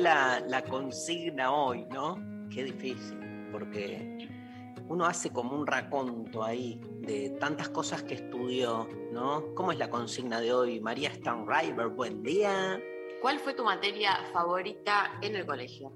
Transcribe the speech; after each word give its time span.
la, 0.00 0.40
la 0.46 0.62
consigna 0.62 1.52
hoy, 1.52 1.84
¿no? 1.90 2.16
Qué 2.52 2.64
difícil, 2.64 3.18
porque 3.52 4.28
uno 4.88 5.06
hace 5.06 5.30
como 5.30 5.56
un 5.56 5.66
raconto 5.66 6.42
ahí 6.42 6.80
de 7.00 7.30
tantas 7.38 7.68
cosas 7.68 8.02
que 8.02 8.14
estudió, 8.14 8.88
¿no? 9.12 9.54
¿Cómo 9.54 9.70
es 9.70 9.78
la 9.78 9.88
consigna 9.88 10.40
de 10.40 10.52
hoy? 10.52 10.80
María 10.80 11.14
Stanriver, 11.14 11.88
buen 11.88 12.22
día. 12.22 12.80
¿Cuál 13.22 13.38
fue 13.38 13.54
tu 13.54 13.64
materia 13.64 14.18
favorita 14.32 15.18
en 15.22 15.36
el 15.36 15.46
colegio? 15.46 15.92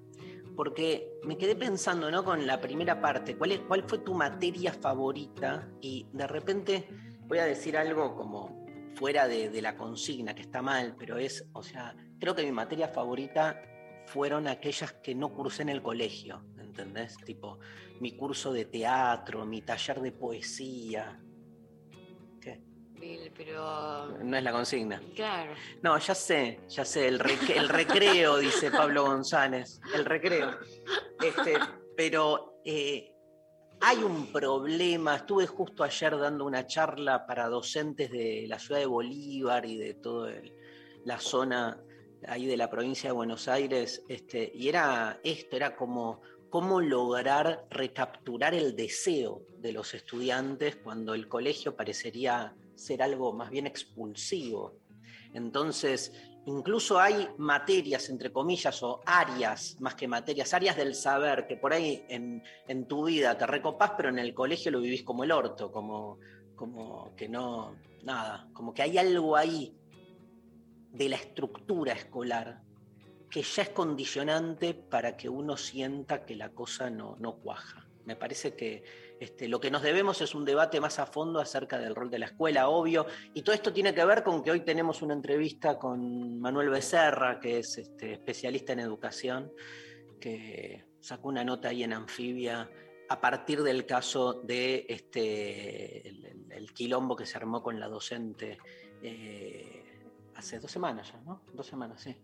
Porque 0.55 1.11
me 1.25 1.37
quedé 1.37 1.57
pensando, 1.57 2.11
¿no? 2.11 2.25
Con 2.25 2.47
la 2.47 2.61
primera 2.61 3.01
parte, 3.01 3.37
¿cuál, 3.37 3.53
es, 3.53 3.61
cuál 3.61 3.83
fue 3.83 3.99
tu 3.99 4.15
materia 4.15 4.73
favorita? 4.73 5.69
Y 5.81 6.07
de 6.13 6.27
repente 6.29 6.89
voy 7.27 7.39
a 7.39 7.47
decir 7.47 7.77
algo 7.77 8.15
como 8.15 8.65
fuera 8.95 9.27
de, 9.27 9.49
de 9.49 9.61
la 9.61 9.77
consigna, 9.77 10.37
que 10.37 10.43
está 10.43 10.63
mal, 10.63 10.95
pero 10.97 11.19
es, 11.19 11.49
o 11.53 11.65
sea, 11.65 11.97
creo 12.21 12.37
que 12.37 12.45
mi 12.45 12.53
materia 12.53 12.87
favorita 12.87 13.61
fueron 14.07 14.47
aquellas 14.49 14.93
que 14.95 15.15
no 15.15 15.33
cursé 15.33 15.63
en 15.63 15.69
el 15.71 15.83
colegio, 15.83 16.45
¿entendés? 16.59 17.17
Tipo, 17.25 17.59
mi 18.01 18.17
curso 18.17 18.53
de 18.53 18.65
teatro, 18.67 19.45
mi 19.47 19.63
taller 19.63 20.01
de 20.01 20.13
poesía. 20.13 21.21
¿Qué? 22.41 22.61
Bill, 22.93 23.33
pero. 23.37 24.19
No 24.23 24.37
es 24.37 24.43
la 24.43 24.53
consigna. 24.53 25.01
Claro. 25.15 25.55
No, 25.83 25.99
ya 25.99 26.15
sé, 26.15 26.61
ya 26.69 26.85
sé, 26.85 27.09
el, 27.09 27.19
rec- 27.19 27.55
el 27.57 27.69
recreo, 27.69 28.37
dice 28.39 28.71
Pablo 28.71 29.05
González, 29.05 29.81
el 29.95 30.05
recreo. 30.05 30.51
Este, 31.23 31.55
pero 31.97 32.61
eh, 32.65 33.13
hay 33.81 33.99
un 33.99 34.33
problema, 34.33 35.17
estuve 35.17 35.47
justo 35.47 35.85
ayer 35.85 36.17
dando 36.19 36.45
una 36.45 36.67
charla 36.67 37.27
para 37.27 37.49
docentes 37.49 38.11
de 38.11 38.47
la 38.49 38.59
ciudad 38.59 38.81
de 38.81 38.87
Bolívar 38.87 39.65
y 39.67 39.77
de 39.77 39.95
toda 39.95 40.33
la 41.05 41.19
zona 41.19 41.79
ahí 42.29 42.47
de 42.47 42.57
la 42.57 42.71
provincia 42.71 43.11
de 43.11 43.15
Buenos 43.15 43.49
Aires, 43.49 44.03
este, 44.09 44.51
y 44.55 44.69
era 44.69 45.21
esto, 45.23 45.57
era 45.57 45.77
como 45.77 46.21
cómo 46.55 46.81
lograr 46.81 47.67
recapturar 47.69 48.55
el 48.55 48.77
deseo 48.77 49.43
de 49.59 49.73
los 49.73 49.93
estudiantes 49.93 50.77
cuando 50.77 51.13
el 51.13 51.27
colegio 51.27 51.75
parecería 51.75 52.55
ser 52.77 53.03
algo 53.03 53.33
más 53.33 53.51
bien 53.51 53.67
expulsivo. 53.67 54.79
Entonces, 55.33 56.13
incluso 56.47 57.01
hay 57.01 57.29
materias, 57.39 58.09
entre 58.09 58.31
comillas, 58.31 58.83
o 58.85 59.01
áreas, 59.05 59.77
más 59.81 59.97
que 59.97 60.07
materias, 60.07 60.55
áreas 60.55 60.77
del 60.77 60.95
saber, 60.95 61.49
que 61.49 61.57
por 61.57 61.73
ahí 61.73 62.05
en, 62.09 62.87
tu 62.87 63.07
vida 63.07 63.37
te 63.37 63.49
recopás, 63.49 63.93
pero 63.97 64.11
en 64.11 64.21
el 64.21 64.33
colegio 64.33 64.71
lo 64.71 64.81
vivís 64.81 65.03
como 65.03 65.25
el 65.25 65.33
orto, 65.33 65.73
como, 65.73 66.21
como 66.55 67.17
que 67.17 67.29
no, 67.29 67.75
nada, 68.05 68.49
como 68.53 68.73
que 68.73 68.83
hay 68.83 68.97
algo 68.97 69.37
ahí 69.37 69.75
de 70.95 71.09
la 71.09 71.17
estructura 71.17 71.93
escolar 71.93 72.63
que 73.29 73.43
ya 73.43 73.63
es 73.63 73.71
condicionante 73.71 74.75
para 74.75 75.17
que 75.17 75.29
uno 75.29 75.57
sienta 75.57 76.25
que 76.25 76.37
la 76.37 76.51
cosa 76.51 76.89
no, 76.89 77.17
no 77.19 77.37
cuaja. 77.37 77.89
Me 78.05 78.15
parece 78.15 78.55
que 78.55 78.85
este, 79.19 79.49
lo 79.49 79.59
que 79.59 79.73
nos 79.73 79.83
debemos 79.83 80.21
es 80.21 80.37
un 80.37 80.45
debate 80.45 80.81
más 80.81 81.01
a 81.01 81.07
fondo 81.07 81.41
acerca 81.41 81.79
del 81.79 81.97
rol 81.97 82.11
de 82.11 82.21
la 82.21 82.27
escuela, 82.27 82.69
obvio, 82.69 83.07
y 83.33 83.43
todo 83.43 83.55
esto 83.55 83.73
tiene 83.73 83.93
que 83.93 84.05
ver 84.05 84.23
con 84.23 84.43
que 84.43 84.53
hoy 84.53 84.61
tenemos 84.61 85.03
una 85.03 85.15
entrevista 85.15 85.79
con 85.79 86.39
Manuel 86.39 86.69
Becerra, 86.71 87.41
que 87.41 87.59
es 87.59 87.79
este, 87.79 88.13
especialista 88.13 88.73
en 88.73 88.81
educación, 88.81 89.53
que 90.21 90.85
sacó 91.01 91.29
una 91.29 91.43
nota 91.43 91.71
ahí 91.71 91.83
en 91.83 91.93
Anfibia 91.93 92.71
a 93.09 93.21
partir 93.21 93.63
del 93.63 93.85
caso 93.85 94.35
de 94.35 94.87
este, 94.89 96.09
el, 96.09 96.73
quilombo 96.73 97.17
que 97.17 97.27
se 97.27 97.37
armó 97.37 97.63
con 97.63 97.79
la 97.81 97.89
docente 97.89 98.59
eh, 99.03 99.84
hace 100.37 100.59
dos 100.59 100.71
semanas 100.71 101.13
ya, 101.13 101.21
¿no? 101.21 101.43
Dos 101.53 101.67
semanas, 101.67 102.01
sí 102.03 102.17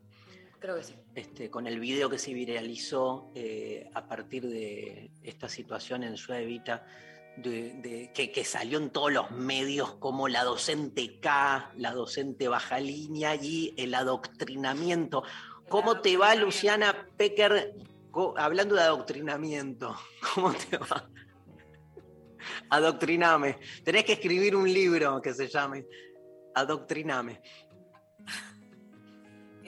Creo 0.59 0.77
que 0.77 0.83
sí. 0.83 0.95
este, 1.15 1.49
con 1.51 1.67
el 1.67 1.81
video 1.81 2.11
que 2.11 2.19
se 2.19 2.35
viralizó 2.35 3.31
eh, 3.35 3.89
a 3.95 4.07
partir 4.07 4.47
de 4.47 5.11
esta 5.23 5.49
situación 5.49 6.03
en 6.03 6.19
Ciudad 6.19 6.43
Evita, 6.43 6.85
de, 7.39 7.73
de- 7.81 8.13
que, 8.13 8.31
que 8.31 8.45
salió 8.45 8.77
en 8.79 8.91
todos 8.91 9.11
los 9.11 9.31
medios 9.31 9.95
como 9.95 10.29
la 10.29 10.45
docente 10.45 11.19
K, 11.19 11.73
la 11.79 11.93
docente 11.93 12.47
baja 12.49 12.79
línea 12.79 13.35
y 13.37 13.73
el 13.79 13.95
adoctrinamiento. 13.95 15.23
¿Cómo 15.69 16.01
te 16.03 16.19
va, 16.19 16.35
Luciana 16.35 17.07
Pecker, 17.17 17.75
hablando 18.37 18.75
de 18.75 18.83
adoctrinamiento? 18.83 19.97
¿Cómo 20.35 20.53
te 20.53 20.77
va? 20.77 21.09
Adoctriname. 22.69 23.59
Tenés 23.85 24.05
que 24.05 24.13
escribir 24.15 24.55
un 24.57 24.71
libro 24.71 25.21
que 25.23 25.33
se 25.33 25.49
llame 25.49 25.87
Adoctriname. 26.55 27.41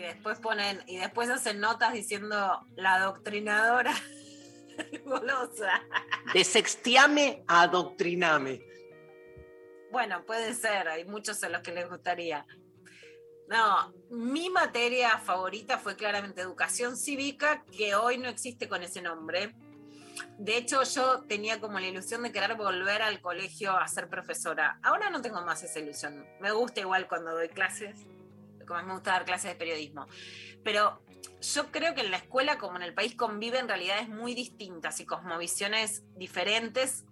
Y 0.03 0.05
después 0.05 0.41
ponen, 0.41 0.83
y 0.89 0.97
después 0.97 1.31
hacen 1.31 1.61
notas 1.61 1.93
diciendo 1.93 2.67
la 2.75 2.95
adoctrinadora 2.95 3.95
golosa. 5.05 5.81
De 6.35 6.43
sextiame 6.43 7.45
a 7.47 7.63
adoctriname. 7.63 8.67
Bueno, 9.93 10.25
puede 10.27 10.55
ser, 10.55 10.89
hay 10.89 11.05
muchos 11.05 11.45
a 11.45 11.49
los 11.49 11.63
que 11.63 11.71
les 11.71 11.89
gustaría. 11.89 12.45
No, 13.47 13.95
mi 14.11 14.51
materia 14.51 15.19
favorita 15.19 15.79
fue 15.79 15.95
claramente 15.95 16.41
educación 16.41 16.97
cívica, 16.97 17.65
que 17.71 17.95
hoy 17.95 18.19
no 18.19 18.29
existe 18.29 18.69
con 18.69 18.83
ese 18.83 19.03
nombre. 19.03 19.55
De 20.37 20.57
hecho, 20.57 20.83
yo 20.83 21.23
tenía 21.29 21.61
como 21.61 21.79
la 21.79 21.87
ilusión 21.87 22.25
de 22.25 22.33
querer 22.33 22.57
volver 22.57 23.03
al 23.03 23.21
colegio 23.21 23.77
a 23.77 23.87
ser 23.87 24.09
profesora. 24.09 24.81
Ahora 24.83 25.11
no 25.11 25.23
tengo 25.23 25.43
más 25.43 25.63
esa 25.63 25.79
ilusión. 25.79 26.27
Me 26.41 26.51
gusta 26.51 26.81
igual 26.81 27.07
cuando 27.07 27.31
doy 27.31 27.51
clases, 27.51 28.05
lo 28.63 28.67
que 28.67 28.73
más 28.73 28.87
me 28.87 28.93
gusta 28.93 29.13
dar 29.13 29.25
clases 29.25 29.51
de 29.51 29.57
periodismo. 29.57 30.07
Pero 30.65 31.03
yo 31.41 31.71
creo 31.71 31.95
que 31.95 32.03
en 32.03 32.11
la 32.11 32.17
escuela, 32.17 32.59
como 32.59 32.77
en 32.77 32.83
el 32.83 32.95
país, 32.95 33.15
conviven 33.15 33.69
realidades 33.69 34.09
muy 34.09 34.35
distintas 34.35 35.01
y 35.01 35.07
cosmovisiones 35.07 36.05
diferentes. 36.17 37.05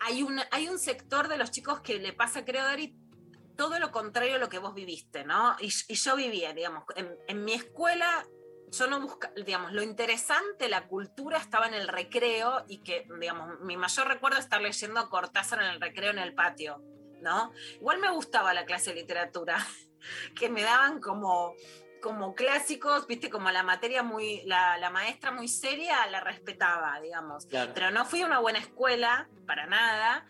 Hay 0.00 0.22
un, 0.22 0.40
hay 0.50 0.68
un 0.68 0.78
sector 0.78 1.28
de 1.28 1.38
los 1.38 1.50
chicos 1.50 1.80
que 1.80 1.98
le 1.98 2.12
pasa, 2.12 2.44
creo, 2.44 2.64
Dari, 2.64 2.94
todo 3.56 3.78
lo 3.78 3.90
contrario 3.90 4.36
a 4.36 4.38
lo 4.38 4.48
que 4.48 4.58
vos 4.58 4.74
viviste, 4.74 5.24
¿no? 5.24 5.56
Y, 5.60 5.72
y 5.88 5.94
yo 5.94 6.16
vivía, 6.16 6.52
digamos, 6.52 6.84
en, 6.94 7.16
en 7.26 7.44
mi 7.44 7.54
escuela 7.54 8.26
yo 8.70 8.86
no 8.88 9.00
buscaba, 9.00 9.32
digamos, 9.36 9.72
lo 9.72 9.82
interesante, 9.82 10.68
la 10.68 10.86
cultura 10.88 11.38
estaba 11.38 11.68
en 11.68 11.74
el 11.74 11.88
recreo 11.88 12.64
y 12.68 12.78
que, 12.78 13.06
digamos, 13.20 13.60
mi 13.60 13.76
mayor 13.76 14.08
recuerdo 14.08 14.38
es 14.38 14.44
estar 14.44 14.60
leyendo 14.60 15.00
a 15.00 15.08
Cortázar 15.08 15.62
en 15.62 15.68
el 15.68 15.80
recreo 15.80 16.10
en 16.10 16.18
el 16.18 16.34
patio, 16.34 16.82
¿no? 17.22 17.52
Igual 17.74 17.98
me 18.00 18.10
gustaba 18.10 18.52
la 18.54 18.64
clase 18.64 18.90
de 18.90 19.00
literatura, 19.00 19.64
que 20.38 20.48
me 20.48 20.62
daban 20.62 21.00
como, 21.00 21.54
como 22.02 22.34
clásicos, 22.34 23.06
viste, 23.06 23.30
como 23.30 23.50
la 23.50 23.62
materia 23.62 24.02
muy, 24.02 24.42
la, 24.44 24.78
la 24.78 24.90
maestra 24.90 25.30
muy 25.30 25.48
seria 25.48 26.06
la 26.06 26.20
respetaba, 26.20 27.00
digamos. 27.00 27.46
Claro. 27.46 27.72
Pero 27.74 27.90
no 27.90 28.04
fui 28.04 28.22
a 28.22 28.26
una 28.26 28.38
buena 28.38 28.58
escuela, 28.58 29.28
para 29.46 29.66
nada, 29.66 30.26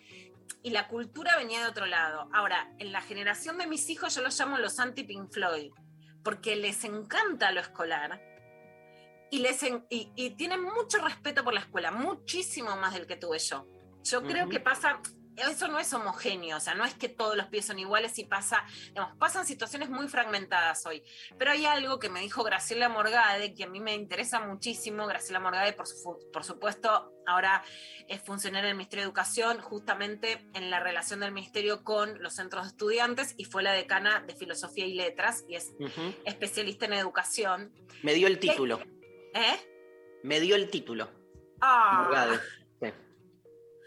y 0.62 0.70
la 0.70 0.88
cultura 0.88 1.37
venía 1.37 1.61
de 1.61 1.67
otro 1.69 1.87
lado. 1.87 2.28
Ahora, 2.32 2.73
en 2.78 2.93
la 2.93 3.00
generación 3.00 3.58
de 3.58 3.67
mis 3.67 3.88
hijos 3.90 4.14
yo 4.14 4.23
los 4.23 4.38
llamo 4.38 4.58
los 4.58 4.78
anti-Pink 4.81 5.32
Floyd, 5.32 5.73
porque 6.25 6.56
les 6.56 6.82
encanta 6.84 7.52
lo 7.52 7.61
escolar 7.61 8.20
y, 9.31 9.40
les 9.40 9.62
en- 9.62 9.87
y, 9.90 10.11
y 10.17 10.31
tienen 10.31 10.62
mucho 10.62 10.99
respeto 10.99 11.44
por 11.44 11.52
la 11.55 11.61
escuela, 11.61 11.90
muchísimo 11.90 12.76
más 12.76 12.94
del 12.94 13.06
que 13.06 13.17
tuve 13.17 13.38
yo. 13.38 13.67
Yo 14.02 14.23
creo 14.23 14.49
que 14.49 14.61
pasa, 14.61 15.00
eso 15.36 15.68
no 15.68 15.78
es 15.78 15.92
homogéneo, 15.92 16.56
o 16.56 16.60
sea, 16.60 16.74
no 16.74 16.84
es 16.84 16.94
que 16.94 17.08
todos 17.08 17.36
los 17.36 17.46
pies 17.46 17.66
son 17.66 17.78
iguales 17.78 18.18
y 18.18 18.24
pasa, 18.24 18.64
digamos, 18.88 19.16
pasan 19.18 19.46
situaciones 19.46 19.88
muy 19.90 20.08
fragmentadas 20.08 20.84
hoy. 20.86 21.02
Pero 21.38 21.50
hay 21.50 21.64
algo 21.66 21.98
que 21.98 22.08
me 22.08 22.20
dijo 22.20 22.42
Graciela 22.44 22.88
Morgade, 22.88 23.54
que 23.54 23.64
a 23.64 23.68
mí 23.68 23.80
me 23.80 23.94
interesa 23.94 24.40
muchísimo. 24.40 25.06
Graciela 25.06 25.40
Morgade, 25.40 25.72
por, 25.72 25.86
su- 25.86 26.18
por 26.32 26.44
supuesto, 26.44 27.12
ahora 27.26 27.62
es 28.08 28.20
funcionaria 28.22 28.68
del 28.68 28.76
Ministerio 28.76 29.02
de 29.04 29.08
Educación, 29.08 29.60
justamente 29.60 30.48
en 30.54 30.70
la 30.70 30.80
relación 30.80 31.20
del 31.20 31.32
Ministerio 31.32 31.82
con 31.84 32.22
los 32.22 32.34
centros 32.34 32.64
de 32.64 32.68
estudiantes, 32.70 33.34
y 33.36 33.44
fue 33.44 33.62
la 33.62 33.72
decana 33.72 34.20
de 34.26 34.34
Filosofía 34.34 34.86
y 34.86 34.94
Letras, 34.94 35.44
y 35.48 35.56
es 35.56 35.72
especialista 36.24 36.86
en 36.86 36.94
educación. 36.94 37.72
Me 38.02 38.14
dio 38.14 38.26
el 38.26 38.38
título. 38.38 38.80
¿Eh? 39.34 39.56
Me 40.22 40.40
dio 40.40 40.56
el 40.56 40.70
título. 40.70 41.10
Ah, 41.60 42.02
Morgade. 42.04 42.40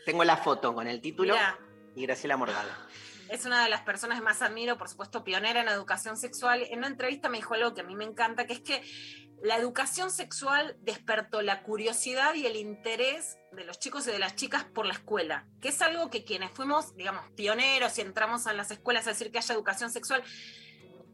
Tengo 0.06 0.24
la 0.24 0.38
foto 0.38 0.74
con 0.74 0.88
el 0.88 1.02
título 1.02 1.34
mirá, 1.34 1.60
y 1.96 2.04
Graciela 2.04 2.38
Morgade. 2.38 2.70
es 3.30 3.46
una 3.46 3.64
de 3.64 3.70
las 3.70 3.82
personas 3.82 4.20
que 4.20 4.24
más 4.24 4.42
admiro, 4.42 4.78
por 4.78 4.90
supuesto, 4.90 5.24
pionera 5.24 5.62
en 5.62 5.68
educación 5.68 6.18
sexual. 6.18 6.64
En 6.70 6.80
una 6.80 6.88
entrevista 6.88 7.30
me 7.30 7.38
dijo 7.38 7.54
algo 7.54 7.74
que 7.74 7.82
a 7.82 7.84
mí 7.84 7.96
me 7.96 8.06
encanta, 8.06 8.46
que 8.46 8.54
es 8.54 8.62
que 8.62 8.82
la 9.42 9.56
educación 9.56 10.12
sexual 10.12 10.76
despertó 10.82 11.42
la 11.42 11.64
curiosidad 11.64 12.34
y 12.34 12.46
el 12.46 12.58
interés 12.58 13.38
de 13.52 13.64
los 13.64 13.80
chicos 13.80 14.08
y 14.08 14.12
de 14.12 14.20
las 14.20 14.36
chicas 14.36 14.66
por 14.66 14.86
la 14.86 14.94
escuela, 14.94 15.48
que 15.62 15.70
es 15.70 15.82
algo 15.82 16.10
que 16.10 16.26
quienes 16.26 16.52
fuimos, 16.52 16.96
digamos, 16.96 17.24
pioneros 17.36 17.98
y 17.98 18.02
entramos 18.02 18.48
a 18.48 18.54
las 18.54 18.72
escuelas 18.72 19.08
a 19.08 19.12
decir 19.12 19.32
que 19.32 19.38
haya 19.38 19.56
educación 19.56 19.92
sexual, 19.92 20.24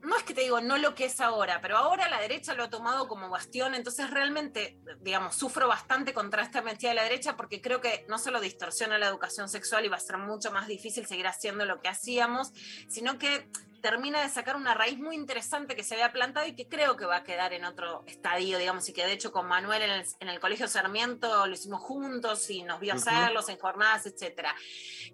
no 0.06 0.18
es 0.18 0.24
que 0.24 0.34
te 0.34 0.42
digo, 0.42 0.62
no 0.62 0.78
lo 0.78 0.94
que 0.94 1.06
es 1.06 1.20
ahora, 1.20 1.60
pero 1.62 1.78
ahora 1.78 2.08
la 2.10 2.22
derecha 2.22 2.54
lo 2.54 2.64
ha 2.64 2.70
tomado 2.70 3.08
como 3.08 3.30
bastión, 3.30 3.74
entonces 3.76 4.10
realmente, 4.10 4.78
digamos, 5.02 5.36
sufro 5.36 5.68
bastante 5.68 6.14
contra 6.14 6.44
esta 6.44 6.62
mentira 6.62 6.92
de 6.92 6.96
la 6.96 7.04
derecha 7.04 7.36
porque 7.36 7.62
creo 7.62 7.82
que 7.82 8.06
no 8.08 8.20
solo 8.20 8.40
distorsiona 8.40 8.98
la 8.98 9.08
educación 9.08 9.50
sexual 9.50 9.86
y 9.86 9.90
va 9.90 9.98
a 9.98 10.00
ser 10.00 10.18
mucho 10.18 10.52
más 10.52 10.68
difícil 10.68 11.08
seguir 11.08 11.28
haciendo 11.28 11.66
lo 11.66 11.82
que 11.82 11.88
hacíamos, 11.88 12.54
sino 12.88 13.18
que 13.18 13.50
termina 13.86 14.20
de 14.24 14.30
sacar 14.30 14.56
una 14.56 14.74
raíz 14.74 14.98
muy 14.98 15.16
interesante 15.16 15.76
que 15.76 15.84
se 15.84 15.94
había 15.94 16.12
plantado 16.12 16.48
y 16.48 16.56
que 16.56 16.68
creo 16.68 16.98
que 16.98 17.06
va 17.06 17.18
a 17.18 17.24
quedar 17.24 17.54
en 17.54 17.66
otro 17.66 18.04
estadio, 18.08 18.58
digamos, 18.58 18.90
y 18.90 18.94
que 18.94 19.06
de 19.06 19.12
hecho 19.14 19.32
con 19.32 19.46
Manuel 19.46 19.84
en 19.84 19.92
el, 19.92 20.06
en 20.22 20.30
el 20.30 20.40
Colegio 20.40 20.68
Sarmiento 20.68 21.46
lo 21.46 21.54
hicimos 21.54 21.82
juntos 21.84 22.50
y 22.50 22.64
nos 22.64 22.80
vio 22.80 22.94
hacerlos 22.96 23.48
en 23.50 23.60
jornadas, 23.60 24.08
etcétera, 24.08 24.56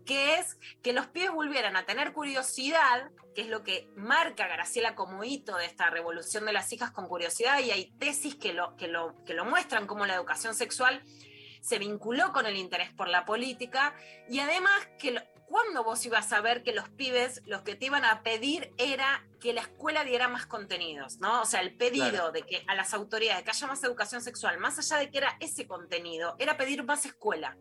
que 0.06 0.36
es 0.36 0.58
que 0.82 0.94
los 0.94 1.08
pies 1.08 1.32
volvieran 1.32 1.76
a 1.76 1.86
tener 1.86 2.14
curiosidad, 2.14 3.12
que 3.36 3.42
es 3.42 3.48
lo 3.50 3.62
que 3.62 3.90
marca 3.98 4.48
Graciela 4.48 4.96
como 4.96 5.26
hito 5.26 5.58
de 5.58 5.66
esta 5.66 5.90
revolución 5.90 6.46
de 6.46 6.54
las 6.54 6.72
hijas 6.72 6.92
con 6.92 7.10
curiosidad, 7.10 7.60
y 7.60 7.72
hay 7.72 7.92
tesis 8.00 8.36
que 8.36 8.54
lo, 8.54 8.78
que 8.78 8.88
lo, 8.88 9.22
que 9.26 9.34
lo 9.34 9.44
muestran 9.44 9.86
como 9.86 10.06
la 10.06 10.16
educación 10.16 10.56
sexual 10.56 11.04
se 11.62 11.78
vinculó 11.78 12.32
con 12.32 12.46
el 12.46 12.56
interés 12.56 12.94
por 12.94 13.10
la 13.10 13.26
política, 13.26 13.94
y 14.30 14.40
además 14.40 14.88
que 14.98 15.12
lo- 15.12 15.22
cuando 15.52 15.84
vos 15.84 16.06
ibas 16.06 16.32
a 16.32 16.40
ver 16.42 16.64
que 16.64 16.74
los 16.74 16.88
pibes 16.90 17.42
los 17.46 17.62
que 17.64 17.76
te 17.76 17.86
iban 17.88 18.06
a 18.06 18.24
pedir 18.24 18.72
era 18.78 19.28
que 19.42 19.52
la 19.54 19.62
escuela 19.62 20.06
diera 20.06 20.30
más 20.30 20.46
contenidos, 20.46 21.20
¿no? 21.20 21.42
O 21.42 21.46
sea, 21.46 21.60
el 21.60 21.76
pedido 21.76 22.10
Claro. 22.10 22.32
de 22.32 22.44
que 22.44 22.64
a 22.68 22.74
las 22.76 22.94
autoridades 22.94 23.44
que 23.44 23.50
haya 23.52 23.68
más 23.68 23.84
educación 23.84 24.22
sexual, 24.22 24.58
más 24.60 24.80
allá 24.80 25.02
de 25.02 25.12
que 25.12 25.18
era 25.18 25.36
ese 25.42 25.68
contenido, 25.68 26.36
era 26.40 26.56
pedir 26.58 26.84
más 26.86 27.06
escuela. 27.06 27.58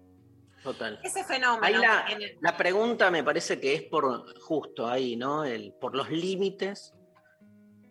Total. 0.63 1.01
Ese 1.03 1.25
fenómeno. 1.25 1.65
Ahí 1.67 1.75
la, 1.75 2.07
el- 2.09 2.57
pregunta 2.57 3.11
me 3.11 3.25
parece 3.25 3.59
que 3.61 3.75
es 3.75 3.83
por 3.83 4.39
justo 4.41 4.87
ahí, 4.87 5.17
¿no? 5.17 5.45
El, 5.45 5.73
por 5.81 5.97
los 5.97 6.11
límites. 6.11 6.95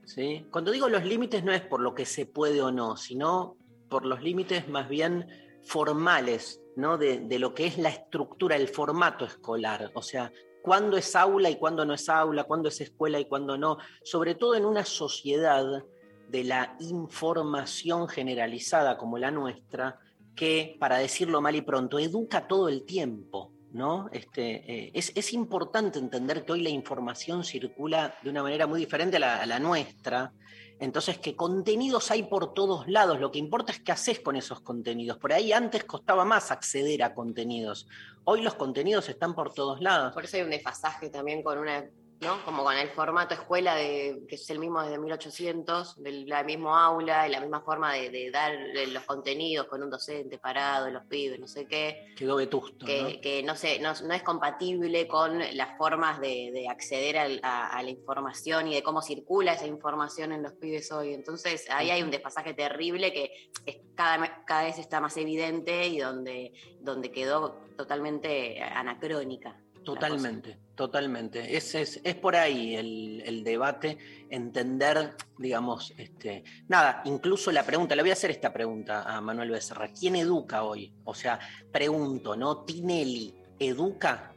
¿sí? 0.05 0.47
Cuando 0.49 0.71
digo 0.71 0.87
los 0.89 1.03
límites 1.03 1.43
no 1.43 1.51
es 1.51 1.61
por 1.61 1.81
lo 1.81 1.93
que 1.93 2.05
se 2.05 2.25
puede 2.25 2.61
o 2.61 2.71
no, 2.71 2.95
sino 2.95 3.57
por 3.89 4.05
los 4.05 4.21
límites 4.23 4.67
más 4.69 4.87
bien 4.87 5.27
formales, 5.65 6.61
¿no? 6.79 6.97
De, 6.97 7.39
lo 7.39 7.53
que 7.53 7.67
es 7.67 7.77
la 7.77 7.89
estructura, 7.89 8.55
el 8.55 8.67
formato 8.67 9.25
escolar. 9.25 9.91
O 9.93 10.01
sea, 10.01 10.31
cuándo 10.61 10.97
es 10.97 11.15
aula 11.15 11.49
y 11.49 11.57
cuándo 11.57 11.85
no 11.85 11.93
es 11.93 12.09
aula, 12.09 12.45
cuándo 12.45 12.69
es 12.69 12.81
escuela 12.81 13.19
y 13.19 13.25
cuándo 13.25 13.57
no. 13.57 13.77
Sobre 14.03 14.35
todo 14.35 14.55
en 14.55 14.65
una 14.65 14.85
sociedad 14.85 15.83
de 16.29 16.43
la 16.43 16.75
información 16.79 18.07
generalizada 18.07 18.97
como 18.97 19.17
la 19.17 19.31
nuestra, 19.31 19.99
que, 20.35 20.77
para 20.79 20.97
decirlo 20.97 21.41
mal 21.41 21.55
y 21.55 21.61
pronto, 21.61 21.99
educa 21.99 22.47
todo 22.47 22.69
el 22.69 22.85
tiempo. 22.85 23.51
¿no? 23.71 24.09
Este, 24.11 24.85
eh, 24.87 24.91
es, 24.95 25.11
es 25.13 25.33
importante 25.33 25.99
entender 25.99 26.43
que 26.43 26.53
hoy 26.53 26.63
la 26.63 26.69
información 26.69 27.43
circula 27.43 28.15
de 28.23 28.31
una 28.31 28.41
manera 28.41 28.65
muy 28.65 28.79
diferente 28.79 29.17
a 29.17 29.45
la 29.45 29.59
nuestra. 29.59 30.33
Entonces, 30.79 31.17
que 31.17 31.35
contenidos 31.35 32.09
hay 32.09 32.23
por 32.23 32.53
todos 32.53 32.87
lados. 32.87 33.19
Lo 33.19 33.31
que 33.31 33.39
importa 33.39 33.73
es 33.73 33.79
qué 33.79 33.91
haces 33.91 34.19
con 34.21 34.35
esos 34.35 34.61
contenidos. 34.61 35.17
Por 35.17 35.33
ahí 35.33 35.51
antes 35.51 35.83
costaba 35.83 36.23
más 36.23 36.51
acceder 36.51 37.03
a 37.03 37.13
contenidos. 37.13 37.87
Hoy 38.23 38.41
los 38.41 38.55
contenidos 38.55 39.09
están 39.09 39.35
por 39.35 39.53
todos 39.53 39.81
lados. 39.81 40.13
Por 40.13 40.23
eso 40.23 40.37
hay 40.37 40.43
un 40.43 40.51
desfasaje 40.51 41.09
también 41.09 41.43
con 41.43 41.57
una, 41.57 41.85
¿no? 42.21 42.43
Como 42.43 42.63
con 42.63 42.75
el 42.75 42.89
formato 42.89 43.33
escuela 43.33 43.75
de, 43.75 44.23
que 44.27 44.35
es 44.35 44.49
el 44.49 44.59
mismo 44.59 44.81
desde 44.83 44.97
1800, 44.99 46.01
del 46.03 46.25
la 46.27 46.43
mismo 46.43 46.75
aula, 46.75 47.27
y 47.27 47.31
la 47.31 47.39
misma 47.39 47.61
forma 47.61 47.93
de, 47.93 48.09
de 48.09 48.29
dar 48.31 48.51
los 48.89 49.03
contenidos 49.03 49.67
con 49.67 49.81
un 49.83 49.89
docente 49.89 50.37
parado, 50.37 50.89
los 50.89 51.03
pibes, 51.05 51.39
no 51.39 51.47
sé 51.47 51.65
qué, 51.65 52.13
Quedó 52.17 52.35
vetusto. 52.35 52.85
que 52.85 53.01
¿no? 53.01 53.21
que 53.21 53.43
no, 53.43 53.55
sé, 53.55 53.79
no, 53.79 53.93
no 54.05 54.13
es 54.13 54.23
compatible 54.23 55.07
con 55.07 55.39
las 55.55 55.77
formas 55.77 56.19
de, 56.19 56.51
de 56.53 56.67
acceder 56.67 57.17
al- 57.17 57.39
a, 57.43 57.67
a 57.69 57.83
la 57.83 57.89
información 57.89 58.67
y 58.67 58.75
de 58.75 58.83
cómo 58.83 59.01
circula 59.01 59.53
esa 59.53 59.67
información 59.67 60.31
en 60.33 60.43
los 60.43 60.53
pibes 60.53 60.91
hoy. 60.91 61.13
Entonces 61.13 61.67
ahí 61.69 61.89
hay 61.89 62.01
un 62.03 62.11
desfasaje 62.11 62.53
terrible 62.53 63.13
que 63.13 63.49
es 63.65 63.77
cada, 63.95 64.43
cada 64.45 64.63
vez 64.63 64.77
está 64.77 64.99
más 64.99 65.15
evidente 65.17 65.87
y 65.87 65.99
donde, 65.99 66.53
donde 66.81 67.11
quedó 67.11 67.61
totalmente 67.77 68.61
anacrónica. 68.61 69.57
Totalmente, 69.93 70.57
totalmente. 70.75 71.57
Es, 71.57 71.75
es, 71.75 71.99
es 72.03 72.15
por 72.15 72.35
ahí 72.35 72.75
el, 72.75 73.21
el 73.25 73.43
debate, 73.43 73.97
entender, 74.29 75.15
digamos, 75.37 75.93
este, 75.97 76.43
nada, 76.67 77.01
incluso 77.05 77.51
la 77.51 77.63
pregunta, 77.63 77.95
le 77.95 78.03
voy 78.03 78.11
a 78.11 78.13
hacer 78.13 78.31
esta 78.31 78.53
pregunta 78.53 79.03
a 79.03 79.19
Manuel 79.21 79.51
Becerra, 79.51 79.89
¿quién 79.89 80.15
educa 80.15 80.63
hoy? 80.63 80.93
O 81.03 81.13
sea, 81.13 81.39
pregunto, 81.71 82.35
¿no? 82.35 82.63
¿Tinelli 82.65 83.33
educa 83.59 84.33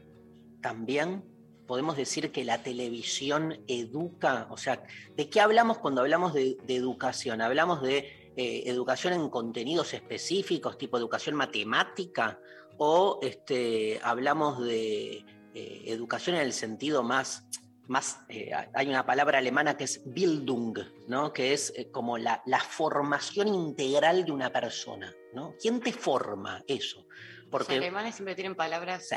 también? 0.60 1.25
¿Podemos 1.66 1.96
decir 1.96 2.32
que 2.32 2.44
la 2.44 2.62
televisión 2.62 3.62
educa? 3.66 4.46
O 4.50 4.56
sea, 4.56 4.82
¿de 5.16 5.31
qué 5.31 5.40
hablamos 5.40 5.78
cuando 5.78 6.00
hablamos 6.00 6.34
de, 6.34 6.58
educación? 6.69 7.40
¿Hablamos 7.40 7.82
de 7.82 8.32
eh, 8.37 8.62
educación 8.66 9.12
en 9.12 9.28
contenidos 9.31 9.94
específicos, 9.94 10.76
tipo 10.76 10.99
educación 10.99 11.37
matemática? 11.37 12.38
¿O 12.78 13.20
este, 13.22 14.00
hablamos 14.02 14.64
de 14.64 15.25
eh, 15.54 15.82
educación 15.87 16.37
en 16.37 16.43
el 16.43 16.52
sentido 16.52 17.02
más, 17.02 17.44
más 17.88 18.20
eh, 18.28 18.50
hay 18.75 18.88
una 18.88 19.04
palabra 19.04 19.38
alemana 19.38 19.76
que 19.76 19.84
es 19.84 20.02
Bildung, 20.06 20.78
¿no? 21.08 21.32
que 21.32 21.52
es 21.52 21.72
eh, 21.76 21.90
como 21.90 22.16
la, 22.19 22.43
la 22.46 22.60
formación 22.60 23.49
integral 23.49 24.25
de 24.25 24.32
una 24.32 24.50
persona. 24.50 25.12
¿no? 25.34 25.54
¿Quién 25.60 25.81
te 25.81 25.93
forma 25.93 26.62
eso? 26.66 27.06
Porque 27.50 27.75
los 27.75 27.82
alemanes 27.82 28.14
siempre 28.14 28.34
tienen 28.34 28.54
palabras. 28.54 29.08
Sí. 29.10 29.16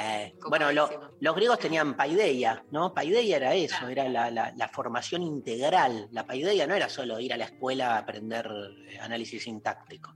Bueno, 0.50 0.70
lo, 0.74 1.14
los 1.22 1.36
griegos 1.38 1.58
tenían 1.58 1.96
paideia, 1.96 2.66
¿no? 2.70 2.94
Paideia 2.94 3.38
era 3.38 3.54
eso, 3.56 3.78
Claro. 3.78 3.92
era 3.94 4.10
la, 4.10 4.30
la- 4.30 4.54
la 4.58 4.68
formación 4.68 5.22
integral. 5.24 6.10
La 6.12 6.28
paideia 6.28 6.68
no 6.68 6.76
era 6.76 6.90
solo 6.90 7.18
ir 7.22 7.32
a 7.34 7.38
la 7.38 7.46
escuela 7.46 7.96
a 7.96 8.00
aprender 8.00 8.46
eh, 8.90 9.00
análisis 9.00 9.44
sintáctico, 9.44 10.14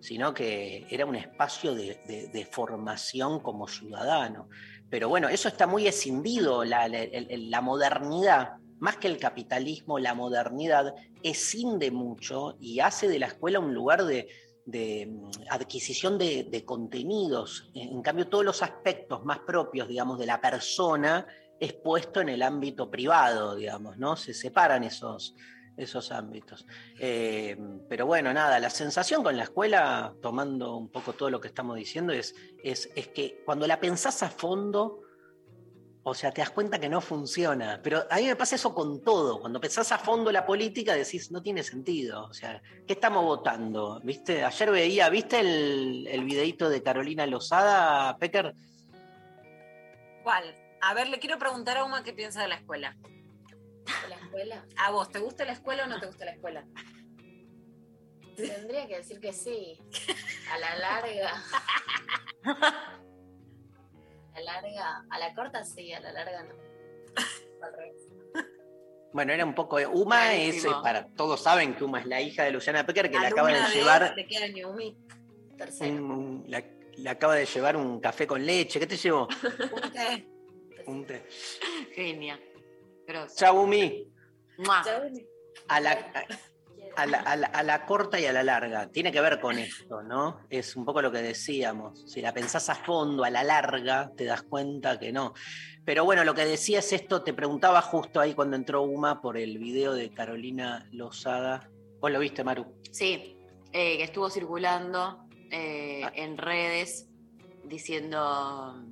sino 0.00 0.34
que 0.34 0.84
era 0.90 1.06
un 1.06 1.14
espacio 1.14 1.72
de, 1.76 2.00
de- 2.08 2.26
de 2.32 2.44
formación 2.44 3.38
como 3.38 3.68
ciudadano. 3.68 4.48
Pero 4.90 5.08
bueno, 5.08 5.28
eso 5.28 5.48
está 5.48 5.66
muy 5.68 5.86
escindido, 5.86 6.64
la, 6.64 7.60
modernidad, 7.62 8.54
más 8.80 8.96
que 8.96 9.06
el 9.06 9.18
capitalismo, 9.18 10.00
la 10.00 10.14
modernidad 10.14 10.94
escinde 11.22 11.92
mucho 11.92 12.56
y 12.60 12.80
hace 12.80 13.08
de 13.08 13.20
la 13.20 13.26
escuela 13.26 13.60
un 13.60 13.72
lugar 13.72 14.04
de, 14.04 14.26
mm, 15.06 15.30
adquisición 15.48 16.18
de, 16.18 16.44
de 16.50 16.64
contenidos. 16.64 17.70
En 17.74 17.90
en 17.90 18.02
cambio, 18.02 18.26
todos 18.26 18.44
los 18.44 18.62
aspectos 18.64 19.24
más 19.24 19.38
propios, 19.40 19.86
digamos, 19.86 20.18
de 20.18 20.26
la 20.26 20.40
persona 20.40 21.24
es 21.60 21.74
puesto 21.74 22.20
en 22.20 22.30
el 22.30 22.42
ámbito 22.42 22.90
privado, 22.90 23.54
digamos, 23.54 23.96
¿no? 23.96 24.16
Se 24.16 24.34
separan 24.34 24.82
esos, 24.82 25.36
esos 25.80 26.12
ámbitos. 26.12 26.66
Eh, 26.98 27.56
pero 27.88 28.06
bueno, 28.06 28.32
nada, 28.32 28.58
la 28.58 28.70
sensación 28.70 29.22
con 29.22 29.36
la 29.36 29.44
escuela, 29.44 30.14
tomando 30.20 30.76
un 30.76 30.88
poco 30.88 31.12
todo 31.12 31.30
lo 31.30 31.40
que 31.40 31.48
estamos 31.48 31.76
diciendo, 31.76 32.12
es, 32.12 32.34
es, 32.62 32.90
es 32.94 33.08
que 33.08 33.42
cuando 33.44 33.66
la 33.66 33.80
pensás 33.80 34.22
a 34.22 34.30
fondo, 34.30 35.02
o 36.02 36.14
sea, 36.14 36.32
te 36.32 36.40
das 36.40 36.50
cuenta 36.50 36.78
que 36.78 36.88
no 36.88 37.00
funciona. 37.00 37.80
Pero 37.82 38.04
a 38.10 38.16
mí 38.16 38.26
me 38.26 38.36
pasa 38.36 38.56
eso 38.56 38.74
con 38.74 39.02
todo. 39.02 39.40
Cuando 39.40 39.60
pensás 39.60 39.92
a 39.92 39.98
fondo 39.98 40.32
la 40.32 40.46
política, 40.46 40.94
decís, 40.94 41.30
no 41.30 41.42
tiene 41.42 41.62
sentido. 41.62 42.24
O 42.24 42.32
sea, 42.32 42.62
¿qué 42.86 42.94
estamos 42.94 43.24
votando? 43.24 44.00
¿Viste? 44.02 44.44
Ayer 44.44 44.70
veía, 44.70 45.10
¿viste 45.10 45.40
el, 45.40 46.06
el 46.08 46.24
videíto 46.24 46.70
de 46.70 46.82
Carolina 46.82 47.26
Lozada, 47.26 48.16
Pecker? 48.16 48.54
¿Cuál? 50.22 50.54
A 50.80 50.94
ver, 50.94 51.08
le 51.08 51.18
quiero 51.18 51.38
preguntar 51.38 51.76
a 51.76 51.84
Uma 51.84 52.02
qué 52.02 52.12
piensa 52.12 52.42
de 52.42 52.48
la 52.48 52.56
escuela. 52.56 52.96
¿De 54.02 54.08
la 54.08 54.16
escuela? 54.30 54.64
¿A 54.76 54.90
vos 54.92 55.10
te 55.10 55.18
gusta 55.18 55.44
la 55.44 55.52
escuela 55.52 55.84
o 55.84 55.86
no 55.88 55.98
te 56.00 56.06
gusta 56.06 56.24
la 56.24 56.32
escuela? 56.32 56.64
Tendría 58.36 58.86
que 58.86 58.96
decir 58.98 59.20
que 59.20 59.32
sí. 59.32 59.78
A 60.52 60.58
la 60.58 60.76
larga. 60.76 61.42
A 64.32 64.40
la 64.40 64.52
larga, 64.62 65.04
a 65.10 65.18
la 65.18 65.34
corta 65.34 65.64
sí, 65.64 65.92
a 65.92 65.98
la 66.00 66.12
larga 66.12 66.44
no. 66.44 66.54
Al 67.62 67.72
revés. 67.74 67.96
Bueno, 69.12 69.32
era 69.32 69.44
un 69.44 69.54
poco. 69.56 69.76
de- 69.78 69.88
Uma 69.88 70.32
es, 70.34 70.62
Clarísimo. 70.62 70.82
para 70.82 71.08
todos 71.08 71.42
saben 71.42 71.74
que 71.74 71.82
Uma 71.84 71.98
es 72.00 72.06
la 72.06 72.20
hija 72.20 72.44
de 72.44 72.52
Luciana 72.52 72.86
Pecker, 72.86 73.10
que 73.10 73.18
le 73.18 73.26
acaba 73.26 73.52
de 73.52 73.60
llevar 73.74 74.14
¿De 74.14 74.26
qué 74.26 74.36
año, 74.38 74.70
Umi? 74.70 74.96
Tercero. 75.58 75.92
un, 75.94 76.44
la- 76.46 76.64
acaba 77.10 77.34
de 77.34 77.44
llevar 77.44 77.76
un 77.76 78.00
café 78.00 78.26
con 78.26 78.46
leche. 78.46 78.78
¿Qué 78.78 78.86
te 78.86 78.96
llevó? 78.96 79.26
Un 79.82 79.92
té. 79.92 80.28
Un 80.86 81.04
té. 81.06 81.26
Genia. 81.94 82.40
Grosso. 83.06 83.34
Chau, 83.36 83.60
Umi. 83.64 84.06
A 85.68 85.80
la, 85.80 85.90
a, 86.96 87.06
la, 87.06 87.18
a 87.20 87.36
la- 87.36 87.46
a 87.48 87.62
la 87.62 87.86
corta 87.86 88.18
y 88.18 88.26
a 88.26 88.32
la 88.32 88.42
larga. 88.42 88.88
Tiene 88.90 89.12
que 89.12 89.20
ver 89.20 89.40
con 89.40 89.58
esto, 89.58 90.02
¿no? 90.02 90.40
Es 90.50 90.76
un 90.76 90.84
poco 90.84 91.00
lo 91.02 91.10
que 91.12 91.18
decíamos. 91.22 92.10
Si 92.10 92.20
la 92.20 92.32
pensás 92.32 92.68
a 92.68 92.74
fondo, 92.74 93.24
a 93.24 93.30
la 93.30 93.42
larga, 93.44 94.10
te 94.16 94.24
das 94.24 94.42
cuenta 94.42 94.98
que 94.98 95.12
no. 95.12 95.34
Pero 95.84 96.04
bueno, 96.04 96.24
lo 96.24 96.34
que 96.34 96.44
decía 96.44 96.80
es 96.80 96.92
esto, 96.92 97.22
te 97.22 97.32
preguntaba 97.32 97.80
justo 97.82 98.20
ahí 98.20 98.34
cuando 98.34 98.56
entró 98.56 98.82
Uma 98.82 99.20
por 99.20 99.36
el 99.38 99.58
video 99.58 99.92
de 99.94 100.10
Carolina 100.10 100.86
Lozada. 100.92 101.68
¿Vos 102.00 102.10
lo 102.10 102.18
viste, 102.18 102.44
Maru? 102.44 102.66
Sí, 102.90 103.36
eh, 103.72 103.96
que 103.96 104.04
estuvo 104.04 104.28
circulando 104.30 105.24
eh, 105.50 106.02
Ah. 106.04 106.12
en 106.14 106.36
redes 106.38 107.08
diciendo 107.64 108.82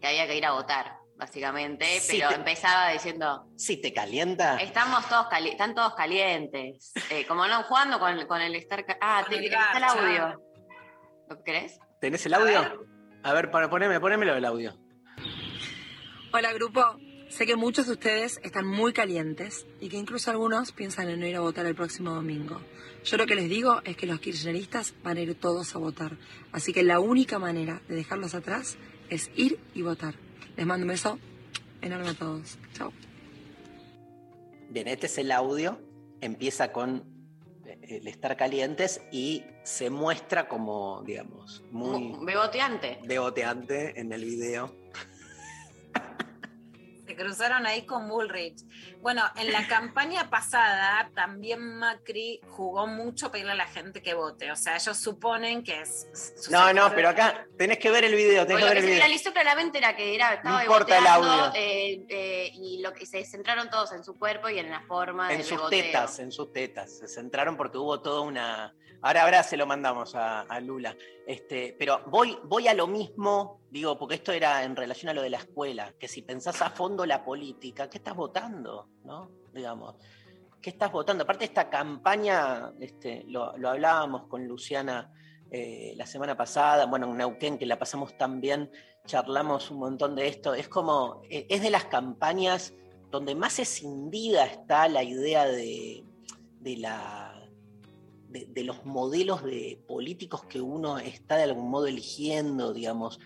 que 0.00 0.06
había 0.06 0.26
que 0.26 0.36
ir 0.36 0.44
a 0.46 0.52
votar, 0.52 0.98
básicamente, 1.16 1.84
Sí, 2.00 2.16
pero 2.18 2.30
te- 2.30 2.34
empezaba 2.36 2.90
diciendo, 2.90 3.46
Sí, 3.56 3.76
te 3.80 3.92
calienta. 3.92 4.56
estamos 4.56 5.08
todos 5.08 5.26
cali- 5.28 5.50
están 5.50 5.74
todos 5.74 5.94
calientes, 5.94 6.92
Eh, 7.10 7.24
como 7.26 7.46
no 7.46 7.62
jugando 7.64 7.98
con, 7.98 8.18
el- 8.18 8.26
con 8.26 8.40
el 8.40 8.54
estar... 8.56 8.84
Ah, 9.00 9.24
te, 9.28 9.36
el 9.36 9.44
está 9.44 9.76
el 9.78 9.84
audio. 9.84 10.42
¿Lo 11.28 11.42
crees? 11.42 11.78
¿Tenés 12.00 12.24
el 12.26 12.34
A 12.34 12.38
audio? 12.38 12.60
ver. 12.60 12.78
A 13.22 13.32
ver, 13.32 13.50
pon- 13.50 13.70
poneme, 13.70 14.00
ponémelo 14.00 14.34
el 14.34 14.44
audio. 14.44 14.76
Hola 16.32 16.52
grupo, 16.52 16.96
sé 17.28 17.46
que 17.46 17.56
muchos 17.56 17.86
de 17.86 17.92
ustedes 17.92 18.40
están 18.42 18.66
muy 18.66 18.92
calientes 18.92 19.66
y 19.80 19.88
que 19.88 19.96
incluso 19.96 20.30
algunos 20.30 20.72
piensan 20.72 21.08
en 21.08 21.20
no 21.20 21.26
ir 21.26 21.36
a 21.36 21.40
votar 21.40 21.64
el 21.66 21.74
próximo 21.74 22.10
domingo. 22.12 22.60
Yo 23.04 23.16
lo 23.16 23.26
que 23.26 23.34
les 23.34 23.48
digo 23.48 23.80
es 23.84 23.96
que 23.96 24.06
los 24.06 24.18
kirchneristas 24.20 24.94
van 25.02 25.16
a 25.18 25.20
ir 25.20 25.34
todos 25.38 25.74
a 25.74 25.78
votar, 25.78 26.16
así 26.52 26.72
que 26.72 26.82
la 26.82 26.98
única 27.00 27.38
manera 27.38 27.80
de 27.88 27.94
dejarlos 27.94 28.34
atrás 28.34 28.76
es 29.10 29.30
ir 29.36 29.60
y 29.74 29.82
votar. 29.82 30.14
Les 30.56 30.66
mando 30.66 30.84
un 30.84 30.88
beso 30.88 31.18
enorme 31.82 32.10
a 32.10 32.14
todos. 32.14 32.58
Chao. 32.74 32.92
Bien, 34.70 34.88
este 34.88 35.06
es 35.06 35.18
el 35.18 35.30
audio. 35.32 35.78
Empieza 36.20 36.72
con 36.72 37.04
eh, 37.66 37.78
el 38.00 38.08
estar 38.08 38.36
calientes 38.36 39.00
y 39.12 39.44
se 39.62 39.90
muestra 39.90 40.48
como, 40.48 41.02
digamos, 41.04 41.62
muy 41.70 41.98
Mu- 42.00 42.24
Beboteante. 42.24 42.98
degoteante 43.04 43.98
en 44.00 44.12
el 44.12 44.24
video. 44.24 44.74
Se 47.14 47.22
cruzaron 47.22 47.64
ahí 47.64 47.86
con 47.86 48.08
Bullrich. 48.08 48.64
Bueno, 49.00 49.22
en 49.36 49.52
la 49.52 49.68
campaña 49.68 50.30
pasada 50.30 51.08
también 51.14 51.60
Macri 51.78 52.40
jugó 52.48 52.88
mucho 52.88 53.30
pedirle 53.30 53.52
a 53.52 53.54
la 53.54 53.66
gente 53.68 54.02
que 54.02 54.14
vote. 54.14 54.50
O 54.50 54.56
sea, 54.56 54.74
ellos 54.74 54.96
suponen 54.96 55.62
que 55.62 55.80
es. 55.80 56.08
No, 56.50 56.72
no, 56.72 56.92
pero 56.92 57.10
acá 57.10 57.46
tenés 57.56 57.78
que 57.78 57.88
ver 57.92 58.02
el 58.04 58.16
video, 58.16 58.44
tenés 58.46 58.64
que 58.64 58.64
ver 58.64 58.64
lo 58.64 58.68
que 58.72 58.78
el 58.78 58.82
se 58.82 58.86
video. 58.86 59.04
viralizó 59.04 59.32
claramente 59.32 59.78
era 59.78 59.94
que 59.94 60.14
era, 60.16 60.34
estaba 60.34 60.62
importa 60.64 60.98
el 60.98 61.06
audio. 61.06 61.52
eh, 61.54 62.04
eh, 62.08 62.50
y 62.54 62.82
lo 62.82 62.92
que 62.92 63.06
se 63.06 63.24
centraron 63.24 63.70
todos 63.70 63.92
en 63.92 64.02
su 64.02 64.14
cuerpo 64.18 64.48
y 64.48 64.58
en 64.58 64.70
la 64.70 64.80
forma 64.80 65.30
En 65.30 65.38
del 65.38 65.46
sus 65.46 65.70
tetas, 65.70 66.18
en 66.18 66.32
sus 66.32 66.52
tetas. 66.52 66.98
Se 66.98 67.06
centraron 67.06 67.56
porque 67.56 67.78
hubo 67.78 68.00
toda 68.00 68.22
una. 68.22 68.74
Ahora, 69.06 69.24
ahora 69.24 69.42
se 69.42 69.58
lo 69.58 69.66
mandamos 69.66 70.14
a, 70.14 70.58
Lula. 70.60 70.96
Este, 71.26 71.76
pero 71.78 72.04
voy, 72.06 72.38
voy 72.44 72.68
a 72.68 72.74
lo 72.74 72.86
mismo, 72.86 73.60
digo, 73.70 73.98
porque 73.98 74.14
esto 74.14 74.32
era 74.32 74.64
en 74.64 74.74
relación 74.74 75.10
a 75.10 75.12
lo 75.12 75.20
de 75.20 75.28
la 75.28 75.36
escuela, 75.36 75.92
que 76.00 76.08
si 76.08 76.22
pensás 76.22 76.62
a 76.62 76.70
fondo 76.70 77.04
la 77.04 77.22
política, 77.22 77.90
¿qué 77.90 77.98
estás 77.98 78.16
votando? 78.16 78.88
¿No? 79.04 79.30
Digamos, 79.52 79.96
¿qué 80.58 80.70
estás 80.70 80.90
votando? 80.90 81.24
Aparte, 81.24 81.44
esta 81.44 81.68
campaña, 81.68 82.72
este, 82.80 83.24
lo, 83.28 83.54
lo 83.58 83.68
hablábamos 83.68 84.26
con 84.26 84.48
Luciana 84.48 85.12
eh, 85.50 85.92
la 85.96 86.06
semana 86.06 86.34
pasada, 86.34 86.86
bueno, 86.86 87.10
en 87.10 87.18
Neuquén, 87.18 87.58
que 87.58 87.66
la 87.66 87.78
pasamos 87.78 88.16
tan 88.16 88.40
bien, 88.40 88.70
charlamos 89.04 89.70
un 89.70 89.80
montón 89.80 90.16
de 90.16 90.28
esto. 90.28 90.54
Es 90.54 90.70
como, 90.70 91.20
eh, 91.28 91.46
es 91.50 91.60
de 91.60 91.68
las 91.68 91.84
campañas 91.84 92.72
donde 93.10 93.34
más 93.34 93.58
escindida 93.58 94.46
está 94.46 94.88
la 94.88 95.02
idea 95.02 95.44
de, 95.44 96.04
de 96.60 96.76
la 96.78 97.33
de, 98.34 98.46
de 98.50 98.64
los 98.64 98.84
modelos 98.84 99.44
de 99.44 99.78
políticos 99.86 100.42
que 100.44 100.60
uno 100.60 100.98
está 100.98 101.36
de 101.36 101.44
algún 101.44 101.70
modo 101.70 101.86
eligiendo, 101.86 102.74
digamos. 102.74 103.20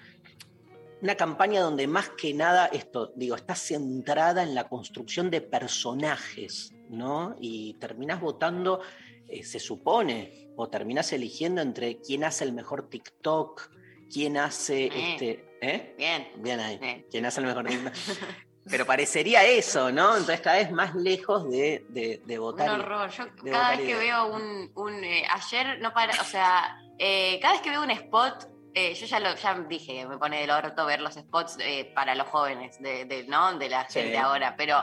Una 1.00 1.15
campaña 1.15 1.62
donde 1.62 1.87
más 1.87 2.11
que 2.11 2.35
nada 2.35 2.67
esto, 2.67 3.12
digo, 3.17 3.35
está 3.37 3.55
centrada 3.55 4.43
en 4.43 4.55
la 4.55 4.69
construcción 4.69 5.31
de 5.31 5.41
personajes, 5.41 6.75
¿no? 6.91 7.37
Y 7.41 7.75
terminás 7.75 8.21
votando, 8.21 8.81
eh, 9.29 9.45
se 9.45 9.61
supone, 9.61 10.50
o 10.57 10.69
terminás 10.69 11.12
eligiendo 11.12 11.62
entre 11.62 11.99
quién 12.00 12.25
hace 12.25 12.45
el 12.45 12.53
mejor 12.53 12.91
TikTok, 12.91 13.71
quién 14.12 14.37
hace 14.37 14.87
Eh. 14.87 14.91
este. 15.12 15.45
¿Eh? 15.61 15.95
Bien. 15.97 16.29
Bien 16.37 16.61
ahí. 16.61 17.05
¿Quién 17.11 17.27
hace 17.27 17.41
el 17.41 17.47
mejor 17.47 17.67
TikTok? 17.67 17.93
Pero 18.70 18.84
parecería 18.87 19.44
eso, 19.44 19.90
¿no? 19.90 20.10
Entonces 20.10 20.40
cada 20.40 20.56
vez 20.56 20.70
más 20.70 20.94
lejos 20.94 21.48
de, 21.50 21.84
de, 21.88 22.20
de 22.25 22.38
votar. 22.38 22.70
Un 22.70 22.80
horror. 22.80 23.10
Yo 23.10 23.25
de 23.42 23.50
cada 23.50 23.70
vez 23.70 23.80
que 23.80 23.94
veo 23.94 24.26
un, 24.26 24.70
un, 24.75 25.04
eh, 25.04 25.25
ayer 25.30 25.78
no 25.80 25.92
para, 25.92 26.20
o 26.20 26.25
sea, 26.25 26.76
eh, 26.98 27.38
cada 27.40 27.54
vez 27.54 27.62
que 27.62 27.70
veo 27.70 27.82
un 27.82 27.90
spot, 27.90 28.46
eh, 28.75 28.94
yo 28.94 29.06
ya 29.06 29.20
lo 29.20 29.34
ya 29.34 29.54
dije 29.54 29.94
que 29.94 30.06
me 30.06 30.18
pone 30.18 30.40
del 30.40 30.50
orto 30.50 30.84
ver 30.87 31.00
los 31.00 31.14
spots 31.14 31.56
eh, 31.60 31.90
para 31.94 32.14
los 32.14 32.28
jóvenes, 32.28 32.80
de, 32.80 33.04
de- 33.06 33.25
¿no? 33.25 33.58
De 33.58 33.68
la 33.68 33.88
Sí. 33.88 34.00
gente 34.00 34.18
ahora, 34.18 34.54
pero 34.56 34.82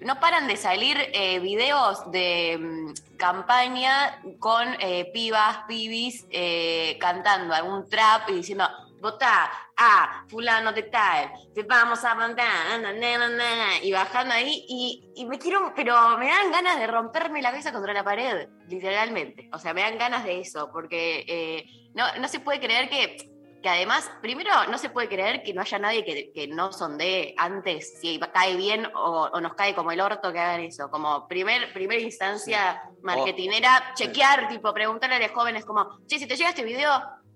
no 0.00 0.18
paran 0.18 0.46
de 0.46 0.56
salir 0.56 0.96
eh, 1.12 1.38
videos 1.40 2.10
de 2.10 2.56
mm, 2.58 3.16
campaña 3.18 4.22
con 4.38 4.66
pibas, 5.12 5.58
pibis 5.68 6.26
eh, 6.30 6.96
cantando 6.98 7.54
algún 7.54 7.86
trap 7.88 8.30
y 8.30 8.34
diciendo 8.36 8.66
votá 9.00 9.50
a 9.76 10.24
fulano 10.28 10.72
de 10.72 10.84
tal, 10.84 11.32
te 11.54 11.62
vamos 11.62 12.04
a 12.04 12.14
mandar, 12.14 12.80
na, 12.80 12.92
na, 12.92 13.18
na, 13.18 13.28
na", 13.28 13.78
y 13.82 13.92
bajando 13.92 14.34
ahí, 14.34 14.64
y, 14.68 15.12
y 15.16 15.26
me 15.26 15.38
quiero, 15.38 15.72
pero 15.74 16.18
me 16.18 16.28
dan 16.28 16.52
ganas 16.52 16.78
de 16.78 16.86
romperme 16.86 17.42
la 17.42 17.50
cabeza 17.50 17.72
contra 17.72 17.92
la 17.92 18.04
pared, 18.04 18.48
literalmente. 18.68 19.48
O 19.52 19.58
sea, 19.58 19.72
me 19.72 19.82
dan 19.82 19.98
ganas 19.98 20.24
de 20.24 20.40
eso, 20.40 20.70
porque 20.72 21.24
eh, 21.26 21.90
no, 21.94 22.04
no 22.20 22.28
se 22.28 22.40
puede 22.40 22.60
creer 22.60 22.88
que, 22.88 23.30
que 23.62 23.68
además, 23.68 24.10
primero, 24.22 24.50
no 24.70 24.78
se 24.78 24.90
puede 24.90 25.08
creer 25.08 25.42
que 25.42 25.52
no 25.52 25.62
haya 25.62 25.78
nadie 25.78 26.04
que, 26.04 26.32
que 26.32 26.48
no 26.48 26.72
sondee 26.72 27.34
antes 27.36 28.00
si 28.00 28.18
cae 28.32 28.56
bien 28.56 28.86
o, 28.94 29.28
o 29.32 29.40
nos 29.40 29.54
cae 29.54 29.74
como 29.74 29.92
el 29.92 30.00
orto 30.00 30.32
que 30.32 30.38
hagan 30.38 30.60
eso. 30.60 30.90
Como 30.90 31.26
primer, 31.28 31.72
primera 31.72 32.00
instancia 32.00 32.82
marketinera, 33.02 33.92
chequear, 33.94 34.48
tipo, 34.48 34.72
preguntarle 34.72 35.16
a 35.16 35.20
los 35.20 35.30
jóvenes 35.32 35.64
como, 35.64 36.00
che, 36.06 36.18
si 36.18 36.26
te 36.26 36.36
llega 36.36 36.50
este 36.50 36.64
video, 36.64 36.90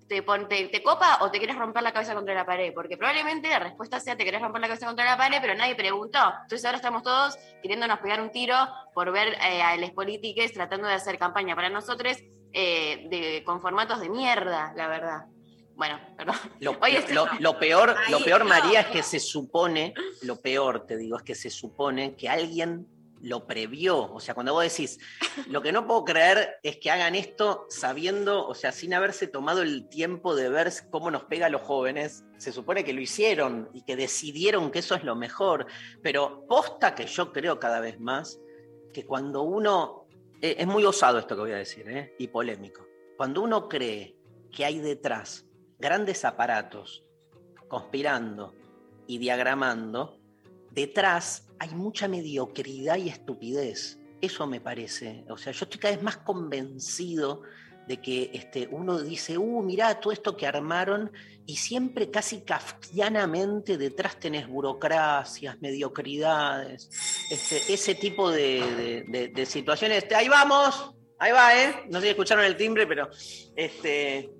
te, 0.07 0.21
te, 0.21 0.67
te 0.67 0.83
copa 0.83 1.19
o 1.21 1.31
te 1.31 1.37
quieres 1.39 1.57
romper 1.57 1.81
la 1.83 1.91
cabeza 1.91 2.13
contra 2.13 2.33
la 2.33 2.45
pared? 2.45 2.73
Porque 2.73 2.97
probablemente 2.97 3.49
la 3.49 3.59
respuesta 3.59 3.99
sea 3.99 4.15
te 4.15 4.23
querés 4.25 4.41
romper 4.41 4.61
la 4.61 4.67
cabeza 4.67 4.85
contra 4.87 5.05
la 5.05 5.17
pared, 5.17 5.37
pero 5.41 5.55
nadie 5.55 5.75
preguntó. 5.75 6.19
Entonces 6.43 6.63
ahora 6.65 6.77
estamos 6.77 7.03
todos 7.03 7.37
queriéndonos 7.61 7.99
pegar 7.99 8.21
un 8.21 8.31
tiro 8.31 8.55
por 8.93 9.11
ver 9.11 9.29
eh, 9.33 9.61
a 9.61 9.75
los 9.77 9.91
políticos 9.91 10.51
tratando 10.53 10.87
de 10.87 10.93
hacer 10.93 11.17
campaña 11.17 11.55
para 11.55 11.69
nosotros 11.69 12.17
eh, 12.53 13.07
de, 13.09 13.43
con 13.43 13.61
formatos 13.61 13.99
de 13.99 14.09
mierda, 14.09 14.73
la 14.75 14.87
verdad. 14.87 15.25
Bueno, 15.75 15.99
perdón. 16.15 16.35
Lo, 16.61 16.77
Oye, 16.81 17.03
lo- 17.11 17.59
peor, 17.59 17.95
lo 18.09 18.19
peor, 18.23 18.39
no, 18.43 18.45
María, 18.45 18.79
es 18.81 18.85
que 18.87 19.03
se 19.03 19.19
supone, 19.19 19.93
lo 20.21 20.39
peor, 20.39 20.85
te 20.85 20.95
digo, 20.95 21.17
es 21.17 21.23
que 21.23 21.35
se 21.35 21.49
supone 21.49 22.15
que 22.15 22.29
alguien 22.29 22.87
lo 23.25 23.47
previó. 23.47 24.13
O 24.13 24.19
sea, 24.19 24.35
cuando 24.35 24.53
vos 24.53 24.63
decís, 24.63 24.99
lo 25.47 25.61
que 25.61 25.71
no 25.71 25.87
puedo 25.87 26.05
creer 26.05 26.57
es 26.61 26.77
que 26.77 26.91
hagan 26.91 27.15
esto 27.15 27.65
sabiendo, 27.69 28.47
o 28.47 28.53
sea, 28.53 28.71
sin 28.71 28.93
haberse 28.93 29.27
tomado 29.27 29.63
el 29.63 29.89
tiempo 29.89 30.35
de 30.35 30.47
ver 30.49 30.71
cómo 30.91 31.09
nos 31.09 31.23
pega 31.23 31.47
a 31.47 31.49
los 31.49 31.63
jóvenes, 31.63 32.23
se 32.37 32.51
supone 32.51 32.83
que 32.83 32.93
lo 32.93 33.01
hicieron 33.01 33.69
y 33.73 33.83
que 33.83 33.95
decidieron 33.95 34.69
que 34.69 34.79
eso 34.79 34.93
es 34.93 35.03
lo 35.03 35.15
mejor. 35.15 35.65
Pero 36.03 36.45
posta 36.47 36.93
que 36.93 37.07
yo 37.07 37.33
creo 37.33 37.59
cada 37.59 37.79
vez 37.79 37.99
más 37.99 38.39
que 38.93 39.05
cuando 39.05 39.41
uno, 39.41 40.07
eh, 40.41 40.57
es 40.59 40.67
muy 40.67 40.85
osado 40.85 41.17
esto 41.17 41.35
que 41.35 41.41
voy 41.41 41.51
a 41.51 41.57
decir, 41.57 41.89
¿eh? 41.89 42.13
y 42.19 42.27
polémico, 42.27 42.85
cuando 43.17 43.41
uno 43.41 43.67
cree 43.67 44.15
que 44.51 44.65
hay 44.65 44.77
detrás 44.77 45.45
grandes 45.79 46.23
aparatos 46.25 47.03
conspirando 47.67 48.53
y 49.07 49.17
diagramando, 49.17 50.19
detrás 50.71 51.44
hay 51.59 51.69
mucha 51.75 52.07
mediocridad 52.07 52.97
y 52.97 53.09
estupidez. 53.09 53.99
Eso 54.21 54.47
me 54.47 54.59
parece. 54.61 55.23
O 55.29 55.37
sea, 55.37 55.51
yo 55.53 55.65
estoy 55.65 55.79
cada 55.79 55.93
vez 55.95 56.03
más 56.03 56.17
convencido 56.17 57.41
de 57.87 58.01
que 58.01 58.31
este, 58.33 58.67
uno 58.71 58.99
dice, 59.01 59.37
uh, 59.37 59.61
mirá 59.61 59.99
todo 59.99 60.11
esto 60.11 60.35
que 60.35 60.47
armaron, 60.47 61.11
y 61.45 61.57
siempre 61.57 62.09
casi 62.09 62.41
kafkianamente 62.41 63.77
detrás 63.77 64.19
tenés 64.19 64.47
burocracias, 64.47 65.61
mediocridades, 65.61 66.89
este, 67.29 67.73
ese 67.73 67.93
tipo 67.95 68.31
de, 68.31 68.61
de- 68.75 69.03
de- 69.07 69.27
de 69.27 69.45
situaciones. 69.45 69.99
Este, 69.99 70.15
ahí 70.15 70.27
vamos, 70.27 70.95
ahí 71.19 71.31
va, 71.31 71.61
¿eh? 71.61 71.83
No 71.89 71.99
sé 71.99 72.05
si 72.07 72.09
escucharon 72.11 72.43
el 72.45 72.57
timbre, 72.57 72.87
pero 72.87 73.09
este, 73.55 74.31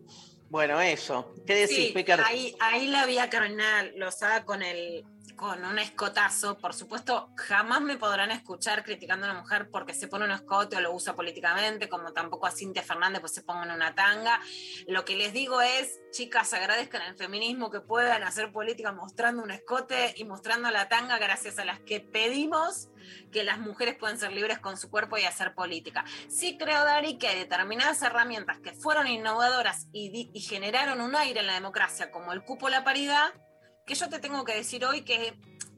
Bueno, 0.49 0.79
eso. 0.79 1.33
¿Qué 1.45 1.55
decís, 1.55 1.91
Sí, 1.93 2.05
ahí, 2.25 2.55
ahí 2.59 2.87
la 2.87 3.05
vi 3.05 3.17
a 3.17 3.29
Carolina 3.29 3.83
Lozada 3.95 4.45
con 4.45 4.61
el 4.61 5.03
con 5.35 5.63
un 5.65 5.79
escotazo. 5.79 6.57
Por 6.57 6.73
supuesto, 6.73 7.29
jamás 7.35 7.81
me 7.81 7.97
podrán 7.97 8.31
escuchar 8.31 8.83
criticando 8.83 9.25
a 9.25 9.31
una 9.31 9.41
mujer 9.41 9.69
porque 9.69 9.93
se 9.93 10.07
pone 10.07 10.25
un 10.25 10.31
escote 10.31 10.77
o 10.77 10.81
lo 10.81 10.93
usa 10.93 11.15
políticamente, 11.15 11.89
como 11.89 12.13
tampoco 12.13 12.47
a 12.47 12.51
Cintia 12.51 12.83
Fernández 12.83 13.21
pues 13.21 13.33
se 13.33 13.43
pongan 13.43 13.71
una 13.71 13.93
tanga. 13.95 14.39
Lo 14.87 15.05
que 15.05 15.15
les 15.15 15.33
digo 15.33 15.61
es, 15.61 15.99
chicas, 16.11 16.53
agradezcan 16.53 17.01
al 17.01 17.15
feminismo 17.15 17.69
que 17.69 17.81
puedan 17.81 18.23
hacer 18.23 18.51
política 18.51 18.91
mostrando 18.91 19.43
un 19.43 19.51
escote 19.51 20.13
y 20.17 20.23
mostrando 20.23 20.69
la 20.71 20.87
tanga 20.87 21.17
gracias 21.17 21.59
a 21.59 21.65
las 21.65 21.79
que 21.79 21.99
pedimos 21.99 22.89
que 23.31 23.43
las 23.43 23.59
mujeres 23.59 23.95
puedan 23.95 24.17
ser 24.17 24.31
libres 24.31 24.59
con 24.59 24.77
su 24.77 24.89
cuerpo 24.89 25.17
y 25.17 25.23
hacer 25.23 25.53
política. 25.53 26.05
Sí 26.27 26.57
creo, 26.57 26.83
Dari, 26.83 27.17
que 27.17 27.27
hay 27.27 27.39
determinadas 27.39 28.01
herramientas 28.01 28.59
que 28.59 28.73
fueron 28.73 29.07
innovadoras 29.07 29.87
y, 29.91 30.31
y 30.33 30.39
generaron 30.41 31.01
un 31.01 31.15
aire 31.15 31.41
en 31.41 31.47
la 31.47 31.53
democracia, 31.53 32.11
como 32.11 32.33
el 32.33 32.43
cupo 32.43 32.69
la 32.69 32.83
paridad, 32.83 33.33
que 33.85 33.95
yo 33.95 34.09
te 34.09 34.19
tengo 34.19 34.43
que 34.43 34.55
decir 34.55 34.83
hoy 34.85 35.01
que 35.01 35.35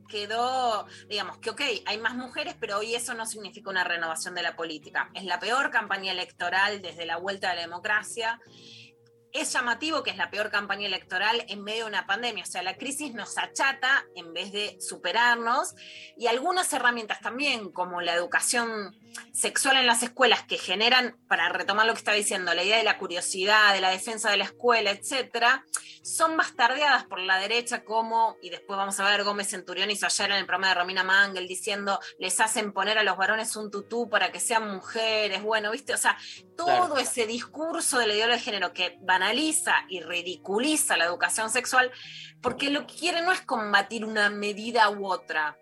quedó, 0.08 0.88
digamos, 1.10 1.38
que 1.40 1.50
ok, 1.50 1.62
hay 1.86 1.98
más 1.98 2.16
mujeres, 2.16 2.56
pero 2.60 2.78
hoy 2.78 2.96
eso 2.96 3.14
no 3.14 3.26
significa 3.26 3.70
una 3.70 3.84
renovación 3.84 4.34
de 4.36 4.42
la 4.42 4.56
política. 4.56 5.12
Es 5.14 5.24
la 5.24 5.40
peor 5.40 5.70
campaña 5.70 6.14
electoral 6.14 6.82
desde 6.82 7.06
la 7.06 7.18
vuelta 7.18 7.50
de 7.50 7.58
la 7.58 7.62
democracia. 7.64 8.40
Es 9.34 9.54
llamativo 9.54 10.04
que 10.04 10.10
es 10.10 10.18
la 10.18 10.32
peor 10.32 10.50
campaña 10.50 10.88
electoral 10.88 11.46
en 11.48 11.64
medio 11.64 11.84
de 11.84 11.90
una 11.90 12.08
pandemia, 12.08 12.44
o 12.44 12.48
sea, 12.48 12.64
la 12.64 12.78
crisis 12.78 13.14
nos 13.14 13.38
achata 13.38 14.06
en 14.16 14.34
vez 14.34 14.52
de 14.52 14.78
superarnos. 14.80 15.76
Y 16.18 16.28
algunas 16.28 16.72
herramientas 16.74 17.20
también, 17.20 17.72
como 17.72 18.02
la 18.02 18.14
educación 18.14 18.96
sexual 19.34 19.78
en 19.78 19.88
las 19.88 20.04
escuelas, 20.04 20.44
que 20.44 20.58
generan, 20.58 21.18
para 21.28 21.50
retomar 21.50 21.86
lo 21.86 21.94
que 21.94 22.00
estaba 22.00 22.18
diciendo, 22.18 22.54
la 22.54 22.64
idea 22.64 22.78
de 22.78 22.84
la 22.84 22.98
curiosidad, 22.98 23.74
de 23.74 23.82
la 23.82 23.90
defensa 23.90 24.30
de 24.32 24.38
la 24.38 24.46
escuela, 24.46 24.92
etcétera, 24.92 25.66
son 26.04 26.38
bastardeadas 26.38 27.06
por 27.06 27.20
la 27.20 27.38
derecha 27.38 27.84
como, 27.84 28.38
y 28.42 28.50
después 28.50 28.78
vamos 28.78 29.00
a 29.00 29.10
ver, 29.10 29.24
Gómez 29.24 29.50
Centurión 29.50 29.92
hizo 29.92 30.06
ayer 30.06 30.32
en 30.32 30.38
el 30.38 30.46
programa 30.46 30.70
de 30.70 30.76
Romina 30.76 31.04
Mangel 31.04 31.48
diciendo, 31.48 32.00
les 32.18 32.40
hacen 32.40 32.72
poner 32.72 32.98
a 32.98 33.04
los 33.04 33.18
varones 33.18 33.56
un 33.56 33.70
tutú 33.70 34.10
para 34.10 34.32
que 34.32 34.40
sean 34.40 34.70
mujeres, 34.74 35.42
bueno, 35.44 35.72
viste, 35.72 35.94
o 35.94 35.98
sea, 35.98 36.18
todo 36.56 36.68
Claro. 36.68 36.98
ese 36.98 37.28
discurso 37.28 38.00
de 38.00 38.08
la 38.08 38.14
ideología 38.14 38.38
de 38.38 38.42
género 38.42 38.74
que 38.74 38.98
banaliza 39.18 39.74
y 39.90 40.02
ridiculiza 40.02 40.96
la 40.96 41.06
educación 41.06 41.50
sexual, 41.50 41.92
porque 42.42 42.70
lo 42.70 42.86
que 42.86 42.96
quiere 42.96 43.22
no 43.22 43.32
es 43.32 43.42
combatir 43.42 44.06
una 44.06 44.30
medida 44.30 44.90
u 44.90 45.08
otra, 45.08 45.58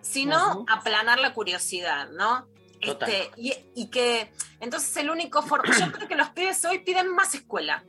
sino 0.00 0.64
aplanar 0.68 1.18
la 1.18 1.34
curiosidad, 1.34 2.08
¿no? 2.10 2.48
Este, 2.80 3.30
y, 3.36 3.54
y 3.74 3.90
que 3.90 4.32
entonces 4.60 4.96
el 4.96 5.10
único 5.10 5.42
forma, 5.42 5.76
yo 5.78 5.92
creo 5.92 6.08
que 6.08 6.14
los 6.14 6.30
pibes 6.30 6.64
hoy 6.64 6.78
piden 6.80 7.08
más 7.08 7.34
escuela. 7.34 7.84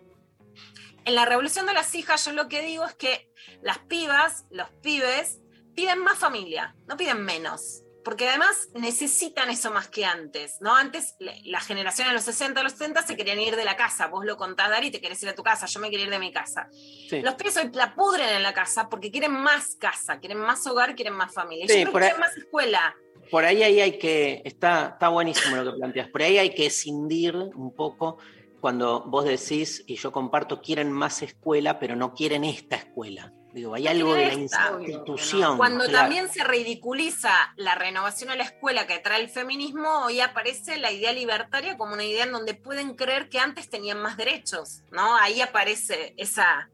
En 1.06 1.16
la 1.16 1.26
revolución 1.26 1.66
de 1.66 1.74
las 1.74 1.96
hijas, 1.96 2.26
yo 2.26 2.34
lo 2.34 2.50
que 2.50 2.62
digo 2.62 2.84
es 2.86 2.94
que 2.96 3.32
las 3.62 3.80
pibas, 3.80 4.46
los 4.50 4.70
pibes, 4.82 5.40
piden 5.74 6.00
más 6.00 6.18
familia, 6.18 6.76
no 6.88 6.98
piden 6.98 7.24
menos. 7.24 7.84
Porque 8.08 8.30
además 8.30 8.70
necesitan 8.74 9.50
eso 9.50 9.70
más 9.70 9.90
que 9.90 10.06
antes, 10.06 10.62
¿no? 10.62 10.74
Antes 10.74 11.18
la 11.44 11.60
generación 11.60 12.08
de 12.08 12.14
los 12.14 12.24
60, 12.24 12.64
los 12.64 12.72
70 12.72 13.02
se 13.02 13.18
querían 13.18 13.38
ir 13.38 13.58
de 13.58 13.66
la 13.66 13.76
casa. 13.76 14.08
Vos 14.08 14.24
lo 14.24 14.38
contás, 14.38 14.70
Dari, 14.70 14.92
te 14.92 15.02
querés 15.02 15.22
ir 15.24 15.28
a 15.28 15.36
tu 15.36 15.44
casa, 15.44 15.66
yo 15.66 15.82
me 15.82 15.90
quería 15.90 16.06
ir 16.06 16.12
de 16.12 16.20
mi 16.20 16.32
casa. 16.32 16.70
Sí. 16.72 17.20
Los 17.22 17.36
pibes 17.36 17.58
hoy 17.58 17.70
la 17.74 17.94
pudren 17.96 18.30
en 18.30 18.44
la 18.44 18.54
casa 18.54 18.88
porque 18.88 19.12
quieren 19.12 19.34
más 19.34 19.76
casa, 19.76 20.22
quieren 20.22 20.38
más 20.38 20.66
hogar, 20.68 20.96
quieren 20.96 21.16
más 21.16 21.34
familia. 21.34 21.66
Sí, 21.68 21.84
yo 21.84 21.92
creo 21.92 21.94
que 21.96 22.00
quieren 22.00 22.20
más 22.22 22.38
escuela. 22.38 22.96
Por 23.30 23.44
ahí, 23.44 23.62
ahí 23.62 23.82
hay 23.82 24.00
que, 24.00 24.42
está, 24.46 24.92
está 24.94 25.10
buenísimo 25.10 25.58
lo 25.58 25.74
que 25.74 25.78
planteas, 25.78 26.08
por 26.08 26.22
ahí 26.22 26.38
hay 26.38 26.56
que 26.56 26.68
escindir 26.68 27.36
un 27.36 27.76
poco 27.76 28.20
cuando 28.62 29.04
vos 29.06 29.26
decís, 29.26 29.84
y 29.86 29.98
yo 29.98 30.14
comparto, 30.14 30.62
quieren 30.62 30.94
más 30.94 31.24
escuela, 31.24 31.78
pero 31.78 31.98
no 31.98 32.14
quieren 32.14 32.46
esta 32.46 32.78
escuela. 32.78 33.34
Digo, 33.54 33.74
hay 33.74 33.88
algo 33.88 34.14
de 34.14 34.28
la 34.28 34.34
institución. 34.34 35.58
Cuando 35.58 35.86
claro. 35.86 36.00
también 36.00 36.30
se 36.30 36.44
ridiculiza 36.44 37.32
la 37.56 37.76
renovación 37.76 38.30
a 38.30 38.36
la 38.36 38.44
escuela 38.44 38.86
que 38.86 39.00
trae 39.00 39.22
el 39.22 39.30
feminismo, 39.30 40.06
hoy 40.06 40.20
aparece 40.20 40.78
la 40.78 40.92
idea 40.92 41.14
libertaria 41.14 41.78
como 41.78 41.94
una 41.94 42.04
idea 42.04 42.26
en 42.26 42.34
donde 42.34 42.54
pueden 42.54 42.96
creer 42.96 43.30
que 43.30 43.40
antes 43.40 43.70
tenían 43.70 44.02
más 44.02 44.18
derechos, 44.18 44.84
¿no? 44.92 45.16
Ahí 45.16 45.42
aparece 45.42 46.14
esa, 46.18 46.70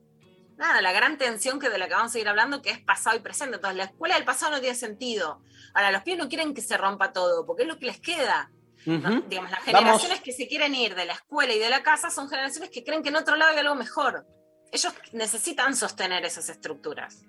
nada, 0.57 0.81
la 0.81 0.91
gran 0.91 1.17
tensión 1.17 1.59
que 1.59 1.69
de 1.69 1.77
la 1.77 1.87
que 1.87 1.93
vamos 1.93 2.13
a 2.15 2.19
ir 2.19 2.27
hablando, 2.27 2.61
que 2.61 2.71
es 2.71 2.79
pasado 2.79 3.15
y 3.15 3.19
presente. 3.19 3.55
Entonces, 3.55 3.77
la 3.77 3.85
escuela 3.85 4.15
del 4.15 4.25
pasado 4.25 4.53
no 4.53 4.59
tiene 4.59 4.75
sentido. 4.75 5.41
Ahora, 5.73 5.91
los 5.91 6.01
pies 6.03 6.17
no 6.17 6.27
quieren 6.27 6.53
que 6.53 6.61
se 6.61 6.77
rompa 6.77 7.13
todo, 7.13 7.45
porque 7.45 7.63
es 7.63 7.69
lo 7.69 7.77
que 7.79 7.85
les 7.85 7.99
queda. 7.99 8.51
Digamos, 8.85 9.49
las 9.49 9.65
Vamos. 9.65 9.65
generaciones 9.65 10.21
que 10.21 10.33
se 10.33 10.47
quieren 10.47 10.75
ir 10.75 10.95
de 10.95 11.05
la 11.05 11.13
escuela 11.13 11.53
y 11.53 11.59
de 11.59 11.69
la 11.69 11.83
casa 11.83 12.09
son 12.09 12.27
generaciones 12.27 12.69
que 12.69 12.83
creen 12.83 13.01
que 13.01 13.09
en 13.09 13.15
otro 13.15 13.37
lado 13.37 13.51
hay 13.51 13.59
algo 13.59 13.75
mejor. 13.75 14.25
Ellos 14.73 14.93
necesitan 15.13 15.75
sostener 15.75 16.25
esas 16.25 16.49
estructuras. 16.49 17.21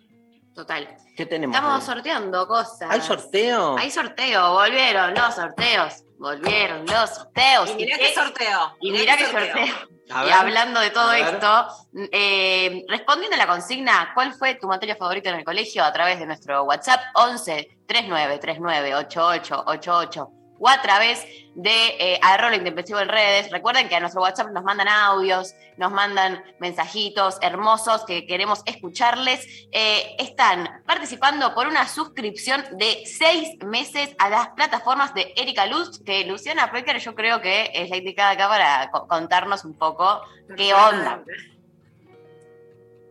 Total. 0.54 0.96
¿Qué 1.16 1.26
tenemos? 1.26 1.54
Estamos 1.54 1.84
sorteando 1.84 2.46
cosas. 2.48 2.88
¿Hay 2.90 3.00
sorteo? 3.00 3.76
Hay 3.76 3.90
sorteo, 3.90 4.52
volvieron 4.54 5.12
los 5.14 5.34
sorteos. 5.34 6.04
Volvieron 6.18 6.86
los 6.86 7.10
sorteos. 7.10 7.70
Y 7.70 7.74
mirá 7.74 7.98
qué- 7.98 8.14
sorteo. 8.14 8.76
Y 8.80 8.92
mirá 8.92 9.16
qué 9.16 9.26
sorteo. 9.26 9.74
Y 10.06 10.30
hablando 10.30 10.80
de 10.80 10.90
todo 10.90 11.12
esto, 11.12 11.66
eh, 12.12 12.84
respondiendo 12.88 13.34
a 13.34 13.38
la 13.38 13.46
consigna, 13.46 14.10
¿cuál 14.14 14.32
fue 14.34 14.54
tu 14.54 14.66
materia 14.68 14.96
favorita 14.96 15.30
en 15.30 15.36
el 15.36 15.44
colegio? 15.44 15.82
A 15.84 15.92
través 15.92 16.18
de 16.18 16.26
nuestro 16.26 16.62
WhatsApp 16.64 17.00
11 17.14 17.78
39 17.86 18.38
39 18.38 18.94
88 18.94 19.64
88 19.66 20.28
o 20.58 20.68
a 20.68 20.80
través 20.80 21.24
de 21.56 21.72
eh, 21.98 22.20
arroba 22.22 22.54
intempestivo 22.56 22.98
en 23.00 23.08
redes. 23.08 23.50
Recuerden 23.50 23.88
que 23.88 23.96
a 23.96 24.00
nuestro 24.00 24.22
WhatsApp 24.22 24.50
nos 24.50 24.64
mandan 24.64 24.88
audios, 24.88 25.54
nos 25.76 25.92
mandan 25.92 26.42
mensajitos 26.58 27.38
hermosos 27.42 28.04
que 28.04 28.26
queremos 28.26 28.62
escucharles. 28.66 29.46
Eh, 29.72 30.16
están 30.18 30.82
participando 30.86 31.54
por 31.54 31.66
una 31.66 31.86
suscripción 31.88 32.64
de 32.72 33.04
seis 33.06 33.56
meses 33.64 34.14
a 34.18 34.28
las 34.30 34.48
plataformas 34.50 35.12
de 35.14 35.32
Erika 35.36 35.66
Luz, 35.66 36.00
que 36.04 36.24
Luciana 36.24 36.70
Pecker 36.72 36.98
yo 36.98 37.14
creo 37.14 37.40
que 37.40 37.70
es 37.74 37.90
la 37.90 37.96
indicada 37.96 38.30
acá 38.30 38.48
para 38.48 38.90
co- 38.90 39.06
contarnos 39.06 39.64
un 39.64 39.74
poco 39.74 40.22
qué 40.56 40.72
onda. 40.74 41.22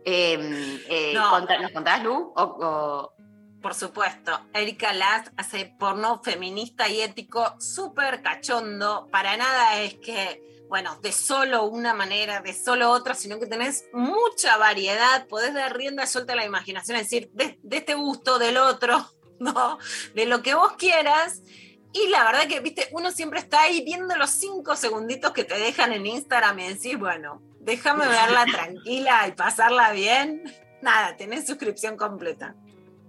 Eh, 0.06 0.80
eh, 0.90 1.12
No. 1.14 1.30
conta- 1.30 1.58
¿Nos 1.58 1.70
contarás, 1.70 2.02
Lu? 2.02 2.32
O- 2.36 2.42
o- 2.42 3.13
Por 3.64 3.72
supuesto, 3.72 4.38
Erika 4.52 4.92
Last 4.92 5.28
hace 5.38 5.74
porno 5.78 6.20
feminista 6.22 6.86
y 6.86 7.00
ético 7.00 7.58
súper 7.58 8.20
cachondo. 8.20 9.08
Para 9.10 9.38
nada 9.38 9.80
es 9.80 9.94
que, 9.94 10.66
bueno, 10.68 10.98
de 11.00 11.12
solo 11.12 11.64
una 11.64 11.94
manera, 11.94 12.42
de 12.42 12.52
solo 12.52 12.90
otra, 12.90 13.14
sino 13.14 13.40
que 13.40 13.46
tenés 13.46 13.86
mucha 13.94 14.58
variedad. 14.58 15.26
Podés 15.28 15.54
dar 15.54 15.74
rienda 15.74 16.06
suelta 16.06 16.34
a 16.34 16.36
la 16.36 16.44
imaginación, 16.44 16.98
es 16.98 17.04
decir, 17.04 17.30
de, 17.32 17.58
de 17.62 17.76
este 17.78 17.94
gusto, 17.94 18.38
del 18.38 18.58
otro, 18.58 19.10
¿no? 19.40 19.78
De 20.14 20.26
lo 20.26 20.42
que 20.42 20.54
vos 20.54 20.72
quieras. 20.76 21.40
Y 21.94 22.08
la 22.08 22.22
verdad 22.22 22.46
que, 22.46 22.60
viste, 22.60 22.90
uno 22.92 23.12
siempre 23.12 23.40
está 23.40 23.62
ahí 23.62 23.82
viendo 23.82 24.14
los 24.16 24.28
cinco 24.28 24.76
segunditos 24.76 25.32
que 25.32 25.44
te 25.44 25.56
dejan 25.56 25.94
en 25.94 26.04
Instagram 26.04 26.58
y 26.58 26.68
decís, 26.74 26.98
bueno, 26.98 27.40
déjame 27.60 28.06
verla 28.06 28.44
tranquila 28.52 29.26
y 29.26 29.32
pasarla 29.32 29.92
bien. 29.92 30.44
Nada, 30.82 31.16
tenés 31.16 31.46
suscripción 31.46 31.96
completa. 31.96 32.54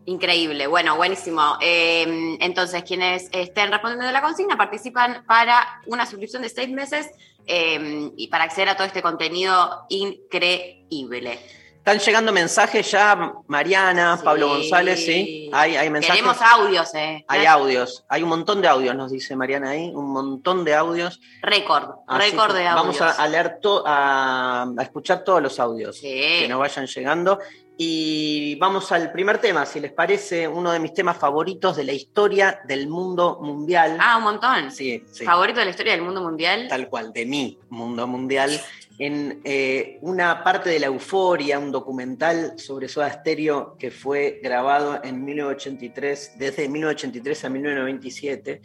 Increíble, 0.08 0.68
bueno, 0.68 0.96
buenísimo. 0.98 1.58
Eh, 1.62 2.38
entonces, 2.40 2.84
quienes 2.84 3.28
estén 3.32 3.72
respondiendo 3.72 4.06
de 4.06 4.12
la 4.14 4.22
consigna 4.22 4.56
participan 4.56 5.24
para 5.26 5.82
una 5.88 6.06
suscripción 6.06 6.44
de 6.44 6.50
seis 6.50 6.70
meses 6.70 7.10
eh, 7.48 8.12
y 8.16 8.28
para 8.28 8.44
acceder 8.44 8.70
a 8.70 8.76
todo 8.76 8.86
este 8.86 9.02
contenido 9.02 9.86
increíble. 9.90 11.40
Están 11.78 12.00
llegando 12.00 12.32
mensajes 12.32 12.90
ya, 12.90 13.34
Mariana, 13.48 14.18
Sí. 14.18 14.24
Pablo 14.26 14.48
González, 14.50 15.06
sí. 15.06 15.52
Hay, 15.54 15.76
hay 15.76 15.90
mensajes. 15.92 16.16
Queremos 16.22 16.42
audios, 16.42 16.96
eh. 16.96 17.24
Hay 17.28 17.46
audios, 17.46 18.04
hay 18.10 18.24
un 18.24 18.30
montón 18.30 18.60
de 18.62 18.68
audios, 18.68 18.96
nos 18.96 19.12
dice 19.12 19.36
Mariana 19.36 19.70
ahí, 19.72 19.92
un 19.94 20.12
montón 20.12 20.66
de 20.66 20.74
audios. 20.74 21.20
Récord, 21.44 21.90
récord 22.08 22.56
de 22.56 22.66
audios. 22.68 23.00
Vamos 23.00 23.02
a, 23.02 23.12
a 23.24 23.28
leer 23.28 23.60
to- 23.62 23.84
a, 23.86 24.64
a 24.76 24.82
escuchar 24.82 25.24
todos 25.24 25.44
los 25.44 25.60
audios 25.60 25.98
Sí. 25.98 26.08
que 26.40 26.48
nos 26.50 26.58
vayan 26.60 26.88
llegando. 26.88 27.38
Y 27.78 28.56
vamos 28.56 28.92
al 28.94 29.12
primer 29.12 29.40
tema, 29.40 29.66
si 29.66 29.82
les 29.82 29.92
parece, 29.92 30.48
uno 30.48 30.72
de 30.72 30.80
mis 30.80 30.94
temas 30.94 31.18
favoritos 31.18 31.76
de 31.76 31.84
la 31.84 31.92
historia 31.92 32.62
del 32.66 32.88
mundo 32.88 33.40
mundial. 33.42 33.98
Ah, 34.00 34.18
un 34.18 34.24
montón. 34.24 34.72
sí, 34.72 35.04
sí, 35.12 35.26
Favorito 35.26 35.60
de 35.60 35.66
la 35.66 35.72
historia 35.72 35.92
del 35.92 36.02
mundo 36.02 36.22
mundial. 36.22 36.68
tal 36.70 36.88
cual, 36.88 37.12
de 37.12 37.26
mi 37.26 37.60
mundo 37.70 38.08
mundial. 38.08 38.52
En 38.98 39.42
eh, 39.44 39.98
una 40.02 40.42
parte 40.42 40.70
de 40.70 40.80
la 40.80 40.86
euforia, 40.86 41.60
un 41.60 41.70
documental 41.70 42.58
sobre 42.58 42.88
Soda 42.88 43.12
Stereo 43.12 43.76
que 43.78 43.92
fue 43.92 44.40
grabado 44.42 45.02
en 45.04 45.26
1983, 45.26 46.36
desde 46.38 46.70
1983 46.70 47.44
a 47.44 47.50
1997. 47.50 48.62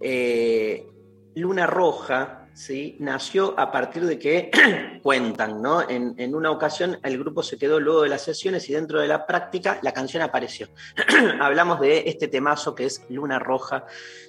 eh, 0.00 0.86
Luna 1.34 1.66
Roja 1.66 2.39
¿sí? 2.54 2.96
nació 3.00 3.58
a 3.58 3.70
partir 3.70 4.04
de 4.04 4.18
que 4.18 4.50
cuentan, 5.02 5.62
¿no? 5.62 5.88
En, 5.88 6.14
en 6.18 6.34
una 6.34 6.50
ocasión 6.50 6.98
el 7.02 7.18
grupo 7.18 7.42
se 7.42 7.58
quedó 7.58 7.80
luego 7.80 8.02
de 8.02 8.08
las 8.08 8.22
sesiones 8.22 8.68
y 8.68 8.74
dentro 8.74 9.00
de 9.00 9.08
la 9.08 9.26
práctica 9.26 9.78
la 9.82 9.92
canción 9.92 10.22
apareció. 10.22 10.68
Hablamos 11.40 11.80
de 11.80 12.04
este 12.06 12.28
temazo 12.28 12.74
que 12.74 12.86
es 12.86 13.04
Luna 13.08 13.38
Roja 13.38 13.86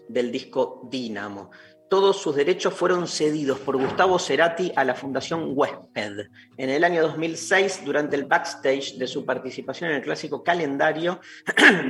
del 0.07 0.31
disco 0.31 0.87
Dínamo. 0.89 1.51
Todos 1.91 2.21
sus 2.21 2.37
derechos 2.37 2.73
fueron 2.73 3.05
cedidos 3.05 3.59
por 3.59 3.75
Gustavo 3.75 4.17
Cerati 4.17 4.71
a 4.77 4.85
la 4.85 4.95
Fundación 4.95 5.51
Huésped. 5.53 6.29
En 6.55 6.69
el 6.69 6.85
año 6.85 7.01
2006, 7.01 7.83
durante 7.83 8.15
el 8.15 8.23
backstage 8.23 8.95
de 8.97 9.07
su 9.07 9.25
participación 9.25 9.89
en 9.89 9.97
el 9.97 10.01
clásico 10.01 10.41
calendario 10.41 11.19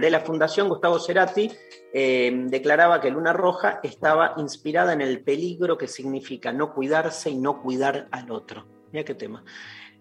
de 0.02 0.10
la 0.10 0.22
Fundación, 0.22 0.70
Gustavo 0.70 0.98
Cerati 0.98 1.52
eh, 1.94 2.32
declaraba 2.48 3.00
que 3.00 3.12
Luna 3.12 3.32
Roja 3.32 3.80
estaba 3.84 4.34
inspirada 4.38 4.92
en 4.94 5.02
el 5.02 5.24
peligro 5.24 5.78
que 5.78 5.88
significa 5.88 6.52
no 6.52 6.74
cuidarse 6.74 7.30
y 7.30 7.38
no 7.38 7.62
cuidar 7.62 8.08
al 8.10 8.32
otro. 8.32 8.66
Mira 8.92 9.06
qué 9.06 9.14
tema. 9.14 9.44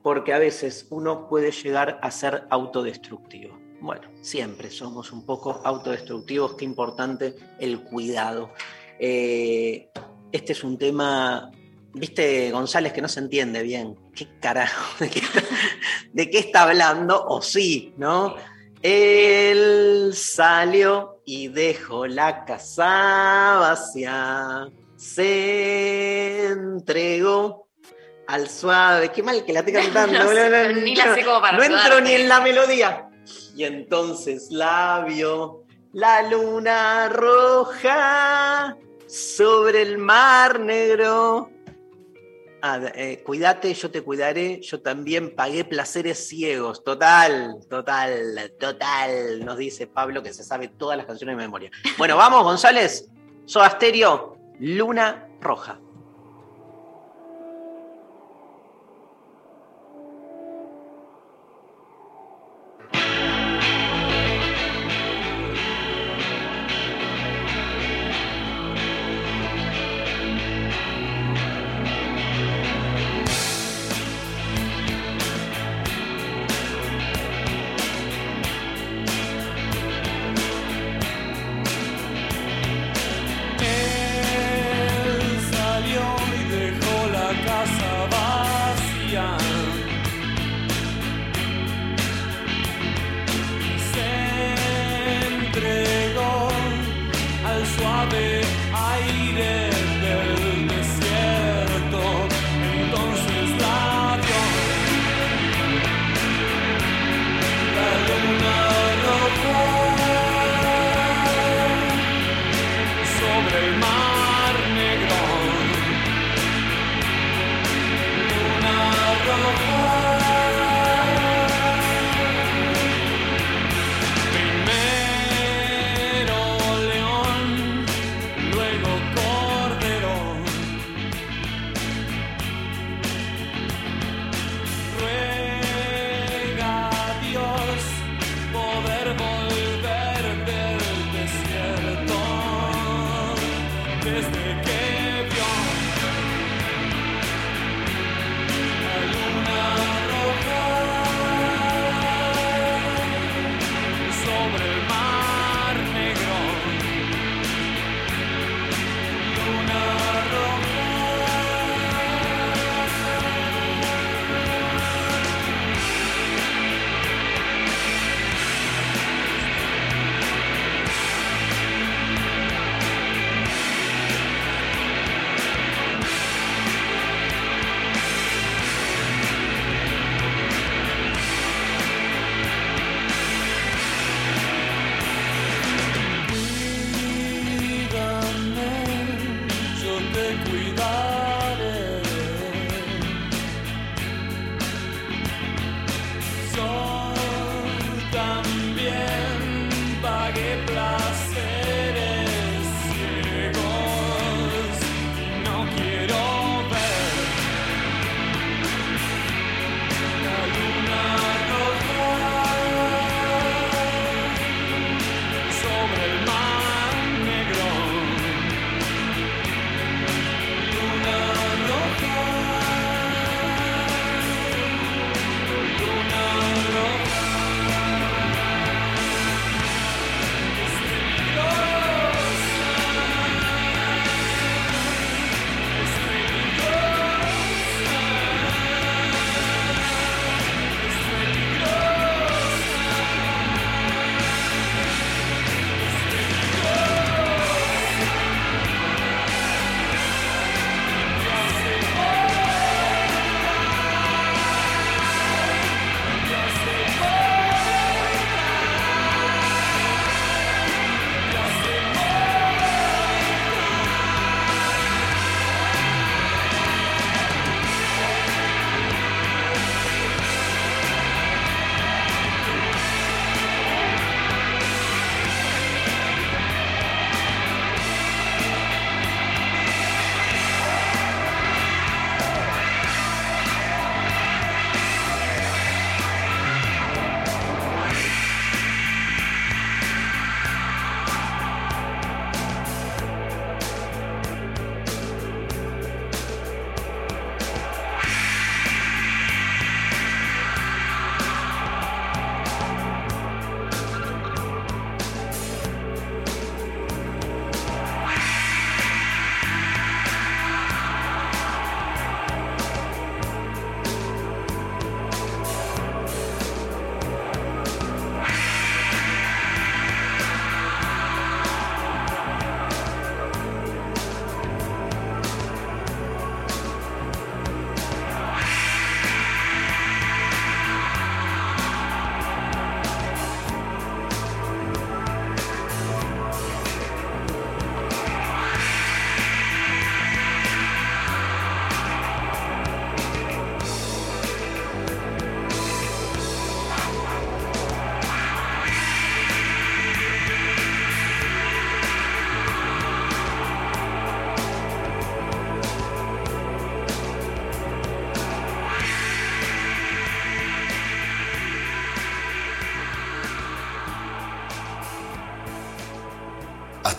Porque 0.02 0.32
a 0.32 0.38
veces 0.38 0.86
uno 0.88 1.28
puede 1.28 1.50
llegar 1.50 1.98
a 2.00 2.10
ser 2.10 2.44
autodestructivo. 2.48 3.60
Bueno, 3.82 4.08
siempre 4.20 4.70
somos 4.70 5.10
un 5.10 5.24
poco 5.24 5.62
autodestructivos, 5.64 6.54
qué 6.54 6.66
importante 6.66 7.34
el 7.58 7.82
cuidado. 7.82 8.50
Eh, 9.02 9.88
este 10.30 10.52
es 10.52 10.62
un 10.62 10.76
tema, 10.76 11.50
viste, 11.94 12.50
González, 12.50 12.92
que 12.92 13.00
no 13.00 13.08
se 13.08 13.20
entiende 13.20 13.62
bien. 13.62 13.96
¿Qué 14.14 14.28
carajo? 14.38 14.94
¿De 15.00 15.08
qué 15.08 15.20
está, 15.20 15.42
de 16.12 16.30
qué 16.30 16.38
está 16.38 16.62
hablando? 16.64 17.24
O 17.26 17.40
sí, 17.40 17.94
¿no? 17.96 18.36
Él 18.82 20.12
salió 20.14 21.22
y 21.24 21.48
dejó 21.48 22.06
la 22.06 22.44
casa 22.44 23.56
vacía. 23.60 24.68
Se 24.96 26.48
entregó 26.48 27.68
al 28.26 28.50
suave. 28.50 29.10
Qué 29.10 29.22
mal 29.22 29.44
que 29.46 29.52
la 29.54 29.60
esté 29.60 29.72
cantando. 29.94 30.18
No 30.24 30.80
ni 30.82 30.94
la 30.94 31.14
sé 31.14 31.24
como 31.24 31.40
para 31.40 31.56
No 31.56 31.62
entro 31.62 32.02
ni 32.02 32.12
en 32.12 32.28
la 32.28 32.40
melodía. 32.40 33.08
Y 33.56 33.64
entonces 33.64 34.48
la 34.50 35.04
vio 35.08 35.64
la 35.92 36.22
luna 36.22 37.08
roja 37.08 38.76
sobre 39.11 39.83
el 39.83 39.99
mar 39.99 40.61
negro. 40.61 41.51
Ah, 42.62 42.79
eh, 42.94 43.23
cuídate, 43.25 43.73
yo 43.73 43.90
te 43.90 44.03
cuidaré, 44.03 44.61
yo 44.61 44.83
también 44.83 45.35
pagué 45.35 45.64
placeres 45.64 46.29
ciegos. 46.29 46.85
Total, 46.85 47.57
total, 47.68 48.53
total, 48.61 49.44
nos 49.44 49.57
dice 49.57 49.87
Pablo 49.87 50.23
que 50.23 50.33
se 50.33 50.44
sabe 50.44 50.68
todas 50.68 50.96
las 50.96 51.07
canciones 51.07 51.37
de 51.37 51.42
memoria. 51.42 51.70
Bueno, 51.96 52.16
vamos, 52.16 52.44
González. 52.44 53.09
Soda 53.46 53.70
Stereo, 53.70 54.37
Luna 54.61 55.27
Roja. 55.40 55.81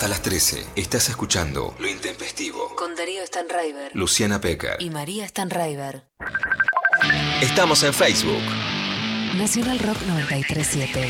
Hasta 0.01 0.09
las 0.09 0.23
13 0.23 0.65
estás 0.77 1.09
escuchando 1.09 1.75
Lo 1.77 1.87
Intempestivo. 1.87 2.75
Con 2.75 2.95
Darío 2.95 3.23
Stanraiver 3.23 3.91
Luciana 3.95 4.41
Pecker. 4.41 4.77
y 4.79 4.89
María 4.89 5.27
Stanraiver. 5.27 6.07
Estamos 7.39 7.83
en 7.83 7.93
Facebook. 7.93 8.41
Nacional 9.37 9.77
Rock 9.77 9.97
937. 10.07 11.07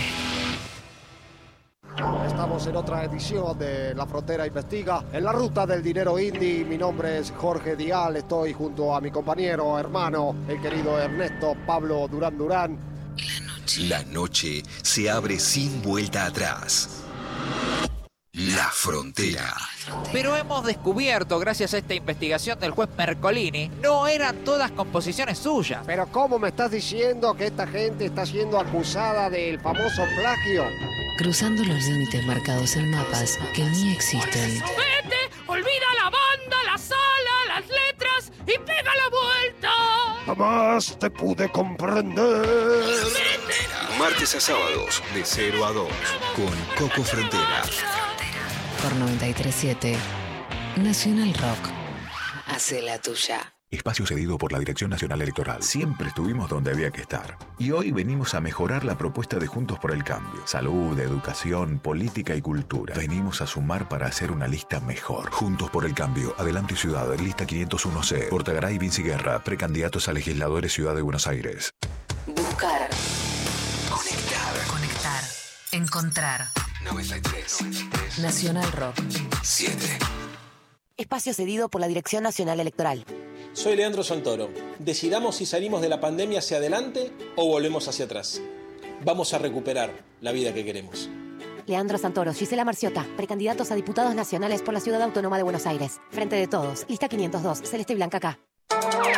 Estamos 2.28 2.68
en 2.68 2.76
otra 2.76 3.06
edición 3.06 3.58
de 3.58 3.96
La 3.96 4.06
Frontera 4.06 4.46
Investiga. 4.46 5.06
En 5.14 5.24
la 5.24 5.32
ruta 5.32 5.66
del 5.66 5.82
dinero 5.82 6.20
indie, 6.20 6.66
mi 6.66 6.78
nombre 6.78 7.20
es 7.20 7.32
Jorge 7.32 7.78
Dial. 7.78 8.18
Estoy 8.18 8.52
junto 8.52 8.94
a 8.94 9.00
mi 9.00 9.10
compañero, 9.10 9.80
hermano, 9.80 10.36
el 10.50 10.62
querido 10.62 11.00
Ernesto 11.00 11.56
Pablo 11.66 12.10
Durán 12.10 12.38
Durán. 12.38 12.78
La 13.88 14.04
noche 14.04 14.64
se 14.82 15.10
abre 15.10 15.40
sin 15.40 15.82
vuelta 15.82 16.26
atrás. 16.26 17.01
La 18.62 18.70
Frontera. 18.70 19.56
Pero 20.12 20.38
hemos 20.38 20.64
descubierto, 20.64 21.40
gracias 21.40 21.74
a 21.74 21.80
esta 21.80 21.96
investigación 21.96 22.60
del 22.60 22.70
juez 22.70 22.90
Mercolini, 22.96 23.72
no 23.82 24.08
eran 24.08 24.44
todas 24.44 24.70
composiciones 24.70 25.40
suyas. 25.40 25.82
Pero 25.84 26.06
¿cómo 26.12 26.38
me 26.38 26.50
estás 26.50 26.70
diciendo 26.70 27.34
que 27.34 27.48
esta 27.48 27.66
gente 27.66 28.06
está 28.06 28.24
siendo 28.24 28.60
acusada 28.60 29.32
del 29.32 29.60
famoso 29.60 30.04
plagio? 30.16 30.66
Cruzando 31.18 31.64
los 31.64 31.84
límites 31.86 32.24
marcados 32.28 32.76
en 32.76 32.92
mapas 32.92 33.40
que 33.56 33.64
ni 33.64 33.94
existen. 33.94 34.60
Vete, 34.60 35.18
olvida 35.48 35.88
la 35.96 36.12
banda, 36.12 36.58
la 36.72 36.78
sala, 36.78 37.36
las 37.48 37.68
letras 37.68 38.32
y 38.42 38.60
pega 38.60 38.92
la 38.96 39.10
vuelta. 39.10 39.70
Jamás 40.28 41.00
te 41.00 41.10
pude 41.10 41.50
comprender. 41.50 42.46
Martes 43.98 44.36
a 44.36 44.40
sábados 44.40 45.02
de 45.16 45.26
0 45.26 45.66
a 45.66 45.72
2 45.72 45.88
con 46.36 46.88
Coco 46.88 47.04
Frontera. 47.04 47.64
Por 48.82 48.96
937. 48.96 49.96
Nacional 50.78 51.34
Rock. 51.36 51.70
Hace 52.48 52.82
la 52.82 52.98
tuya. 53.00 53.54
Espacio 53.70 54.08
cedido 54.08 54.40
por 54.40 54.52
la 54.52 54.58
Dirección 54.58 54.90
Nacional 54.90 55.22
Electoral. 55.22 55.62
Siempre 55.62 56.08
estuvimos 56.08 56.50
donde 56.50 56.72
había 56.72 56.90
que 56.90 57.02
estar. 57.02 57.38
Y 57.60 57.72
hoy 57.72 57.92
venimos 57.92 58.34
a 58.34 58.42
mejorar 58.42 58.84
la 58.84 58.98
propuesta 58.98 59.38
de 59.38 59.46
Juntos 59.46 59.78
por 59.78 59.92
el 59.92 60.04
Cambio. 60.04 60.42
Salud, 60.48 61.00
educación, 61.00 61.78
política 61.78 62.36
y 62.36 62.42
cultura. 62.42 62.96
Venimos 62.98 63.42
a 63.42 63.48
sumar 63.48 63.88
para 63.88 64.08
hacer 64.08 64.32
una 64.32 64.48
lista 64.48 64.80
mejor. 64.80 65.30
Juntos 65.30 65.70
por 65.70 65.86
el 65.86 65.94
Cambio. 65.94 66.34
Adelante 66.40 66.76
Ciudad. 66.76 67.08
Lista 67.20 67.46
501C. 67.46 68.30
Portagaray 68.30 68.80
Vinci 68.80 69.04
Guerra. 69.04 69.44
Precandidatos 69.44 70.10
a 70.10 70.14
legisladores 70.14 70.74
Ciudad 70.74 70.96
de 70.96 71.04
Buenos 71.04 71.28
Aires. 71.28 71.72
Buscar. 72.26 72.90
Conectar. 73.90 74.68
Conectar. 74.68 75.24
Encontrar. 75.72 76.71
93. 76.86 78.20
Nacional 78.20 78.72
Rock. 78.72 78.96
7. 79.44 79.78
Espacio 80.98 81.34
cedido 81.34 81.70
por 81.70 81.82
la 81.82 81.88
Dirección 81.88 82.24
Nacional 82.24 82.60
Electoral. 82.60 83.06
Soy 83.54 83.76
Leandro 83.76 84.04
Santoro. 84.04 84.50
Decidamos 84.80 85.36
si 85.36 85.46
salimos 85.46 85.82
de 85.82 85.90
la 85.90 86.00
pandemia 86.00 86.40
hacia 86.40 86.58
adelante 86.58 87.12
o 87.36 87.48
volvemos 87.48 87.88
hacia 87.88 88.06
atrás. 88.06 88.42
Vamos 89.04 89.34
a 89.34 89.38
recuperar 89.38 89.92
la 90.22 90.32
vida 90.32 90.54
que 90.54 90.66
queremos. 90.66 91.10
Leandro 91.68 91.98
Santoro, 91.98 92.34
Gisela 92.34 92.66
Marciota, 92.66 93.06
precandidatos 93.16 93.72
a 93.72 93.76
diputados 93.76 94.16
nacionales 94.16 94.62
por 94.62 94.74
la 94.74 94.80
Ciudad 94.80 95.02
Autónoma 95.02 95.38
de 95.38 95.44
Buenos 95.44 95.66
Aires. 95.68 96.00
Frente 96.10 96.36
de 96.36 96.48
todos, 96.48 96.86
lista 96.88 97.08
502, 97.08 97.62
Celeste 97.64 97.94
y 97.94 97.96
Blanca 97.96 98.18
acá. 98.18 98.40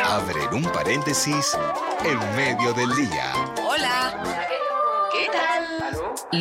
Abren 0.04 0.52
un 0.52 0.70
paréntesis 0.70 1.56
en 2.04 2.36
medio 2.36 2.72
del 2.74 2.94
día. 2.94 3.32
Hola. 3.66 4.53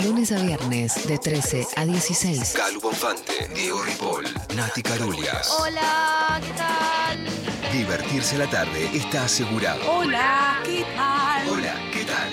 Lunes 0.02 0.32
a 0.32 0.42
viernes 0.42 1.08
de 1.08 1.20
13 1.20 1.68
a 1.76 1.86
16. 1.86 2.54
Calu 2.54 2.82
Bonfante, 2.82 3.48
Diego 3.54 3.84
Ripoll, 3.84 4.26
Nati 4.56 4.82
Carulias. 4.82 5.56
Hola, 5.60 6.42
¿qué 6.42 6.54
tal? 6.54 7.72
Divertirse 7.72 8.40
la 8.40 8.48
tarde 8.48 8.90
está 8.92 9.26
asegurado. 9.26 9.80
Hola, 9.92 10.60
¿qué 10.64 10.84
tal? 10.96 11.48
Hola, 11.48 11.76
¿qué 11.92 12.06
tal? 12.06 12.32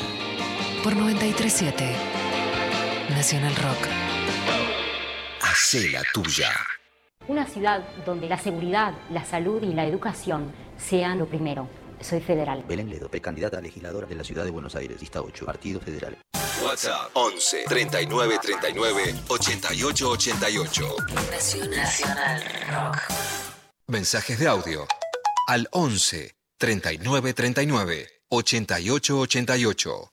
Por 0.82 0.96
937. 0.96 1.84
Nacional 3.10 3.54
Rock. 3.56 3.88
Hacé 5.42 5.90
la 5.90 6.02
tuya. 6.14 6.50
Una 7.28 7.46
ciudad 7.46 7.84
donde 8.06 8.26
la 8.28 8.38
seguridad, 8.38 8.94
la 9.10 9.26
salud 9.26 9.62
y 9.62 9.74
la 9.74 9.84
educación 9.84 10.50
sean 10.78 11.18
lo 11.18 11.26
primero. 11.26 11.68
Soy 12.00 12.20
federal. 12.20 12.64
Belén 12.66 12.88
Ledo, 12.88 13.08
precandidata 13.10 13.58
a 13.58 13.60
legisladora 13.60 14.06
de 14.06 14.14
la 14.14 14.24
Ciudad 14.24 14.44
de 14.44 14.50
Buenos 14.50 14.74
Aires, 14.74 15.00
lista 15.00 15.20
8, 15.20 15.44
Partido 15.46 15.80
Federal. 15.80 16.16
WhatsApp 16.64 17.10
11 17.14 17.64
39 17.68 18.38
39 18.42 19.14
88 19.28 20.10
88. 20.10 20.96
Nacional 21.70 22.42
Rock. 22.70 22.98
Mensajes 23.86 24.38
de 24.38 24.46
audio 24.48 24.86
al 25.46 25.68
11 25.72 26.34
39 26.58 27.32
39 27.34 28.06
88 28.28 29.18
88. 29.18 30.12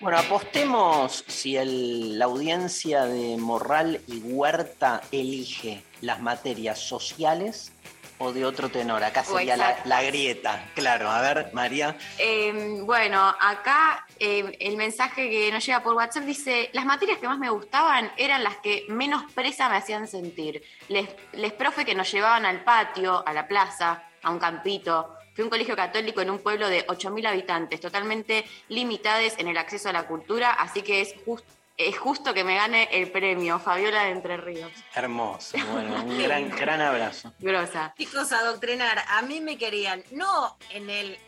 Bueno, 0.00 0.18
apostemos 0.18 1.24
si 1.26 1.56
el- 1.56 2.18
la 2.18 2.26
audiencia 2.26 3.04
de 3.04 3.36
Morral 3.36 4.00
y 4.06 4.18
Huerta 4.18 5.02
elige 5.10 5.82
las 6.02 6.20
materias 6.22 6.78
sociales 6.78 7.72
o 8.18 8.32
de 8.32 8.44
otro 8.44 8.68
tenor. 8.68 9.02
Acá 9.04 9.24
sería 9.24 9.56
la, 9.56 10.02
grieta. 10.02 10.64
Claro, 10.74 11.08
a 11.10 11.20
ver, 11.20 11.50
María. 11.52 11.96
Eh, 12.18 12.78
bueno, 12.82 13.34
acá 13.40 14.06
eh, 14.18 14.56
el 14.60 14.76
mensaje 14.76 15.28
que 15.30 15.50
nos 15.52 15.64
llega 15.64 15.82
por 15.82 15.94
WhatsApp 15.94 16.24
dice, 16.24 16.70
las 16.72 16.84
materias 16.84 17.18
que 17.18 17.28
más 17.28 17.38
me 17.38 17.50
gustaban 17.50 18.10
eran 18.16 18.42
las 18.44 18.56
que 18.56 18.84
menos 18.88 19.30
presa 19.32 19.68
me 19.68 19.76
hacían 19.76 20.06
sentir. 20.08 20.62
Les, 20.88 21.08
les 21.32 21.52
profe 21.52 21.84
que 21.84 21.94
nos 21.94 22.10
llevaban 22.10 22.44
al 22.44 22.64
patio, 22.64 23.22
a 23.26 23.32
la 23.32 23.46
plaza, 23.46 24.02
a 24.22 24.30
un 24.30 24.38
campito. 24.38 25.14
Fui 25.34 25.42
a 25.42 25.44
un 25.44 25.50
colegio 25.50 25.76
católico 25.76 26.20
en 26.20 26.30
un 26.30 26.40
pueblo 26.40 26.68
de 26.68 26.84
8.000 26.88 27.28
habitantes, 27.28 27.80
totalmente 27.80 28.44
limitados 28.68 29.34
en 29.38 29.46
el 29.46 29.56
acceso 29.56 29.88
a 29.88 29.92
la 29.92 30.08
cultura, 30.08 30.50
así 30.50 30.82
que 30.82 31.00
es, 31.00 31.14
jus- 31.24 31.44
es 31.78 31.96
justo 31.96 32.34
que 32.34 32.42
me 32.42 32.56
gane 32.56 32.88
el 32.90 33.10
premio, 33.10 33.60
Fabiola 33.60 34.04
de 34.04 34.10
Entre 34.10 34.36
Ríos. 34.36 34.72
Hermoso. 34.94 35.56
Bueno, 35.72 36.02
un 36.02 36.22
gran, 36.22 36.50
gran 36.50 36.80
abrazo. 36.80 37.32
Grosa. 37.38 37.94
Chicos, 37.96 38.32
adoctrinar. 38.32 39.04
A 39.08 39.22
mí 39.22 39.40
me 39.40 39.56
querían, 39.56 40.02
no 40.10 40.58
en 40.70 40.90
el 40.90 41.18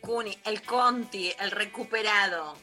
Cuni, 0.00 0.36
el 0.44 0.62
Conti, 0.62 1.30
el 1.38 1.50
recuperado, 1.50 2.56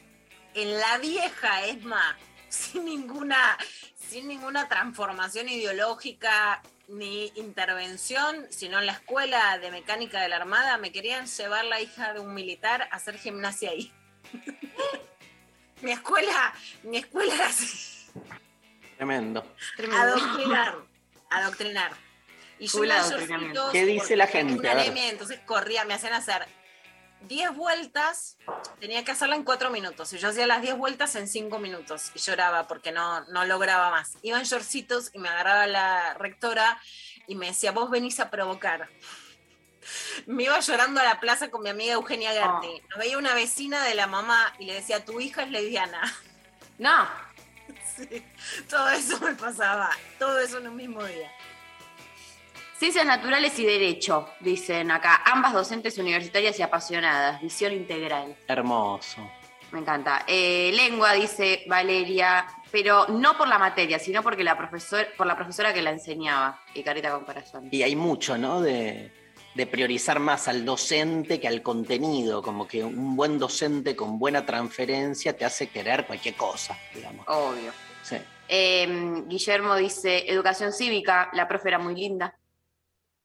en 0.54 0.76
la 0.78 0.98
vieja 0.98 1.64
Esma, 1.66 2.18
sin 2.48 2.84
ninguna, 2.84 3.56
sin 3.94 4.26
ninguna 4.26 4.68
transformación 4.68 5.48
ideológica 5.48 6.60
ni 6.88 7.30
intervención, 7.36 8.48
sino 8.50 8.80
en 8.80 8.86
la 8.86 8.92
escuela 8.92 9.56
de 9.58 9.70
mecánica 9.70 10.20
de 10.20 10.28
la 10.28 10.36
Armada, 10.36 10.76
me 10.78 10.90
querían 10.90 11.26
llevar 11.26 11.64
la 11.66 11.80
hija 11.80 12.12
de 12.12 12.18
un 12.18 12.34
militar 12.34 12.88
a 12.90 12.96
hacer 12.96 13.16
gimnasia 13.16 13.70
ahí. 13.70 13.92
mi 15.82 15.92
escuela, 15.92 16.54
mi 16.82 16.98
escuela 16.98 17.34
era 17.34 17.46
así. 17.46 18.10
Tremendo. 18.96 19.44
Adoctrinar. 19.92 20.76
Adoctrinar. 21.30 21.92
Y 22.58 22.66
yo 22.66 22.82
¿Qué 23.72 23.86
dice 23.86 24.16
la 24.16 24.26
gente? 24.26 24.54
una 24.54 24.84
entonces 24.84 25.40
corría, 25.46 25.84
me 25.86 25.94
hacían 25.94 26.12
hacer 26.12 26.46
10 27.22 27.54
vueltas, 27.54 28.36
tenía 28.78 29.04
que 29.04 29.12
hacerla 29.12 29.36
en 29.36 29.44
4 29.44 29.70
minutos. 29.70 30.12
Y 30.12 30.18
yo 30.18 30.28
hacía 30.28 30.46
las 30.46 30.62
10 30.62 30.76
vueltas 30.76 31.16
en 31.16 31.28
5 31.28 31.58
minutos. 31.58 32.10
Y 32.14 32.18
lloraba 32.18 32.66
porque 32.66 32.92
no, 32.92 33.24
no 33.28 33.44
lograba 33.44 33.90
más. 33.90 34.18
Iba 34.22 34.38
en 34.38 34.44
shortcitos 34.44 35.10
y 35.14 35.18
me 35.18 35.28
agarraba 35.28 35.66
la 35.66 36.14
rectora 36.14 36.80
y 37.26 37.34
me 37.34 37.46
decía, 37.46 37.72
vos 37.72 37.90
venís 37.90 38.20
a 38.20 38.30
provocar. 38.30 38.88
Me 40.26 40.44
iba 40.44 40.58
llorando 40.60 41.00
a 41.00 41.04
la 41.04 41.20
plaza 41.20 41.50
con 41.50 41.62
mi 41.62 41.70
amiga 41.70 41.94
Eugenia 41.94 42.32
Gerti. 42.32 42.82
Nos 42.88 42.98
veía 42.98 43.18
una 43.18 43.34
vecina 43.34 43.84
de 43.84 43.94
la 43.94 44.06
mamá 44.06 44.52
y 44.58 44.66
le 44.66 44.74
decía, 44.74 45.04
tu 45.04 45.20
hija 45.20 45.42
es 45.42 45.50
lesbiana. 45.50 46.00
No. 46.78 47.06
Sí, 47.96 48.24
todo 48.68 48.88
eso 48.90 49.20
me 49.20 49.34
pasaba, 49.34 49.90
todo 50.18 50.40
eso 50.40 50.58
en 50.58 50.68
un 50.68 50.76
mismo 50.76 51.04
día. 51.04 51.30
Ciencias 52.78 53.04
naturales 53.04 53.58
y 53.58 53.66
derecho, 53.66 54.30
dicen 54.40 54.90
acá. 54.90 55.22
Ambas 55.26 55.52
docentes 55.52 55.98
universitarias 55.98 56.58
y 56.58 56.62
apasionadas. 56.62 57.42
Visión 57.42 57.74
integral. 57.74 58.34
Hermoso. 58.48 59.30
Me 59.70 59.80
encanta. 59.80 60.24
Eh, 60.26 60.70
lengua, 60.72 61.12
dice 61.12 61.64
Valeria, 61.68 62.46
pero 62.72 63.06
no 63.08 63.36
por 63.36 63.48
la 63.48 63.58
materia, 63.58 63.98
sino 63.98 64.22
porque 64.22 64.42
la 64.42 64.56
profesor, 64.56 65.08
por 65.18 65.26
la 65.26 65.36
profesora 65.36 65.74
que 65.74 65.82
la 65.82 65.90
enseñaba. 65.90 66.58
Y 66.72 66.82
carita 66.82 67.10
con 67.10 67.26
corazón. 67.26 67.68
Y 67.70 67.82
hay 67.82 67.94
mucho, 67.94 68.38
¿no? 68.38 68.62
De, 68.62 69.12
de 69.54 69.66
priorizar 69.66 70.20
más 70.20 70.48
al 70.48 70.64
docente 70.64 71.40
que 71.40 71.48
al 71.48 71.62
contenido. 71.62 72.42
Como 72.42 72.66
que 72.66 72.84
un 72.84 73.16
buen 73.16 73.38
docente 73.38 73.96
con 73.96 74.18
buena 74.18 74.46
transferencia 74.46 75.36
te 75.36 75.44
hace 75.44 75.68
querer 75.68 76.06
cualquier 76.06 76.34
cosa, 76.34 76.78
digamos. 76.94 77.26
Obvio. 77.28 77.72
Sí. 78.02 78.16
Eh, 78.48 79.22
Guillermo 79.26 79.76
dice, 79.76 80.30
educación 80.30 80.72
cívica, 80.72 81.30
la 81.32 81.46
profe 81.46 81.68
era 81.68 81.78
muy 81.78 81.94
linda. 81.94 82.36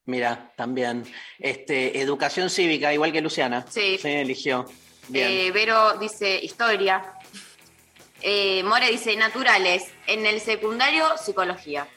Mira, 0.05 0.51
también. 0.55 1.03
Este, 1.39 1.99
educación 1.99 2.49
cívica, 2.49 2.93
igual 2.93 3.11
que 3.11 3.21
Luciana. 3.21 3.65
Sí. 3.67 3.99
eligió. 4.03 4.65
Bien. 5.07 5.27
Eh, 5.27 5.51
Vero 5.51 5.97
dice, 5.97 6.39
historia. 6.43 7.13
Eh, 8.21 8.63
More 8.63 8.89
dice, 8.89 9.15
naturales. 9.15 9.91
En 10.07 10.25
el 10.25 10.41
secundario, 10.41 11.05
psicología. 11.17 11.87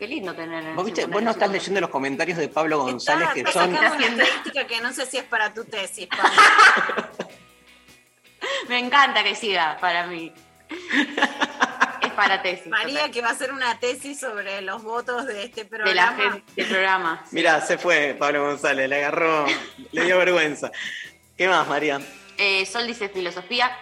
Qué 0.00 0.08
lindo 0.08 0.34
tener 0.34 0.74
¿Vos, 0.74 0.84
viste? 0.86 1.04
Vos 1.04 1.22
no 1.22 1.30
estás 1.30 1.50
leyendo 1.50 1.78
los 1.82 1.90
comentarios 1.90 2.38
de 2.38 2.48
Pablo 2.48 2.78
González 2.78 3.28
Está- 3.28 3.34
que 3.34 3.40
está 3.40 3.52
son. 3.52 3.70
una 3.70 3.86
estadística 4.06 4.66
que 4.66 4.80
no 4.80 4.92
sé 4.94 5.04
si 5.06 5.18
es 5.18 5.24
para 5.24 5.52
tu 5.54 5.64
tesis, 5.66 6.06
Pablo. 6.08 6.30
Me 8.68 8.78
encanta 8.78 9.22
que 9.22 9.34
siga 9.34 9.76
para 9.80 10.06
mí. 10.06 10.32
es 12.02 12.10
para 12.12 12.40
tesis. 12.42 12.66
María 12.68 13.10
que 13.10 13.20
va 13.20 13.28
a 13.28 13.32
hacer 13.32 13.52
una 13.52 13.78
tesis 13.78 14.18
sobre 14.18 14.62
los 14.62 14.82
votos 14.82 15.26
de 15.26 15.44
este 15.44 15.64
de 15.64 15.70
la 15.70 16.14
programa. 16.14 16.16
gente 16.32 16.52
del 16.56 16.66
programa. 16.66 17.24
Mira, 17.32 17.60
se 17.60 17.76
fue 17.76 18.16
Pablo 18.18 18.44
González, 18.46 18.88
le 18.88 18.96
agarró, 18.96 19.44
le 19.92 20.04
dio 20.04 20.16
vergüenza. 20.18 20.70
¿Qué 21.36 21.46
más, 21.46 21.68
María? 21.68 22.00
Eh, 22.38 22.64
Sol 22.64 22.86
dice 22.86 23.10
filosofía. 23.10 23.76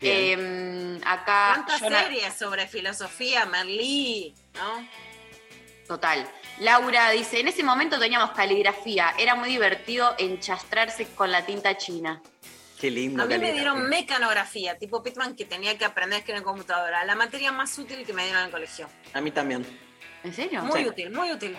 Eh, 0.00 1.00
acá. 1.04 1.54
¿Cuántas 1.54 1.80
Jonah- 1.80 2.02
series 2.04 2.34
sobre 2.34 2.68
filosofía, 2.68 3.46
Merlí? 3.46 4.32
¿No? 4.54 4.86
Total. 5.86 6.26
Laura 6.60 7.10
dice, 7.10 7.40
en 7.40 7.48
ese 7.48 7.62
momento 7.62 7.98
teníamos 7.98 8.30
caligrafía, 8.30 9.12
era 9.18 9.34
muy 9.34 9.48
divertido 9.50 10.14
enchastrarse 10.18 11.06
con 11.08 11.30
la 11.30 11.44
tinta 11.44 11.76
china. 11.76 12.22
Qué 12.80 12.90
lindo. 12.90 13.22
A 13.22 13.26
mí 13.26 13.38
me 13.38 13.52
dieron 13.52 13.88
mecanografía, 13.88 14.76
tipo 14.78 15.02
Pitman, 15.02 15.36
que 15.36 15.44
tenía 15.44 15.76
que 15.78 15.84
aprender 15.84 16.16
a 16.16 16.18
escribir 16.18 16.38
en 16.38 16.44
computadora. 16.44 17.04
La 17.04 17.14
materia 17.14 17.52
más 17.52 17.78
útil 17.78 18.04
que 18.04 18.12
me 18.12 18.22
dieron 18.24 18.40
en 18.40 18.46
el 18.46 18.52
colegio. 18.52 18.88
A 19.12 19.20
mí 19.20 19.30
también. 19.30 19.64
¿En 20.22 20.32
serio? 20.34 20.62
Muy 20.62 20.82
Sí. 20.82 20.88
útil, 20.88 21.10
muy 21.10 21.30
útil. 21.32 21.56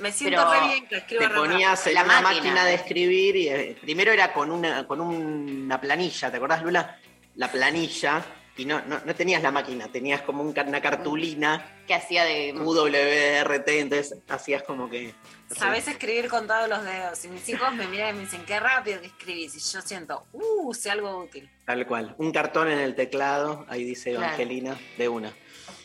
Me 0.00 0.12
siento 0.12 0.46
Pero 0.48 0.60
re 0.60 0.66
bien 0.68 0.86
que 0.88 0.96
escribo 0.98 1.22
Te 1.22 1.28
ponías 1.30 1.86
en 1.86 1.94
La 1.94 2.04
una 2.04 2.20
máquina. 2.20 2.34
máquina 2.42 2.64
de 2.64 2.74
escribir 2.74 3.36
y 3.36 3.48
eh, 3.48 3.76
primero 3.80 4.12
era 4.12 4.32
con 4.32 4.50
una, 4.50 4.86
con 4.86 5.00
una 5.00 5.80
planilla, 5.80 6.30
¿te 6.30 6.36
acordás, 6.38 6.62
Lula? 6.62 6.98
La 7.34 7.50
planilla, 7.50 8.22
y 8.56 8.64
no, 8.66 8.82
no, 8.82 9.00
no 9.04 9.14
tenías 9.14 9.42
la 9.42 9.50
máquina, 9.50 9.88
tenías 9.88 10.22
como 10.22 10.42
una 10.42 10.80
cartulina 10.82 11.82
Que 11.86 11.94
hacía 11.94 12.24
de... 12.24 12.52
UWRT, 12.54 13.68
entonces 13.68 14.18
hacías 14.28 14.62
como 14.62 14.88
que. 14.90 15.14
Sabes 15.54 15.88
escribir 15.88 16.28
con 16.28 16.46
todos 16.46 16.68
los 16.68 16.84
dedos. 16.84 17.24
Y 17.24 17.28
mis 17.28 17.48
hijos 17.48 17.72
me 17.74 17.86
miran 17.86 18.10
y 18.10 18.18
me 18.18 18.20
dicen, 18.24 18.44
qué 18.44 18.60
rápido 18.60 19.00
que 19.00 19.06
escribís. 19.08 19.54
Y 19.56 19.72
yo 19.72 19.80
siento, 19.82 20.26
uh, 20.32 20.72
sé 20.74 20.90
algo 20.90 21.16
útil. 21.18 21.50
Tal 21.64 21.86
cual. 21.86 22.14
Un 22.18 22.32
cartón 22.32 22.70
en 22.70 22.78
el 22.78 22.94
teclado, 22.94 23.64
ahí 23.68 23.84
dice 23.84 24.10
Claro. 24.10 24.26
Evangelina, 24.26 24.78
de 24.98 25.08
una. 25.08 25.32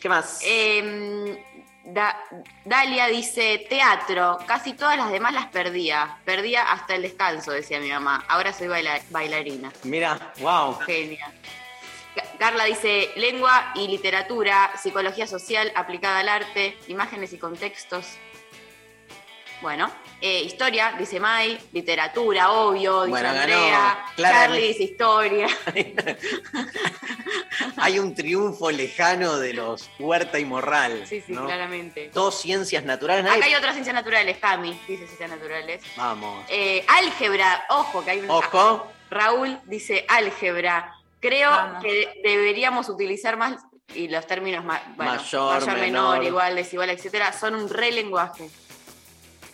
¿Qué 0.00 0.08
más? 0.08 0.40
Eh, 0.44 1.42
Da- 1.88 2.18
Dalia 2.64 3.06
dice, 3.06 3.64
teatro, 3.68 4.38
casi 4.44 4.72
todas 4.72 4.96
las 4.96 5.12
demás 5.12 5.32
las 5.32 5.46
perdía. 5.46 6.18
Perdía 6.24 6.72
hasta 6.72 6.96
el 6.96 7.02
descanso, 7.02 7.52
decía 7.52 7.78
mi 7.78 7.88
mamá. 7.90 8.24
Ahora 8.28 8.52
soy 8.52 8.66
baila- 8.66 9.00
bailarina. 9.10 9.72
Mira, 9.84 10.32
wow. 10.40 10.74
Genia. 10.80 11.32
Ca- 12.16 12.24
Carla 12.38 12.64
dice, 12.64 13.10
lengua 13.16 13.72
y 13.76 13.86
literatura, 13.88 14.72
psicología 14.82 15.26
social 15.28 15.70
aplicada 15.76 16.18
al 16.20 16.28
arte, 16.28 16.76
imágenes 16.88 17.32
y 17.32 17.38
contextos. 17.38 18.06
Bueno, 19.62 19.90
eh, 20.20 20.42
historia, 20.42 20.94
dice 20.98 21.18
Mai, 21.18 21.58
literatura, 21.72 22.50
obvio, 22.52 23.04
dice 23.04 23.10
Bueno, 23.10 23.28
Andrea, 23.30 24.04
Charlie 24.16 24.68
dice 24.68 24.82
historia. 24.82 25.46
Hay 27.78 27.98
un 27.98 28.14
triunfo 28.14 28.70
lejano 28.70 29.38
de 29.38 29.54
los 29.54 29.88
Huerta 29.98 30.38
y 30.38 30.44
Morral. 30.44 31.06
Sí, 31.06 31.22
sí, 31.26 31.32
¿no? 31.32 31.46
claramente. 31.46 32.10
Dos 32.12 32.40
ciencias 32.40 32.84
naturales. 32.84 33.24
nadie- 33.24 33.36
Acá 33.38 33.46
hay 33.46 33.54
otras 33.54 33.72
ciencias 33.74 33.94
naturales, 33.94 34.36
Cami, 34.38 34.72
dice 34.86 35.06
ciencias 35.06 35.30
naturales. 35.30 35.82
Vamos. 35.96 36.44
Eh, 36.48 36.84
álgebra, 36.88 37.64
ojo, 37.70 38.04
que 38.04 38.10
hay 38.10 38.20
un... 38.20 38.30
Ojo. 38.30 38.92
Raúl 39.10 39.58
dice 39.64 40.04
álgebra. 40.08 40.95
Creo 41.20 41.50
Vamos. 41.50 41.82
que 41.82 42.20
deberíamos 42.22 42.88
utilizar 42.88 43.36
más 43.36 43.56
y 43.94 44.08
los 44.08 44.26
términos 44.26 44.64
ma- 44.64 44.82
bueno, 44.96 45.12
Mayor, 45.14 45.60
menor, 45.66 45.78
menor. 45.80 46.24
igual, 46.24 46.54
desigual, 46.56 46.90
etcétera, 46.90 47.32
son 47.32 47.54
un 47.54 47.68
re 47.68 47.90
lenguaje. 47.92 48.50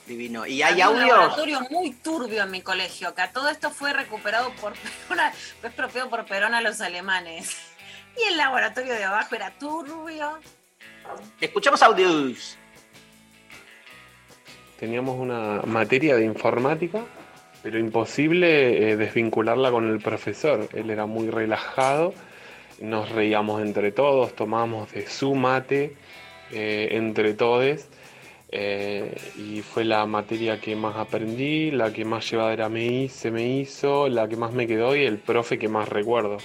Divino. 0.06 0.44
¿Y 0.46 0.62
hay 0.62 0.72
Había 0.72 0.88
un 0.90 0.96
audios? 1.00 1.16
laboratorio 1.16 1.60
muy 1.70 1.92
turbio 1.92 2.42
en 2.42 2.50
mi 2.50 2.60
colegio. 2.60 3.08
Acá 3.08 3.30
todo 3.32 3.48
esto 3.48 3.70
fue 3.70 3.92
recuperado 3.92 4.50
por 4.60 4.72
Perón, 5.08 5.20
a- 5.20 5.32
fue 5.32 5.68
expropiado 5.68 6.10
por 6.10 6.24
Perón 6.26 6.54
a 6.54 6.60
los 6.60 6.80
alemanes. 6.80 7.56
Y 8.18 8.28
el 8.28 8.36
laboratorio 8.36 8.92
de 8.94 9.04
abajo 9.04 9.34
era 9.36 9.50
turbio. 9.58 10.38
Escuchamos 11.40 11.80
audios. 11.82 12.58
Teníamos 14.78 15.18
una 15.18 15.62
materia 15.64 16.16
de 16.16 16.24
informática, 16.24 17.04
pero 17.62 17.78
imposible 17.78 18.90
eh, 18.90 18.96
desvincularla 18.96 19.70
con 19.70 19.88
el 19.88 20.00
profesor. 20.00 20.68
Él 20.72 20.90
era 20.90 21.06
muy 21.06 21.30
relajado, 21.30 22.12
nos 22.80 23.10
reíamos 23.10 23.62
entre 23.62 23.92
todos, 23.92 24.34
tomábamos 24.34 24.90
de 24.92 25.06
su 25.06 25.34
mate 25.34 25.96
eh, 26.50 26.88
entre 26.92 27.34
todos. 27.34 27.88
eh, 28.54 29.16
y 29.38 29.62
fue 29.62 29.84
la 29.84 30.04
materia 30.04 30.60
que 30.60 30.76
más 30.76 30.96
aprendí, 30.96 31.70
la 31.70 31.92
que 31.92 32.04
más 32.04 32.30
llevadera 32.30 32.68
me 32.68 32.84
hice, 32.84 33.14
se 33.14 33.30
me 33.30 33.46
hizo, 33.46 34.08
la 34.08 34.28
que 34.28 34.36
más 34.36 34.52
me 34.52 34.66
quedó 34.66 34.94
y 34.94 35.04
el 35.04 35.18
profe 35.18 35.58
que 35.58 35.68
más 35.68 35.88
recuerdo. 35.88 36.38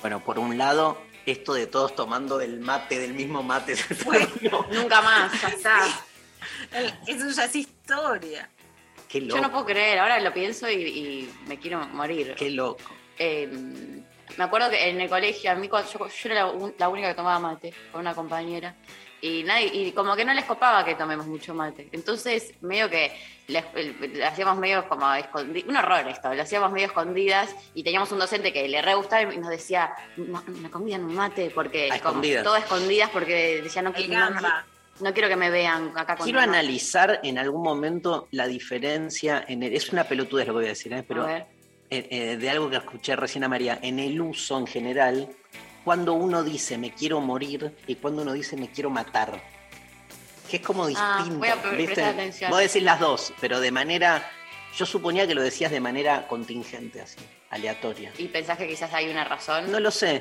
Bueno, 0.00 0.20
por 0.20 0.38
un 0.38 0.56
lado, 0.56 0.98
esto 1.26 1.54
de 1.54 1.66
todos 1.66 1.94
tomando 1.94 2.38
del 2.38 2.60
mate, 2.60 2.98
del 2.98 3.14
mismo 3.14 3.42
mate. 3.42 3.76
se 3.76 3.94
terminó. 3.94 4.66
Nunca 4.72 5.02
más, 5.02 5.40
ya 5.40 5.48
está. 5.48 5.80
Eso 7.06 7.28
ya 7.30 7.44
es 7.44 7.56
historia. 7.56 8.48
Qué 9.14 9.20
loco. 9.20 9.36
Yo 9.36 9.42
no 9.42 9.52
puedo 9.52 9.64
creer, 9.66 10.00
ahora 10.00 10.18
lo 10.18 10.32
pienso 10.34 10.68
y, 10.68 10.74
y 10.74 11.34
me 11.46 11.56
quiero 11.60 11.86
morir. 11.88 12.34
Qué 12.36 12.50
loco. 12.50 12.82
Eh, 13.16 13.46
me 14.36 14.42
acuerdo 14.44 14.70
que 14.70 14.88
en 14.88 15.00
el 15.00 15.08
colegio, 15.08 15.52
a 15.52 15.54
mí 15.54 15.68
cuando- 15.68 15.88
yo, 15.88 16.08
yo 16.08 16.30
era 16.30 16.34
la, 16.34 16.46
un- 16.50 16.74
la 16.76 16.88
única 16.88 17.08
que 17.08 17.14
tomaba 17.14 17.38
mate 17.38 17.72
con 17.92 18.00
una 18.00 18.12
compañera. 18.12 18.74
Y, 19.20 19.44
nadie, 19.44 19.70
y 19.72 19.92
como 19.92 20.16
que 20.16 20.24
no 20.24 20.34
les 20.34 20.44
copaba 20.44 20.84
que 20.84 20.96
tomemos 20.96 21.26
mucho 21.26 21.54
mate. 21.54 21.88
Entonces, 21.92 22.52
medio 22.60 22.90
que 22.90 23.10
le, 23.46 23.64
le 24.08 24.24
hacíamos 24.24 24.58
medio 24.58 24.86
como 24.88 25.14
escondidas. 25.14 25.68
Un 25.68 25.76
horror 25.76 26.08
esto, 26.08 26.34
lo 26.34 26.42
hacíamos 26.42 26.72
medio 26.72 26.88
escondidas. 26.88 27.54
Y 27.74 27.84
teníamos 27.84 28.10
un 28.12 28.18
docente 28.18 28.52
que 28.52 28.66
le 28.68 28.82
re 28.82 28.94
gustaba 28.94 29.32
y 29.32 29.38
nos 29.38 29.48
decía: 29.48 29.94
"No, 30.16 30.42
me 30.60 30.68
convidan 30.70 31.04
un 31.04 31.14
mate, 31.14 31.50
porque. 31.54 31.88
Escondidas. 31.88 32.42
todo 32.44 32.56
escondidas, 32.56 33.08
porque 33.10 33.62
decía: 33.62 33.80
No, 33.82 33.90
no, 33.90 33.96
gamba. 34.08 34.66
No 35.00 35.12
quiero 35.12 35.28
que 35.28 35.36
me 35.36 35.50
vean 35.50 35.92
acá 35.96 36.16
con 36.16 36.24
Quiero 36.24 36.40
el 36.40 36.46
mate". 36.46 36.58
analizar 36.58 37.20
en 37.22 37.38
algún 37.38 37.62
momento 37.62 38.28
la 38.32 38.46
diferencia 38.46 39.44
en 39.48 39.62
el, 39.62 39.74
es 39.74 39.90
una 39.90 40.04
pelotudez 40.04 40.46
lo 40.46 40.52
que 40.54 40.58
voy 40.58 40.64
a 40.66 40.68
decir, 40.68 40.92
¿eh? 40.92 41.04
pero 41.06 41.26
A 41.26 41.38
eh, 41.38 41.46
eh, 41.90 42.36
de 42.36 42.50
algo 42.50 42.70
que 42.70 42.76
escuché 42.76 43.14
recién 43.14 43.44
a 43.44 43.48
María, 43.48 43.78
en 43.82 43.98
el 43.98 44.20
uso 44.20 44.58
en 44.58 44.66
general, 44.66 45.28
cuando 45.84 46.14
uno 46.14 46.42
dice 46.42 46.78
me 46.78 46.92
quiero 46.92 47.20
morir 47.20 47.76
y 47.86 47.96
cuando 47.96 48.22
uno 48.22 48.32
dice 48.32 48.56
me 48.56 48.68
quiero 48.70 48.90
matar. 48.90 49.40
Que 50.50 50.56
es 50.56 50.62
como 50.62 50.84
Ah, 50.84 50.88
distinto. 50.88 51.38
voy 51.38 51.48
a 51.48 51.56
prestar 51.62 52.04
atención. 52.14 52.50
Vos 52.50 52.60
decís 52.60 52.82
las 52.82 53.00
dos, 53.00 53.32
pero 53.40 53.60
de 53.60 53.70
manera. 53.70 54.28
Yo 54.76 54.84
suponía 54.86 55.26
que 55.26 55.34
lo 55.36 55.42
decías 55.42 55.70
de 55.70 55.78
manera 55.80 56.26
contingente, 56.26 57.00
así, 57.00 57.18
aleatoria. 57.50 58.12
Y 58.18 58.26
pensás 58.26 58.58
que 58.58 58.66
quizás 58.66 58.92
hay 58.92 59.08
una 59.08 59.22
razón. 59.24 59.70
No 59.70 59.78
lo 59.78 59.90
sé, 59.92 60.20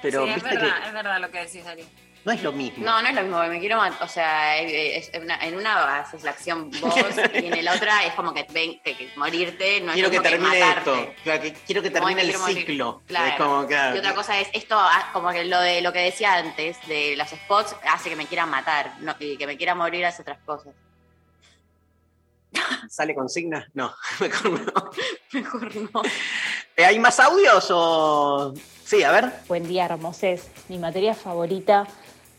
pero 0.00 0.22
sí, 0.24 0.28
es 0.30 0.34
viste 0.36 0.50
verdad, 0.56 0.80
que 0.82 0.86
es 0.88 0.92
verdad 0.94 1.20
lo 1.20 1.30
que 1.32 1.38
decís, 1.38 1.64
Darío. 1.64 1.84
No 2.24 2.32
es 2.32 2.42
lo 2.42 2.52
mismo. 2.52 2.84
No, 2.84 3.02
no 3.02 3.08
es 3.08 3.14
lo 3.14 3.22
mismo, 3.22 3.38
me 3.44 3.58
quiero 3.58 3.76
matar. 3.78 4.02
O 4.02 4.08
sea, 4.08 4.56
es- 4.58 5.10
en, 5.12 5.22
una, 5.24 5.36
en 5.44 5.56
una 5.56 5.98
haces 6.00 6.22
la 6.22 6.30
acción 6.30 6.70
vos 6.80 6.94
y 7.34 7.46
en 7.46 7.64
la 7.64 7.74
otra 7.74 8.04
es 8.04 8.14
como 8.14 8.32
que, 8.32 8.46
ven, 8.50 8.80
que, 8.84 8.96
que 8.96 9.10
morirte 9.16 9.80
no 9.80 9.92
quiero 9.92 10.08
es 10.08 10.14
que 10.16 10.20
termine 10.28 10.60
matarte. 10.60 10.90
esto. 11.02 11.14
Claro, 11.24 11.42
que 11.42 11.52
quiero 11.52 11.82
que 11.82 11.90
termine 11.90 12.22
el 12.22 12.34
ciclo. 12.34 13.02
Claro. 13.06 13.26
Es 13.32 13.36
como, 13.36 13.66
claro, 13.66 13.96
Y 13.96 13.98
otra 13.98 14.14
cosa 14.14 14.38
es, 14.38 14.48
esto, 14.52 14.78
como 15.12 15.30
que 15.30 15.44
lo 15.44 15.60
de 15.60 15.80
lo 15.82 15.92
que 15.92 16.00
decía 16.00 16.34
antes, 16.34 16.76
de 16.86 17.16
los 17.16 17.28
spots, 17.28 17.74
hace 17.90 18.08
que 18.10 18.16
me 18.16 18.26
quiera 18.26 18.46
matar, 18.46 18.92
no, 19.00 19.14
y 19.18 19.36
que 19.36 19.46
me 19.46 19.56
quiera 19.56 19.74
morir 19.74 20.04
hace 20.06 20.22
otras 20.22 20.38
cosas. 20.44 20.72
¿Sale 22.88 23.14
consigna? 23.14 23.66
No, 23.74 23.94
mejor 24.20 24.60
no. 24.60 24.90
Mejor 25.32 25.74
no. 25.76 26.02
Eh, 26.76 26.84
¿Hay 26.84 26.98
más 26.98 27.18
audios 27.20 27.66
o...? 27.70 28.54
Sí, 28.84 29.02
a 29.04 29.10
ver. 29.10 29.32
Buen 29.48 29.66
día, 29.66 29.86
hermoses. 29.86 30.50
Mi 30.68 30.76
materia 30.78 31.14
favorita 31.14 31.86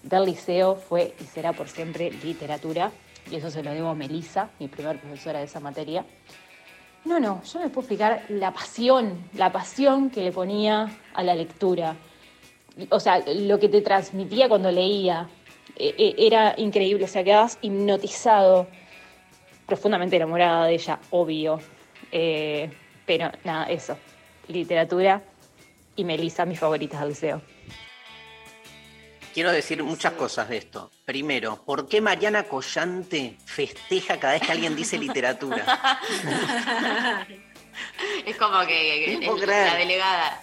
del 0.03 0.25
liceo 0.25 0.75
fue 0.75 1.15
y 1.19 1.23
será 1.23 1.53
por 1.53 1.67
siempre 1.67 2.11
literatura. 2.11 2.91
Y 3.31 3.35
eso 3.37 3.49
se 3.49 3.63
lo 3.63 3.71
debo 3.71 3.89
a 3.89 3.95
Melissa, 3.95 4.49
mi 4.59 4.67
primer 4.67 4.99
profesora 4.99 5.39
de 5.39 5.45
esa 5.45 5.59
materia. 5.59 6.05
No, 7.05 7.19
no, 7.19 7.41
yo 7.43 7.59
me 7.59 7.69
puedo 7.69 7.81
explicar 7.81 8.23
la 8.29 8.51
pasión, 8.53 9.25
la 9.33 9.51
pasión 9.51 10.09
que 10.09 10.21
le 10.21 10.31
ponía 10.31 10.89
a 11.13 11.23
la 11.23 11.35
lectura. 11.35 11.95
O 12.89 12.99
sea, 12.99 13.19
lo 13.27 13.59
que 13.59 13.69
te 13.69 13.81
transmitía 13.81 14.47
cuando 14.49 14.71
leía. 14.71 15.29
E- 15.75 15.95
e- 15.97 16.27
Era 16.27 16.53
increíble, 16.57 17.05
o 17.05 17.07
sea, 17.07 17.23
quedabas 17.23 17.57
hipnotizado, 17.61 18.67
profundamente 19.65 20.15
enamorada 20.17 20.65
de 20.65 20.75
ella, 20.75 20.99
obvio. 21.11 21.59
Eh, 22.11 22.69
pero 23.05 23.31
nada, 23.43 23.65
eso. 23.65 23.97
Literatura 24.47 25.21
y 25.95 26.03
Melissa, 26.03 26.45
mis 26.45 26.59
favoritas 26.59 26.99
del 26.99 27.09
liceo. 27.09 27.41
Quiero 29.33 29.51
decir 29.51 29.81
muchas 29.83 30.13
cosas 30.13 30.47
de 30.49 30.57
esto. 30.57 30.91
Primero, 31.05 31.63
¿por 31.65 31.87
qué 31.87 32.01
Mariana 32.01 32.43
Collante 32.43 33.35
festeja 33.45 34.19
cada 34.19 34.33
vez 34.33 34.43
que 34.43 34.51
alguien 34.51 34.75
dice 34.75 34.97
literatura? 34.97 35.65
es 38.25 38.35
como 38.37 38.65
que 38.65 39.19
la 39.47 39.75
delegada. 39.75 40.39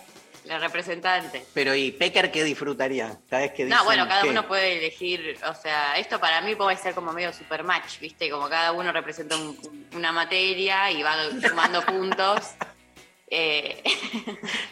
La 0.46 0.58
representante. 0.58 1.44
Pero 1.52 1.74
¿y 1.74 1.92
Pecker 1.92 2.32
qué 2.32 2.42
disfrutaría? 2.42 3.18
Cada 3.28 3.42
vez 3.42 3.52
que 3.52 3.66
No, 3.66 3.84
bueno, 3.84 4.08
cada 4.08 4.22
qué? 4.22 4.30
uno 4.30 4.48
puede 4.48 4.78
elegir, 4.78 5.38
o 5.46 5.54
sea, 5.54 5.96
esto 5.98 6.18
para 6.18 6.40
mí 6.40 6.54
puede 6.56 6.76
ser 6.78 6.94
como 6.94 7.12
medio 7.12 7.30
super 7.32 7.62
match, 7.62 8.00
¿viste? 8.00 8.28
Como 8.30 8.48
cada 8.48 8.72
uno 8.72 8.90
representa 8.90 9.36
un- 9.36 9.86
una 9.94 10.10
materia 10.12 10.90
y 10.90 11.02
va 11.02 11.14
sumando 11.46 11.82
puntos. 11.86 12.40
Eh, 13.28 13.82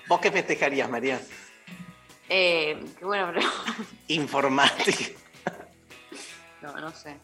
¿Vos 0.09 0.19
qué 0.21 0.33
festejarías, 0.33 0.89
María? 0.89 1.21
Eh, 2.29 2.85
qué 2.99 3.05
bueno, 3.05 3.31
pero 3.35 3.47
Informática. 4.09 5.07
no, 6.62 6.76
no 6.81 6.91
sé. 6.93 7.16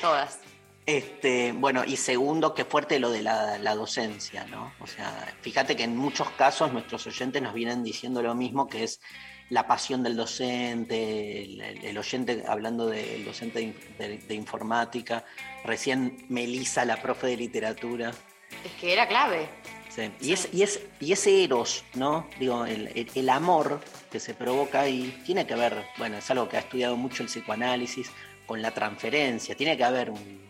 Todas. 0.00 0.40
Este, 0.84 1.50
bueno, 1.52 1.84
y 1.84 1.96
segundo, 1.96 2.54
qué 2.54 2.64
fuerte 2.64 3.00
lo 3.00 3.10
de 3.10 3.22
la, 3.22 3.58
la 3.58 3.74
docencia, 3.74 4.44
¿no? 4.44 4.72
O 4.80 4.86
sea, 4.86 5.34
fíjate 5.40 5.74
que 5.74 5.82
en 5.82 5.96
muchos 5.96 6.30
casos 6.30 6.72
nuestros 6.72 7.06
oyentes 7.08 7.42
nos 7.42 7.54
vienen 7.54 7.82
diciendo 7.82 8.22
lo 8.22 8.34
mismo, 8.36 8.68
que 8.68 8.84
es 8.84 9.00
la 9.50 9.66
pasión 9.66 10.02
del 10.04 10.16
docente, 10.16 11.42
el, 11.88 11.98
oyente 11.98 12.44
hablando 12.46 12.86
del 12.86 13.24
docente 13.24 13.58
de, 13.60 13.64
in- 13.64 13.76
de- 13.98 14.18
de 14.18 14.34
informática, 14.34 15.24
recién 15.64 16.24
Melisa, 16.28 16.84
la 16.84 17.02
profe 17.02 17.26
de 17.28 17.36
literatura. 17.36 18.10
Es 18.64 18.72
que 18.80 18.92
era 18.92 19.08
clave. 19.08 19.48
Y, 20.20 20.32
es, 20.32 20.48
y, 20.52 20.62
es, 20.62 20.80
y 21.00 21.12
ese 21.12 21.44
eros, 21.44 21.84
¿no? 21.94 22.28
Digo, 22.38 22.66
el, 22.66 23.28
amor 23.28 23.80
que 24.10 24.20
se 24.20 24.34
provoca 24.34 24.80
ahí 24.82 25.22
tiene 25.24 25.46
que 25.46 25.54
ver, 25.54 25.84
bueno, 25.98 26.18
es 26.18 26.30
algo 26.30 26.48
que 26.48 26.56
ha 26.56 26.60
estudiado 26.60 26.96
mucho 26.96 27.22
el 27.22 27.28
psicoanálisis, 27.28 28.10
con 28.46 28.62
la 28.62 28.70
transferencia. 28.72 29.54
Tiene 29.56 29.76
que 29.76 29.84
haber 29.84 30.10
un, 30.10 30.48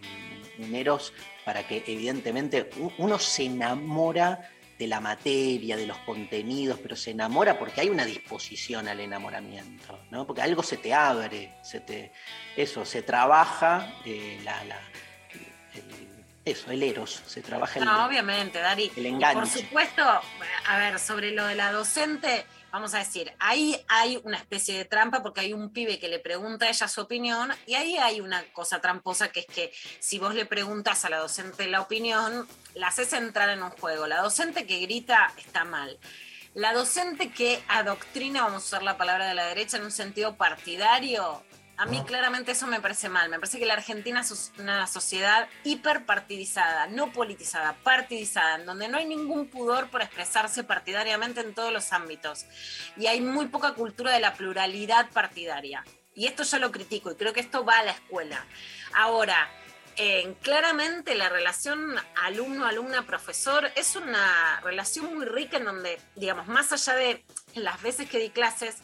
eros 0.74 1.12
para 1.44 1.66
que 1.66 1.82
evidentemente 1.86 2.70
uno 2.99 3.18
se 3.18 3.44
enamora 3.44 4.51
de 4.78 4.86
la 4.86 5.01
materia, 5.01 5.76
de 5.76 5.86
los 5.86 5.97
contenidos, 5.99 6.78
pero 6.82 6.97
se 6.97 7.12
enamora 7.12 7.59
porque 7.59 7.80
hay 7.80 7.88
una 7.88 8.05
disposición 8.05 8.88
al 8.88 9.01
enamoramiento, 9.01 9.99
¿no? 10.11 10.26
Porque 10.26 10.42
algo 10.42 10.62
se 10.62 10.76
te 10.76 10.92
abre, 10.92 11.55
se 11.62 11.80
te, 11.80 12.12
eso, 12.57 12.84
se 12.84 13.01
trabaja 13.03 13.94
eh, 14.05 14.38
la, 14.44 14.62
la- 14.64 14.80
el- 15.74 16.05
eso, 16.47 16.70
el 16.70 16.82
eros, 16.82 17.22
se 17.26 17.42
trabaja 17.42 17.80
el, 17.80 17.84
No, 17.84 18.07
obviamente, 18.07 18.61
Dari. 18.61 18.90
el 18.97 19.07
enganche. 19.07 19.34
Por 19.34 19.49
supuesto, 19.49 20.03
a 20.03 20.78
ver, 20.78 20.99
sobre 21.01 21.32
lo 21.32 21.44
de 21.44 21.57
la 21.57 21.72
docente, 21.72 22.47
vamos 22.70 22.94
a 22.94 22.99
decir, 22.99 23.32
ahí 23.40 23.84
hay 23.88 24.20
una 24.22 24.36
especie 24.36 24.78
de 24.78 24.84
trampa 24.84 25.24
porque 25.24 25.40
hay 25.40 25.53
un 25.53 25.72
pibe 25.72 25.99
que 25.99 26.09
le 26.09 26.20
pregunta 26.20 26.66
a 26.66 26.68
ella 26.68 26.86
su 26.86 27.01
opinión 27.01 27.51
y 27.66 27.74
ahí 27.74 27.97
hay 27.97 28.20
una 28.20 28.44
cosa 28.53 28.80
tramposa 28.80 29.32
que 29.32 29.40
es 29.40 29.47
que 29.47 29.72
si 29.99 30.20
vos 30.20 30.36
le 30.36 30.47
preguntas 30.47 31.05
a 31.05 31.11
la 31.11 31.18
docente 31.18 31.66
la 31.66 31.80
opinión, 31.80 32.47
la 32.74 32.88
haces 32.88 33.12
entrar 33.12 33.51
en 33.51 33.64
un 33.64 33.70
juego. 33.70 34.07
La 34.07 34.22
docente 34.22 34.66
que 34.66 34.78
grita 34.78 35.32
está 35.36 35.64
mal. 35.64 35.99
La 36.55 36.72
docente 36.72 37.32
que 37.32 37.61
adoctrina, 37.66 38.44
vamos 38.44 38.62
a 38.62 38.66
usar 38.66 38.82
la 38.84 38.97
palabra 38.97 39.26
de 39.26 39.34
la 39.34 39.47
derecha, 39.47 39.78
en 39.78 39.82
un 39.82 39.90
sentido 39.90 40.36
partidario, 40.36 41.42
a 41.79 41.87
mí 41.87 42.03
claramente 42.05 42.53
eso 42.53 42.66
me 42.66 42.81
parece 42.81 43.09
mal. 43.09 43.29
Me 43.29 43.39
parece 43.39 43.59
que 43.59 43.66
la 43.66 43.74
Argentina 43.74 44.20
es 44.20 44.53
una 44.59 44.87
sociedad 44.87 45.49
hiperpartidizada, 45.64 46.87
no 46.87 47.12
politizada, 47.12 47.74
partidizada, 47.83 48.57
en 48.57 48.66
donde 48.66 48.89
no 48.89 48.99
hay 48.99 49.07
ningún 49.07 49.49
pudor 49.49 49.91
por 49.91 50.03
expresarse 50.03 50.64
partidariamente 50.64 51.41
en 51.41 51.55
todos 51.55 51.72
los 51.72 51.93
ámbitos. 51.93 52.47
Y 52.97 53.07
hay 53.07 53.20
muy 53.20 53.49
poca 53.49 53.74
cultura 53.74 54.12
de 54.12 54.20
la 54.20 54.35
pluralidad 54.35 55.11
partidaria. 55.11 55.85
Y 56.14 56.27
esto 56.27 56.45
yo 56.45 56.59
lo 56.59 56.72
critico 56.72 57.11
y 57.11 57.16
creo 57.16 57.35
que 57.35 57.41
esto 57.41 57.64
va 57.64 57.79
a 57.79 57.85
la 57.85 57.91
escuela. 57.93 58.47
Ahora, 58.95 59.51
eh, 59.99 60.35
claramente 60.41 61.14
la 61.14 61.29
relación 61.29 61.95
alumno-alumna-profesor 62.22 63.70
es 63.77 63.97
una 63.97 64.61
relación 64.62 65.14
muy 65.14 65.27
rica 65.27 65.59
en 65.59 65.64
donde, 65.66 66.01
digamos, 66.14 66.49
más 66.49 66.72
allá 66.72 66.95
de 66.95 67.24
las 67.55 67.81
veces 67.83 68.09
que 68.09 68.18
di 68.18 68.31
clases, 68.31 68.77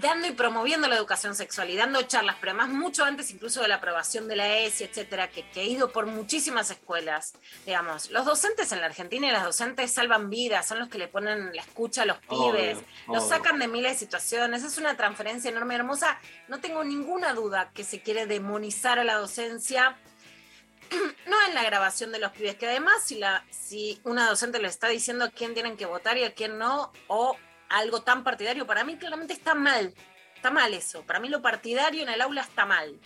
dando 0.00 0.26
y 0.26 0.32
promoviendo 0.32 0.88
la 0.88 0.96
educación 0.96 1.34
sexual 1.34 1.70
y 1.70 1.76
dando 1.76 2.02
charlas, 2.02 2.36
pero 2.40 2.52
además 2.52 2.68
mucho 2.68 3.04
antes 3.04 3.30
incluso 3.30 3.62
de 3.62 3.68
la 3.68 3.76
aprobación 3.76 4.28
de 4.28 4.36
la 4.36 4.58
ESI, 4.58 4.84
etcétera, 4.84 5.30
que, 5.30 5.48
que 5.50 5.62
he 5.62 5.66
ido 5.66 5.90
por 5.90 6.06
muchísimas 6.06 6.70
escuelas, 6.70 7.34
digamos, 7.64 8.10
los 8.10 8.24
docentes 8.26 8.72
en 8.72 8.80
la 8.80 8.86
Argentina 8.86 9.26
y 9.26 9.30
las 9.30 9.44
docentes 9.44 9.92
salvan 9.92 10.28
vidas, 10.28 10.66
son 10.66 10.78
los 10.78 10.88
que 10.88 10.98
le 10.98 11.08
ponen 11.08 11.54
la 11.54 11.62
escucha 11.62 12.02
a 12.02 12.06
los 12.06 12.18
Obvio, 12.28 12.52
pibes, 12.52 12.78
los 13.08 13.24
obvio. 13.24 13.28
sacan 13.36 13.58
de 13.58 13.68
miles 13.68 13.92
de 13.92 13.98
situaciones, 13.98 14.62
es 14.64 14.76
una 14.78 14.96
transferencia 14.96 15.50
enorme, 15.50 15.74
hermosa, 15.74 16.18
no 16.48 16.60
tengo 16.60 16.84
ninguna 16.84 17.32
duda 17.32 17.70
que 17.74 17.84
se 17.84 18.00
quiere 18.02 18.26
demonizar 18.26 18.98
a 18.98 19.04
la 19.04 19.14
docencia, 19.14 19.96
no 21.26 21.36
en 21.48 21.54
la 21.54 21.64
grabación 21.64 22.12
de 22.12 22.18
los 22.18 22.32
pibes, 22.32 22.56
que 22.56 22.66
además 22.66 23.02
si, 23.04 23.16
la, 23.16 23.44
si 23.50 24.00
una 24.04 24.28
docente 24.28 24.58
le 24.60 24.68
está 24.68 24.88
diciendo 24.88 25.24
a 25.24 25.30
quién 25.30 25.54
tienen 25.54 25.76
que 25.76 25.86
votar 25.86 26.18
y 26.18 26.24
a 26.24 26.34
quién 26.34 26.58
no, 26.58 26.92
o 27.08 27.36
algo 27.68 28.02
tan 28.02 28.24
partidario, 28.24 28.66
para 28.66 28.84
mí 28.84 28.96
claramente 28.96 29.32
está 29.32 29.54
mal, 29.54 29.94
está 30.34 30.50
mal 30.50 30.72
eso, 30.74 31.02
para 31.02 31.20
mí 31.20 31.28
lo 31.28 31.42
partidario 31.42 32.02
en 32.02 32.08
el 32.08 32.20
aula 32.20 32.42
está 32.42 32.66
mal. 32.66 32.98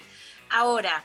Ahora, 0.51 1.05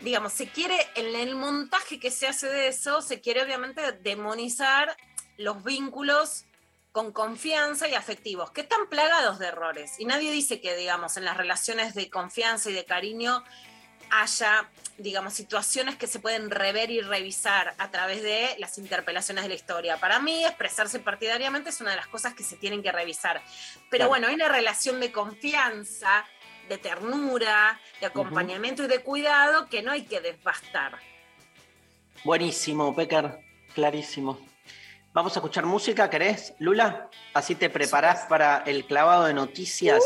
digamos, 0.00 0.32
se 0.32 0.48
quiere, 0.48 0.76
en 0.94 1.14
el 1.14 1.34
montaje 1.34 1.98
que 1.98 2.10
se 2.10 2.26
hace 2.26 2.48
de 2.48 2.68
eso, 2.68 3.02
se 3.02 3.20
quiere 3.20 3.42
obviamente 3.42 3.92
demonizar 3.92 4.96
los 5.36 5.62
vínculos 5.64 6.44
con 6.92 7.12
confianza 7.12 7.88
y 7.88 7.94
afectivos, 7.94 8.50
que 8.52 8.62
están 8.62 8.88
plagados 8.88 9.38
de 9.38 9.48
errores. 9.48 9.98
Y 9.98 10.06
nadie 10.06 10.32
dice 10.32 10.62
que, 10.62 10.74
digamos, 10.76 11.18
en 11.18 11.26
las 11.26 11.36
relaciones 11.36 11.94
de 11.94 12.08
confianza 12.08 12.70
y 12.70 12.72
de 12.72 12.86
cariño 12.86 13.44
haya, 14.10 14.70
digamos, 14.98 15.34
situaciones 15.34 15.96
que 15.96 16.06
se 16.06 16.18
pueden 16.20 16.50
rever 16.50 16.90
y 16.90 17.00
revisar 17.00 17.74
a 17.78 17.90
través 17.90 18.22
de 18.22 18.56
las 18.58 18.78
interpelaciones 18.78 19.44
de 19.44 19.48
la 19.48 19.54
historia. 19.54 19.98
Para 19.98 20.20
mí, 20.20 20.44
expresarse 20.44 20.98
partidariamente 21.00 21.70
es 21.70 21.80
una 21.80 21.90
de 21.90 21.96
las 21.96 22.06
cosas 22.06 22.34
que 22.34 22.42
se 22.42 22.56
tienen 22.56 22.82
que 22.82 22.92
revisar. 22.92 23.42
Pero 23.90 24.06
Claro. 24.06 24.08
bueno, 24.08 24.28
hay 24.28 24.34
una 24.34 24.48
relación 24.48 25.00
de 25.00 25.12
confianza, 25.12 26.24
de 26.68 26.78
ternura, 26.78 27.78
de 28.00 28.06
acompañamiento 28.06 28.84
y 28.84 28.88
de 28.88 29.00
cuidado 29.00 29.68
que 29.68 29.82
no 29.82 29.92
hay 29.92 30.02
que 30.04 30.20
desbastar. 30.20 30.98
Buenísimo, 32.24 32.94
Pecker, 32.94 33.38
clarísimo. 33.74 34.40
Vamos 35.12 35.34
a 35.36 35.38
escuchar 35.38 35.64
música, 35.64 36.10
¿querés, 36.10 36.54
Lula? 36.58 37.08
Así 37.32 37.54
te 37.54 37.70
preparás 37.70 38.26
para 38.26 38.58
el 38.66 38.84
clavado 38.84 39.24
de 39.24 39.34
noticias. 39.34 40.02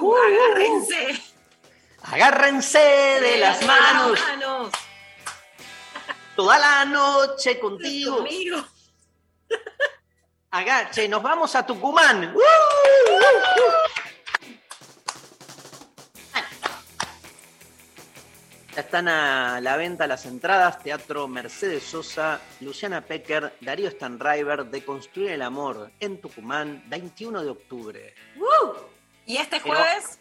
Uh, 0.00 0.14
agárrense 0.16 1.20
Agárrense 2.02 2.78
de 2.78 3.38
las 3.38 3.64
manos 3.64 4.18
manos. 4.20 4.70
toda 6.34 6.58
la 6.58 6.84
noche 6.84 7.58
contigo. 7.60 8.16
Conmigo. 8.16 8.64
Agache, 10.50 11.08
nos 11.08 11.22
vamos 11.22 11.54
a 11.54 11.64
Tucumán. 11.64 12.34
Ya 18.74 18.82
están 18.82 19.08
a 19.08 19.60
la 19.60 19.76
venta 19.76 20.06
las 20.06 20.26
entradas. 20.26 20.82
Teatro 20.82 21.26
Mercedes 21.28 21.82
Sosa, 21.84 22.40
Luciana 22.60 23.00
Pecker, 23.00 23.56
Darío 23.60 23.90
Stanriver 23.90 24.64
de 24.66 24.84
Construir 24.84 25.32
el 25.32 25.42
Amor 25.42 25.90
en 25.98 26.20
Tucumán, 26.20 26.84
21 26.86 27.42
de 27.42 27.50
octubre. 27.50 28.14
Y 29.26 29.36
este 29.36 29.60
jueves, 29.60 30.18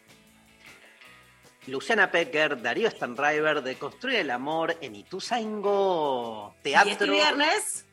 Luciana 1.70 2.12
Pecker, 2.12 2.62
Darío 2.62 2.90
Stanriver 2.90 3.62
de 3.62 3.78
Construir 3.78 4.18
el 4.20 4.32
Amor 4.32 4.78
en 4.82 4.96
Ituzaingó. 4.96 6.56
y 6.64 6.70
este 6.70 6.84
Teatro. 6.86 7.12
viernes, 7.12 7.86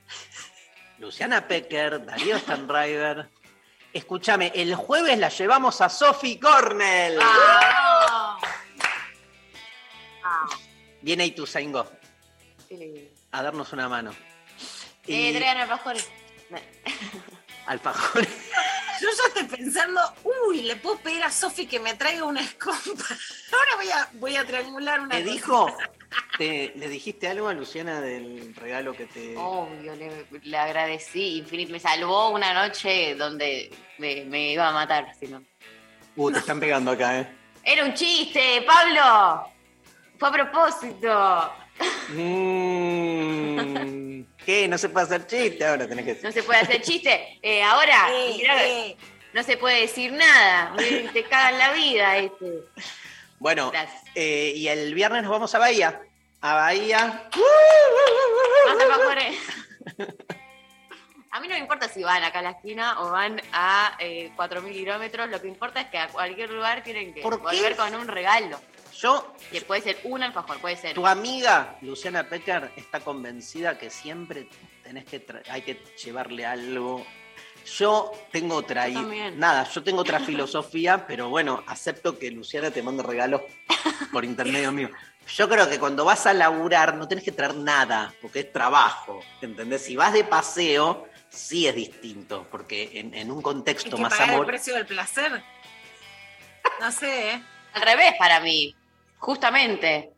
Luciana 0.98 1.46
Pecker, 1.46 2.04
Darío 2.04 2.38
Stanriver. 2.38 3.28
Escúchame, 3.92 4.52
el 4.54 4.74
jueves 4.74 5.18
la 5.18 5.28
llevamos 5.28 5.80
a 5.80 5.88
Sophie 5.88 6.38
Cornell. 6.40 7.18
Ah. 7.22 8.38
Ah, 10.24 10.46
Viene 11.02 11.24
Ituzaingó 11.26 11.90
a 13.32 13.42
darnos 13.42 13.72
una 13.72 13.88
mano. 13.88 14.10
Eh, 15.06 15.30
Y 15.30 15.32
traigan 15.34 15.58
alfajores. 15.58 16.08
alfajores. 17.66 18.28
Yo 19.00 19.08
ya 19.08 19.24
estoy 19.28 19.44
pensando, 19.58 20.00
uy, 20.48 20.62
le 20.62 20.76
puedo 20.76 20.98
pedir 20.98 21.22
a 21.22 21.30
Sofi 21.30 21.66
que 21.66 21.78
me 21.80 21.94
traiga 21.94 22.24
una 22.24 22.40
escompa. 22.40 22.82
Ahora 23.52 23.76
voy 23.76 23.90
a, 23.90 24.08
voy 24.14 24.36
a 24.36 24.44
triangular 24.46 25.00
una 25.00 25.16
¿Te 25.16 25.22
cosa. 25.22 25.32
dijo? 25.32 25.76
te- 26.38 26.72
¿Le 26.76 26.88
dijiste 26.88 27.28
algo 27.28 27.48
a 27.48 27.54
Luciana 27.54 28.00
del 28.00 28.54
regalo 28.54 28.92
que 28.94 29.06
te... 29.06 29.36
Obvio, 29.36 29.94
le, 29.96 30.26
le 30.42 30.56
agradecí 30.58 31.38
infinito. 31.38 31.72
Me 31.72 31.80
salvó 31.80 32.30
una 32.30 32.52
noche 32.54 33.14
donde 33.16 33.70
me, 33.98 34.24
me 34.24 34.52
iba 34.52 34.68
a 34.68 34.72
matar, 34.72 35.12
si 35.18 35.26
no. 35.26 35.42
Uh, 36.16 36.30
te 36.30 36.38
están 36.38 36.58
pegando 36.60 36.90
acá, 36.92 37.20
¿eh? 37.20 37.28
Era 37.62 37.84
un 37.84 37.94
chiste, 37.94 38.62
Pablo. 38.66 39.50
Fue 40.18 40.28
a 40.28 40.32
propósito. 40.32 41.52
Mm, 43.26 44.20
¿Qué? 44.46 44.68
No 44.68 44.78
se 44.78 44.88
puede 44.88 45.06
hacer 45.06 45.26
chiste 45.26 45.66
ahora, 45.66 45.88
tenés 45.88 46.04
que 46.04 46.22
No 46.22 46.30
se 46.30 46.42
puede 46.44 46.60
hacer 46.60 46.80
chiste. 46.80 47.38
Eh, 47.42 47.64
ahora, 47.64 48.06
Eh, 48.12 48.34
mirá, 48.36 48.64
eh. 48.64 48.96
no 49.32 49.42
se 49.42 49.56
puede 49.56 49.80
decir 49.80 50.12
nada. 50.12 50.72
Te 51.12 51.24
cagan 51.24 51.58
la 51.58 51.72
vida 51.72 52.16
este. 52.18 52.60
Bueno, 53.40 53.72
eh, 54.14 54.52
y 54.54 54.68
el 54.68 54.94
viernes 54.94 55.24
nos 55.24 55.32
vamos 55.32 55.52
a 55.54 55.58
Bahía. 55.58 56.00
A 56.40 56.54
Bahía. 56.54 57.28
Más 58.66 58.80
alfajores. 58.80 59.36
A 61.32 61.40
mí 61.40 61.48
no 61.48 61.54
me 61.54 61.60
importa 61.60 61.86
si 61.86 62.02
van 62.02 62.24
acá 62.24 62.38
a 62.38 62.42
la 62.42 62.50
esquina 62.52 62.98
o 63.02 63.10
van 63.10 63.42
a 63.52 63.94
eh, 63.98 64.32
4.000 64.38 64.72
kilómetros, 64.72 65.28
lo 65.28 65.38
que 65.38 65.48
importa 65.48 65.82
es 65.82 65.88
que 65.88 65.98
a 65.98 66.08
cualquier 66.08 66.48
lugar 66.48 66.82
tienen 66.82 67.12
que 67.12 67.20
volver 67.20 67.76
con 67.76 67.94
un 67.94 68.08
regalo. 68.08 68.58
Yo, 69.00 69.34
Que 69.50 69.60
puede 69.60 69.82
ser 69.82 69.98
un 70.04 70.22
alfajor, 70.22 70.58
puede 70.60 70.76
ser. 70.76 70.94
tu 70.94 71.06
amiga 71.06 71.76
Luciana 71.82 72.28
Pecker 72.28 72.72
está 72.76 73.00
convencida 73.00 73.78
que 73.78 73.90
siempre 73.90 74.48
tenés 74.82 75.04
que 75.04 75.24
hay 75.50 75.62
que 75.62 75.82
llevarle 76.02 76.46
algo. 76.46 77.04
Yo 77.78 78.12
tengo 78.30 78.54
otra 78.54 78.88
Yo 78.88 79.02
nada, 79.34 79.68
yo 79.68 79.82
tengo 79.82 80.00
otra 80.00 80.20
filosofía, 80.20 81.04
pero 81.08 81.28
bueno, 81.28 81.64
acepto 81.66 82.18
que 82.18 82.30
Luciana 82.30 82.70
te 82.70 82.82
mande 82.82 83.02
regalos 83.02 83.42
por 84.12 84.24
intermedio 84.24 84.72
mío. 84.72 84.90
Yo 85.34 85.48
creo 85.48 85.68
que 85.68 85.80
cuando 85.80 86.04
vas 86.04 86.24
a 86.26 86.32
laburar 86.32 86.94
no 86.94 87.08
tenés 87.08 87.24
que 87.24 87.32
traer 87.32 87.56
nada, 87.56 88.14
porque 88.22 88.40
es 88.40 88.52
trabajo, 88.52 89.20
¿entendés? 89.42 89.82
Si 89.82 89.96
vas 89.96 90.12
de 90.12 90.22
paseo, 90.22 91.08
sí 91.28 91.66
es 91.66 91.74
distinto, 91.74 92.46
porque 92.50 92.90
en, 92.94 93.12
en 93.12 93.32
un 93.32 93.42
contexto 93.42 93.96
que 93.96 94.02
más 94.02 94.12
pagar 94.12 94.28
el 94.28 94.34
amor... 94.36 94.46
precio 94.46 94.74
del 94.74 94.86
placer. 94.86 95.42
No 96.80 96.92
sé, 96.92 97.32
¿eh? 97.32 97.42
Al 97.72 97.82
revés 97.82 98.14
para 98.18 98.40
mí, 98.40 98.74
justamente. 99.26 100.15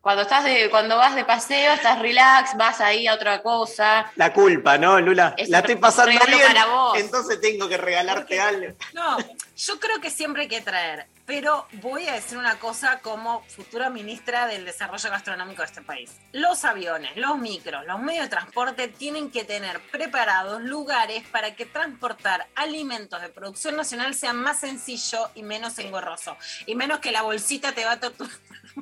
Cuando 0.00 0.22
estás 0.22 0.44
de, 0.44 0.70
cuando 0.70 0.96
vas 0.96 1.14
de 1.14 1.26
paseo, 1.26 1.74
estás 1.74 1.98
relax, 1.98 2.56
vas 2.56 2.80
ahí 2.80 3.06
a 3.06 3.12
otra 3.12 3.42
cosa. 3.42 4.10
La 4.16 4.32
culpa, 4.32 4.78
¿no, 4.78 4.98
Lula? 4.98 5.34
Es 5.36 5.50
La 5.50 5.58
estoy 5.58 5.76
pasando 5.76 6.18
bien, 6.26 6.40
para 6.46 6.66
vos. 6.66 6.98
entonces 6.98 7.38
tengo 7.38 7.68
que 7.68 7.76
regalarte 7.76 8.40
algo. 8.40 8.74
No, 8.94 9.18
yo 9.58 9.78
creo 9.78 10.00
que 10.00 10.08
siempre 10.08 10.42
hay 10.42 10.48
que 10.48 10.62
traer, 10.62 11.06
pero 11.26 11.66
voy 11.82 12.08
a 12.08 12.14
decir 12.14 12.38
una 12.38 12.58
cosa 12.58 13.00
como 13.00 13.42
futura 13.48 13.90
ministra 13.90 14.46
del 14.46 14.64
Desarrollo 14.64 15.10
Gastronómico 15.10 15.60
de 15.60 15.66
este 15.66 15.82
país. 15.82 16.10
Los 16.32 16.64
aviones, 16.64 17.14
los 17.16 17.36
micros, 17.36 17.84
los 17.84 18.00
medios 18.00 18.24
de 18.24 18.30
transporte 18.30 18.88
tienen 18.88 19.30
que 19.30 19.44
tener 19.44 19.80
preparados 19.90 20.62
lugares 20.62 21.24
para 21.30 21.54
que 21.54 21.66
transportar 21.66 22.46
alimentos 22.54 23.20
de 23.20 23.28
producción 23.28 23.76
nacional 23.76 24.14
sea 24.14 24.32
más 24.32 24.60
sencillo 24.60 25.30
y 25.34 25.42
menos 25.42 25.78
engorroso. 25.78 26.38
Y 26.64 26.74
menos 26.74 27.00
que 27.00 27.12
la 27.12 27.20
bolsita 27.20 27.72
te 27.72 27.84
va 27.84 27.92
a 27.92 28.00
torturar 28.00 28.32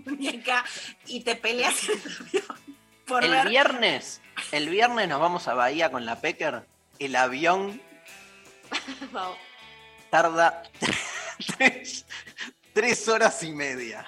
muñeca 0.05 0.65
y 1.07 1.21
te 1.23 1.37
peleas 1.37 1.89
en 1.89 2.01
el 2.01 2.17
avión 2.21 2.79
por 3.09 3.25
El 3.25 3.31
ver 3.31 3.49
viernes, 3.49 4.21
el 4.53 4.69
viernes 4.69 5.09
nos 5.09 5.19
vamos 5.19 5.49
a 5.49 5.55
Bahía 5.55 5.91
con 5.91 6.05
la 6.05 6.21
Pecker. 6.21 6.67
El 6.99 7.17
avión 7.17 7.81
tarda 10.11 10.63
tres, 11.57 12.05
tres 12.75 13.09
horas 13.09 13.43
y 13.43 13.53
media. 13.53 14.05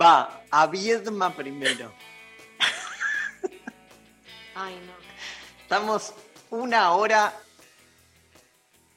Va 0.00 0.42
a 0.50 0.66
Viedma 0.66 1.34
primero. 1.34 1.94
Ay, 4.54 4.80
no. 4.86 4.92
Estamos 5.62 6.14
una 6.50 6.92
hora. 6.92 7.34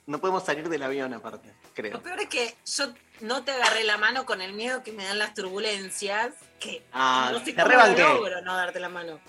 No 0.05 0.19
podemos 0.19 0.43
salir 0.43 0.69
del 0.69 0.83
avión 0.83 1.13
aparte, 1.13 1.53
creo. 1.73 1.93
Lo 1.93 2.01
peor 2.01 2.21
es 2.21 2.29
que 2.29 2.55
yo 2.65 2.93
no 3.21 3.43
te 3.43 3.51
agarré 3.51 3.83
la 3.83 3.97
mano 3.97 4.25
con 4.25 4.41
el 4.41 4.53
miedo 4.53 4.83
que 4.83 4.91
me 4.91 5.03
dan 5.05 5.17
las 5.19 5.33
turbulencias, 5.33 6.33
que 6.59 6.83
Ah, 6.93 7.29
no 7.31 7.39
sé 7.39 7.53
te 7.53 7.61
cómo 7.63 7.75
logro 7.75 8.41
no 8.41 8.55
darte 8.55 8.79
la 8.79 8.89
mano. 8.89 9.19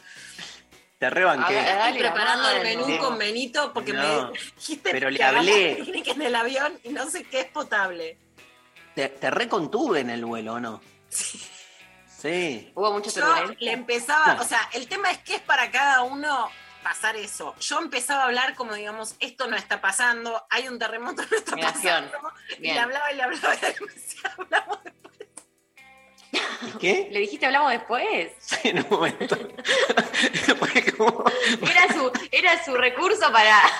Te 0.99 1.11
rebanqué. 1.11 1.55
Ver, 1.55 1.64
Estoy 1.78 1.99
preparando 2.01 2.49
el 2.51 2.62
menú 2.62 2.84
Sí. 2.86 2.99
con 2.99 3.18
Benito 3.18 3.72
porque 3.72 3.93
No, 3.93 4.30
me 4.32 4.39
dijiste 4.57 4.91
pero 4.91 5.11
le 5.11 5.18
que 5.18 5.24
hablé. 5.24 5.74
técnica 5.76 6.11
en 6.12 6.22
el 6.22 6.34
avión 6.34 6.78
y 6.82 6.89
no 6.89 7.09
sé 7.09 7.22
qué 7.24 7.41
es 7.43 7.47
potable. 7.47 8.18
Te, 8.97 9.09
te 9.09 9.30
recontuve 9.30 10.01
en 10.01 10.11
el 10.11 10.24
vuelo, 10.24 10.55
¿o 10.55 10.61
no? 10.61 10.80
Sí. 12.07 12.72
Hubo 12.74 12.93
mucha 12.93 13.11
Yo 13.11 13.20
turbulencia. 13.24 13.57
le 13.61 13.72
empezaba, 13.72 14.34
No. 14.34 14.43
o 14.43 14.45
sea, 14.45 14.68
el 14.72 14.89
tema 14.89 15.11
es 15.12 15.18
que 15.18 15.36
es 15.36 15.41
para 15.43 15.70
cada 15.70 16.03
uno 16.03 16.51
pasar 16.89 17.16
eso. 17.16 17.55
Yo 17.61 17.78
empezaba 17.80 18.22
a 18.22 18.24
hablar 18.26 18.55
como 18.55 18.72
digamos, 18.74 19.14
esto 19.20 19.47
no 19.47 19.57
está 19.57 19.80
pasando, 19.82 20.47
hay 20.49 20.68
un 20.68 20.78
terremoto, 20.78 21.22
no 21.30 21.36
está 21.36 21.55
Negación. 21.55 22.05
pasando. 22.07 22.32
Y 22.59 22.72
le 22.72 22.78
hablaba 22.78 23.12
y 23.12 23.16
le 23.16 23.22
hablaba 23.24 23.55
y 23.55 23.61
le 23.61 23.93
decía, 23.95 24.34
hablamos 24.39 24.82
de- 24.84 24.93
¿Y 26.66 26.70
qué? 26.78 27.09
¿Le 27.11 27.20
dijiste 27.20 27.47
hablamos 27.47 27.72
después? 27.72 28.32
Sí, 28.41 28.57
en 28.70 28.78
un 28.80 28.86
momento. 28.91 29.36
Era 31.62 31.93
su, 31.95 32.12
era 32.32 32.64
su 32.64 32.74
recurso 32.74 33.30
para. 33.32 33.62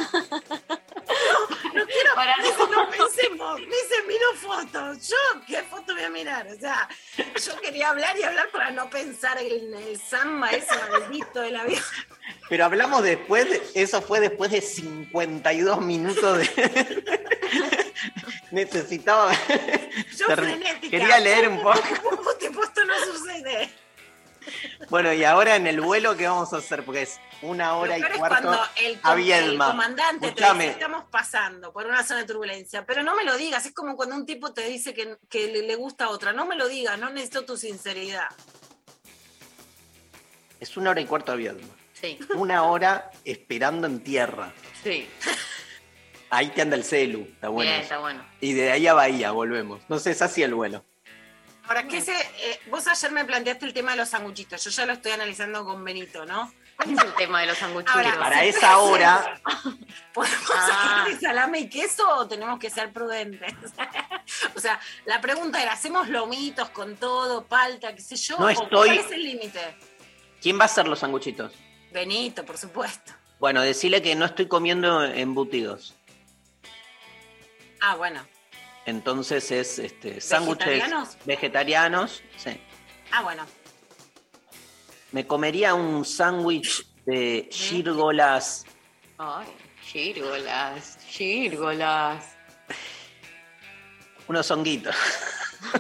No 1.89 1.95
quiero, 1.95 2.15
Para- 2.15 2.37
no 2.37 2.91
pensemos, 2.91 3.61
me 3.61 3.67
dicen, 3.67 4.07
miro 4.07 4.35
fotos. 4.37 5.09
Yo, 5.09 5.17
¿qué 5.47 5.63
foto 5.63 5.95
voy 5.95 6.05
a 6.05 6.11
mirar? 6.11 6.47
O 6.49 6.59
sea, 6.59 6.87
yo 7.17 7.61
quería 7.61 7.89
hablar 7.91 8.17
y 8.19 8.23
hablar 8.25 8.51
para 8.51 8.71
no 8.71 8.91
pensar 8.91 9.39
en 9.41 9.73
el 9.75 9.99
samba 9.99 10.51
ese 10.51 10.75
maldito 10.91 11.41
del 11.41 11.57
avión. 11.57 11.83
Pero 12.51 12.65
hablamos 12.67 13.03
después, 13.03 13.49
de- 13.49 13.63
eso 13.75 14.03
fue 14.03 14.21
después 14.21 14.51
de 14.51 14.61
52 14.61 15.81
minutos 15.81 16.39
de... 16.39 17.05
Necesitaba... 18.51 19.33
Yo 20.17 20.27
frenética. 20.27 20.91
Quería 20.91 21.19
leer 21.21 21.49
un 21.49 21.63
poco. 21.63 21.79
Tipo, 22.39 22.63
esto 22.65 22.85
no 22.85 22.95
sucede. 23.05 23.71
Bueno, 24.91 25.13
y 25.13 25.25
ahora 25.25 25.57
en 25.57 25.67
el 25.67 25.81
vuelo, 25.81 26.17
¿qué 26.17 26.27
vamos 26.27 26.53
a 26.53 26.59
hacer? 26.59 26.85
Porque 26.85 27.03
es 27.03 27.21
una 27.43 27.77
hora 27.77 27.99
y 27.99 28.01
Lo 28.01 28.07
peor 28.07 28.13
es 28.15 28.19
cuarto 28.19 28.49
cuando 28.49 28.65
el, 28.77 28.97
a 28.97 29.01
com- 29.03 29.13
el 29.19 29.25
Viedma. 29.25 29.67
comandante 29.71 30.33
te 30.33 30.45
dice, 30.53 30.67
estamos 30.69 31.05
pasando 31.11 31.73
por 31.73 31.87
una 31.87 32.03
zona 32.05 32.21
de 32.21 32.27
turbulencia, 32.27 32.85
pero 32.87 33.03
no 33.03 33.15
me 33.15 33.25
lo 33.25 33.37
digas, 33.37 33.65
es 33.67 33.73
como 33.75 33.97
cuando 33.97 34.17
un 34.17 34.27
tipo 34.27 34.53
te 34.53 34.67
dice 34.69 34.95
que, 34.95 35.17
que 35.29 35.47
le, 35.49 35.63
le 35.63 35.75
gusta 35.77 36.07
a 36.07 36.09
otra, 36.11 36.33
no 36.33 36.47
me 36.47 36.57
lo 36.57 36.69
digas, 36.69 36.99
no 36.99 37.11
necesito 37.11 37.45
tu 37.45 37.57
sinceridad. 37.57 38.29
Es 40.61 40.77
una 40.77 40.91
hora 40.91 41.01
y 41.01 41.07
cuarto 41.07 41.33
a 41.33 41.37
Viedma. 41.37 41.69
Sí, 41.93 42.19
Una 42.35 42.63
hora 42.65 43.11
esperando 43.25 43.87
en 43.87 44.01
tierra. 44.03 44.53
sí. 44.83 45.09
Ahí 46.31 46.49
te 46.49 46.61
anda 46.61 46.77
el 46.77 46.85
celu, 46.85 47.23
está 47.23 47.49
bueno. 47.49 47.71
Bien, 47.71 47.81
está 47.83 48.01
bueno. 48.01 48.23
Y 48.43 48.53
de 48.53 48.71
ahí 48.71 48.87
a 48.87 48.93
Bahía 48.93 49.31
volvemos. 49.31 49.81
No 49.89 49.99
sé, 49.99 50.11
es 50.11 50.21
así 50.21 50.43
el 50.43 50.53
vuelo. 50.53 50.85
Ahora, 51.69 51.87
¿qué 51.87 52.01
se, 52.01 52.13
eh, 52.13 52.61
vos 52.71 52.87
ayer 52.89 53.11
me 53.13 53.25
planteaste 53.25 53.67
el 53.67 53.75
tema 53.75 53.91
de 53.93 53.99
los 53.99 54.09
sanguchitos, 54.09 54.65
yo 54.65 54.71
ya 54.71 54.87
lo 54.87 54.95
estoy 54.95 55.13
analizando 55.13 55.65
con 55.65 55.85
Benito, 55.85 56.25
¿no? 56.25 56.51
¿Cuál 56.77 56.93
es 56.95 57.05
el 57.05 57.15
tema 57.15 57.41
de 57.43 57.47
los 57.49 57.59
sanguchitos? 57.59 57.95
Ahora, 57.95 58.19
Para 58.19 58.41
sí, 58.41 58.47
esa 58.49 58.79
hora, 58.79 59.41
¿Podemos 60.15 60.51
Ah. 60.55 61.03
hacer 61.03 61.15
de 61.15 61.21
salame 61.21 61.59
y 61.61 61.69
queso 61.69 62.09
o 62.09 62.27
tenemos 62.27 62.59
que 62.59 62.71
ser 62.71 62.93
prudentes? 62.93 63.53
o 64.57 64.61
sea, 64.61 64.81
la 65.05 65.21
pregunta 65.21 65.61
era, 65.63 65.73
¿hacemos 65.73 66.09
lomitos 66.09 66.71
con 66.71 66.97
todo, 66.97 67.45
palta, 67.45 67.95
qué 67.95 68.01
sé 68.01 68.17
yo? 68.17 68.39
No 68.39 68.47
¿O 68.47 68.49
estoy- 68.49 68.69
¿Cuál 68.89 68.99
es 68.99 69.11
el 69.13 69.23
límite? 69.25 69.61
¿quién 70.41 70.59
va 70.59 70.63
a 70.63 70.67
hacer 70.67 70.87
los 70.89 71.01
sanguchitos? 71.01 71.53
Benito, 71.93 72.45
por 72.47 72.57
supuesto. 72.57 73.13
Bueno, 73.41 73.61
decirle 73.61 74.01
que 74.01 74.15
no 74.15 74.25
estoy 74.25 74.47
comiendo 74.49 75.05
embutidos. 75.05 75.97
Ah, 77.81 77.97
bueno. 77.97 78.25
Entonces 78.89 79.51
es 79.51 79.79
este, 79.79 80.19
sándwiches 80.19 80.67
¿Vegetarianos? 80.67 81.19
vegetarianos. 81.27 82.23
Sí. 82.39 82.59
Ah, 83.13 83.21
bueno. 83.21 83.45
Me 85.13 85.27
comería 85.27 85.75
un 85.75 86.07
sándwich 86.07 86.87
de 87.05 87.51
gírgolas. 87.53 88.65
Ay, 89.19 89.47
gírgolas, 89.83 90.99
gírgolas. 91.07 92.35
Unos 94.27 94.51
honguitos. 94.51 94.97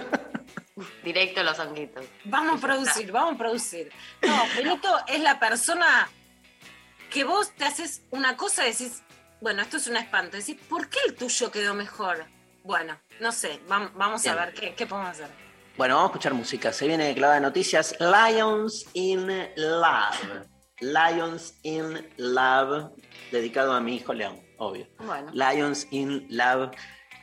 Directo 1.02 1.40
a 1.40 1.44
los 1.44 1.58
honguitos. 1.60 2.04
Vamos 2.24 2.58
a 2.58 2.66
producir, 2.66 3.10
vamos 3.10 3.36
a 3.36 3.38
producir. 3.38 3.90
No, 4.20 4.44
Benito 4.54 4.94
es 5.06 5.20
la 5.20 5.40
persona 5.40 6.10
que 7.08 7.24
vos 7.24 7.54
te 7.54 7.64
haces 7.64 8.02
una 8.10 8.36
cosa 8.36 8.68
y 8.68 8.72
decís, 8.72 9.02
bueno, 9.40 9.62
esto 9.62 9.78
es 9.78 9.86
un 9.86 9.96
espanto. 9.96 10.36
Decís, 10.36 10.58
¿por 10.68 10.90
qué 10.90 10.98
el 11.06 11.14
tuyo 11.14 11.50
quedó 11.50 11.72
mejor? 11.72 12.26
Bueno, 12.68 13.00
no 13.20 13.32
sé, 13.32 13.60
vam- 13.66 13.90
vamos 13.94 14.26
a 14.26 14.34
ver 14.34 14.52
qué, 14.52 14.74
qué 14.74 14.86
podemos 14.86 15.12
hacer. 15.12 15.28
Bueno, 15.78 15.94
vamos 15.94 16.10
a 16.10 16.12
escuchar 16.12 16.34
música. 16.34 16.70
Se 16.70 16.86
viene 16.86 17.06
de 17.06 17.14
clava 17.14 17.32
de 17.36 17.40
noticias. 17.40 17.96
Lions 17.98 18.84
in 18.92 19.26
Love. 19.56 20.44
Lions 20.80 21.54
in 21.62 22.06
Love. 22.18 22.90
Dedicado 23.32 23.72
a 23.72 23.80
mi 23.80 23.96
hijo 23.96 24.12
León, 24.12 24.38
obvio. 24.58 24.86
Bueno. 24.98 25.32
Lions 25.32 25.86
in 25.92 26.26
Love. 26.28 26.72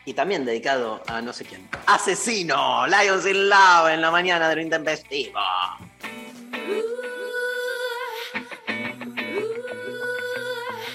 Y 0.05 0.15
también 0.15 0.45
dedicado 0.45 1.03
a 1.05 1.21
no 1.21 1.31
sé 1.31 1.45
quién. 1.45 1.69
Asesino. 1.85 2.87
Lions 2.87 3.27
in 3.27 3.47
Love 3.47 3.89
en 3.91 4.01
la 4.01 4.09
mañana 4.09 4.49
de 4.49 4.55
lo 4.55 4.61
intempestivo. 4.63 5.39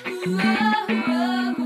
Y 0.06 1.59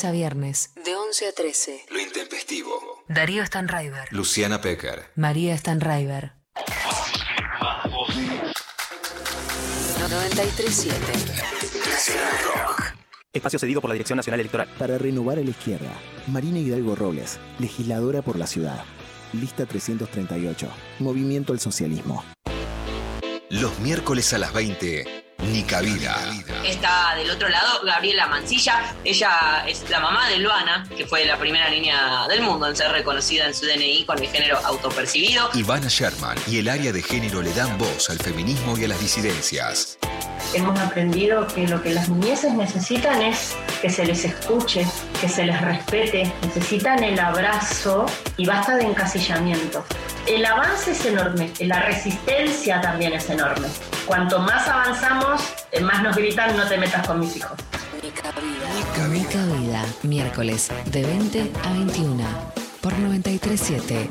Lunes 0.00 0.04
a 0.04 0.12
viernes. 0.12 0.70
De 0.82 0.94
11 0.94 1.28
a 1.28 1.32
13. 1.32 1.86
Lo 1.90 2.00
intempestivo. 2.00 3.04
Darío 3.08 3.44
Stanraiver. 3.44 4.08
Luciana 4.10 4.60
Pecker. 4.60 5.10
María 5.14 5.56
Stanraiver. 5.58 6.32
937. 9.98 10.96
Espacio 13.32 13.58
cedido 13.58 13.80
por 13.82 13.90
la 13.90 13.94
Dirección 13.94 14.16
Nacional 14.16 14.40
Electoral. 14.40 14.68
Para 14.78 14.96
renovar 14.96 15.38
a 15.38 15.42
la 15.42 15.50
izquierda, 15.50 15.92
Marina 16.28 16.58
Hidalgo 16.58 16.94
Robles, 16.94 17.38
legisladora 17.58 18.22
por 18.22 18.38
la 18.38 18.46
ciudad. 18.46 18.84
Lista 19.34 19.66
338. 19.66 20.66
Movimiento 21.00 21.52
al 21.52 21.60
Socialismo. 21.60 22.24
Los 23.50 23.78
miércoles 23.80 24.32
a 24.32 24.38
las 24.38 24.54
20. 24.54 25.19
Ni 25.42 25.62
cabida. 25.62 26.16
Está 26.64 27.14
del 27.16 27.30
otro 27.30 27.48
lado 27.48 27.80
Gabriela 27.84 28.26
Mancilla. 28.26 28.94
Ella 29.04 29.64
es 29.66 29.88
la 29.88 30.00
mamá 30.00 30.28
de 30.28 30.38
Luana, 30.38 30.86
que 30.96 31.06
fue 31.06 31.24
la 31.24 31.38
primera 31.38 31.70
niña 31.70 32.28
del 32.28 32.42
mundo 32.42 32.68
en 32.68 32.76
ser 32.76 32.92
reconocida 32.92 33.46
en 33.46 33.54
su 33.54 33.66
DNI 33.66 34.04
con 34.04 34.18
el 34.18 34.28
género 34.28 34.58
autopercibido. 34.64 35.50
Ivana 35.54 35.88
Sherman 35.88 36.36
y 36.46 36.58
el 36.58 36.68
área 36.68 36.92
de 36.92 37.02
género 37.02 37.42
le 37.42 37.52
dan 37.54 37.76
voz 37.78 38.10
al 38.10 38.18
feminismo 38.18 38.76
y 38.78 38.84
a 38.84 38.88
las 38.88 39.00
disidencias. 39.00 39.98
Hemos 40.52 40.78
aprendido 40.80 41.46
que 41.46 41.68
lo 41.68 41.80
que 41.80 41.94
las 41.94 42.08
niñeces 42.08 42.52
necesitan 42.52 43.22
es 43.22 43.54
que 43.80 43.88
se 43.88 44.04
les 44.04 44.24
escuche, 44.24 44.84
que 45.20 45.28
se 45.28 45.44
les 45.44 45.60
respete, 45.60 46.30
necesitan 46.42 47.04
el 47.04 47.18
abrazo 47.18 48.04
y 48.36 48.46
basta 48.46 48.76
de 48.76 48.84
encasillamiento. 48.84 49.84
El 50.26 50.44
avance 50.44 50.92
es 50.92 51.04
enorme, 51.06 51.52
la 51.60 51.82
resistencia 51.82 52.80
también 52.80 53.12
es 53.14 53.28
enorme. 53.30 53.66
Cuanto 54.06 54.38
más 54.38 54.68
avanzamos, 54.68 55.42
eh, 55.72 55.80
más 55.80 56.02
nos 56.02 56.16
gritan 56.16 56.56
no 56.56 56.66
te 56.68 56.76
metas 56.76 57.06
con 57.06 57.20
mis 57.20 57.36
hijos. 57.36 57.58
Mi 58.02 58.10
Cabida, 59.24 59.84
miércoles 60.02 60.70
de 60.86 61.02
20 61.02 61.52
a 61.64 61.72
21 61.72 62.24
por 62.80 62.92
937 62.98 64.08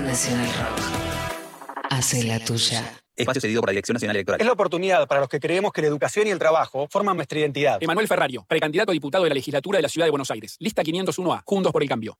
Nacional 0.00 0.46
Rock. 0.46 1.84
Hace 1.90 2.24
la 2.24 2.38
tuya. 2.40 2.82
Espacio 3.16 3.40
cedido 3.40 3.60
por 3.60 3.68
la 3.68 3.72
Dirección 3.72 3.94
Nacional 3.94 4.16
Electoral. 4.16 4.40
Es 4.40 4.46
la 4.46 4.52
oportunidad 4.52 5.06
para 5.06 5.20
los 5.20 5.28
que 5.28 5.38
creemos 5.38 5.72
que 5.72 5.82
la 5.82 5.88
educación 5.88 6.26
y 6.26 6.30
el 6.30 6.38
trabajo 6.38 6.88
forman 6.90 7.16
nuestra 7.16 7.38
identidad. 7.38 7.80
Emanuel 7.80 8.08
Ferrario, 8.08 8.44
precandidato 8.48 8.90
a 8.90 8.92
diputado 8.92 9.24
de 9.24 9.30
la 9.30 9.34
legislatura 9.34 9.78
de 9.78 9.82
la 9.82 9.88
Ciudad 9.88 10.06
de 10.06 10.10
Buenos 10.10 10.30
Aires. 10.30 10.56
Lista 10.58 10.82
501A, 10.82 11.42
Juntos 11.44 11.72
por 11.72 11.82
el 11.82 11.88
Cambio. 11.88 12.18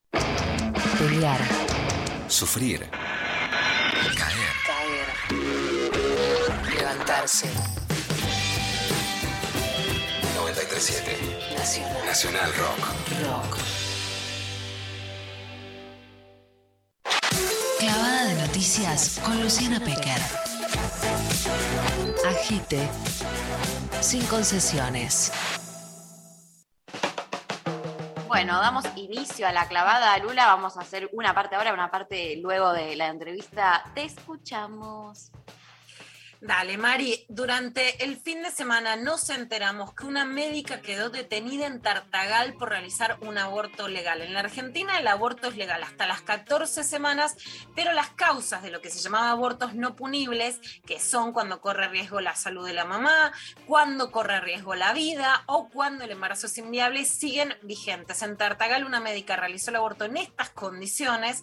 Pelear. 0.98 1.40
Sufrir. 2.28 2.88
Caer. 4.16 4.54
Levantarse. 6.76 7.48
937. 10.36 11.18
Nacional. 11.56 12.06
Nacional 12.06 12.52
Rock. 12.54 12.78
Rock. 13.24 13.58
Clavada 17.78 18.24
de 18.24 18.34
noticias 18.46 19.20
con 19.24 19.42
Luciana 19.42 19.80
Pecker. 19.80 20.20
Agite. 22.26 22.88
Sin 24.00 24.24
concesiones. 24.26 25.30
Bueno, 28.34 28.58
damos 28.58 28.84
inicio 28.96 29.46
a 29.46 29.52
la 29.52 29.68
clavada, 29.68 30.18
Lula. 30.18 30.46
Vamos 30.46 30.76
a 30.76 30.80
hacer 30.80 31.08
una 31.12 31.32
parte 31.32 31.54
ahora, 31.54 31.72
una 31.72 31.92
parte 31.92 32.34
luego 32.38 32.72
de 32.72 32.96
la 32.96 33.06
entrevista. 33.06 33.84
Te 33.94 34.02
escuchamos. 34.02 35.30
Dale, 36.46 36.76
Mari, 36.76 37.24
durante 37.30 38.04
el 38.04 38.18
fin 38.18 38.42
de 38.42 38.50
semana 38.50 38.96
nos 38.96 39.30
enteramos 39.30 39.94
que 39.94 40.04
una 40.04 40.26
médica 40.26 40.82
quedó 40.82 41.08
detenida 41.08 41.66
en 41.66 41.80
Tartagal 41.80 42.52
por 42.52 42.68
realizar 42.68 43.16
un 43.22 43.38
aborto 43.38 43.88
legal. 43.88 44.20
En 44.20 44.34
la 44.34 44.40
Argentina 44.40 44.98
el 44.98 45.06
aborto 45.06 45.48
es 45.48 45.56
legal 45.56 45.82
hasta 45.82 46.06
las 46.06 46.20
14 46.20 46.84
semanas, 46.84 47.34
pero 47.74 47.94
las 47.94 48.10
causas 48.10 48.62
de 48.62 48.70
lo 48.70 48.82
que 48.82 48.90
se 48.90 48.98
llamaba 48.98 49.30
abortos 49.30 49.74
no 49.74 49.96
punibles, 49.96 50.60
que 50.84 51.00
son 51.00 51.32
cuando 51.32 51.62
corre 51.62 51.88
riesgo 51.88 52.20
la 52.20 52.36
salud 52.36 52.66
de 52.66 52.74
la 52.74 52.84
mamá, 52.84 53.32
cuando 53.66 54.10
corre 54.10 54.42
riesgo 54.42 54.74
la 54.74 54.92
vida 54.92 55.44
o 55.46 55.70
cuando 55.70 56.04
el 56.04 56.10
embarazo 56.10 56.48
es 56.48 56.58
inviable, 56.58 57.06
siguen 57.06 57.56
vigentes. 57.62 58.20
En 58.20 58.36
Tartagal 58.36 58.84
una 58.84 59.00
médica 59.00 59.36
realizó 59.36 59.70
el 59.70 59.76
aborto 59.76 60.04
en 60.04 60.18
estas 60.18 60.50
condiciones 60.50 61.42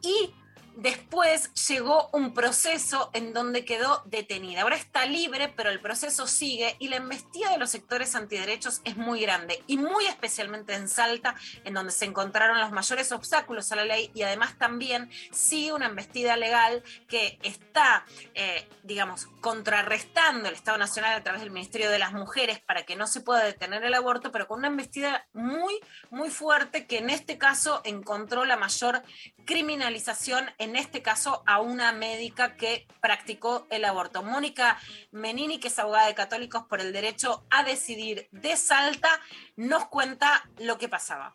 y 0.00 0.32
después 0.78 1.52
llegó 1.68 2.08
un 2.12 2.32
proceso 2.32 3.10
en 3.12 3.32
donde 3.32 3.64
quedó 3.64 4.00
detenida. 4.06 4.62
Ahora 4.62 4.76
está 4.76 5.06
libre, 5.06 5.52
pero 5.56 5.70
el 5.70 5.80
proceso 5.80 6.28
sigue 6.28 6.76
y 6.78 6.86
la 6.86 6.96
embestida 6.96 7.50
de 7.50 7.58
los 7.58 7.70
sectores 7.70 8.14
antiderechos 8.14 8.80
es 8.84 8.96
muy 8.96 9.20
grande 9.20 9.60
y 9.66 9.76
muy 9.76 10.06
especialmente 10.06 10.74
en 10.74 10.88
Salta, 10.88 11.34
en 11.64 11.74
donde 11.74 11.90
se 11.90 12.04
encontraron 12.04 12.60
los 12.60 12.70
mayores 12.70 13.10
obstáculos 13.10 13.72
a 13.72 13.76
la 13.76 13.84
ley 13.84 14.12
y 14.14 14.22
además 14.22 14.56
también 14.56 15.10
sigue 15.32 15.72
una 15.72 15.86
embestida 15.86 16.36
legal 16.36 16.84
que 17.08 17.40
está, 17.42 18.04
eh, 18.34 18.68
digamos, 18.84 19.26
contrarrestando 19.40 20.48
el 20.48 20.54
Estado 20.54 20.78
Nacional 20.78 21.16
a 21.16 21.24
través 21.24 21.40
del 21.40 21.50
Ministerio 21.50 21.90
de 21.90 21.98
las 21.98 22.12
Mujeres 22.12 22.60
para 22.60 22.84
que 22.84 22.94
no 22.94 23.08
se 23.08 23.20
pueda 23.20 23.42
detener 23.42 23.82
el 23.84 23.94
aborto, 23.94 24.30
pero 24.30 24.46
con 24.46 24.60
una 24.60 24.68
embestida 24.68 25.26
muy, 25.32 25.80
muy 26.10 26.30
fuerte 26.30 26.86
que 26.86 26.98
en 26.98 27.10
este 27.10 27.36
caso 27.36 27.80
encontró 27.84 28.44
la 28.44 28.56
mayor 28.56 29.02
criminalización, 29.48 30.44
en 30.58 30.76
este 30.76 31.00
caso 31.00 31.42
a 31.46 31.58
una 31.58 31.90
médica 31.92 32.54
que 32.56 32.86
practicó 33.00 33.66
el 33.70 33.86
aborto. 33.86 34.22
Mónica 34.22 34.76
Menini, 35.10 35.58
que 35.58 35.68
es 35.68 35.78
abogada 35.78 36.06
de 36.06 36.14
católicos 36.14 36.64
por 36.68 36.82
el 36.82 36.92
derecho 36.92 37.46
a 37.48 37.64
decidir 37.64 38.28
de 38.30 38.56
Salta, 38.56 39.08
nos 39.56 39.86
cuenta 39.86 40.44
lo 40.58 40.76
que 40.76 40.90
pasaba. 40.90 41.34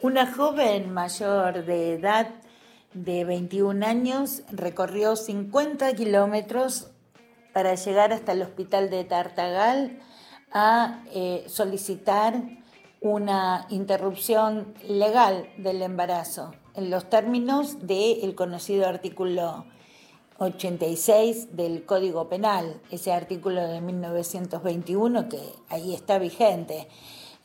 Una 0.00 0.26
joven 0.26 0.92
mayor 0.92 1.64
de 1.64 1.92
edad 1.92 2.28
de 2.92 3.24
21 3.24 3.86
años 3.86 4.42
recorrió 4.50 5.14
50 5.14 5.94
kilómetros 5.94 6.90
para 7.52 7.76
llegar 7.76 8.12
hasta 8.12 8.32
el 8.32 8.42
hospital 8.42 8.90
de 8.90 9.04
Tartagal 9.04 10.00
a 10.50 11.04
eh, 11.14 11.44
solicitar 11.46 12.63
una 13.04 13.66
interrupción 13.68 14.72
legal 14.88 15.46
del 15.58 15.82
embarazo 15.82 16.52
en 16.74 16.88
los 16.88 17.10
términos 17.10 17.86
del 17.86 18.34
conocido 18.34 18.88
artículo 18.88 19.66
86 20.38 21.54
del 21.54 21.84
Código 21.84 22.30
Penal, 22.30 22.80
ese 22.90 23.12
artículo 23.12 23.60
de 23.60 23.82
1921 23.82 25.28
que 25.28 25.38
ahí 25.68 25.92
está 25.92 26.18
vigente, 26.18 26.88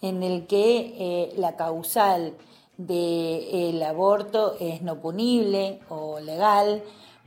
en 0.01 0.23
el 0.23 0.47
que 0.47 0.95
eh, 0.97 1.33
la 1.35 1.57
causal 1.57 2.37
del 2.77 3.83
aborto 3.83 4.55
es 4.61 4.81
no 4.81 5.01
punible 5.01 5.81
o 5.89 6.21
legal 6.21 6.83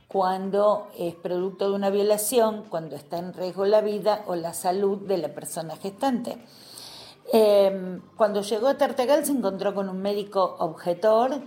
cuando 0.07 0.87
es 0.97 1.13
producto 1.13 1.69
de 1.69 1.75
una 1.75 1.91
violación, 1.91 2.63
cuando 2.67 2.95
está 2.95 3.19
en 3.19 3.33
riesgo 3.33 3.67
la 3.67 3.81
vida 3.81 4.23
o 4.25 4.33
la 4.33 4.55
salud 4.55 4.97
de 4.97 5.19
la 5.19 5.29
persona 5.29 5.75
gestante. 5.75 6.39
Em, 7.31 8.01
cuando 8.17 8.41
llegó 8.41 8.67
a 8.67 8.77
Tartagal 8.77 9.25
se 9.25 9.31
encontró 9.31 9.73
con 9.73 9.89
un 9.89 10.01
médico 10.01 10.55
objetor 10.59 11.41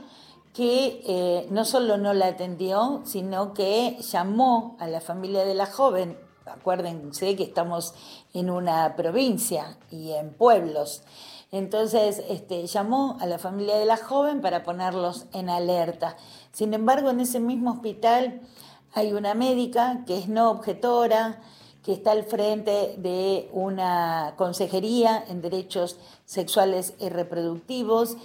que 0.54 1.02
eh, 1.06 1.46
no 1.50 1.66
solo 1.66 1.98
no 1.98 2.14
la 2.14 2.28
atendió, 2.28 3.02
sino 3.04 3.52
que 3.52 3.98
llamó 4.00 4.76
a 4.80 4.88
la 4.88 5.00
familia 5.02 5.44
de 5.44 5.54
la 5.54 5.66
joven. 5.66 6.18
Acuérdense 6.46 7.36
que 7.36 7.42
estamos 7.42 7.94
en 8.32 8.50
una 8.50 8.96
provincia 8.96 9.76
y 9.90 10.12
en 10.12 10.32
pueblos. 10.32 11.02
Entonces 11.52 12.22
este, 12.28 12.66
llamó 12.66 13.18
a 13.20 13.26
la 13.26 13.38
familia 13.38 13.76
de 13.76 13.84
la 13.84 13.96
joven 13.96 14.40
para 14.40 14.62
ponerlos 14.62 15.26
en 15.32 15.50
alerta. 15.50 16.16
Sin 16.52 16.72
embargo, 16.72 17.10
en 17.10 17.20
ese 17.20 17.38
mismo 17.38 17.72
hospital 17.72 18.40
hay 18.94 19.12
una 19.12 19.34
médica 19.34 20.04
que 20.06 20.18
es 20.18 20.28
no 20.28 20.50
objetora, 20.50 21.40
que 21.86 21.92
está 21.92 22.10
al 22.10 22.24
frente 22.24 22.96
de 22.98 23.48
una 23.52 24.34
consejería 24.36 25.24
en 25.28 25.40
derechos 25.40 26.00
sexuales 26.24 26.94
y 26.98 27.10
reproductivos, 27.10 28.16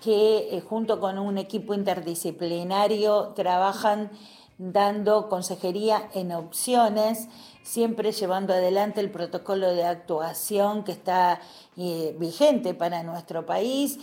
que 0.00 0.56
eh, 0.56 0.62
junto 0.62 1.00
con 1.00 1.18
un 1.18 1.36
equipo 1.36 1.74
interdisciplinario 1.74 3.34
trabajan 3.36 4.10
dando 4.56 5.28
consejería 5.28 6.08
en 6.14 6.32
opciones, 6.32 7.28
siempre 7.62 8.12
llevando 8.12 8.54
adelante 8.54 9.00
el 9.00 9.10
protocolo 9.10 9.68
de 9.68 9.84
actuación 9.84 10.82
que 10.82 10.92
está 10.92 11.42
eh, 11.76 12.16
vigente 12.18 12.72
para 12.72 13.02
nuestro 13.02 13.44
país. 13.44 13.98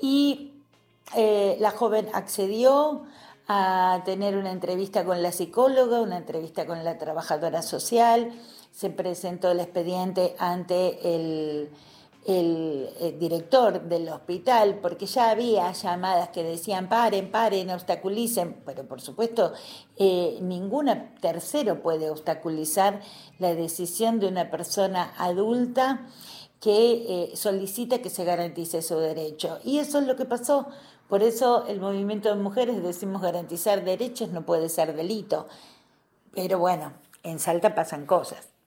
Y 0.00 0.52
eh, 1.16 1.56
la 1.58 1.72
joven 1.72 2.08
accedió 2.14 3.02
a 3.48 4.02
tener 4.04 4.36
una 4.36 4.52
entrevista 4.52 5.04
con 5.04 5.24
la 5.24 5.32
psicóloga, 5.32 6.00
una 6.00 6.18
entrevista 6.18 6.66
con 6.66 6.84
la 6.84 6.98
trabajadora 6.98 7.62
social, 7.62 8.30
se 8.70 8.90
presentó 8.90 9.50
el 9.50 9.60
expediente 9.60 10.34
ante 10.38 11.14
el, 11.14 11.70
director 13.18 13.82
del 13.88 14.08
hospital, 14.08 14.78
porque 14.80 15.06
ya 15.06 15.30
había 15.30 15.72
llamadas 15.72 16.28
que 16.28 16.44
decían 16.44 16.88
paren, 16.88 17.30
paren, 17.30 17.70
obstaculicen, 17.70 18.62
pero 18.64 18.84
por 18.84 19.00
supuesto 19.00 19.52
eh, 19.96 20.38
ninguna 20.40 21.14
tercero 21.20 21.82
puede 21.82 22.08
obstaculizar 22.08 23.00
la 23.38 23.54
decisión 23.54 24.20
de 24.20 24.28
una 24.28 24.50
persona 24.50 25.12
adulta 25.16 26.06
que 26.60 27.32
eh, 27.32 27.36
solicita 27.36 28.00
que 28.00 28.10
se 28.10 28.24
garantice 28.24 28.82
su 28.82 28.98
derecho. 28.98 29.58
Y 29.64 29.78
eso 29.78 29.98
es 29.98 30.06
lo 30.06 30.14
que 30.14 30.26
pasó. 30.26 30.66
Por 31.08 31.22
eso 31.22 31.66
el 31.66 31.80
movimiento 31.80 32.28
de 32.28 32.40
mujeres 32.40 32.82
decimos 32.82 33.22
garantizar 33.22 33.82
derechos 33.82 34.28
no 34.28 34.46
puede 34.46 34.68
ser 34.68 34.94
delito. 34.94 35.48
Pero 36.32 36.58
bueno, 36.58 36.92
en 37.22 37.40
Salta 37.40 37.74
pasan 37.74 38.06
cosas. 38.06 38.59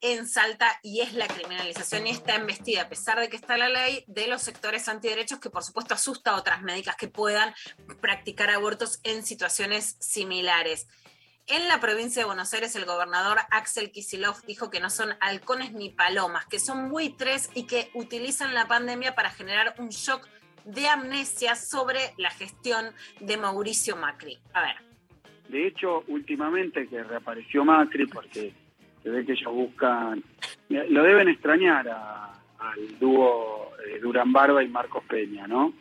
En 0.00 0.26
Salta 0.26 0.68
y 0.82 1.00
es 1.00 1.14
la 1.14 1.26
criminalización 1.26 2.06
y 2.06 2.10
está 2.10 2.36
embestida, 2.36 2.82
a 2.82 2.88
pesar 2.88 3.20
de 3.20 3.28
que 3.28 3.36
está 3.36 3.56
la 3.56 3.68
ley, 3.68 4.04
de 4.06 4.26
los 4.26 4.42
sectores 4.42 4.88
antiderechos 4.88 5.40
que 5.40 5.50
por 5.50 5.62
supuesto 5.62 5.94
asusta 5.94 6.32
a 6.32 6.36
otras 6.36 6.62
médicas 6.62 6.96
que 6.96 7.08
puedan 7.08 7.54
practicar 8.00 8.50
abortos 8.50 9.00
en 9.04 9.22
situaciones 9.24 9.96
similares. 10.00 10.88
En 11.46 11.66
la 11.66 11.80
provincia 11.80 12.22
de 12.22 12.26
Buenos 12.26 12.54
Aires, 12.54 12.76
el 12.76 12.84
gobernador 12.84 13.38
Axel 13.50 13.90
Kisilov 13.90 14.40
dijo 14.46 14.70
que 14.70 14.78
no 14.78 14.88
son 14.88 15.10
halcones 15.20 15.72
ni 15.72 15.90
palomas, 15.90 16.46
que 16.46 16.60
son 16.60 16.90
buitres 16.90 17.50
y 17.54 17.66
que 17.66 17.90
utilizan 17.94 18.54
la 18.54 18.68
pandemia 18.68 19.14
para 19.14 19.30
generar 19.30 19.74
un 19.78 19.88
shock 19.88 20.28
de 20.64 20.86
amnesia 20.86 21.56
sobre 21.56 22.14
la 22.18 22.30
gestión 22.30 22.92
de 23.18 23.36
Mauricio 23.36 23.96
Macri. 23.96 24.38
A 24.52 24.62
ver. 24.62 24.76
De 25.48 25.66
hecho, 25.66 26.04
últimamente 26.06 26.86
que 26.86 27.02
reapareció 27.02 27.64
Macri, 27.64 28.06
porque 28.06 28.54
se 29.02 29.10
ve 29.10 29.24
que 29.24 29.32
ellos 29.32 29.52
buscan, 29.52 30.22
lo 30.68 31.02
deben 31.02 31.28
extrañar 31.28 31.88
al 31.88 32.98
dúo 32.98 33.72
eh, 33.86 33.98
Durán 34.00 34.32
Barba 34.32 34.62
y 34.62 34.68
Marcos 34.68 35.04
Peña, 35.04 35.46
¿no? 35.46 35.72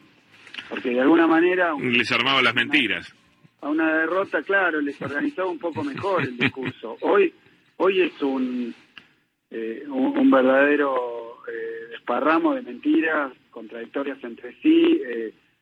Porque 0.70 0.92
de 0.92 1.02
alguna 1.02 1.28
manera... 1.28 1.74
Les 1.80 2.12
armaba 2.12 2.42
las 2.42 2.56
mentiras. 2.56 3.14
A 3.62 3.70
una 3.70 3.94
derrota, 3.94 4.42
claro, 4.44 4.80
les 4.80 5.02
organizaba 5.02 5.50
un 5.50 5.60
poco 5.60 5.84
mejor 5.84 6.24
el 6.24 6.38
discurso. 6.38 6.98
Hoy, 7.02 7.34
hoy 7.78 8.02
es 8.02 8.22
un, 8.22 8.74
eh, 9.50 9.84
un, 9.88 10.32
verdadero 10.32 11.44
eh, 11.48 11.90
desparramo 11.92 12.54
de 12.54 12.62
mentiras 12.62 13.34
contradictorias 13.50 14.24
entre 14.24 14.54
sí, 14.62 15.02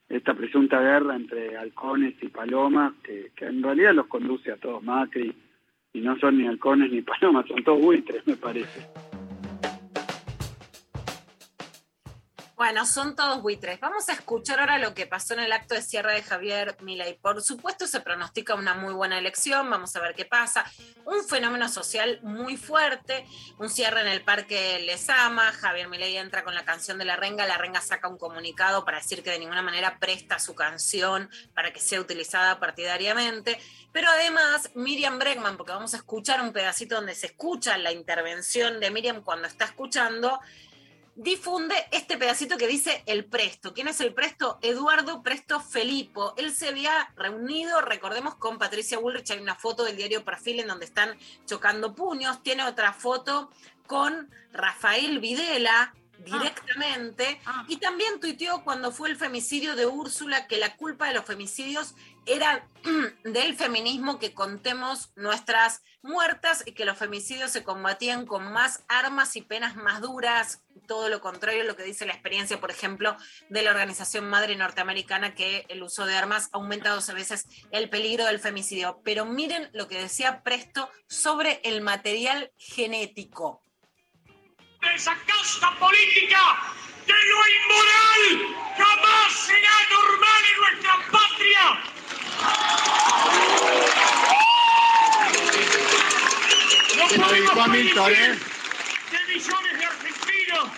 esta 0.08 0.34
presunta 0.36 0.80
guerra 0.80 1.16
entre 1.16 1.58
halcones 1.58 2.14
y 2.22 2.28
palomas, 2.28 2.94
que, 3.04 3.32
que 3.36 3.46
en 3.46 3.64
realidad 3.64 3.96
los 3.96 4.08
conduce 4.08 4.52
a 4.52 4.58
todos 4.58 4.84
Macri 4.84 5.34
y 5.98 6.02
no 6.02 6.18
son 6.20 6.38
ni 6.38 6.48
halcones 6.48 6.92
ni 6.92 7.02
palomas, 7.02 7.46
son 7.48 7.64
todos 7.64 7.82
buitres, 7.82 8.26
me 8.28 8.36
parece. 8.36 8.88
Bueno, 12.58 12.88
son 12.88 13.16
todos 13.16 13.44
buitres. 13.44 13.80
Vamos 13.80 14.10
a 14.10 14.14
escuchar 14.14 14.60
ahora 14.60 14.80
lo 14.80 14.96
que 14.96 15.06
pasó 15.06 15.36
en 15.36 15.42
el 15.42 15.52
acto 15.52 15.76
de 15.76 15.82
cierre 15.84 16.14
de 16.14 16.24
Javier 16.24 16.76
Milei. 16.82 17.14
Por 17.14 17.44
supuesto, 17.44 17.86
se 17.86 18.02
pronostica 18.02 18.56
una 18.56 18.74
muy 18.74 18.96
buena 18.96 19.20
elección. 19.20 19.70
Vamos 19.70 19.96
a 19.96 20.00
ver 20.00 20.16
qué 20.16 20.26
pasa. 20.26 20.66
Un 21.06 21.24
fenómeno 21.24 21.70
social 21.70 22.20
muy 22.24 22.58
fuerte. 22.58 23.28
Un 23.60 23.70
cierre 23.70 24.02
en 24.02 24.08
el 24.08 24.24
Parque 24.24 24.80
Lesama. 24.80 25.52
Javier 25.52 25.88
Milei 25.88 26.18
entra 26.18 26.44
con 26.44 26.56
la 26.56 26.66
canción 26.66 26.98
de 26.98 27.06
La 27.06 27.16
Renga. 27.16 27.46
La 27.46 27.60
Renga 27.60 27.80
saca 27.80 28.08
un 28.08 28.18
comunicado 28.18 28.84
para 28.84 28.98
decir 28.98 29.22
que 29.22 29.30
de 29.30 29.38
ninguna 29.38 29.62
manera 29.62 30.00
presta 30.00 30.40
su 30.40 30.56
canción 30.56 31.30
para 31.54 31.72
que 31.72 31.80
sea 31.80 32.02
utilizada 32.02 32.60
partidariamente. 32.60 33.60
Pero 33.92 34.10
además, 34.10 34.72
Miriam 34.74 35.20
Bregman, 35.20 35.58
porque 35.58 35.74
vamos 35.74 35.94
a 35.94 35.98
escuchar 35.98 36.42
un 36.42 36.54
pedacito 36.54 36.96
donde 36.96 37.14
se 37.14 37.28
escucha 37.28 37.78
la 37.78 37.92
intervención 37.92 38.80
de 38.80 38.90
Miriam 38.90 39.22
cuando 39.22 39.48
está 39.48 39.66
escuchando 39.66 40.40
difunde 41.18 41.76
este 41.92 42.16
pedacito 42.16 42.58
que 42.58 42.68
dice 42.68 43.04
el 43.08 43.26
Presto. 43.26 43.74
¿Quién 43.74 43.88
es 43.88 44.00
el 44.02 44.14
Presto? 44.14 44.60
Eduardo 44.62 45.24
Presto 45.24 45.60
Felipo. 45.60 46.36
Él 46.38 46.54
se 46.54 46.70
había 46.70 47.12
reunido, 47.16 47.82
recordemos, 47.82 48.36
con 48.36 48.60
Patricia 48.60 49.00
Bullrich. 49.00 49.32
Hay 49.32 49.40
una 49.40 49.56
foto 49.56 49.84
del 49.84 49.98
diario 49.98 50.24
Perfil 50.24 50.60
en 50.60 50.68
donde 50.68 50.86
están 50.86 51.18
chocando 51.46 51.96
puños. 51.96 52.44
Tiene 52.44 52.64
otra 52.66 52.94
foto 52.94 53.50
con 53.88 54.30
Rafael 54.54 55.20
Videla, 55.20 55.96
directamente. 56.26 57.40
Y 57.68 57.78
también 57.78 58.20
tuiteó 58.20 58.64
cuando 58.64 58.92
fue 58.92 59.10
el 59.10 59.16
femicidio 59.16 59.76
de 59.76 59.86
Úrsula 59.86 60.48
que 60.48 60.58
la 60.58 60.76
culpa 60.76 61.08
de 61.08 61.14
los 61.14 61.26
femicidios 61.26 61.96
era 62.26 62.68
del 63.24 63.56
feminismo 63.56 64.20
que 64.20 64.34
contemos 64.34 65.12
nuestras 65.16 65.82
muertas 66.02 66.64
y 66.66 66.74
que 66.74 66.86
los 66.86 66.98
femicidios 66.98 67.52
se 67.52 67.64
combatían 67.64 68.26
con 68.26 68.52
más 68.52 68.84
armas 68.88 69.36
y 69.36 69.42
penas 69.42 69.76
más 69.76 70.02
duras, 70.02 70.62
todo 70.88 71.10
lo 71.10 71.22
contrario 71.22 71.62
a 71.62 71.66
lo 71.66 71.76
que 71.76 71.84
dice 71.84 72.06
la 72.06 72.14
experiencia, 72.14 72.60
por 72.60 72.72
ejemplo, 72.72 73.16
de 73.50 73.62
la 73.62 73.72
organización 73.72 74.30
madre 74.30 74.56
norteamericana 74.56 75.36
que 75.36 75.66
el 75.70 75.84
uso 75.84 76.06
de 76.06 76.16
armas 76.16 76.50
aumenta 76.52 76.92
12 76.92 77.14
veces 77.14 77.48
el 77.72 77.90
peligro 77.90 78.26
del 78.26 78.40
femicidio. 78.40 79.02
Pero 79.04 79.26
miren 79.26 79.70
lo 79.74 79.88
que 79.88 80.02
decía 80.02 80.44
Presto 80.44 80.90
sobre 81.08 81.62
el 81.64 81.82
material 81.82 82.52
genético 82.58 83.62
esa 84.82 85.16
casta 85.26 85.72
política 85.80 86.58
que 87.06 87.14
lo 87.14 87.48
inmoral 87.58 88.56
jamás 88.78 89.34
será 89.46 89.76
normal 89.92 90.42
en 90.52 90.58
nuestra 90.62 90.94
patria. 91.12 91.66
No 96.98 97.06
podemos 97.24 97.54
permitir 97.54 97.94
que 99.10 99.34
millones 99.34 99.78
de 99.78 99.86
argentinos 99.86 100.70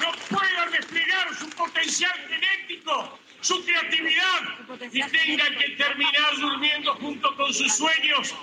no 0.00 0.12
puedan 0.36 0.70
desplegar 0.70 1.34
su 1.38 1.48
potencial 1.50 2.14
genético, 2.28 3.18
su 3.40 3.64
creatividad 3.64 4.58
y 4.92 5.02
tengan 5.02 5.58
que 5.58 5.68
terminar 5.76 6.36
durmiendo 6.38 6.94
junto 6.94 7.36
con 7.36 7.52
sus 7.54 7.72
sueños 7.76 8.34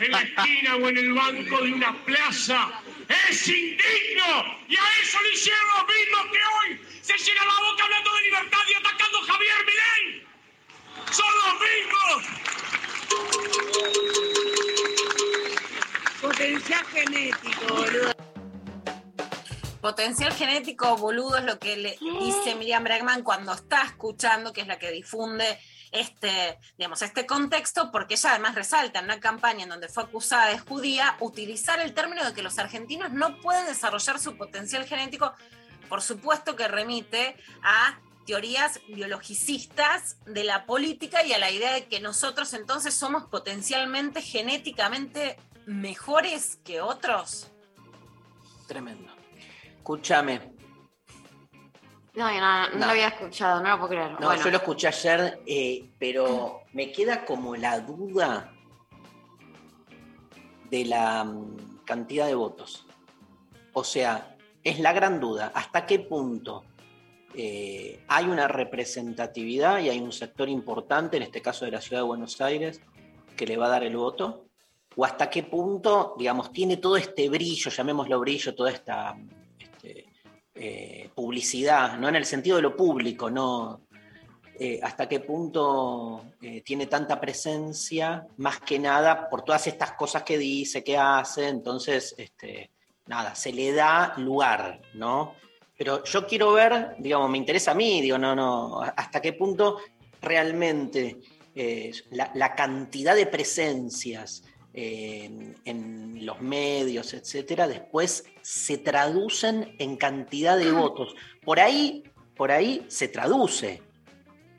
en 0.00 0.10
la 0.10 0.22
esquina 0.22 0.76
o 0.76 0.88
en 0.88 0.98
el 0.98 1.12
banco 1.14 1.64
de 1.64 1.72
una 1.72 1.92
plaza 2.04 2.82
es 3.28 3.48
indigno 3.48 4.58
y 4.68 4.76
a 4.76 4.84
eso 5.02 5.20
le 5.22 5.32
hicieron 5.32 5.66
los 5.76 5.86
mismos 5.86 6.26
que 6.32 6.38
hoy 6.38 6.80
se 7.00 7.16
llena 7.18 7.44
la 7.44 7.70
boca 7.70 7.84
hablando 7.84 8.14
de 8.14 8.22
libertad 8.22 8.60
y 8.68 8.74
atacando 8.74 9.18
a 9.18 9.24
Javier 9.32 9.66
Milei. 9.66 10.26
Son 11.10 11.34
los 11.44 11.54
mismos. 11.60 12.18
Potencial 16.20 16.84
genético, 16.86 17.74
boludo. 17.74 18.31
Potencial 19.82 20.32
genético, 20.32 20.96
boludo, 20.96 21.38
es 21.38 21.44
lo 21.44 21.58
que 21.58 21.76
le 21.76 21.98
dice 22.20 22.54
Miriam 22.54 22.84
Bregman 22.84 23.24
cuando 23.24 23.52
está 23.52 23.82
escuchando, 23.82 24.52
que 24.52 24.60
es 24.60 24.68
la 24.68 24.78
que 24.78 24.92
difunde 24.92 25.58
este, 25.90 26.60
digamos, 26.78 27.02
este 27.02 27.26
contexto, 27.26 27.90
porque 27.90 28.14
ella 28.14 28.30
además 28.30 28.54
resalta 28.54 29.00
en 29.00 29.06
una 29.06 29.18
campaña 29.18 29.64
en 29.64 29.70
donde 29.70 29.88
fue 29.88 30.04
acusada 30.04 30.46
de 30.50 30.58
judía, 30.60 31.16
utilizar 31.18 31.80
el 31.80 31.94
término 31.94 32.24
de 32.24 32.32
que 32.32 32.44
los 32.44 32.60
argentinos 32.60 33.10
no 33.10 33.40
pueden 33.40 33.66
desarrollar 33.66 34.20
su 34.20 34.36
potencial 34.36 34.84
genético, 34.84 35.34
por 35.88 36.00
supuesto 36.00 36.54
que 36.54 36.68
remite 36.68 37.36
a 37.64 37.98
teorías 38.24 38.78
biologicistas 38.86 40.16
de 40.26 40.44
la 40.44 40.64
política 40.64 41.24
y 41.24 41.32
a 41.32 41.38
la 41.38 41.50
idea 41.50 41.72
de 41.72 41.86
que 41.86 41.98
nosotros 41.98 42.54
entonces 42.54 42.94
somos 42.94 43.24
potencialmente 43.24 44.22
genéticamente 44.22 45.40
mejores 45.66 46.60
que 46.64 46.80
otros. 46.80 47.48
Tremendo. 48.68 49.11
Escúchame, 49.82 50.52
no, 52.14 52.30
no, 52.30 52.68
no, 52.68 52.78
lo 52.78 52.84
había 52.84 53.08
escuchado, 53.08 53.60
no 53.60 53.70
lo 53.70 53.78
puedo 53.78 53.88
creer. 53.88 54.20
No, 54.20 54.32
yo 54.36 54.50
lo 54.50 54.58
escuché 54.58 54.86
ayer, 54.86 55.40
eh, 55.44 55.90
pero 55.98 56.60
me 56.72 56.92
queda 56.92 57.24
como 57.24 57.56
la 57.56 57.80
duda 57.80 58.52
de 60.70 60.84
la 60.84 61.24
mm, 61.24 61.84
cantidad 61.84 62.28
de 62.28 62.36
votos. 62.36 62.86
O 63.72 63.82
sea, 63.82 64.36
es 64.62 64.78
la 64.78 64.92
gran 64.92 65.18
duda. 65.18 65.50
¿Hasta 65.52 65.84
qué 65.84 65.98
punto 65.98 66.62
eh, 67.34 68.04
hay 68.06 68.26
una 68.26 68.46
representatividad 68.46 69.80
y 69.80 69.88
hay 69.88 69.98
un 69.98 70.12
sector 70.12 70.48
importante, 70.48 71.16
en 71.16 71.24
este 71.24 71.42
caso 71.42 71.64
de 71.64 71.72
la 71.72 71.80
ciudad 71.80 72.02
de 72.02 72.06
Buenos 72.06 72.40
Aires, 72.40 72.80
que 73.36 73.46
le 73.46 73.56
va 73.56 73.66
a 73.66 73.70
dar 73.70 73.82
el 73.82 73.96
voto? 73.96 74.44
¿O 74.94 75.06
hasta 75.06 75.28
qué 75.28 75.42
punto, 75.42 76.14
digamos, 76.18 76.52
tiene 76.52 76.76
todo 76.76 76.98
este 76.98 77.30
brillo, 77.30 77.70
llamémoslo 77.70 78.20
brillo, 78.20 78.54
toda 78.54 78.70
esta 78.70 79.16
eh, 80.54 81.08
publicidad, 81.14 81.98
no 81.98 82.10
en 82.10 82.16
el 82.16 82.26
sentido 82.26 82.56
de 82.56 82.62
lo 82.62 82.76
público, 82.76 83.30
no 83.30 83.80
eh, 84.58 84.78
hasta 84.82 85.08
qué 85.08 85.20
punto 85.20 86.26
eh, 86.42 86.60
tiene 86.60 86.86
tanta 86.88 87.18
presencia, 87.18 88.26
más 88.36 88.60
que 88.60 88.78
nada 88.78 89.30
por 89.30 89.44
todas 89.44 89.66
estas 89.66 89.92
cosas 89.92 90.24
que 90.24 90.36
dice, 90.36 90.84
que 90.84 90.98
hace, 90.98 91.48
entonces, 91.48 92.14
este, 92.18 92.70
nada, 93.06 93.34
se 93.34 93.50
le 93.50 93.72
da 93.72 94.12
lugar, 94.18 94.82
¿no? 94.92 95.36
Pero 95.78 96.04
yo 96.04 96.26
quiero 96.26 96.52
ver, 96.52 96.96
digamos, 96.98 97.30
me 97.30 97.38
interesa 97.38 97.70
a 97.70 97.74
mí, 97.74 98.02
digo, 98.02 98.18
no, 98.18 98.36
no, 98.36 98.82
hasta 98.82 99.22
qué 99.22 99.32
punto 99.32 99.78
realmente 100.20 101.16
la, 102.10 102.30
la, 102.34 102.54
cantidad 102.54 103.16
de 103.16 103.26
presencias, 103.26 104.44
en, 104.74 106.24
los 106.24 106.40
medios, 106.40 107.14
etcétera, 107.14 107.66
después 107.66 108.24
se 108.42 108.78
traducen 108.78 109.74
en 109.78 109.96
cantidad 109.96 110.56
de 110.56 110.70
votos. 110.70 111.14
Por 111.44 111.58
ahí, 111.58 112.04
por 112.36 112.52
ahí 112.52 112.84
se 112.88 113.08
traduce. 113.08 113.82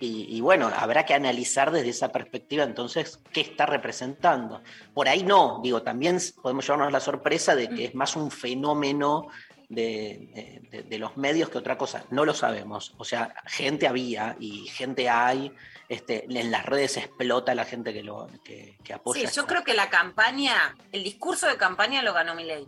Y, 0.06 0.42
bueno, 0.42 0.70
habrá 0.76 1.06
que 1.06 1.14
analizar 1.14 1.72
desde 1.72 1.88
esa 1.88 2.12
perspectiva 2.12 2.66
entonces 2.66 3.22
qué 3.32 3.40
está 3.40 3.66
representando. 3.66 4.62
Por 4.94 5.08
ahí 5.08 5.24
no, 5.24 5.62
digo, 5.64 5.82
también 5.82 6.18
podemos 6.42 6.66
llevarnos 6.66 6.92
la 6.92 7.00
sorpresa 7.00 7.56
de 7.56 7.70
que 7.70 7.86
es 7.86 7.96
más 7.96 8.18
un 8.18 8.30
fenómeno 8.30 9.30
de, 9.70 10.98
los 11.00 11.16
medios 11.16 11.50
que 11.50 11.58
otra 11.58 11.78
cosa. 11.78 12.06
No 12.10 12.26
lo 12.26 12.34
sabemos. 12.34 12.94
O 12.98 13.06
sea, 13.06 13.34
gente 13.46 13.88
había 13.88 14.36
y 14.42 14.68
gente 14.68 15.08
hay, 15.08 15.54
este, 15.94 16.26
en 16.28 16.52
las 16.52 16.66
redes 16.66 16.98
explota 16.98 17.56
la 17.56 17.66
gente 17.66 17.94
que, 17.94 18.04
lo, 18.04 18.28
que, 18.44 18.78
apoya. 18.94 19.28
Sí, 19.28 19.36
yo 19.36 19.46
creo 19.46 19.64
que 19.64 19.74
la 19.74 19.90
campaña, 19.90 20.76
el 20.92 21.04
discurso 21.04 21.48
de 21.48 21.58
campaña 21.58 22.02
lo 22.02 22.14
ganó 22.14 22.36
Milei. 22.36 22.68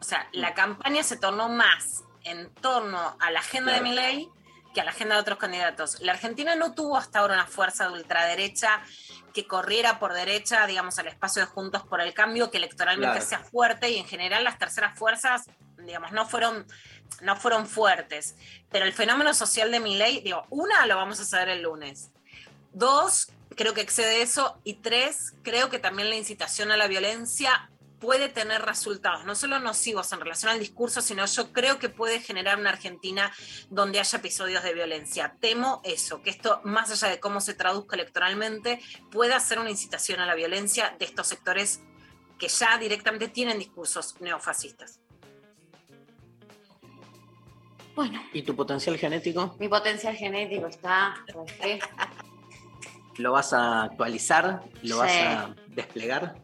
O 0.00 0.04
sea, 0.04 0.28
la 0.32 0.50
mm. 0.50 0.54
campaña 0.54 1.02
se 1.02 1.16
tornó 1.16 1.48
más 1.48 2.04
en 2.24 2.52
torno 2.54 3.16
a 3.20 3.30
la 3.30 3.40
agenda 3.40 3.72
de 3.72 3.80
Milei 3.80 4.28
que 4.72 4.80
a 4.80 4.84
la 4.84 4.90
agenda 4.90 5.16
de 5.16 5.20
otros 5.20 5.38
candidatos. 5.38 6.00
La 6.00 6.12
Argentina 6.12 6.54
no 6.54 6.74
tuvo 6.74 6.96
hasta 6.96 7.18
ahora 7.18 7.34
una 7.34 7.46
fuerza 7.46 7.88
de 7.88 7.94
ultraderecha 7.94 8.82
que 9.32 9.46
corriera 9.46 9.98
por 9.98 10.12
derecha, 10.12 10.66
digamos, 10.66 10.98
al 10.98 11.08
espacio 11.08 11.42
de 11.42 11.46
Juntos 11.46 11.82
por 11.84 12.00
el 12.00 12.14
Cambio, 12.14 12.50
que 12.50 12.58
electoralmente 12.58 13.20
sea 13.20 13.38
fuerte 13.40 13.90
y 13.90 13.98
en 13.98 14.06
general 14.06 14.44
las 14.44 14.58
terceras 14.58 14.98
fuerzas, 14.98 15.44
digamos, 15.78 16.12
no 16.12 16.26
fueron, 16.26 16.66
no 17.20 17.36
fueron 17.36 17.66
fuertes. 17.66 18.36
Pero 18.70 18.84
el 18.84 18.92
fenómeno 18.92 19.34
social 19.34 19.70
de 19.70 19.80
Milei, 19.80 20.20
digo, 20.20 20.46
una 20.50 20.86
lo 20.86 20.96
vamos 20.96 21.20
a 21.20 21.24
saber 21.24 21.50
el 21.50 21.62
lunes. 21.62 22.10
Dos, 22.72 23.28
creo 23.56 23.74
que 23.74 23.80
excede 23.80 24.22
eso. 24.22 24.58
Y 24.64 24.74
tres, 24.74 25.34
creo 25.42 25.70
que 25.70 25.78
también 25.78 26.10
la 26.10 26.16
incitación 26.16 26.70
a 26.70 26.76
la 26.76 26.88
violencia 26.88 27.70
puede 28.02 28.28
tener 28.28 28.62
resultados, 28.62 29.24
no 29.24 29.36
solo 29.36 29.60
nocivos 29.60 30.12
en 30.12 30.18
relación 30.18 30.50
al 30.50 30.58
discurso, 30.58 31.00
sino 31.00 31.24
yo 31.24 31.52
creo 31.52 31.78
que 31.78 31.88
puede 31.88 32.18
generar 32.18 32.58
una 32.58 32.70
Argentina 32.70 33.32
donde 33.70 34.00
haya 34.00 34.18
episodios 34.18 34.64
de 34.64 34.74
violencia. 34.74 35.36
Temo 35.40 35.80
eso, 35.84 36.20
que 36.20 36.30
esto, 36.30 36.60
más 36.64 36.90
allá 36.90 37.12
de 37.12 37.20
cómo 37.20 37.40
se 37.40 37.54
traduzca 37.54 37.94
electoralmente, 37.94 38.80
pueda 39.12 39.38
ser 39.38 39.60
una 39.60 39.70
incitación 39.70 40.18
a 40.18 40.26
la 40.26 40.34
violencia 40.34 40.96
de 40.98 41.04
estos 41.04 41.28
sectores 41.28 41.80
que 42.40 42.48
ya 42.48 42.76
directamente 42.76 43.28
tienen 43.28 43.60
discursos 43.60 44.20
neofascistas. 44.20 44.98
Bueno. 47.94 48.20
¿Y 48.32 48.42
tu 48.42 48.56
potencial 48.56 48.98
genético? 48.98 49.54
Mi 49.60 49.68
potencial 49.68 50.16
genético 50.16 50.66
está. 50.66 51.24
¿Lo 53.18 53.32
vas 53.32 53.52
a 53.52 53.84
actualizar? 53.84 54.62
¿Lo 54.82 54.98
vas 54.98 55.12
a 55.12 55.54
desplegar? 55.68 56.34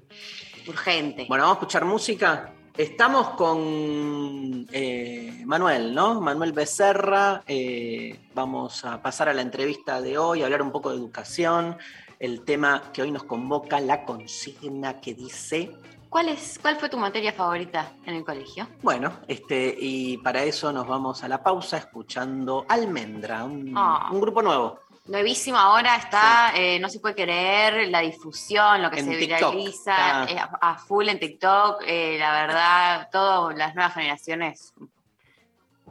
Urgente. 0.66 1.26
Bueno, 1.28 1.44
vamos 1.44 1.56
a 1.56 1.60
escuchar 1.60 1.84
música. 1.84 2.52
Estamos 2.76 3.30
con 3.30 4.66
eh, 4.70 5.42
Manuel, 5.44 5.94
¿no? 5.94 6.20
Manuel 6.20 6.52
Becerra. 6.52 7.42
Eh, 7.46 8.18
vamos 8.34 8.84
a 8.84 9.02
pasar 9.02 9.28
a 9.28 9.34
la 9.34 9.42
entrevista 9.42 10.00
de 10.00 10.18
hoy, 10.18 10.42
hablar 10.42 10.62
un 10.62 10.70
poco 10.70 10.90
de 10.90 10.96
educación. 10.96 11.76
El 12.18 12.44
tema 12.44 12.90
que 12.92 13.02
hoy 13.02 13.10
nos 13.10 13.24
convoca, 13.24 13.80
la 13.80 14.04
consigna 14.04 15.00
que 15.00 15.14
dice 15.14 15.72
¿Cuál, 16.08 16.30
es, 16.30 16.58
¿Cuál 16.60 16.76
fue 16.76 16.88
tu 16.88 16.96
materia 16.96 17.32
favorita 17.32 17.92
en 18.06 18.14
el 18.14 18.24
colegio? 18.24 18.66
Bueno, 18.82 19.12
este, 19.28 19.76
y 19.78 20.16
para 20.18 20.42
eso 20.42 20.72
nos 20.72 20.86
vamos 20.86 21.22
a 21.22 21.28
la 21.28 21.42
pausa 21.42 21.76
escuchando 21.76 22.64
Almendra, 22.68 23.44
un, 23.44 23.74
ah. 23.76 24.08
grupo 24.12 24.40
nuevo. 24.40 24.80
Nuevísimo 25.08 25.56
ahora 25.56 25.96
está, 25.96 26.52
eh, 26.54 26.78
no 26.78 26.90
se 26.90 27.00
puede 27.00 27.14
creer, 27.14 27.88
la 27.88 28.00
difusión, 28.00 28.82
lo 28.82 28.90
que 28.90 29.02
se 29.02 29.16
viraliza, 29.16 30.24
eh, 30.24 30.38
a, 30.38 30.76
full 30.76 31.08
en 31.08 31.18
TikTok, 31.18 31.82
eh, 31.86 32.16
la 32.18 32.32
verdad, 32.32 33.08
todas 33.10 33.56
las 33.56 33.74
nuevas 33.74 33.94
generaciones 33.94 34.74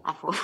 a 0.03 0.13
full. 0.13 0.35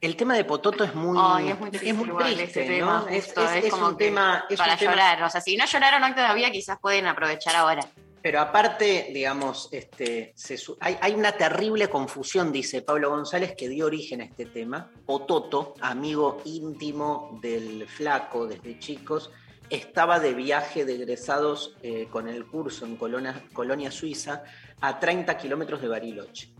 El 0.00 0.16
tema 0.16 0.34
de 0.34 0.44
Pototo 0.44 0.82
es 0.82 0.94
muy, 0.94 1.50
es 1.50 1.60
muy 1.60 1.70
triste, 1.70 2.82
es 3.08 3.70
como 3.70 3.88
un 3.88 3.96
tema 3.98 4.44
para 4.56 4.74
llorar. 4.76 5.22
O 5.22 5.28
sea, 5.28 5.42
si 5.42 5.54
no 5.54 5.66
lloraron 5.66 6.02
hoy 6.02 6.14
todavía, 6.14 6.50
quizás 6.50 6.78
pueden 6.80 7.06
aprovechar 7.06 7.54
ahora. 7.54 7.86
Pero 8.22 8.40
aparte, 8.40 9.10
digamos, 9.12 9.68
este, 9.72 10.34
hay, 10.78 11.12
una 11.12 11.32
terrible 11.32 11.88
confusión, 11.88 12.52
dice 12.52 12.82
Pablo 12.82 13.10
González, 13.10 13.54
que 13.56 13.68
dio 13.68 13.86
origen 13.86 14.20
a 14.20 14.24
este 14.24 14.46
tema. 14.46 14.92
Pototo, 15.04 15.74
amigo 15.80 16.40
íntimo 16.44 17.38
del 17.42 17.88
flaco 17.88 18.46
desde 18.46 18.78
chicos, 18.78 19.32
estaba 19.70 20.20
de 20.20 20.34
viaje 20.34 20.84
de 20.84 20.94
egresados 20.94 21.76
eh, 21.82 22.06
con 22.10 22.28
el 22.28 22.46
curso 22.46 22.86
en 22.86 22.96
Colonia 22.96 23.90
Suiza 23.90 24.44
a 24.80 25.00
30 25.00 25.36
kilómetros 25.36 25.82
de 25.82 25.88
Bariloche. 25.88 26.52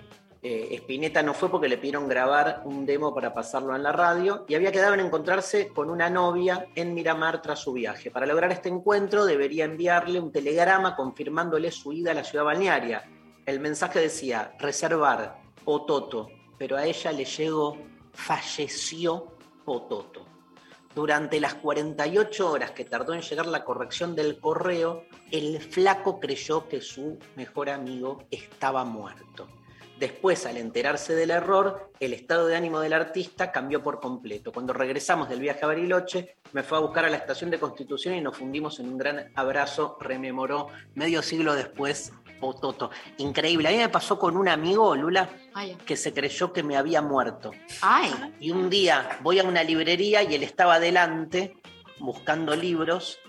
Eh, 0.44 0.74
Spinetta 0.74 1.22
no 1.22 1.34
fue 1.34 1.48
porque 1.48 1.68
le 1.68 1.78
pidieron 1.78 2.08
grabar 2.08 2.62
un 2.64 2.84
demo 2.84 3.14
para 3.14 3.32
pasarlo 3.32 3.76
en 3.76 3.84
la 3.84 3.92
radio 3.92 4.44
y 4.48 4.56
había 4.56 4.72
quedado 4.72 4.94
en 4.94 5.00
encontrarse 5.00 5.68
con 5.68 5.88
una 5.88 6.10
novia 6.10 6.66
en 6.74 6.94
Miramar 6.94 7.40
tras 7.40 7.60
su 7.60 7.72
viaje. 7.72 8.10
Para 8.10 8.26
lograr 8.26 8.50
este 8.50 8.68
encuentro 8.68 9.24
debería 9.24 9.66
enviarle 9.66 10.18
un 10.18 10.32
telegrama 10.32 10.96
confirmándole 10.96 11.70
su 11.70 11.92
ida 11.92 12.10
a 12.10 12.14
la 12.14 12.24
ciudad 12.24 12.44
balnearia. 12.44 13.08
El 13.46 13.60
mensaje 13.60 14.00
decía, 14.00 14.56
reservar, 14.58 15.40
Pototo, 15.64 16.28
pero 16.58 16.76
a 16.76 16.86
ella 16.86 17.12
le 17.12 17.24
llegó, 17.24 17.78
falleció 18.12 19.36
Pototo. 19.64 20.26
Durante 20.92 21.38
las 21.38 21.54
48 21.54 22.50
horas 22.50 22.72
que 22.72 22.84
tardó 22.84 23.14
en 23.14 23.22
llegar 23.22 23.46
la 23.46 23.62
corrección 23.62 24.16
del 24.16 24.40
correo, 24.40 25.04
el 25.30 25.60
flaco 25.60 26.18
creyó 26.18 26.68
que 26.68 26.80
su 26.80 27.20
mejor 27.36 27.70
amigo 27.70 28.24
estaba 28.28 28.84
muerto. 28.84 29.46
Después, 30.02 30.46
al 30.46 30.56
enterarse 30.56 31.14
del 31.14 31.30
error, 31.30 31.92
el 32.00 32.12
estado 32.12 32.48
de 32.48 32.56
ánimo 32.56 32.80
del 32.80 32.92
artista 32.92 33.52
cambió 33.52 33.84
por 33.84 34.00
completo. 34.00 34.50
Cuando 34.50 34.72
regresamos 34.72 35.28
del 35.28 35.38
viaje 35.38 35.60
a 35.62 35.68
Bariloche, 35.68 36.38
me 36.50 36.64
fue 36.64 36.78
a 36.78 36.80
buscar 36.80 37.04
a 37.04 37.08
la 37.08 37.18
estación 37.18 37.50
de 37.50 37.60
Constitución 37.60 38.16
y 38.16 38.20
nos 38.20 38.36
fundimos 38.36 38.80
en 38.80 38.88
un 38.88 38.98
gran 38.98 39.30
abrazo, 39.36 39.96
rememoró 40.00 40.66
medio 40.96 41.22
siglo 41.22 41.54
después 41.54 42.12
Pototo. 42.40 42.90
Increíble. 43.18 43.68
A 43.68 43.70
mí 43.70 43.76
me 43.76 43.88
pasó 43.90 44.18
con 44.18 44.36
un 44.36 44.48
amigo, 44.48 44.96
Lula, 44.96 45.30
Ay. 45.54 45.76
que 45.86 45.96
se 45.96 46.12
creyó 46.12 46.52
que 46.52 46.64
me 46.64 46.76
había 46.76 47.00
muerto. 47.00 47.52
Ay. 47.80 48.10
Y 48.40 48.50
un 48.50 48.70
día 48.70 49.20
voy 49.22 49.38
a 49.38 49.44
una 49.44 49.62
librería 49.62 50.24
y 50.24 50.34
él 50.34 50.42
estaba 50.42 50.74
adelante 50.74 51.54
buscando 52.00 52.56
libros, 52.56 53.20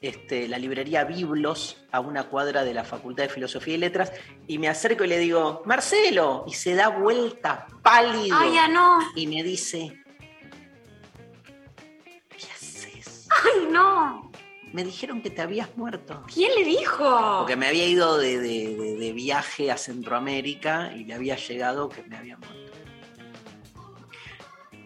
este, 0.00 0.46
la 0.48 0.58
librería 0.58 1.04
Biblos, 1.04 1.84
a 1.90 2.00
una 2.00 2.24
cuadra 2.24 2.64
de 2.64 2.74
la 2.74 2.84
Facultad 2.84 3.24
de 3.24 3.28
Filosofía 3.30 3.74
y 3.74 3.78
Letras, 3.78 4.12
y 4.46 4.58
me 4.58 4.68
acerco 4.68 5.04
y 5.04 5.08
le 5.08 5.18
digo, 5.18 5.62
Marcelo, 5.64 6.44
y 6.46 6.52
se 6.54 6.74
da 6.74 6.88
vuelta 6.88 7.66
pálido 7.82 8.36
Ay, 8.38 8.54
ya 8.54 8.68
no. 8.68 8.98
y 9.14 9.26
me 9.26 9.42
dice, 9.42 10.02
Ay, 13.28 13.68
no. 13.70 14.30
me 14.72 14.84
dijeron 14.84 15.20
que 15.22 15.30
te 15.30 15.42
habías 15.42 15.76
muerto. 15.76 16.22
¿Quién 16.32 16.54
le 16.54 16.64
dijo? 16.64 17.38
Porque 17.40 17.56
me 17.56 17.66
había 17.68 17.86
ido 17.86 18.18
de, 18.18 18.38
de- 18.38 18.74
de- 18.76 18.96
de 18.96 19.12
viaje 19.12 19.70
a 19.70 19.76
Centroamérica 19.76 20.92
y 20.94 21.04
le 21.04 21.14
había 21.14 21.36
llegado 21.36 21.88
que 21.88 22.02
me 22.02 22.16
había 22.16 22.36
muerto. 22.36 22.56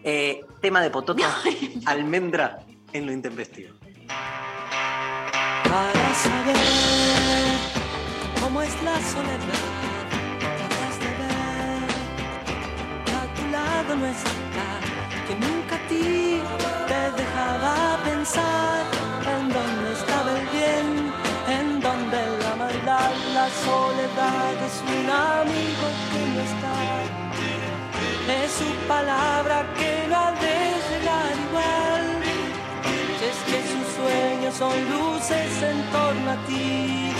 Eh, 0.03 0.43
tema 0.61 0.81
de 0.81 0.89
Pototo, 0.89 1.23
almendra 1.85 2.59
en 2.93 3.05
lo 3.05 3.11
intempestivo. 3.11 3.75
Saber 6.23 7.57
cómo 8.41 8.61
es 8.61 8.73
la 8.83 8.97
soledad. 9.13 9.71
Tratas 10.39 10.95
de 11.03 11.11
ver 11.21 11.81
que 13.05 13.13
a 13.23 13.25
tu 13.35 13.43
lado 13.57 13.91
no 14.01 14.05
está, 14.17 14.69
que 15.27 15.33
nunca 15.45 15.75
a 15.75 15.87
ti 15.89 16.41
te 16.91 17.01
dejaba 17.21 17.75
pensar 18.09 18.83
en 19.35 19.43
dónde 19.57 19.87
estaba 19.99 20.29
el 20.39 20.45
bien, 20.57 20.87
en 21.57 21.67
dónde 21.79 22.19
la 22.43 22.53
maldad, 22.63 23.11
la 23.37 23.47
soledad 23.65 24.53
es 24.67 24.75
un 24.95 25.05
amigo 25.39 25.85
que 26.11 26.21
no 26.33 26.41
está. 26.49 26.75
Es 28.43 28.51
su 28.59 28.69
palabra 28.87 29.65
que 29.77 30.07
no 30.09 30.15
ha 30.15 30.31
de 30.43 30.70
son 34.51 34.73
luces 34.89 35.63
en 35.63 35.81
torno 35.91 36.31
a 36.31 36.35
ti, 36.45 37.11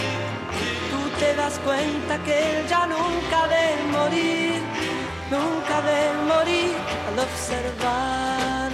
tú 0.92 1.00
te 1.20 1.34
das 1.36 1.58
cuenta 1.60 2.18
que 2.26 2.60
él 2.60 2.68
ya 2.68 2.86
nunca 2.86 3.48
de 3.48 3.66
morir, 3.98 4.62
nunca 5.30 5.76
de 5.90 6.00
morir 6.32 6.76
al 7.08 7.20
observar 7.20 8.72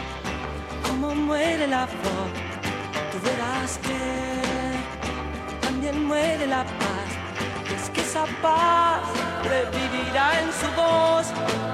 cómo 0.85 1.13
muere 1.13 1.67
la 1.67 1.85
flor. 1.87 2.29
Tú 3.11 3.17
verás 3.23 3.77
que 3.87 4.01
también 5.65 6.05
muere 6.05 6.47
la 6.47 6.63
paz. 6.63 7.09
Es 7.75 7.89
que 7.91 8.01
esa 8.01 8.25
paz 8.41 9.01
revivirá 9.43 10.41
en 10.41 10.49
su 10.59 10.67
voz, 10.81 11.25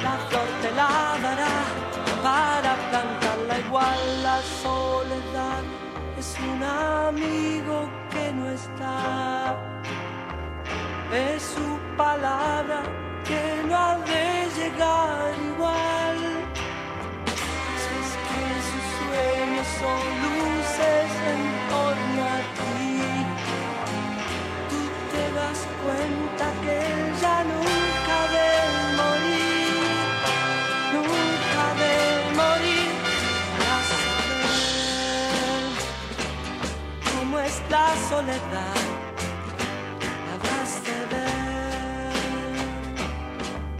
la 0.03 0.15
flor 0.27 0.47
te 0.61 0.71
la 0.71 1.17
dará 1.25 1.55
para 2.21 2.75
plantarla 2.89 3.59
igual 3.65 4.23
la 4.23 4.41
soledad 4.61 4.82
es 6.23 6.37
un 6.39 6.63
amigo 6.63 7.89
que 8.11 8.31
no 8.31 8.45
está. 8.49 9.57
Es 11.11 11.41
su 11.55 11.69
palabra 11.97 12.79
que 13.27 13.43
no 13.67 13.75
ha 13.75 13.97
de 14.11 14.25
llegar 14.57 15.33
igual. 15.51 16.19
Si 17.81 17.91
es 18.03 18.11
que 18.27 18.43
sus 18.69 18.85
sueños 18.99 19.67
son 19.81 20.03
luces 20.23 21.09
en 21.31 21.41
torno 21.73 22.21
a 22.35 22.39
ti 22.57 22.83
tú 24.69 24.81
te 25.11 25.23
das 25.37 25.59
cuenta 25.83 26.45
que 26.63 26.73
él 26.91 27.03
ya 27.21 27.37
nunca 27.43 27.82
la 37.69 37.95
soledad. 38.09 38.81
Habrás 40.33 40.71
de 40.87 40.97
ver 41.13 42.13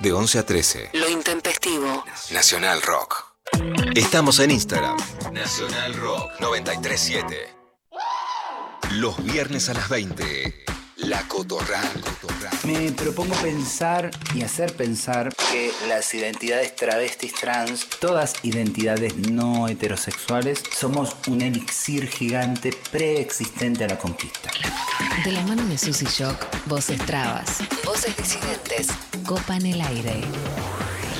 De 0.09 0.14
11 0.14 0.38
a 0.38 0.46
13. 0.46 0.90
Lo 0.94 1.06
intempestivo. 1.11 2.02
Nacional 2.30 2.80
Rock. 2.80 3.26
Estamos 3.94 4.38
en 4.38 4.52
Instagram. 4.52 4.96
Nacional 5.34 5.92
Rock 5.96 6.30
937. 6.40 7.54
Los 8.92 9.22
viernes 9.22 9.68
a 9.68 9.74
las 9.74 9.90
20. 9.90 10.64
La 10.99 11.22
Cotorral. 11.28 12.03
Me 12.64 12.90
propongo 12.90 13.34
pensar 13.36 14.11
y 14.34 14.42
hacer 14.42 14.74
pensar 14.74 15.32
que 15.51 15.70
las 15.88 16.12
identidades 16.12 16.74
travestis 16.74 17.34
trans, 17.34 17.86
todas 18.01 18.34
identidades 18.42 19.16
no 19.16 19.68
heterosexuales, 19.68 20.62
somos 20.76 21.14
un 21.28 21.42
elixir 21.42 22.09
gigante 22.09 22.72
preexistente 22.90 23.84
a 23.84 23.88
la 23.88 23.99
conquista. 23.99 24.51
De 25.24 25.30
la 25.30 25.42
mano 25.42 25.64
de 25.66 25.78
Susy 25.78 26.07
Shock, 26.07 26.66
voces 26.66 26.99
trabas, 27.07 27.59
voces 27.84 28.16
disidentes, 28.16 28.88
copan 29.24 29.64
el 29.66 29.80
aire. 29.80 30.22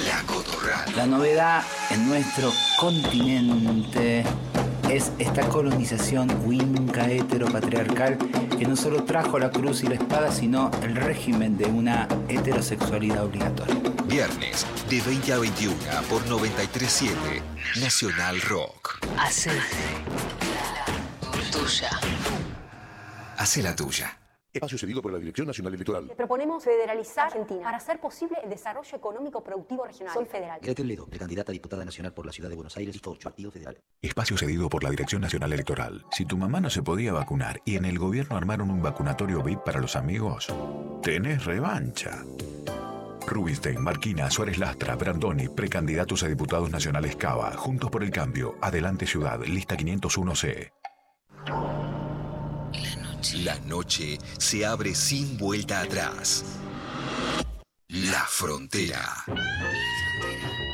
La 0.07 0.23
Cotorral. 0.23 0.97
La 0.97 1.07
novedad 1.07 1.63
en 1.91 2.09
nuestro 2.09 2.53
continente 2.81 4.25
es 4.91 5.13
esta 5.19 5.49
colonización 5.49 6.31
winca 6.45 7.11
heteropatriarcal 7.11 8.19
que 8.59 8.67
no 8.67 8.75
solo 8.75 9.05
trajo 9.05 9.39
la 9.39 9.51
cruz 9.51 9.85
y 9.85 9.87
la 9.87 9.95
espada, 9.95 10.33
sino 10.33 10.71
el 10.83 10.97
régimen 10.97 11.57
de 11.57 11.67
una 11.67 12.09
heterosexualidad 12.29 13.25
obligatoria. 13.25 13.77
Viernes, 14.07 14.67
de 14.91 15.01
20 15.01 15.33
a 15.33 15.39
21 15.39 15.77
por 16.11 16.27
937 16.27 17.43
Nacional 17.81 18.41
Rock. 18.43 18.99
Hace 19.17 19.51
tuya. 21.53 21.91
Hace 23.37 23.63
la 23.63 23.77
tuya. 23.77 24.18
Espacio 24.59 24.77
cedido 24.77 25.01
por 25.01 25.13
la 25.13 25.19
Dirección 25.19 25.47
Nacional 25.47 25.75
Electoral. 25.75 26.13
Proponemos 26.17 26.65
federalizar 26.65 27.27
Argentina 27.27 27.63
para 27.63 27.77
hacer 27.77 28.01
posible 28.01 28.39
el 28.43 28.51
desarrollo 28.51 28.97
económico 28.97 29.43
productivo 29.43 29.85
regional. 29.85 30.13
Soy 30.13 30.27
federal. 30.27 30.59
Gretel 30.61 30.89
Ledo, 30.89 31.07
precandidata 31.07 31.53
a 31.53 31.55
diputada 31.55 31.85
nacional 31.85 32.13
por 32.13 32.27
la 32.27 32.33
Ciudad 32.33 32.51
de 32.51 32.57
Buenos 32.57 32.77
Aires 32.77 32.97
y 32.97 32.99
Faucho, 32.99 33.29
Partido 33.29 33.53
Federal. 33.53 33.79
Espacio 34.03 34.37
cedido 34.37 34.69
por 34.69 34.83
la 34.83 34.91
Dirección 34.91 35.23
Nacional 35.23 35.53
Electoral. 35.53 36.05
Si 36.11 36.25
tu 36.25 36.37
mamá 36.37 36.61
no 36.61 36.71
se 36.71 36.83
podía 36.83 37.13
vacunar 37.13 37.61
y 37.65 37.77
en 37.77 37.85
el 37.85 37.99
gobierno 37.99 38.37
armaron 38.37 38.71
un 38.71 38.83
vacunatorio 38.83 39.43
VIP 39.43 39.61
para 39.61 39.81
los 39.81 39.95
amigos, 39.95 40.49
tenés 41.03 41.45
revancha. 41.45 42.25
Rubinstein, 43.29 43.81
Marquina, 43.81 44.29
Suárez 44.31 44.59
Lastra, 44.59 44.97
Brandoni, 44.97 45.49
precandidatos 45.49 46.25
a 46.25 46.29
diputados 46.29 46.71
nacionales 46.71 47.15
Cava, 47.15 47.53
Juntos 47.53 47.91
por 47.91 48.03
el 48.03 48.11
Cambio, 48.11 48.57
Adelante 48.61 49.07
Ciudad, 49.07 49.41
lista 49.45 49.77
501C. 49.77 50.73
La 53.35 53.59
noche 53.61 54.17
se 54.39 54.65
abre 54.65 54.95
sin 54.95 55.37
vuelta 55.37 55.81
atrás. 55.81 56.45
La 57.89 58.25
frontera. 58.25 59.25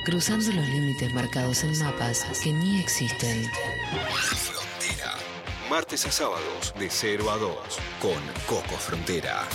Cruzando 0.04 0.52
los 0.52 0.68
límites 0.68 1.14
marcados 1.14 1.64
en 1.64 1.78
mapas 1.78 2.24
que 2.42 2.52
ni 2.52 2.80
existen. 2.80 3.50
La 3.94 4.36
frontera. 4.36 5.14
Martes 5.70 6.04
a 6.04 6.12
sábados 6.12 6.74
de 6.78 6.90
0 6.90 7.30
a 7.30 7.38
2 7.38 7.56
con 8.00 8.22
Coco 8.46 8.76
Frontera. 8.76 9.48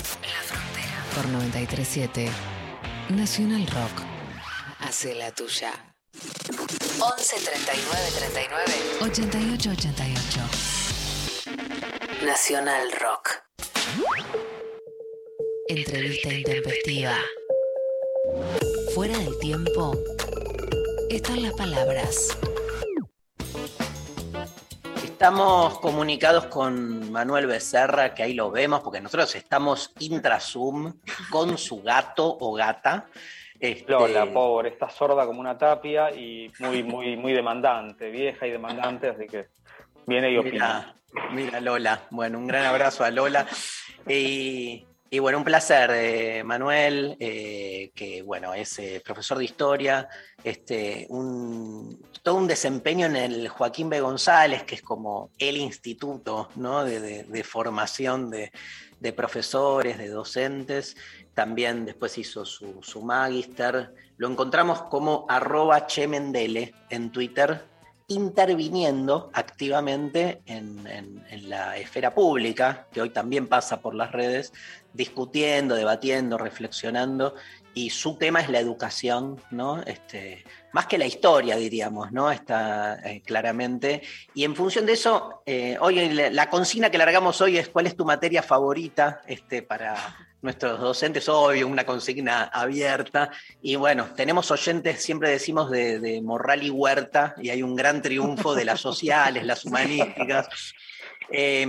Por 1.15 1.27
937 1.27 2.27
Nacional 3.09 3.67
Rock. 3.67 4.01
Hace 4.79 5.13
la 5.13 5.31
tuya. 5.31 5.73
11 6.99 7.35
39 7.35 8.11
39 8.17 8.73
88 9.01 9.69
88. 9.69 10.78
Nacional 12.25 12.91
Rock. 12.99 13.29
Entrevista 15.69 16.33
intempestiva. 16.33 17.15
Fuera 18.93 19.17
del 19.17 19.39
tiempo 19.39 19.93
están 21.09 21.43
las 21.43 21.53
palabras. 21.53 22.37
Estamos 25.01 25.79
comunicados 25.79 26.47
con 26.47 27.09
Manuel 27.09 27.47
Becerra, 27.47 28.13
que 28.13 28.23
ahí 28.23 28.33
lo 28.33 28.51
vemos, 28.51 28.81
porque 28.81 28.99
nosotros 28.99 29.33
estamos 29.35 29.93
intra-Zoom 29.99 30.99
con 31.29 31.57
su 31.57 31.81
gato 31.81 32.37
o 32.39 32.53
gata. 32.53 33.07
Este, 33.57 33.93
Lola, 33.93 34.25
pobre, 34.25 34.69
está 34.69 34.89
sorda 34.89 35.25
como 35.25 35.39
una 35.39 35.57
tapia 35.57 36.11
y 36.11 36.51
muy, 36.59 36.83
muy, 36.83 37.15
muy 37.15 37.31
demandante, 37.31 38.09
vieja 38.09 38.45
y 38.45 38.51
demandante, 38.51 39.07
así 39.07 39.25
que 39.25 39.47
viene 40.05 40.31
y 40.31 40.37
opina. 40.37 40.98
Mira, 41.31 41.59
Lola. 41.59 42.07
Bueno, 42.11 42.37
un 42.37 42.47
gran 42.47 42.65
abrazo 42.65 43.03
a 43.03 43.11
Lola. 43.11 43.47
Y, 44.07 44.85
bueno, 45.19 45.39
un 45.39 45.43
placer, 45.43 45.89
eh, 45.93 46.43
Manuel, 46.43 47.17
eh, 47.19 47.91
que 47.95 48.21
bueno, 48.21 48.53
es 48.53 48.77
eh, 48.79 49.01
profesor 49.03 49.39
de 49.39 49.45
historia, 49.45 50.07
este, 50.43 51.07
un, 51.09 51.99
todo 52.21 52.35
un 52.35 52.47
desempeño 52.47 53.07
en 53.07 53.15
el 53.15 53.49
Joaquín 53.49 53.89
B. 53.89 54.01
González, 54.01 54.63
que 54.63 54.75
es 54.75 54.81
como 54.83 55.31
el 55.39 55.57
instituto 55.57 56.49
¿no? 56.55 56.85
de, 56.85 57.23
de- 57.23 57.43
formación 57.43 58.29
de, 58.29 58.51
de 58.99 59.13
profesores, 59.13 59.97
de 59.97 60.09
docentes. 60.09 60.95
También 61.33 61.85
después 61.85 62.15
hizo 62.19 62.45
su, 62.45 62.83
su 62.83 63.01
magister. 63.01 63.91
Lo 64.17 64.27
encontramos 64.29 64.83
como 64.83 65.25
arroba 65.27 65.87
chemendele 65.87 66.75
en 66.91 67.11
Twitter, 67.11 67.65
interviniendo 68.09 69.29
activamente 69.33 70.41
en, 70.45 70.83
la 71.47 71.77
esfera 71.77 72.13
pública, 72.13 72.87
que 72.91 73.01
hoy 73.01 73.09
también 73.11 73.47
pasa 73.47 73.81
por 73.81 73.95
las 73.95 74.11
redes, 74.11 74.51
discutiendo, 74.93 75.75
debatiendo, 75.75 76.37
reflexionando, 76.37 77.35
y 77.73 77.91
su 77.91 78.17
tema 78.17 78.41
es 78.41 78.49
la 78.49 78.59
educación, 78.59 79.41
¿no? 79.51 79.81
Este, 79.83 80.43
más 80.73 80.87
que 80.87 80.97
la 80.97 81.05
historia, 81.05 81.55
diríamos, 81.55 82.11
¿no? 82.11 82.31
Está 82.31 82.99
eh, 83.03 83.21
claramente. 83.21 84.01
Y 84.33 84.43
en 84.43 84.55
función 84.55 84.85
de 84.85 84.93
eso, 84.93 85.41
eh, 85.45 85.77
hoy 85.79 86.09
la, 86.09 86.29
la 86.29 86.49
consigna 86.49 86.89
que 86.89 86.97
largamos 86.97 87.39
hoy 87.41 87.57
es 87.57 87.69
cuál 87.69 87.87
es 87.87 87.95
tu 87.95 88.05
materia 88.05 88.43
favorita 88.43 89.21
este, 89.27 89.61
para 89.61 89.95
nuestros 90.41 90.79
docentes, 90.79 91.27
obvio, 91.29 91.67
una 91.67 91.85
consigna 91.85 92.43
abierta. 92.43 93.31
Y 93.61 93.75
bueno, 93.75 94.07
tenemos 94.15 94.51
oyentes, 94.51 95.01
siempre 95.01 95.29
decimos, 95.29 95.69
de, 95.69 96.21
Morral 96.23 96.63
y 96.63 96.69
Huerta, 96.69 97.35
y 97.41 97.49
hay 97.49 97.63
un 97.63 97.75
gran 97.75 98.01
triunfo 98.01 98.55
de 98.55 98.65
las 98.65 98.79
sociales, 98.79 99.45
las 99.45 99.65
humanísticas. 99.65 100.47
Eh, 101.31 101.67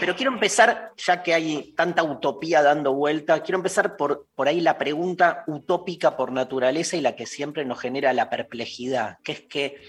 pero 0.00 0.16
quiero 0.16 0.32
empezar, 0.32 0.92
ya 0.96 1.22
que 1.22 1.34
hay 1.34 1.74
tanta 1.76 2.02
utopía 2.02 2.62
dando 2.62 2.94
vuelta, 2.94 3.42
quiero 3.42 3.58
empezar 3.58 3.96
por, 3.96 4.26
por 4.34 4.48
ahí 4.48 4.60
la 4.60 4.78
pregunta 4.78 5.44
utópica 5.46 6.16
por 6.16 6.32
naturaleza 6.32 6.96
y 6.96 7.02
la 7.02 7.14
que 7.14 7.26
siempre 7.26 7.64
nos 7.66 7.78
genera 7.78 8.14
la 8.14 8.30
perplejidad, 8.30 9.18
que 9.22 9.32
es 9.32 9.40
que 9.42 9.82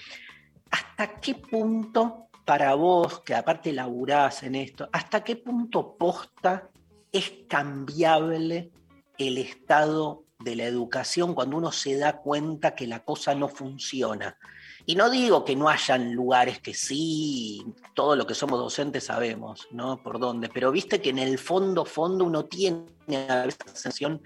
¿hasta 0.72 1.20
qué 1.22 1.36
punto 1.36 2.28
para 2.44 2.74
vos, 2.74 3.22
que 3.22 3.36
aparte 3.36 3.72
laburás 3.72 4.44
en 4.44 4.56
esto, 4.56 4.90
hasta 4.92 5.24
qué 5.24 5.38
punto 5.38 5.96
posta 5.98 6.70
es 7.14 7.32
cambiable 7.48 8.72
el 9.18 9.38
estado 9.38 10.26
de 10.40 10.58
la 10.58 10.66
educación 10.66 11.34
cuando 11.34 11.56
uno 11.56 11.72
se 11.72 11.96
da 11.98 12.18
cuenta 12.18 12.76
que 12.76 12.88
la 12.88 13.06
cosa 13.06 13.34
no 13.36 13.48
funciona? 13.48 14.38
Y 14.86 14.96
no 14.96 15.10
digo 15.10 15.46
que 15.46 15.56
no 15.56 15.70
hayan 15.70 16.14
lugares 16.14 16.60
que 16.60 16.74
sí, 16.74 17.64
todo 17.94 18.18
lo 18.18 18.28
que 18.28 18.34
somos 18.34 18.60
docentes 18.60 19.06
sabemos, 19.06 19.68
¿no? 19.72 20.04
Por 20.04 20.20
dónde, 20.20 20.50
pero 20.50 20.72
viste 20.72 21.02
que 21.02 21.12
en 21.12 21.20
el 21.20 21.38
fondo, 21.38 21.86
fondo 21.86 22.26
uno 22.26 22.46
tiene 22.46 22.84
la 23.08 23.50
sensación 23.50 24.22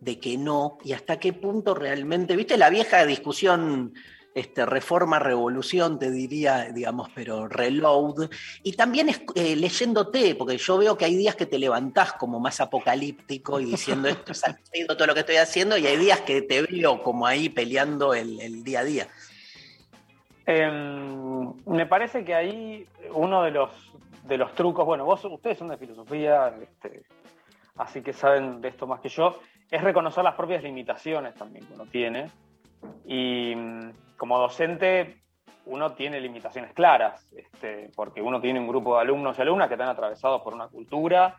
de 0.00 0.18
que 0.18 0.38
no, 0.38 0.78
y 0.82 0.92
hasta 0.92 1.18
qué 1.18 1.34
punto 1.34 1.74
realmente, 1.74 2.34
viste 2.34 2.56
la 2.56 2.70
vieja 2.70 3.04
discusión, 3.04 3.92
este, 4.34 4.64
reforma, 4.64 5.18
revolución, 5.18 5.98
te 5.98 6.10
diría, 6.10 6.70
digamos, 6.72 7.08
pero 7.14 7.48
reload, 7.48 8.30
y 8.62 8.72
también 8.74 9.08
es, 9.08 9.22
eh, 9.34 9.56
leyéndote, 9.56 10.36
porque 10.36 10.56
yo 10.56 10.78
veo 10.78 10.96
que 10.96 11.04
hay 11.04 11.16
días 11.16 11.34
que 11.34 11.46
te 11.46 11.58
levantás 11.58 12.12
como 12.12 12.38
más 12.38 12.60
apocalíptico 12.60 13.58
y 13.58 13.64
diciendo 13.64 14.08
esto 14.08 14.32
es 14.32 14.86
todo 14.86 15.06
lo 15.06 15.14
que 15.14 15.20
estoy 15.20 15.36
haciendo, 15.36 15.76
y 15.76 15.86
hay 15.86 15.96
días 15.96 16.20
que 16.20 16.42
te 16.42 16.62
veo 16.62 17.02
como 17.02 17.26
ahí 17.26 17.48
peleando 17.48 18.14
el, 18.14 18.62
día 18.62 18.80
a 18.80 18.84
día. 18.84 19.08
Em, 20.46 21.52
me 21.66 21.86
parece 21.86 22.24
que 22.24 22.34
ahí 22.34 22.86
uno 23.12 23.42
de 23.42 23.50
los, 23.50 23.70
de 24.24 24.38
los 24.38 24.54
trucos, 24.54 24.86
bueno, 24.86 25.04
vos, 25.04 25.24
ustedes 25.24 25.58
son 25.58 25.68
de 25.68 25.76
filosofía, 25.76 26.54
este, 26.62 27.02
así 27.76 28.00
que 28.00 28.12
saben 28.12 28.60
de 28.60 28.68
esto 28.68 28.86
más 28.86 29.00
que 29.00 29.08
yo, 29.08 29.40
es 29.70 29.82
reconocer 29.82 30.22
las 30.22 30.34
propias 30.34 30.62
limitaciones 30.62 31.34
también 31.34 31.66
que 31.66 31.74
uno 31.74 31.86
tiene. 31.86 32.30
Y 33.06 33.54
como 34.20 34.38
docente, 34.38 35.22
uno 35.64 35.94
tiene 35.94 36.20
limitaciones 36.20 36.74
claras, 36.74 37.26
este, 37.32 37.90
porque 37.96 38.20
uno 38.20 38.38
tiene 38.38 38.60
un 38.60 38.68
grupo 38.68 38.94
de 38.94 39.00
alumnos 39.00 39.38
y 39.38 39.40
alumnas 39.40 39.68
que 39.68 39.74
están 39.74 39.88
atravesados 39.88 40.42
por 40.42 40.52
una 40.52 40.68
cultura, 40.68 41.38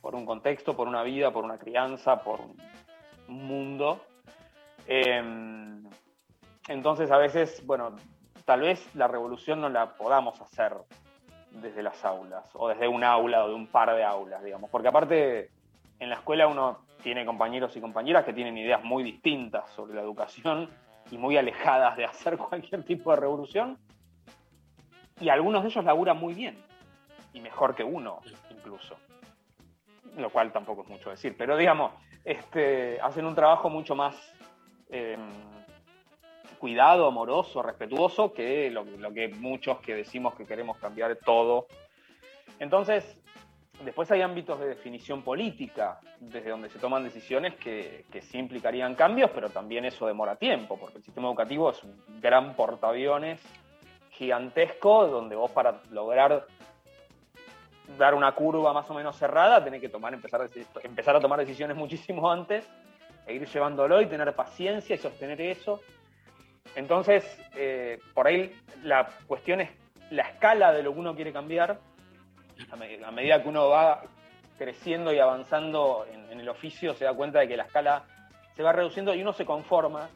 por 0.00 0.14
un 0.14 0.24
contexto, 0.24 0.74
por 0.74 0.88
una 0.88 1.02
vida, 1.02 1.30
por 1.30 1.44
una 1.44 1.58
crianza, 1.58 2.22
por 2.22 2.40
un 2.40 3.46
mundo. 3.46 4.00
Em, 4.86 5.84
entonces, 6.68 7.10
a 7.10 7.18
veces, 7.18 7.66
bueno, 7.66 7.96
tal 8.46 8.62
vez 8.62 8.82
la 8.94 9.08
revolución 9.08 9.60
no 9.60 9.68
la 9.68 9.92
podamos 9.92 10.40
hacer 10.40 10.72
desde 11.50 11.82
las 11.82 12.02
aulas, 12.02 12.48
o 12.54 12.68
desde 12.68 12.88
un 12.88 13.04
aula 13.04 13.44
o 13.44 13.48
de 13.48 13.54
un 13.54 13.66
par 13.66 13.94
de 13.94 14.04
aulas, 14.04 14.42
digamos, 14.42 14.70
porque 14.70 14.88
aparte 14.88 15.50
en 15.98 16.08
la 16.08 16.14
escuela 16.14 16.46
uno 16.46 16.78
tiene 17.02 17.26
compañeros 17.26 17.76
y 17.76 17.80
compañeras 17.82 18.24
que 18.24 18.32
tienen 18.32 18.56
ideas 18.56 18.82
muy 18.82 19.02
distintas 19.02 19.68
sobre 19.72 19.92
la 19.92 20.00
educación 20.00 20.70
y 21.12 21.18
muy 21.18 21.36
alejadas 21.36 21.96
de 21.96 22.04
hacer 22.04 22.36
cualquier 22.48 22.82
tipo 22.82 23.10
de 23.10 23.20
revolución, 23.20 23.78
y 25.20 25.28
algunos 25.28 25.62
de 25.62 25.68
ellos 25.68 25.84
laburan 25.84 26.18
muy 26.18 26.34
bien, 26.34 26.58
y 27.32 27.40
mejor 27.40 27.76
que 27.76 27.84
uno 27.84 28.20
incluso, 28.50 28.96
lo 30.16 30.30
cual 30.30 30.50
tampoco 30.52 30.82
es 30.82 30.88
mucho 30.88 31.10
decir, 31.10 31.36
pero 31.38 31.56
digamos, 31.56 31.92
este, 32.24 33.00
hacen 33.00 33.26
un 33.26 33.36
trabajo 33.36 33.70
mucho 33.70 33.94
más... 33.94 34.16
em, 34.90 35.20
cuidado, 36.62 37.08
amoroso, 37.08 37.60
respetuoso, 37.60 38.32
que 38.32 38.70
lo, 38.70 38.84
lo 38.84 39.12
que 39.12 39.26
muchos 39.30 39.80
que 39.80 39.96
decimos 39.96 40.36
que 40.36 40.46
queremos 40.46 40.78
cambiar 40.78 41.16
todo. 41.16 41.66
Entonces, 42.60 43.20
después 43.84 44.10
hay 44.10 44.22
ámbitos 44.22 44.60
de 44.60 44.68
definición 44.68 45.22
política, 45.22 46.00
desde 46.20 46.50
donde 46.50 46.68
se 46.68 46.78
toman 46.78 47.04
decisiones 47.04 47.54
que, 47.56 48.04
que 48.10 48.22
sí 48.22 48.38
implicarían 48.38 48.94
cambios, 48.94 49.30
pero 49.34 49.50
también 49.50 49.84
eso 49.84 50.06
demora 50.06 50.36
tiempo, 50.36 50.78
porque 50.78 50.98
el 50.98 51.04
sistema 51.04 51.28
educativo 51.28 51.70
es 51.70 51.82
un 51.82 52.20
gran 52.20 52.54
portaaviones 52.54 53.40
gigantesco 54.10 55.06
donde 55.06 55.34
vos 55.34 55.50
para 55.50 55.80
lograr 55.90 56.46
dar 57.98 58.14
una 58.14 58.32
curva 58.32 58.72
más 58.72 58.88
o 58.90 58.94
menos 58.94 59.16
cerrada 59.16 59.62
tenés 59.62 59.80
que 59.80 59.88
tomar, 59.88 60.14
empezar, 60.14 60.42
a 60.42 60.46
empezar 60.82 61.16
a 61.16 61.20
tomar 61.20 61.38
decisiones 61.38 61.76
muchísimo 61.82 62.30
antes 62.30 62.68
e 63.26 63.34
ir 63.34 63.46
llevándolo 63.46 64.00
y 64.00 64.06
tener 64.06 64.34
paciencia 64.34 64.96
y 64.96 64.98
sostener 64.98 65.40
eso. 65.40 65.80
Entonces, 66.74 67.24
eh, 67.54 68.00
por 68.14 68.26
ahí 68.26 68.52
la 68.82 69.08
cuestión 69.26 69.60
es 69.60 69.70
la 70.10 70.22
escala 70.22 70.72
de 70.72 70.82
lo 70.82 70.92
que 70.92 71.00
uno 71.00 71.14
quiere 71.14 71.32
cambiar. 71.32 71.78
A, 72.70 72.76
me- 72.76 73.04
a 73.04 73.10
medida 73.10 73.42
que 73.42 73.48
uno 73.48 73.68
va 73.68 74.02
creciendo 74.58 75.12
y 75.12 75.18
avanzando 75.18 76.06
en, 76.10 76.30
en 76.30 76.40
el 76.40 76.48
oficio, 76.48 76.94
se 76.94 77.04
da 77.04 77.14
cuenta 77.14 77.40
de 77.40 77.48
que 77.48 77.56
la 77.56 77.64
escala 77.64 78.04
se 78.54 78.62
va 78.62 78.72
reduciendo 78.72 79.14
y 79.14 79.22
uno 79.22 79.32
se 79.32 79.44
conforma 79.44 80.08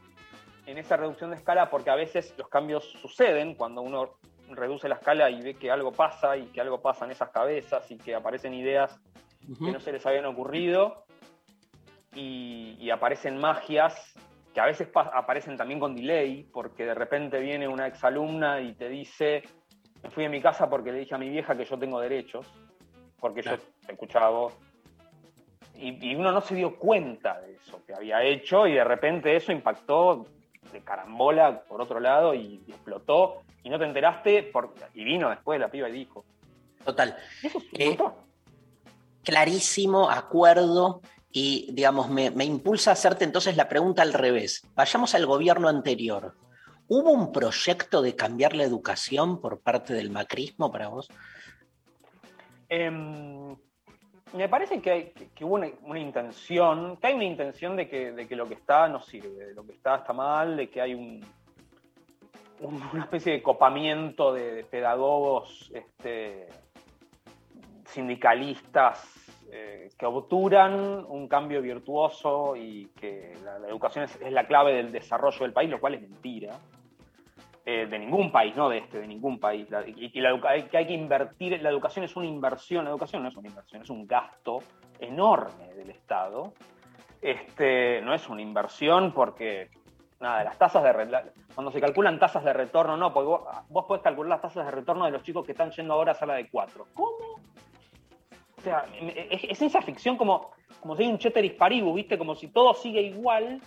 en 0.67 0.79
esa 0.79 0.97
reducción 0.97 1.31
de 1.31 1.37
escala 1.37 1.71
porque 1.71 1.91
a 1.91 1.95
veces 1.95 2.35
los 2.37 2.49
cambios 2.49 2.85
suceden 3.01 3.55
cuando 3.55 3.83
uno 3.83 4.19
reduce 4.51 4.89
la 4.89 4.97
escala 4.97 5.31
y 5.31 5.41
ve 5.43 5.55
que 5.55 5.71
algo 5.71 5.91
pasa 5.93 6.37
y 6.37 6.47
que 6.47 6.61
algo 6.61 6.81
pasa 6.81 7.05
en 7.05 7.11
esas 7.13 7.31
cabezas 7.31 7.91
y 7.91 7.97
que 7.99 8.15
aparecen 8.15 8.55
ideas 8.55 9.01
que 9.65 9.73
no 9.73 9.81
se 9.81 9.93
les 9.93 10.05
habían 10.07 10.27
ocurrido 10.27 11.05
y, 12.15 12.77
y 12.81 12.91
aparecen 12.91 13.39
magias 13.39 14.15
que 14.55 14.61
a 14.61 14.67
veces 14.67 14.89
pa- 14.89 15.11
aparecen 15.15 15.57
también 15.57 15.79
con 15.81 15.95
delay 15.95 16.45
porque 16.53 16.85
de 16.85 16.95
repente 16.95 17.39
viene 17.41 17.69
una 17.69 17.87
exalumna 17.87 18.61
y 18.61 18.75
te 18.75 18.89
dice 18.89 19.43
me 20.07 20.13
fui 20.13 20.23
de 20.23 20.31
mi 20.31 20.41
casa 20.41 20.71
porque 20.71 20.93
le 20.93 21.01
dije 21.01 21.15
a 21.15 21.19
mi 21.19 21.29
vieja 21.29 21.57
que 21.57 21.65
yo 21.65 21.77
tengo 21.79 22.01
derechos 22.01 22.47
porque 23.19 23.43
yo 23.43 23.59
te 23.59 23.93
escuchaba 23.93 24.27
a 24.27 24.31
vos 24.31 24.53
y, 25.75 26.11
y 26.11 26.15
uno 26.15 26.31
no 26.31 26.41
se 26.41 26.55
dio 26.55 26.77
cuenta 26.77 27.41
de 27.41 27.55
eso 27.55 27.83
que 27.85 27.93
había 27.93 28.23
hecho 28.23 28.67
y 28.67 28.75
de 28.75 28.85
repente 28.85 29.35
eso 29.35 29.51
impactó 29.51 30.27
de 30.73 30.81
carambola 30.81 31.63
por 31.63 31.83
otro 31.83 31.99
lado 31.99 32.35
y, 32.35 32.63
y 32.67 32.71
explotó 32.71 33.43
y 33.65 33.69
no 33.69 33.79
te 33.79 33.85
enteraste 33.85 34.53
y 34.95 35.05
vino 35.05 35.29
después 35.29 35.59
la 35.59 35.69
piba 35.69 35.89
y 35.89 35.93
dijo. 35.93 36.25
Total. 36.85 37.17
Eh, 37.73 37.99
clarísimo, 39.25 40.09
acuerdo, 40.09 41.03
y 41.33 41.69
digamos, 41.73 42.09
me, 42.09 42.31
me 42.31 42.45
impulsa 42.45 42.91
a 42.91 42.93
hacerte 42.93 43.25
entonces 43.25 43.57
la 43.57 43.69
pregunta 43.69 44.03
al 44.03 44.13
revés. 44.13 44.63
Vayamos 44.77 45.17
al 45.17 45.27
gobierno 45.27 45.69
anterior. 45.69 46.37
¿Hubo 46.89 47.11
un 47.11 47.33
proyecto 47.33 48.01
de 48.03 48.15
cambiar 48.15 48.55
la 48.55 48.65
educación 48.65 49.41
por 49.41 49.61
parte 49.61 49.93
del 49.95 50.11
macrismo 50.11 50.71
para 50.71 50.89
vos? 50.89 51.09
Em, 52.69 53.57
me 54.33 54.49
parece 54.49 54.81
que, 54.81 54.91
hay- 54.91 55.13
hubo 55.41 55.55
una, 55.55 55.99
intención, 55.99 56.97
que 56.97 57.07
hay 57.09 57.15
una 57.15 57.25
intención 57.25 57.77
de 57.77 57.89
que, 57.89 58.37
lo 58.37 58.47
que 58.47 58.55
está 58.55 58.89
no 58.89 59.01
sirve, 59.03 59.47
de 59.47 59.55
lo 59.55 59.65
que 59.67 59.73
está 59.73 59.97
está 59.97 60.13
mal, 60.13 60.57
de 60.57 60.69
que 60.71 60.81
hay 60.81 60.95
un, 60.95 61.25
un- 62.61 62.83
una 62.93 63.05
especie 63.05 63.33
de 63.33 63.43
copamiento 63.43 64.33
de, 64.33 64.53
de 64.55 64.65
pedagogos 64.65 65.71
este, 65.75 66.49
sindicalistas 67.87 69.03
eh, 69.51 69.89
que 69.97 70.07
obturan 70.07 71.05
un 71.09 71.29
cambio 71.29 71.63
virtuoso 71.63 72.57
y 72.57 72.87
que 72.99 73.33
la, 73.45 73.69
educación 73.69 74.05
es, 74.05 74.33
la 74.33 74.47
clave 74.47 74.75
del 74.75 74.91
desarrollo 74.91 75.39
del 75.41 75.53
país, 75.53 75.71
lo 75.71 75.81
cual 75.81 75.95
es 75.95 76.03
mentira. 76.03 76.59
Eh, 77.69 77.87
de 77.87 77.99
ningún 77.99 78.31
país, 78.31 78.55
no 78.55 78.69
de 78.69 78.79
este, 78.79 79.01
de 79.01 79.09
ningún 79.09 79.41
país. 79.41 79.67
Y 79.87 80.11
que 80.11 80.77
hay 80.77 80.87
que 80.87 80.93
invertir, 80.93 81.61
la 81.61 81.69
educación 81.69 82.05
es 82.05 82.15
una 82.15 82.27
inversión, 82.27 82.85
la 82.85 82.91
educación 82.91 83.25
no 83.25 83.29
es 83.29 83.37
una 83.37 83.49
inversión, 83.49 83.83
es 83.83 83.91
un 83.91 84.07
gasto 84.07 84.61
enorme 85.01 85.75
del 85.75 85.91
Estado. 85.91 86.53
Este, 87.21 88.01
no 88.03 88.15
es 88.15 88.29
una 88.29 88.41
inversión 88.41 89.13
porque, 89.13 89.71
nada, 90.21 90.45
las 90.45 90.57
tasas 90.59 90.85
de 90.85 91.33
cuando 91.57 91.73
se 91.73 91.81
calculan 91.81 92.21
tasas 92.21 92.45
de 92.45 92.53
retorno, 92.53 92.97
no, 92.97 93.13
porque 93.13 93.27
vos, 93.27 93.41
vos 93.69 93.85
podés 93.87 94.05
calcular 94.05 94.31
las 94.31 94.43
tasas 94.43 94.65
de 94.67 94.71
retorno 94.71 95.05
de 95.05 95.11
los 95.11 95.25
chicos 95.25 95.45
que 95.45 95.51
están 95.51 95.73
yendo 95.73 95.95
ahora 95.95 96.13
a 96.13 96.15
sala 96.15 96.35
de 96.35 96.49
cuatro. 96.49 96.87
¿Cómo? 96.95 97.41
Sea, 98.67 98.85
es, 99.31 99.45
es 99.45 99.63
esa 99.63 99.81
ficción 99.81 100.17
como, 100.17 100.51
como 100.81 100.97
si 100.97 101.05
hay 101.05 101.09
un 101.09 101.19
cheteris 101.19 101.53
paribus, 101.53 101.95
¿viste? 101.95 102.19
Como 102.19 102.35
si 102.35 102.49
todo 102.49 102.75
sigue 102.75 103.01
igual 103.01 103.61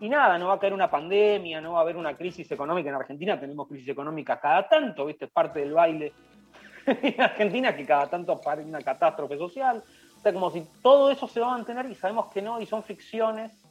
y 0.00 0.08
nada, 0.10 0.36
no 0.36 0.48
va 0.48 0.54
a 0.54 0.58
caer 0.58 0.74
una 0.74 0.90
pandemia, 0.90 1.62
no 1.62 1.72
va 1.72 1.78
a 1.78 1.82
haber 1.82 1.96
una 1.96 2.14
crisis 2.14 2.50
económica 2.52 2.90
en 2.90 2.96
Argentina, 2.96 3.40
tenemos 3.40 3.66
crisis 3.66 3.88
económica 3.88 4.38
cada 4.38 4.68
tanto, 4.68 5.06
¿viste? 5.06 5.24
Es 5.24 5.30
parte 5.30 5.60
del 5.60 5.72
baile 5.72 6.12
en 6.86 7.20
Argentina 7.22 7.74
que 7.74 7.86
cada 7.86 8.06
tanto 8.06 8.32
aparece 8.32 8.68
una 8.68 8.82
catástrofe 8.82 9.38
social. 9.38 9.82
O 10.18 10.20
sea, 10.20 10.34
como 10.34 10.50
si 10.50 10.62
todo 10.82 11.10
eso 11.10 11.26
se 11.26 11.40
va 11.40 11.46
a 11.46 11.56
mantener 11.56 11.86
y 11.86 11.94
sabemos 11.94 12.26
que 12.26 12.42
no, 12.42 12.60
y 12.60 12.66
son 12.66 12.82
ficciones. 12.82 13.64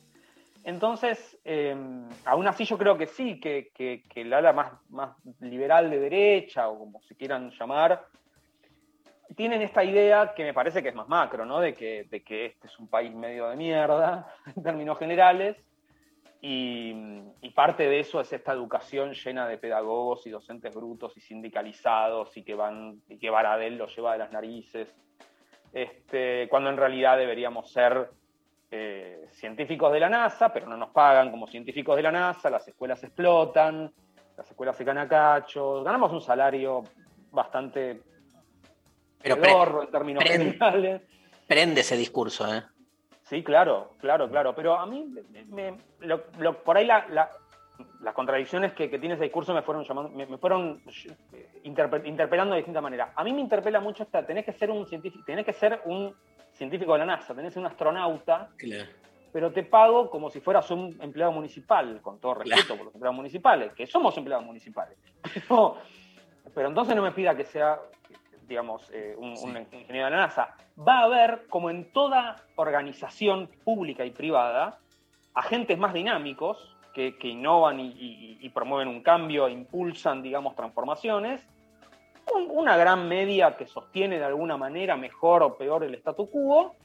Entonces, 0.63 1.37
eh, 1.45 1.75
aún 2.25 2.47
así 2.47 2.65
yo 2.65 2.79
creo 2.79 2.97
que 2.97 3.05
sí, 3.05 3.39
que, 3.39 3.69
que, 3.75 4.01
que 4.09 4.21
el 4.21 4.33
ala 4.33 4.53
más, 4.53 4.71
más 4.89 5.11
liberal 5.39 5.91
de 5.91 5.99
derecha, 5.99 6.67
o 6.67 6.79
como 6.79 6.99
se 7.03 7.15
quieran 7.15 7.51
llamar, 7.51 8.07
tienen 9.35 9.61
esta 9.61 9.83
idea 9.83 10.33
que 10.33 10.43
me 10.43 10.53
parece 10.53 10.81
que 10.81 10.89
es 10.89 10.95
más 10.95 11.07
macro, 11.07 11.45
¿no? 11.45 11.59
De 11.59 11.73
que, 11.73 12.07
este 12.11 12.67
es 12.67 12.79
un 12.79 12.87
país 12.87 13.13
medio 13.13 13.49
de 13.49 13.55
mierda, 13.55 14.33
en 14.55 14.63
términos 14.63 14.97
generales, 14.97 15.57
y, 16.41 16.93
parte 17.55 17.89
de 17.89 17.99
eso 17.99 18.21
es 18.21 18.31
esta 18.31 18.53
educación 18.53 19.13
llena 19.13 19.47
de 19.47 19.57
pedagogos 19.57 20.27
y 20.27 20.29
docentes 20.29 20.75
brutos 20.75 21.17
y 21.17 21.21
sindicalizados 21.21 22.37
y 22.37 22.43
que 22.43 22.53
van 22.53 23.01
y 23.09 23.17
que 23.17 23.31
Baradel 23.31 23.79
lo 23.79 23.87
lleva 23.87 24.13
de 24.13 24.19
las 24.19 24.31
narices, 24.31 24.87
este, 25.73 26.47
cuando 26.47 26.69
en 26.69 26.77
realidad 26.77 27.17
deberíamos 27.17 27.71
ser 27.71 28.11
eh, 28.69 29.27
científicos 29.31 29.91
de 29.91 29.99
la 29.99 30.09
NASA, 30.09 30.53
pero 30.53 30.67
no 30.67 30.77
nos 30.77 30.89
pagan 30.91 31.31
como 31.31 31.47
científicos 31.47 31.95
de 31.95 32.03
la 32.03 32.11
NASA, 32.11 32.51
las 32.51 32.67
escuelas 32.67 33.03
explotan, 33.03 33.91
las 34.37 34.47
escuelas 34.47 34.77
se 34.77 34.83
ganan 34.83 35.07
a 35.07 35.09
cachos, 35.09 35.83
ganamos 35.83 36.13
un 36.13 36.21
salario 36.21 36.83
bastante 37.31 38.01
Pero 39.21 39.83
en 39.83 39.91
términos 39.91 40.23
prende- 40.23 40.51
generales. 40.51 41.01
Prende 41.47 41.81
ese 41.81 41.95
discurso, 41.97 42.53
¿eh? 42.53 42.63
Sí, 43.23 43.43
claro, 43.43 43.93
claro, 43.99 44.29
claro. 44.29 44.55
Pero 44.55 44.77
a 44.79 44.85
mí, 44.85 45.05
me- 45.31 45.43
me- 45.71 45.77
lo- 46.01 46.23
lo- 46.39 46.63
por 46.63 46.77
ahí 46.77 46.85
la- 46.85 47.07
la- 47.09 47.29
las 48.01 48.13
contradicciones 48.13 48.73
que, 48.73 48.89
que 48.89 48.99
tiene 48.99 49.15
ese 49.15 49.23
discurso 49.25 49.53
me 49.53 49.61
fueron 49.61 49.83
llamando, 49.83 50.09
me, 50.11 50.25
me 50.25 50.37
fueron 50.37 50.81
eh, 51.33 51.49
interpe- 51.65 52.05
interpelando 52.07 52.53
de 52.53 52.59
distinta 52.59 52.81
manera. 52.81 53.11
A 53.15 53.23
mí 53.23 53.33
me 53.33 53.41
interpela 53.41 53.79
mucho 53.79 54.03
esta, 54.03 54.25
tenés 54.25 54.45
que 54.45 54.53
ser 54.53 54.71
un 54.71 54.85
científico, 54.87 55.23
tenés 55.25 55.45
que 55.45 55.53
ser 55.53 55.81
un 55.85 56.13
científico 56.53 56.93
de 56.93 56.99
la 56.99 57.05
NASA, 57.05 57.35
tenés 57.35 57.49
que 57.49 57.53
ser 57.55 57.61
un 57.61 57.67
astronauta, 57.67 58.49
pero 59.31 59.51
te 59.51 59.61
pago 59.63 60.09
como 60.09 60.29
si 60.31 60.39
fueras 60.39 60.71
un 60.71 60.97
empleado 61.01 61.31
municipal, 61.33 62.01
con 62.01 62.19
todo 62.19 62.33
respeto 62.35 62.75
por 62.77 62.85
los 62.85 62.95
empleados 62.95 63.15
municipales, 63.15 63.73
que 63.73 63.85
somos 63.85 64.17
empleados 64.17 64.45
municipales. 64.45 64.97
Pero, 65.47 65.77
pero 66.55 66.69
entonces 66.69 66.95
no 66.95 67.01
me 67.03 67.11
pida 67.11 67.35
que 67.35 67.43
sea, 67.43 67.77
digamos, 68.47 68.89
eh, 68.93 69.15
un, 69.17 69.33
un 69.37 69.57
ingeniero 69.57 70.05
de 70.05 70.11
la 70.11 70.17
NASA. 70.17 70.55
Va 70.79 70.99
a 70.99 71.03
haber, 71.03 71.47
como 71.49 71.69
en 71.69 71.91
toda 71.91 72.37
organización 72.55 73.49
pública 73.63 74.05
y 74.05 74.11
privada, 74.11 74.79
agentes 75.33 75.77
más 75.77 75.93
dinámicos 75.93 76.75
que, 76.93 77.17
que 77.17 77.27
innovan 77.27 77.79
y, 77.79 77.87
y- 77.89 78.37
y 78.41 78.49
promueven 78.49 78.87
un 78.87 79.01
cambio, 79.03 79.47
impulsan, 79.49 80.21
digamos, 80.23 80.55
transformaciones. 80.55 81.45
Un- 82.33 82.49
una 82.49 82.75
gran 82.77 83.07
media 83.07 83.55
que 83.57 83.67
sostiene 83.67 84.17
de 84.19 84.25
alguna 84.25 84.57
manera 84.57 84.95
mejor 84.95 85.43
o 85.43 85.57
peor 85.57 85.83
el 85.83 85.95
statu 85.95 86.29
quo. 86.29 86.75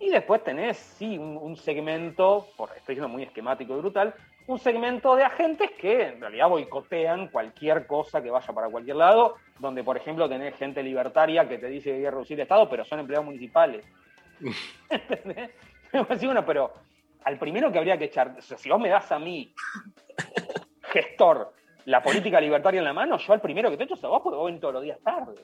Y 0.00 0.10
después 0.10 0.42
tenés, 0.42 0.76
sí, 0.76 1.16
un, 1.16 1.36
un 1.40 1.56
segmento, 1.56 2.48
por, 2.56 2.70
estoy 2.76 2.96
siendo 2.96 3.08
muy 3.08 3.22
esquemático 3.22 3.74
y 3.76 3.78
brutal, 3.80 4.14
un 4.46 4.58
segmento 4.58 5.16
de 5.16 5.24
agentes 5.24 5.70
que 5.72 6.08
en 6.08 6.20
realidad 6.20 6.48
boicotean 6.48 7.28
cualquier 7.28 7.86
cosa 7.86 8.22
que 8.22 8.30
vaya 8.30 8.52
para 8.52 8.68
cualquier 8.68 8.96
lado, 8.96 9.36
donde 9.58 9.82
por 9.82 9.96
ejemplo 9.96 10.28
tenés 10.28 10.56
gente 10.56 10.82
libertaria 10.82 11.48
que 11.48 11.58
te 11.58 11.68
dice 11.68 11.90
que 11.90 11.96
hay 11.96 12.02
que 12.02 12.10
reducir 12.10 12.38
el 12.38 12.42
Estado, 12.42 12.68
pero 12.68 12.84
son 12.84 13.00
empleados 13.00 13.24
municipales. 13.24 13.86
¿Entendés? 14.90 15.50
Decís, 15.92 16.24
bueno, 16.24 16.44
pero 16.44 16.72
al 17.24 17.38
primero 17.38 17.72
que 17.72 17.78
habría 17.78 17.96
que 17.96 18.06
echar, 18.06 18.34
o 18.38 18.42
sea, 18.42 18.58
si 18.58 18.68
vos 18.68 18.80
me 18.80 18.88
das 18.88 19.10
a 19.12 19.18
mí, 19.18 19.54
gestor, 20.82 21.52
la 21.86 22.02
política 22.02 22.40
libertaria 22.40 22.78
en 22.78 22.84
la 22.84 22.92
mano, 22.92 23.16
yo 23.16 23.32
al 23.32 23.40
primero 23.40 23.70
que 23.70 23.76
te 23.76 23.84
echo 23.84 23.94
es 23.94 24.04
a 24.04 24.08
vos 24.08 24.20
porque 24.22 24.36
vos 24.36 24.46
ven 24.46 24.60
todos 24.60 24.74
los 24.74 24.82
días 24.82 24.98
tarde. 25.00 25.42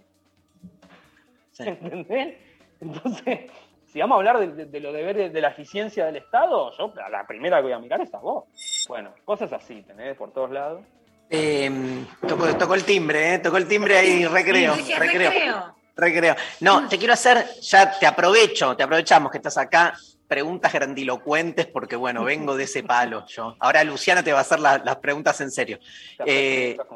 ¿Entendés? 1.59 2.36
Entonces, 2.81 3.51
si 3.93 3.99
vamos 4.01 4.17
a 4.17 4.19
hablar 4.19 4.39
de, 4.39 4.49
de- 4.49 4.67
de 4.67 4.81
los 4.81 4.93
deberes 4.95 5.33
de 5.33 5.41
la 5.41 5.49
eficiencia 5.49 6.07
del 6.07 6.17
Estado, 6.17 6.71
yo 6.77 6.93
a 7.05 7.09
la 7.09 7.27
primera 7.27 7.57
que 7.59 7.65
voy 7.65 7.73
a 7.73 7.79
mirar 7.79 8.01
es 8.01 8.12
a 8.15 8.19
vos. 8.19 8.45
Bueno, 8.89 9.12
cosas 9.25 9.53
así, 9.53 9.83
tenés 9.83 10.17
por 10.17 10.33
todos 10.33 10.51
lados. 10.51 10.83
Eh, 11.29 12.05
tocó, 12.27 12.47
tocó 12.57 12.75
el 12.75 12.85
timbre, 12.85 13.35
¿eh? 13.35 13.39
Tocó 13.39 13.57
el 13.57 13.69
timbre 13.69 13.97
ahí, 13.99 14.27
recreo, 14.27 14.75
recreo. 14.75 15.31
recreo. 15.31 15.75
Recreo. 15.97 16.35
No, 16.61 16.89
te 16.89 16.97
quiero 16.99 17.12
hacer, 17.12 17.45
ya 17.61 17.99
te 17.99 18.07
aprovecho, 18.07 18.75
te 18.77 18.83
aprovechamos 18.83 19.31
que 19.31 19.39
estás 19.39 19.59
acá. 19.59 19.95
Preguntas 20.27 20.73
grandilocuentes, 20.73 21.67
porque 21.67 21.97
bueno, 21.97 22.23
vengo 22.25 22.57
de 22.57 22.65
ese 22.65 22.85
palo 22.85 23.27
yo. 23.27 23.57
Ahora 23.59 23.83
Luciana 23.85 24.23
te 24.23 24.33
va 24.33 24.39
a 24.39 24.43
hacer 24.43 24.61
la- 24.61 24.79
las 24.79 24.97
preguntas 24.97 25.41
en 25.41 25.51
serio. 25.51 25.79
Eh, 26.25 26.77
Está 26.79 26.87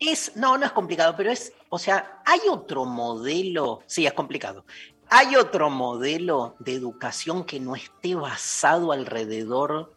es, 0.00 0.36
no, 0.36 0.58
no 0.58 0.66
es 0.66 0.72
complicado, 0.72 1.14
pero 1.16 1.30
es, 1.30 1.52
o 1.68 1.78
sea, 1.78 2.20
hay 2.24 2.40
otro 2.50 2.84
modelo, 2.84 3.82
sí, 3.86 4.06
es 4.06 4.12
complicado. 4.12 4.64
¿Hay 5.10 5.36
otro 5.36 5.70
modelo 5.70 6.56
de 6.58 6.74
educación 6.74 7.44
que 7.44 7.60
no 7.60 7.76
esté 7.76 8.14
basado 8.14 8.92
alrededor 8.92 9.92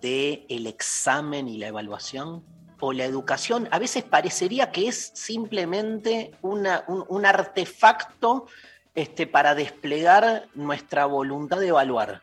del 0.00 0.44
el 0.48 0.66
examen 0.66 1.48
y 1.48 1.58
la 1.58 1.68
evaluación? 1.68 2.44
o 2.84 2.92
la 2.92 3.04
educación 3.04 3.68
a 3.70 3.78
veces 3.78 4.02
parecería 4.02 4.72
que 4.72 4.88
es 4.88 5.12
simplemente 5.14 6.32
un, 6.42 6.66
un 6.88 7.24
artefacto 7.24 8.48
este, 8.92 9.28
para 9.28 9.54
desplegar 9.54 10.48
nuestra 10.56 11.06
voluntad 11.06 11.60
de 11.60 11.68
evaluar. 11.68 12.20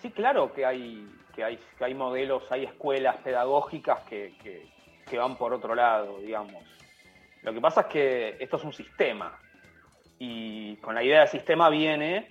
Sí, 0.00 0.10
claro 0.10 0.54
que 0.54 0.64
hay, 0.64 1.06
que 1.36 1.44
hay, 1.44 1.58
que 1.76 1.84
hay 1.84 1.92
modelos, 1.92 2.44
hay 2.48 2.64
escuelas 2.64 3.16
pedagógicas 3.18 4.00
que- 4.04 4.32
que 5.06 5.18
van 5.18 5.36
por 5.36 5.52
otro 5.52 5.74
lado, 5.74 6.18
digamos. 6.20 6.64
Lo 7.42 7.52
que 7.52 7.60
pasa 7.60 7.82
es 7.82 7.86
que 7.88 8.36
esto 8.40 8.56
es 8.56 8.64
un 8.64 8.72
sistema 8.72 9.38
y 10.24 10.76
con 10.76 10.94
la 10.94 11.02
idea 11.02 11.22
de 11.22 11.26
sistema 11.26 11.68
viene 11.68 12.28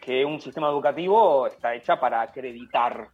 que 0.00 0.24
un 0.24 0.40
sistema 0.40 0.70
educativo 0.70 1.46
está 1.46 1.74
hecha 1.74 2.00
para 2.00 2.22
acreditar, 2.22 3.08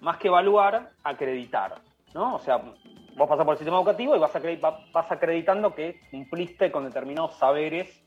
más 0.00 0.16
que 0.16 0.26
evaluar, 0.26 0.90
acreditar, 1.04 1.76
¿no? 2.12 2.34
O 2.34 2.38
sea, 2.40 2.56
vos 2.56 3.28
pasás 3.28 3.44
por 3.44 3.54
el 3.54 3.58
sistema 3.58 3.76
educativo 3.76 4.16
y 4.16 4.18
vas, 4.18 4.32
vas 4.92 5.12
acreditando 5.12 5.76
que 5.76 6.00
cumpliste 6.10 6.72
con 6.72 6.86
determinados 6.86 7.36
saberes 7.36 8.04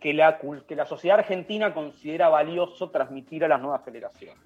que 0.00 0.14
la, 0.14 0.38
que 0.66 0.76
la 0.76 0.86
sociedad 0.86 1.18
argentina 1.18 1.74
considera 1.74 2.30
valioso 2.30 2.88
transmitir 2.88 3.44
a 3.44 3.48
las 3.48 3.60
nuevas 3.60 3.84
generaciones. 3.84 4.42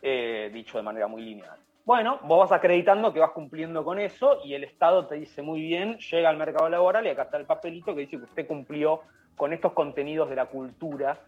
Eh, 0.00 0.50
dicho 0.54 0.78
de 0.78 0.84
manera 0.84 1.08
muy 1.08 1.22
lineal. 1.22 1.58
Bueno, 1.88 2.18
vos 2.24 2.40
vas 2.40 2.52
acreditando 2.52 3.14
que 3.14 3.18
vas 3.18 3.30
cumpliendo 3.30 3.82
con 3.82 3.98
eso 3.98 4.40
y 4.44 4.52
el 4.52 4.62
Estado 4.62 5.06
te 5.06 5.14
dice 5.14 5.40
muy 5.40 5.62
bien, 5.62 5.96
llega 5.96 6.28
al 6.28 6.36
mercado 6.36 6.68
laboral 6.68 7.06
y 7.06 7.08
acá 7.08 7.22
está 7.22 7.38
el 7.38 7.46
papelito 7.46 7.94
que 7.94 8.02
dice 8.02 8.18
que 8.18 8.24
usted 8.24 8.46
cumplió 8.46 9.00
con 9.38 9.54
estos 9.54 9.72
contenidos 9.72 10.28
de 10.28 10.36
la 10.36 10.44
cultura 10.44 11.18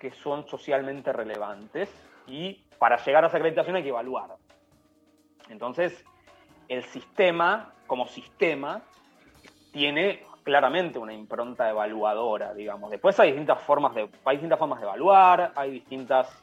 que 0.00 0.10
son 0.10 0.48
socialmente 0.48 1.12
relevantes 1.12 1.88
y 2.26 2.64
para 2.76 2.96
llegar 3.04 3.22
a 3.22 3.28
esa 3.28 3.36
acreditación 3.36 3.76
hay 3.76 3.84
que 3.84 3.90
evaluar. 3.90 4.34
Entonces, 5.48 6.04
el 6.66 6.82
sistema, 6.86 7.72
como 7.86 8.08
sistema, 8.08 8.82
tiene 9.72 10.24
claramente 10.42 10.98
una 10.98 11.12
impronta 11.12 11.70
evaluadora, 11.70 12.52
digamos. 12.52 12.90
Después 12.90 13.20
hay 13.20 13.28
distintas 13.28 13.62
formas 13.62 13.94
de, 13.94 14.10
hay 14.24 14.38
distintas 14.38 14.58
formas 14.58 14.80
de 14.80 14.86
evaluar, 14.86 15.52
hay 15.54 15.70
distintas 15.70 16.42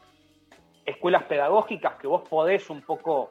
escuelas 0.86 1.24
pedagógicas 1.24 1.96
que 1.96 2.08
vos 2.08 2.22
podés 2.30 2.70
un 2.70 2.82
poco 2.82 3.30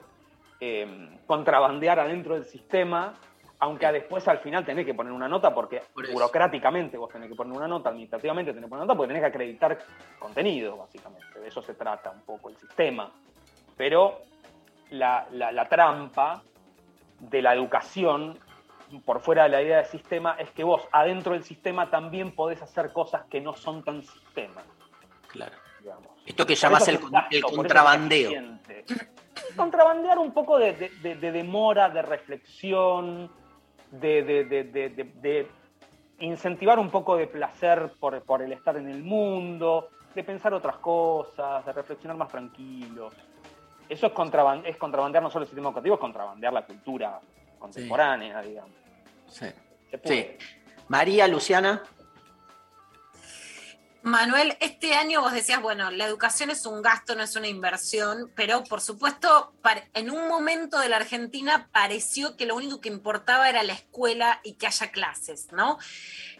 eh, 0.60 1.18
contrabandear 1.26 1.98
adentro 2.00 2.34
del 2.34 2.44
sistema, 2.44 3.14
aunque 3.58 3.86
después 3.92 4.26
al 4.28 4.38
final 4.38 4.64
tenés 4.64 4.86
que 4.86 4.94
poner 4.94 5.12
una 5.12 5.28
nota 5.28 5.52
porque 5.54 5.82
burocráticamente 6.12 6.96
vos 6.96 7.10
tenés 7.12 7.28
que 7.28 7.34
poner 7.34 7.52
una 7.56 7.68
nota, 7.68 7.88
administrativamente 7.90 8.52
tenés 8.52 8.64
que 8.66 8.70
poner 8.70 8.82
una 8.84 8.86
nota 8.92 8.96
porque 8.96 9.08
tenés 9.08 9.22
que 9.22 9.26
acreditar 9.28 9.78
contenido, 10.18 10.76
básicamente. 10.76 11.38
De 11.40 11.48
eso 11.48 11.60
se 11.62 11.74
trata 11.74 12.10
un 12.10 12.20
poco 12.22 12.48
el 12.50 12.56
sistema. 12.56 13.10
Pero 13.76 14.20
la, 14.90 15.26
la- 15.32 15.52
la 15.52 15.68
trampa 15.68 16.42
de 17.18 17.42
la 17.42 17.54
educación 17.54 18.38
por 19.04 19.20
fuera 19.20 19.44
de 19.44 19.50
la 19.50 19.62
idea 19.62 19.76
del 19.78 19.86
sistema 19.86 20.36
es 20.38 20.50
que 20.50 20.64
vos 20.64 20.82
adentro 20.90 21.32
del 21.34 21.44
sistema 21.44 21.90
también 21.90 22.32
podés 22.34 22.60
hacer 22.62 22.92
cosas 22.92 23.22
que 23.30 23.40
no 23.40 23.54
son 23.54 23.84
tan 23.84 24.02
sistema. 24.02 24.62
Claro. 25.28 25.52
Digamos. 25.80 26.08
Esto 26.26 26.44
que 26.46 26.54
llamas 26.54 26.86
el, 26.88 26.98
es 27.30 27.42
contrabandeo. 27.42 28.30
Contrabandear 29.56 30.18
un 30.18 30.32
poco 30.32 30.58
de, 30.58 30.72
de- 30.74 30.88
de- 31.02 31.14
de 31.16 31.32
demora, 31.32 31.88
de 31.90 32.02
reflexión, 32.02 33.30
de, 33.90 34.22
incentivar 36.20 36.78
un 36.78 36.90
poco 36.90 37.16
de 37.16 37.26
placer 37.26 37.92
por, 37.98 38.22
por 38.22 38.42
el 38.42 38.52
estar 38.52 38.76
en 38.76 38.88
el 38.88 39.02
mundo, 39.02 39.88
de 40.14 40.22
pensar 40.24 40.52
otras 40.54 40.76
cosas, 40.76 41.64
de 41.64 41.72
reflexionar 41.72 42.16
más 42.16 42.28
tranquilos. 42.28 43.14
Eso 43.88 44.06
es, 44.06 44.12
es 44.64 44.76
contrabandear 44.76 45.22
no 45.22 45.30
solo 45.30 45.42
el 45.44 45.48
sistema 45.48 45.68
educativo, 45.70 45.94
es 45.96 46.00
contrabandear 46.00 46.52
la 46.52 46.64
cultura 46.64 47.20
contemporánea, 47.58 48.40
digamos. 48.42 48.72
Sí. 49.26 49.46
Sí. 50.04 50.36
María, 50.88 51.26
Luciana. 51.28 51.82
Manuel, 54.02 54.56
este 54.60 54.94
año 54.94 55.20
vos 55.20 55.32
decías, 55.32 55.60
bueno, 55.60 55.90
la 55.90 56.06
educación 56.06 56.48
es 56.50 56.64
un 56.64 56.80
gasto, 56.80 57.14
no 57.14 57.22
es 57.22 57.36
una 57.36 57.48
inversión, 57.48 58.32
pero 58.34 58.64
por 58.64 58.80
supuesto, 58.80 59.52
en 59.92 60.10
un 60.10 60.26
momento 60.26 60.78
de 60.78 60.88
la 60.88 60.96
Argentina 60.96 61.68
pareció 61.70 62.34
que 62.36 62.46
lo 62.46 62.56
único 62.56 62.80
que 62.80 62.88
importaba 62.88 63.50
era 63.50 63.62
la 63.62 63.74
escuela 63.74 64.40
y 64.42 64.54
que 64.54 64.66
haya 64.66 64.90
clases, 64.90 65.52
¿no? 65.52 65.78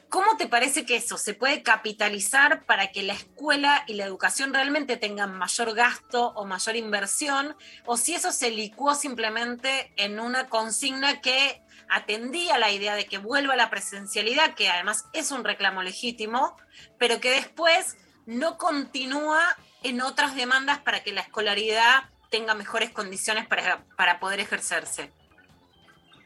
¿Cómo 0.08 0.36
te 0.38 0.48
parece 0.48 0.86
que 0.86 0.96
eso 0.96 1.18
se 1.18 1.34
puede 1.34 1.62
capitalizar 1.62 2.64
para 2.64 2.90
que 2.90 3.02
la 3.02 3.12
escuela 3.12 3.84
y 3.86 3.94
la 3.94 4.06
educación 4.06 4.54
realmente 4.54 4.96
tengan 4.96 5.36
mayor 5.36 5.74
gasto 5.74 6.32
o 6.34 6.46
mayor 6.46 6.76
inversión? 6.76 7.54
O 7.84 7.96
si 7.96 8.14
eso 8.14 8.32
se 8.32 8.50
licuó 8.50 8.94
simplemente 8.94 9.92
en 9.96 10.18
una 10.18 10.48
consigna 10.48 11.20
que 11.20 11.62
atendía 11.90 12.58
la 12.58 12.70
idea 12.70 12.94
de 12.94 13.06
que 13.06 13.18
vuelva 13.18 13.56
la 13.56 13.70
presencialidad, 13.70 14.54
que 14.54 14.68
además 14.68 15.08
es 15.12 15.30
un 15.32 15.44
reclamo 15.44 15.82
legítimo, 15.82 16.56
pero 16.98 17.20
que 17.20 17.30
después 17.30 17.96
no 18.26 18.56
continúa 18.58 19.40
en 19.82 20.00
otras 20.00 20.34
demandas 20.36 20.78
para 20.78 21.02
que 21.02 21.12
la 21.12 21.22
escolaridad 21.22 22.04
tenga 22.30 22.54
mejores 22.54 22.90
condiciones 22.90 23.46
para, 23.48 23.84
para 23.96 24.20
poder 24.20 24.40
ejercerse. 24.40 25.12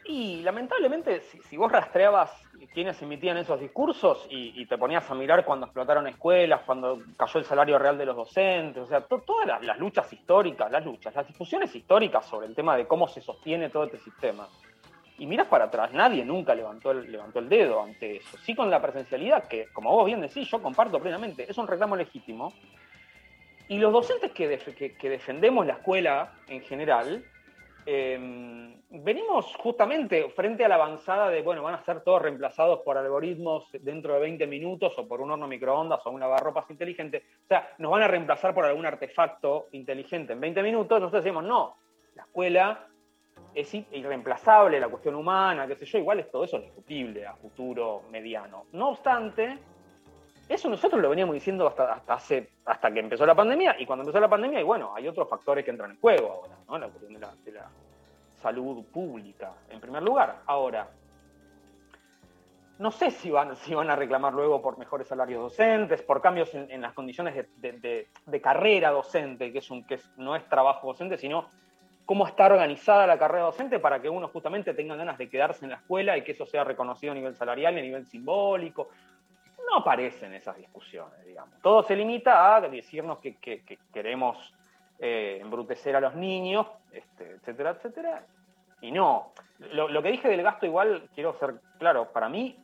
Y 0.07 0.43
lamentablemente, 0.43 1.23
si, 1.49 1.57
vos 1.57 1.73
rastreabas 1.73 2.31
quienes 2.75 3.01
emitían 3.01 3.37
esos 3.39 3.59
discursos 3.61 4.27
y, 4.29 4.67
te 4.67 4.77
ponías 4.77 5.09
a 5.11 5.15
mirar 5.15 5.45
cuando 5.45 5.67
explotaron 5.67 6.07
escuelas, 6.09 6.63
cuando 6.67 7.03
cayó 7.17 7.39
el 7.39 7.47
salario 7.47 7.79
real 7.79 7.97
de 7.97 8.05
los 8.05 8.17
docentes, 8.17 8.83
o 8.83 8.87
sea, 8.87 9.01
to- 9.03 9.23
todas 9.25 9.63
las 9.63 9.79
luchas 9.79 10.13
históricas, 10.13 10.71
las 10.71 10.85
luchas, 10.85 11.15
las 11.15 11.27
discusiones 11.27 11.75
históricas 11.75 12.27
sobre 12.27 12.49
el 12.49 12.55
tema 12.55 12.77
de 12.77 12.87
cómo 12.87 13.07
se 13.09 13.21
sostiene 13.21 13.71
todo 13.71 13.85
este 13.85 13.99
sistema. 14.01 14.49
Y 15.19 15.27
miras 15.27 15.47
para 15.47 15.67
atrás, 15.67 15.93
nadie 15.93 16.25
nunca 16.25 16.55
levantó 16.55 16.91
el, 16.91 17.11
levantó 17.11 17.39
el 17.39 17.49
dedo 17.49 17.81
ante 17.83 18.17
eso. 18.17 18.37
Sí 18.39 18.55
con 18.55 18.69
la 18.69 18.83
presencialidad, 18.83 19.47
que 19.47 19.69
como 19.73 19.93
vos 19.93 20.07
bien 20.07 20.21
decís, 20.21 20.49
yo 20.51 20.61
comparto 20.61 20.99
plenamente, 20.99 21.49
es 21.49 21.57
un 21.57 21.69
reclamo 21.69 21.95
legítimo. 21.95 22.53
Y 23.69 23.79
los 23.79 23.93
docentes 23.93 24.33
que, 24.33 24.59
que- 24.99 25.09
defendemos 25.09 25.65
la 25.67 25.75
escuela 25.75 26.33
en 26.49 26.61
general, 26.63 27.25
eh, 27.87 28.19
venimos 28.91 29.55
justamente 29.57 30.29
frente 30.31 30.65
a 30.65 30.69
la 30.69 30.75
avanzada 30.75 31.31
de, 31.31 31.43
bueno, 31.43 31.63
van 31.63 31.75
a 31.75 31.85
ser 31.85 32.01
todos 32.03 32.21
reemplazados 32.21 32.81
por 32.81 32.99
algoritmos 32.99 33.69
dentro 33.81 34.15
de 34.15 34.21
20 34.21 34.47
minutos 34.47 34.99
o 34.99 35.07
por 35.07 35.21
un 35.21 35.31
horno 35.31 35.47
microondas 35.47 36.05
o 36.05 36.11
un 36.11 36.21
lavarropas 36.21 36.69
inteligente. 36.71 37.25
O 37.45 37.47
sea, 37.49 37.71
nos 37.79 37.91
van 37.93 38.03
a 38.03 38.09
reemplazar 38.09 38.53
por 38.53 38.65
algún 38.65 38.85
artefacto 38.85 39.69
inteligente 39.73 40.33
en 40.33 40.41
20 40.41 40.63
minutos. 40.63 41.01
Nosotros 41.01 41.23
decimos, 41.25 41.45
no, 41.45 41.77
la 42.17 42.23
escuela 42.25 42.87
es 43.55 43.73
irreemplazable, 43.75 44.81
la 44.81 44.89
cuestión 44.89 45.15
humana, 45.15 45.67
qué 45.67 45.77
sé 45.77 45.85
yo, 45.87 45.99
igual 45.99 46.21
es 46.21 46.31
todo 46.31 46.45
eso 46.45 46.57
es 46.57 46.65
discutible 46.65 47.27
a 47.27 47.35
futuro 47.35 48.03
mediano. 48.11 48.65
No 48.73 48.91
obstante, 48.91 49.59
eso 50.49 50.69
nosotros 50.69 51.01
lo 51.01 51.09
veníamos 51.09 51.35
diciendo 51.35 51.67
hasta, 51.67 51.95
hasta, 51.95 52.15
hace, 52.15 52.51
hasta 52.65 52.93
que 52.93 53.01
empezó 53.01 53.25
la 53.25 53.35
pandemia, 53.35 53.77
y 53.79 53.87
cuando 53.87 54.03
empezó 54.03 54.21
la 54.21 54.29
pandemia, 54.29 54.61
y 54.61 54.65
bueno, 54.65 54.93
hay 54.95 55.09
otros 55.09 55.29
factores 55.29 55.65
que 55.65 55.71
entran 55.71 55.93
en 55.93 56.01
juego 56.01 56.33
ahora, 56.33 56.57
¿no? 56.69 56.79
La 56.79 56.89
cuestión 56.89 57.15
de 57.15 57.53
la, 57.53 57.71
salud 58.45 58.85
pública, 58.93 59.55
en 59.71 59.81
primer 59.81 60.03
lugar. 60.03 60.43
Ahora, 60.45 60.87
no 62.79 62.91
sé 62.91 63.11
si 63.11 63.31
van, 63.31 63.57
si 63.57 63.75
van 63.75 63.89
a 63.89 63.97
reclamar 63.97 64.35
luego 64.35 64.61
por 64.61 64.77
mejores 64.77 65.09
salarios 65.09 65.41
docentes, 65.41 66.03
por 66.03 66.21
cambios 66.21 66.55
en, 66.55 66.83
las 66.83 66.93
condiciones 66.93 67.35
de, 67.57 68.07
de- 68.27 68.41
carrera 68.43 68.91
docente, 68.91 69.51
que, 69.51 69.61
es 69.61 69.71
un, 69.71 69.87
que 69.87 69.99
no 70.19 70.37
es 70.37 70.47
trabajo 70.47 70.89
docente, 70.89 71.17
sino 71.17 71.49
cómo 72.07 72.27
está 72.27 72.47
organizada 72.47 73.07
la 73.07 73.19
carrera 73.19 73.45
docente 73.45 73.79
para 73.79 74.01
que 74.01 74.09
uno 74.09 74.29
justamente 74.29 74.75
tenga 74.75 74.95
ganas 74.97 75.17
de 75.19 75.29
quedarse 75.29 75.65
en 75.65 75.71
la 75.71 75.77
escuela 75.79 76.17
y 76.17 76.23
que 76.23 76.33
eso 76.33 76.45
sea 76.47 76.65
reconocido 76.65 77.13
a 77.13 77.15
nivel 77.15 77.35
salarial 77.35 77.75
y 77.77 77.79
a 77.79 77.83
nivel 77.83 78.07
simbólico. 78.07 78.89
No 79.71 79.79
aparecen 79.79 80.35
esas 80.35 80.57
discusiones, 80.57 81.25
digamos. 81.25 81.59
Todo 81.63 81.83
se 81.83 81.97
limita 81.97 82.55
a 82.57 82.61
decirnos 82.61 83.19
que, 83.19 83.37
que- 83.37 83.65
que 83.65 83.79
queremos 83.93 84.55
eh, 84.99 85.39
embrutecer 85.41 85.97
a 85.97 86.01
los 86.01 86.15
niños, 86.15 86.67
este, 86.93 87.33
etcétera, 87.33 87.71
etcétera. 87.71 88.27
Y 88.81 88.93
no. 88.93 89.33
Lo, 89.73 89.89
lo 89.89 90.03
que 90.03 90.11
dije 90.11 90.29
del 90.29 90.43
gasto 90.43 90.67
igual, 90.67 91.09
quiero 91.15 91.33
ser 91.39 91.55
claro, 91.79 92.13
para 92.13 92.29
mí 92.29 92.57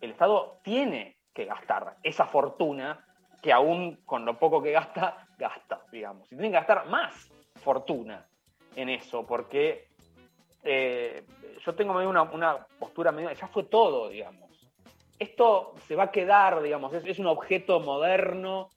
el 0.00 0.10
Estado 0.12 0.58
tiene 0.62 1.16
que 1.34 1.44
gastar 1.44 1.96
esa 2.02 2.24
fortuna 2.26 3.04
que 3.42 3.52
aún 3.52 3.96
con 4.06 4.24
lo 4.24 4.38
poco 4.38 4.62
que 4.62 4.72
gasta, 4.72 5.26
gasta, 5.38 5.80
digamos. 5.92 6.24
Y 6.32 6.36
tiene 6.36 6.48
que 6.48 6.54
gastar 6.56 6.86
más 6.86 7.30
fortuna 7.56 8.24
en 8.76 8.88
eso, 8.90 9.26
porque 9.26 9.88
eh, 10.62 11.24
yo 11.64 11.74
tengo 11.74 11.94
medio 11.94 12.08
una, 12.08 12.22
una 12.22 12.66
postura 12.78 13.10
medio, 13.10 13.32
ya 13.32 13.48
fue 13.48 13.64
todo, 13.64 14.08
digamos. 14.08 14.50
Esto 15.18 15.74
se 15.88 15.96
va 15.96 16.04
a 16.04 16.10
quedar, 16.10 16.62
digamos, 16.62 16.92
es, 16.92 17.04
es 17.04 17.18
un 17.18 17.26
objeto 17.26 17.80
moderno, 17.80 18.68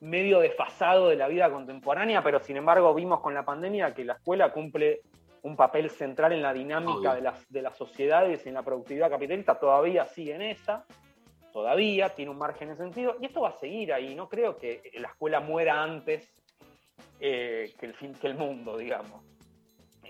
medio 0.00 0.38
desfasado 0.38 1.08
de 1.08 1.16
la 1.16 1.28
vida 1.28 1.50
contemporánea, 1.50 2.22
pero 2.22 2.38
sin 2.40 2.56
embargo 2.56 2.94
vimos 2.94 3.20
con 3.20 3.34
la 3.34 3.44
pandemia 3.44 3.92
que 3.94 4.04
la 4.04 4.14
escuela 4.14 4.52
cumple 4.52 5.00
un 5.42 5.56
papel 5.56 5.90
central 5.90 6.32
en 6.32 6.42
la 6.42 6.52
dinámica 6.52 7.14
de 7.14 7.22
las, 7.22 7.50
de 7.50 7.62
las 7.62 7.76
sociedades 7.76 8.44
y 8.44 8.48
en 8.48 8.54
la 8.54 8.62
productividad 8.62 9.10
capitalista, 9.10 9.58
todavía 9.58 10.06
sigue 10.06 10.34
en 10.34 10.42
esa, 10.42 10.84
todavía 11.52 12.10
tiene 12.10 12.30
un 12.30 12.38
margen 12.38 12.68
en 12.68 12.74
ese 12.74 12.84
sentido, 12.84 13.16
y 13.20 13.26
esto 13.26 13.40
va 13.40 13.50
a 13.50 13.58
seguir 13.58 13.92
ahí, 13.92 14.14
no 14.14 14.28
creo 14.28 14.56
que 14.56 14.82
la 14.94 15.08
escuela 15.08 15.40
muera 15.40 15.82
antes 15.82 16.32
eh, 17.20 17.72
que, 17.78 17.86
el 17.86 17.94
fin, 17.94 18.14
que 18.14 18.28
el 18.28 18.34
mundo, 18.34 18.76
digamos. 18.76 19.22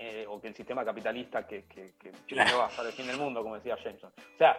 Eh, 0.01 0.25
o 0.27 0.39
que 0.39 0.47
el 0.47 0.55
sistema 0.55 0.85
capitalista 0.85 1.45
que, 1.45 1.65
que, 1.65 1.93
que 1.99 2.11
Claro. 2.27 2.51
no 2.51 2.57
va 2.59 2.65
a 2.67 2.69
ser 2.69 2.85
el 2.85 2.93
fin 2.93 3.05
del 3.07 3.17
mundo, 3.17 3.43
como 3.43 3.55
decía 3.55 3.75
Jameson. 3.75 4.11
O 4.17 4.37
sea, 4.37 4.57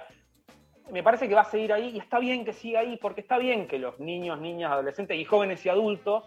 me 0.91 1.03
parece 1.03 1.29
que 1.29 1.35
va 1.35 1.41
a 1.43 1.45
seguir 1.45 1.73
ahí 1.73 1.89
y 1.95 1.99
está 1.99 2.19
bien 2.19 2.45
que 2.45 2.53
siga 2.53 2.81
ahí, 2.81 2.97
porque 2.99 3.21
está 3.23 3.39
bien 3.39 3.67
que 3.67 3.79
los 3.79 3.99
niños, 4.01 4.39
niñas, 4.41 4.71
adolescentes 4.73 5.17
y 5.17 5.25
jóvenes 5.25 5.65
y 5.65 5.69
adultos 5.69 6.25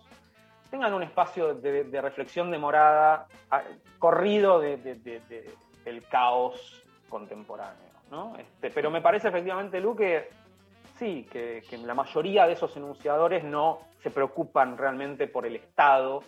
tengan 0.72 0.94
un 0.94 1.04
espacio 1.04 1.54
de, 1.54 1.84
de 1.84 2.02
reflexión 2.02 2.50
demorada, 2.50 3.28
corrido 4.00 4.60
de- 4.60 4.78
de- 4.78 4.96
de- 4.96 5.20
de- 5.30 5.54
del 5.86 6.04
caos 6.08 6.82
contemporáneo. 7.10 7.92
¿no? 8.10 8.36
Este, 8.38 8.70
pero 8.72 8.90
me 8.90 9.02
parece 9.02 9.28
efectivamente, 9.28 9.80
Lu, 9.80 9.96
que 9.96 10.30
sí, 10.98 11.28
que, 11.32 11.62
que 11.70 11.78
la 11.78 11.94
mayoría 11.94 12.48
de 12.48 12.54
esos 12.54 12.76
enunciadores 12.78 13.44
no 13.44 13.80
se 14.02 14.10
preocupan 14.12 14.78
realmente 14.78 15.28
por 15.28 15.46
el 15.46 15.56
estado 15.56 16.24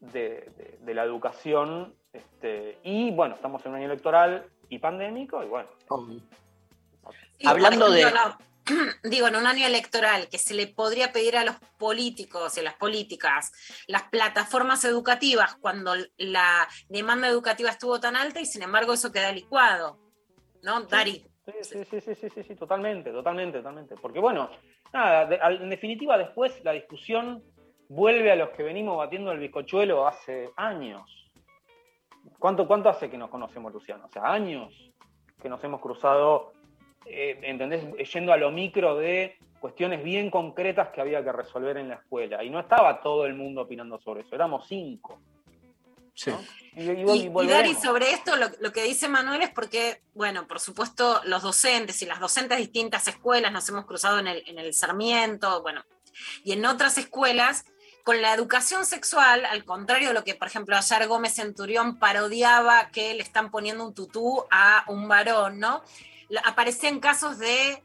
de, 0.00 0.50
de- 0.56 0.78
de 0.80 0.94
la 0.94 1.04
educación. 1.04 1.94
este, 2.12 2.78
y 2.84 3.10
bueno, 3.10 3.34
estamos 3.34 3.64
en 3.64 3.72
un 3.72 3.76
año 3.78 3.86
electoral 3.86 4.46
y 4.70 4.78
pandémico, 4.78 5.42
y 5.44 5.46
bueno. 5.46 5.68
Sí, 7.38 7.46
Hablando 7.46 7.90
de- 7.90 8.10
digo, 9.04 9.28
en 9.28 9.36
un 9.36 9.46
año 9.46 9.66
electoral 9.66 10.28
que 10.28 10.36
se 10.38 10.54
le 10.54 10.66
podría 10.66 11.10
pedir 11.12 11.36
a 11.36 11.44
los 11.44 11.56
políticos 11.78 12.56
y 12.56 12.60
a 12.60 12.64
las 12.64 12.74
políticas 12.74 13.50
las 13.86 14.02
plataformas 14.04 14.84
educativas 14.84 15.54
cuando 15.56 15.94
la 16.18 16.68
demanda 16.90 17.28
educativa 17.28 17.70
estuvo 17.70 17.98
tan 17.98 18.14
alta 18.16 18.40
y 18.40 18.46
sin 18.46 18.62
embargo 18.62 18.92
eso 18.92 19.10
queda 19.12 19.32
licuado. 19.32 19.98
¿No, 20.62 20.82
Dari? 20.82 21.24
Sí, 21.46 21.52
sí, 21.62 21.84
sí, 21.90 22.00
sí, 22.02 22.14
sí, 22.14 22.28
sí, 22.34 22.42
sí, 22.42 22.54
totalmente, 22.56 23.10
totalmente, 23.10 23.58
totalmente. 23.58 23.94
Porque 23.96 24.18
bueno, 24.18 24.50
nada, 24.92 25.24
de- 25.24 25.36
al- 25.36 25.62
en 25.62 25.70
definitiva 25.70 26.18
después 26.18 26.62
la 26.62 26.72
discusión 26.72 27.42
vuelve 27.88 28.30
a 28.30 28.36
los 28.36 28.50
que 28.50 28.62
venimos 28.62 28.96
batiendo 28.96 29.32
el 29.32 29.38
bizcochuelo 29.38 30.06
hace 30.06 30.50
años. 30.56 31.02
¿Cuánto, 32.38 32.66
cuánto 32.66 32.88
hace 32.88 33.08
que 33.10 33.18
nos 33.18 33.30
conocemos, 33.30 33.72
Luciano? 33.72 34.06
O 34.06 34.12
sea, 34.12 34.30
años 34.30 34.72
que 35.40 35.48
nos 35.48 35.62
hemos 35.64 35.80
cruzado, 35.80 36.52
eh, 37.06 37.38
¿entendés? 37.42 37.84
Yendo 38.12 38.32
a 38.32 38.36
lo 38.36 38.50
micro 38.50 38.96
de 38.96 39.38
cuestiones 39.60 40.04
bien 40.04 40.30
concretas 40.30 40.88
que 40.90 41.00
había 41.00 41.22
que 41.24 41.32
resolver 41.32 41.78
en 41.78 41.88
la 41.88 41.96
escuela. 41.96 42.44
Y 42.44 42.50
no 42.50 42.60
estaba 42.60 43.00
todo 43.00 43.26
el 43.26 43.34
mundo 43.34 43.62
opinando 43.62 43.98
sobre 44.00 44.20
eso, 44.22 44.34
éramos 44.34 44.66
cinco. 44.68 45.20
Sí. 46.14 46.32
Y, 46.74 46.82
y- 46.82 46.90
y 46.90 47.10
Y, 47.28 47.44
y 47.44 47.46
Dari, 47.46 47.74
sobre 47.74 48.10
esto, 48.10 48.36
lo, 48.36 48.46
lo 48.60 48.72
que 48.72 48.82
dice 48.82 49.08
Manuel 49.08 49.42
es 49.42 49.50
porque, 49.50 50.02
bueno, 50.14 50.46
por 50.46 50.60
supuesto, 50.60 51.20
los 51.24 51.42
docentes 51.42 52.02
y 52.02 52.06
las 52.06 52.20
docentes 52.20 52.58
de 52.58 52.62
distintas 52.64 53.06
escuelas 53.08 53.52
nos 53.52 53.68
hemos 53.68 53.84
cruzado 53.86 54.18
en 54.18 54.26
el, 54.26 54.42
en 54.46 54.58
el 54.58 54.74
Sarmiento, 54.74 55.62
bueno, 55.62 55.82
y 56.44 56.52
en 56.52 56.64
otras 56.66 56.98
escuelas, 56.98 57.64
con 58.08 58.22
la 58.22 58.32
educación 58.32 58.86
sexual, 58.86 59.44
al 59.44 59.66
contrario 59.66 60.08
de 60.08 60.14
lo 60.14 60.24
que, 60.24 60.34
por 60.34 60.48
ejemplo, 60.48 60.74
ayer 60.74 61.06
Gómez 61.08 61.34
Centurión 61.34 61.98
parodiaba 61.98 62.88
que 62.88 63.12
le 63.12 63.22
están 63.22 63.50
poniendo 63.50 63.84
un 63.84 63.92
tutú 63.92 64.46
a 64.50 64.82
un 64.86 65.08
varón, 65.08 65.58
¿no? 65.58 65.82
Aparecían 66.46 67.00
casos 67.00 67.38
de 67.38 67.82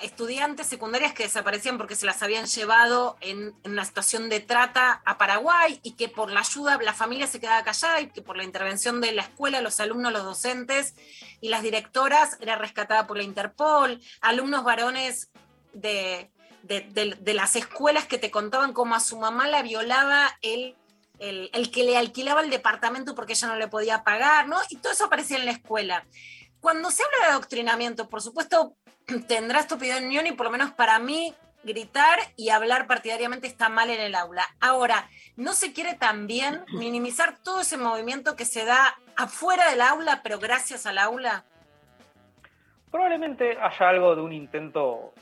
estudiantes 0.00 0.66
secundarias 0.66 1.12
que 1.12 1.24
desaparecían 1.24 1.76
porque 1.76 1.94
se 1.94 2.06
las 2.06 2.22
habían 2.22 2.46
llevado 2.46 3.18
en, 3.20 3.54
en 3.64 3.72
una 3.72 3.84
situación 3.84 4.30
de 4.30 4.40
trata 4.40 5.02
a 5.04 5.18
Paraguay 5.18 5.78
y 5.82 5.92
que 5.92 6.08
por 6.08 6.30
la 6.30 6.40
ayuda 6.40 6.78
la 6.80 6.94
familia 6.94 7.26
se 7.26 7.38
quedaba 7.38 7.62
callada 7.62 8.00
y 8.00 8.06
que 8.08 8.22
por 8.22 8.38
la 8.38 8.44
intervención 8.44 9.02
de 9.02 9.12
la 9.12 9.24
escuela, 9.24 9.60
los 9.60 9.78
alumnos, 9.78 10.10
los 10.10 10.24
docentes 10.24 10.94
y 11.42 11.50
las 11.50 11.60
directoras 11.60 12.38
era 12.40 12.56
rescatada 12.56 13.06
por 13.06 13.18
la 13.18 13.24
Interpol, 13.24 14.00
alumnos 14.22 14.64
varones 14.64 15.28
de, 15.74 16.30
de, 16.66 17.34
las 17.34 17.56
escuelas 17.56 18.06
que 18.06 18.18
te 18.18 18.30
contaban 18.30 18.72
cómo 18.72 18.94
a 18.94 19.00
su 19.00 19.18
mamá 19.18 19.48
la 19.48 19.62
violaba 19.62 20.28
el, 20.42 20.76
el, 21.18 21.50
el 21.52 21.70
que 21.70 21.84
le 21.84 21.96
alquilaba 21.96 22.40
el 22.40 22.50
departamento 22.50 23.14
porque 23.14 23.34
ella 23.34 23.48
no 23.48 23.56
le 23.56 23.68
podía 23.68 24.04
pagar, 24.04 24.48
¿no? 24.48 24.56
Y 24.70 24.76
todo 24.76 24.92
eso 24.92 25.06
aparecía 25.06 25.38
en 25.38 25.46
la 25.46 25.52
escuela. 25.52 26.04
Cuando 26.60 26.90
se 26.90 27.02
habla 27.02 27.26
de 27.26 27.32
adoctrinamiento, 27.32 28.08
por 28.08 28.22
supuesto, 28.22 28.74
tendrás 29.28 29.68
tu 29.68 29.76
opinión 29.76 30.26
y 30.26 30.32
por 30.32 30.46
lo 30.46 30.52
menos 30.52 30.72
para 30.72 30.98
mí 30.98 31.34
gritar 31.66 32.18
y 32.36 32.50
hablar 32.50 32.86
partidariamente 32.86 33.46
está 33.46 33.68
mal 33.68 33.90
en 33.90 34.00
el 34.00 34.14
aula. 34.14 34.46
Ahora, 34.60 35.08
¿no 35.36 35.52
se 35.52 35.72
quiere 35.72 35.94
también 35.94 36.64
minimizar 36.72 37.38
todo 37.42 37.60
ese 37.60 37.76
movimiento 37.76 38.36
que 38.36 38.44
se 38.44 38.64
da 38.64 38.98
afuera 39.16 39.68
del 39.70 39.80
aula, 39.80 40.20
pero 40.22 40.38
gracias 40.38 40.86
al 40.86 40.98
aula? 40.98 41.44
Probablemente 42.90 43.58
haya 43.60 43.88
algo 43.88 44.14
de 44.14 44.22
un 44.22 44.32
intento, 44.32 45.12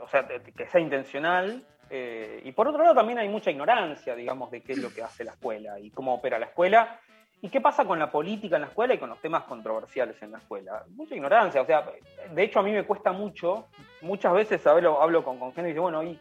o 0.00 0.08
sea, 0.08 0.26
que 0.26 0.66
sea 0.66 0.80
intencional. 0.80 1.64
eh, 1.90 2.40
y 2.44 2.52
por 2.52 2.68
otro 2.68 2.82
lado 2.82 2.94
también 2.94 3.18
hay 3.18 3.28
mucha 3.28 3.50
ignorancia, 3.50 4.14
digamos, 4.14 4.50
de 4.50 4.60
qué 4.62 4.72
es 4.72 4.78
lo 4.78 4.90
que 4.90 5.02
hace 5.02 5.24
la 5.24 5.32
escuela 5.32 5.78
y 5.80 5.90
cómo 5.90 6.14
opera 6.14 6.38
la 6.38 6.46
escuela 6.46 7.00
y 7.40 7.48
qué 7.48 7.60
pasa 7.60 7.84
con 7.84 7.98
la 7.98 8.10
política 8.10 8.56
en 8.56 8.62
la 8.62 8.68
escuela 8.68 8.94
y 8.94 8.98
con 8.98 9.08
los 9.08 9.20
temas 9.20 9.44
controversiales 9.44 10.20
en 10.22 10.32
la 10.32 10.38
escuela. 10.38 10.84
Mucha 10.90 11.14
ignorancia, 11.14 11.62
o 11.62 11.64
sea, 11.66 11.84
de 12.32 12.42
hecho 12.42 12.58
a 12.58 12.62
mí 12.62 12.72
me 12.72 12.84
cuesta 12.84 13.12
mucho, 13.12 13.68
muchas 14.02 14.32
veces 14.32 14.66
hablo, 14.66 15.00
hablo 15.00 15.22
con, 15.24 15.38
con 15.38 15.52
gente 15.54 15.70
y 15.70 15.72
dice, 15.72 15.80
bueno, 15.80 16.02
y 16.02 16.18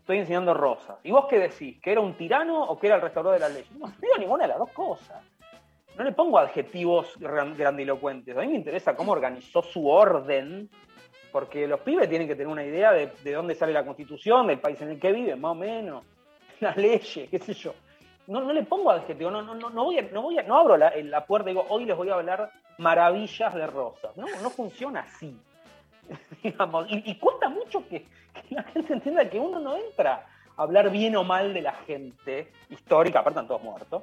estoy 0.00 0.18
enseñando 0.18 0.52
rosas. 0.52 0.96
¿Y 1.04 1.12
vos 1.12 1.26
qué 1.30 1.38
decís? 1.38 1.80
¿Que 1.80 1.92
era 1.92 2.00
un 2.00 2.14
tirano 2.16 2.60
o 2.64 2.78
que 2.78 2.88
era 2.88 2.96
el 2.96 3.02
restaurador 3.02 3.38
de 3.40 3.48
la 3.48 3.54
ley? 3.54 3.64
No, 3.78 3.86
no 3.86 3.94
digo 4.00 4.14
ninguna 4.18 4.42
de 4.44 4.48
las 4.48 4.58
dos 4.58 4.72
cosas. 4.72 5.22
No 5.96 6.02
le 6.04 6.12
pongo 6.12 6.38
adjetivos 6.38 7.16
gran- 7.20 7.56
grandilocuentes. 7.56 8.36
A 8.36 8.40
mí 8.40 8.48
me 8.48 8.56
interesa 8.56 8.96
cómo 8.96 9.12
organizó 9.12 9.62
su 9.62 9.88
orden, 9.88 10.68
porque 11.32 11.66
los 11.66 11.80
pibes 11.80 12.08
tienen 12.08 12.28
que 12.28 12.34
tener 12.34 12.48
una 12.52 12.64
idea 12.64 12.92
de, 12.92 13.10
de 13.24 13.32
dónde 13.32 13.54
sale 13.54 13.72
la 13.72 13.84
constitución, 13.84 14.46
del 14.46 14.58
país 14.60 14.80
en 14.82 14.90
el 14.90 15.00
que 15.00 15.10
viven, 15.12 15.40
más 15.40 15.52
o 15.52 15.54
menos, 15.54 16.04
las 16.60 16.76
leyes, 16.76 17.28
qué 17.30 17.38
sé 17.38 17.54
yo. 17.54 17.74
No, 18.28 18.40
no 18.40 18.52
le 18.52 18.62
pongo 18.62 18.90
adjetivos, 18.90 19.32
no, 19.32 19.42
no, 19.42 19.54
no, 19.70 19.84
voy 19.84 19.98
a- 19.98 20.02
no, 20.02 20.22
voy 20.22 20.36
no 20.46 20.58
abro 20.58 20.76
la, 20.76 20.92
la 20.96 21.24
puerta 21.26 21.50
y 21.50 21.54
digo, 21.54 21.66
hoy 21.68 21.84
les 21.86 21.96
voy 21.96 22.08
a 22.10 22.14
hablar 22.14 22.52
maravillas 22.78 23.54
de 23.54 23.66
rosas. 23.66 24.16
No, 24.16 24.26
no 24.42 24.50
funciona 24.50 25.00
así. 25.00 25.36
Digamos, 26.42 26.86
y, 26.90 27.02
y 27.10 27.14
cuesta 27.16 27.48
mucho 27.48 27.86
que, 27.88 28.02
que 28.48 28.54
la 28.54 28.62
gente 28.64 28.92
entienda 28.92 29.28
que 29.28 29.38
uno 29.40 29.58
no 29.58 29.76
entra 29.76 30.26
a 30.56 30.62
hablar 30.62 30.90
bien 30.90 31.16
o 31.16 31.24
mal 31.24 31.52
de 31.54 31.62
la 31.62 31.72
gente 31.72 32.48
histórica, 32.70 33.20
aparte 33.20 33.38
están 33.40 33.48
todos 33.48 33.62
muertos. 33.62 34.02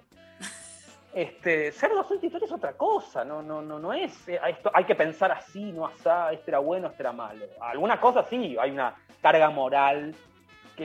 Este, 1.14 1.72
ser 1.72 1.92
docente 1.92 2.22
de 2.22 2.28
historia 2.28 2.46
es 2.46 2.52
otra 2.52 2.74
cosa, 2.74 3.26
no, 3.26 3.42
no, 3.42 3.62
no, 3.62 3.80
no 3.80 3.94
es, 3.94 4.28
eh, 4.30 4.40
hay 4.74 4.84
que 4.86 4.94
pensar 4.94 5.32
así, 5.32 5.72
no 5.72 5.88
asá, 5.88 6.32
este 6.32 6.52
era 6.52 6.60
bueno, 6.60 6.88
este 6.88 7.02
era 7.02 7.12
malo. 7.12 7.46
Algunas 7.60 8.00
cosas 8.00 8.28
sí, 8.30 8.56
hay 8.60 8.72
una 8.72 8.96
carga 9.22 9.50
moral 9.50 10.16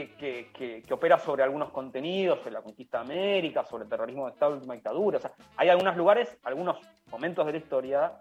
que, 0.02 0.82
opera 0.90 1.18
sobre 1.18 1.42
algunos 1.42 1.70
contenidos, 1.70 2.38
sobre 2.38 2.52
la 2.52 2.62
conquista 2.62 2.98
de 2.98 3.04
América, 3.04 3.64
sobre 3.64 3.84
el 3.84 3.90
terrorismo 3.90 4.26
de 4.26 4.32
Estado 4.32 4.52
y 4.52 4.54
última 4.54 4.74
dictadura. 4.74 5.18
O 5.18 5.20
sea, 5.20 5.32
hay 5.56 5.68
algunos 5.68 5.96
lugares, 5.96 6.36
algunos 6.42 6.78
momentos 7.10 7.46
de 7.46 7.52
la 7.52 7.58
historia 7.58 8.12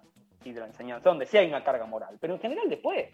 y 0.43 0.51
de 0.51 0.59
la 0.59 0.67
enseñanza 0.67 1.09
donde 1.09 1.25
sí 1.25 1.37
hay 1.37 1.47
una 1.47 1.63
carga 1.63 1.85
moral, 1.85 2.17
pero 2.19 2.33
en 2.33 2.39
general 2.39 2.69
después 2.69 3.09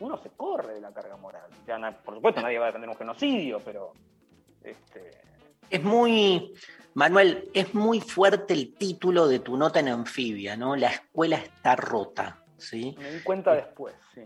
uno 0.00 0.16
se 0.18 0.30
corre 0.30 0.74
de 0.74 0.80
la 0.80 0.92
carga 0.92 1.16
moral. 1.16 1.50
Por 2.04 2.14
supuesto 2.14 2.40
nadie 2.40 2.58
va 2.58 2.66
a 2.66 2.68
defender 2.68 2.90
un 2.90 2.96
genocidio, 2.96 3.60
pero 3.64 3.92
este, 4.62 5.10
Es 5.70 5.82
muy, 5.82 6.54
Manuel, 6.94 7.48
es 7.54 7.74
muy 7.74 8.00
fuerte 8.00 8.52
el 8.54 8.74
título 8.74 9.26
de 9.28 9.38
tu 9.38 9.56
nota 9.56 9.80
en 9.80 9.88
anfibia, 9.88 10.56
¿no? 10.56 10.76
La 10.76 10.88
escuela 10.90 11.36
está 11.36 11.74
rota, 11.76 12.42
¿sí? 12.58 12.94
me 12.98 13.10
di 13.12 13.20
cuenta 13.22 13.54
después, 13.54 13.94
sí. 14.14 14.22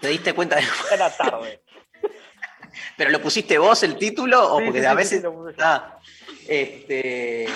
¿Te 0.00 0.08
diste 0.08 0.32
cuenta 0.34 0.56
de 0.56 0.62
Era 0.92 1.10
tarde. 1.16 1.62
¿Pero 2.96 3.10
lo 3.10 3.20
pusiste 3.20 3.58
vos 3.58 3.82
el 3.82 3.96
título? 3.96 4.54
O 4.54 4.58
Sí, 4.58 4.64
porque 4.64 4.80
sí, 4.80 4.86
a 4.86 4.94
veces. 4.94 5.18
sí, 5.18 5.22
lo. 5.22 5.54
Ah, 5.60 5.98
este, 6.48 7.46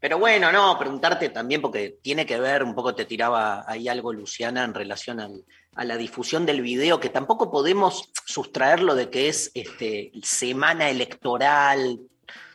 pero 0.00 0.18
bueno, 0.18 0.52
no, 0.52 0.78
preguntarte 0.78 1.28
también, 1.30 1.60
porque 1.60 1.98
tiene 2.00 2.24
que 2.24 2.38
ver, 2.38 2.62
un 2.62 2.74
poco 2.74 2.94
te 2.94 3.04
tiraba 3.04 3.64
ahí 3.66 3.88
algo 3.88 4.12
Luciana 4.12 4.64
en 4.64 4.72
relación 4.74 5.20
al- 5.20 5.44
a 5.76 5.84
la 5.84 5.96
difusión 5.96 6.46
del 6.46 6.62
video, 6.62 7.00
que 7.00 7.08
tampoco 7.08 7.50
podemos 7.50 8.08
sustraerlo 8.24 8.94
de 8.94 9.10
que 9.10 9.28
es 9.28 9.50
este, 9.54 10.12
semana 10.22 10.88
electoral. 10.88 11.98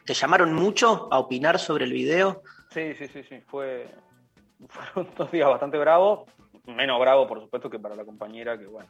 ¿Te 0.10 0.16
llamaron 0.16 0.54
mucho 0.54 1.08
a 1.12 1.20
opinar 1.20 1.60
sobre 1.60 1.86
el 1.86 1.94
video? 1.94 2.42
Sí, 2.72 2.96
sí, 2.96 3.08
sí, 3.10 3.22
sí. 3.22 3.42
Fue, 3.42 3.88
fueron 4.68 5.14
dos 5.16 5.32
días 5.32 5.48
bastante 5.48 5.78
bravos. 5.78 6.28
Menos 6.66 7.00
bravo, 7.00 7.28
por 7.28 7.40
supuesto, 7.40 7.70
que 7.70 7.78
para 7.78 7.96
la 7.96 8.04
compañera, 8.04 8.58
que 8.58 8.66
bueno, 8.66 8.90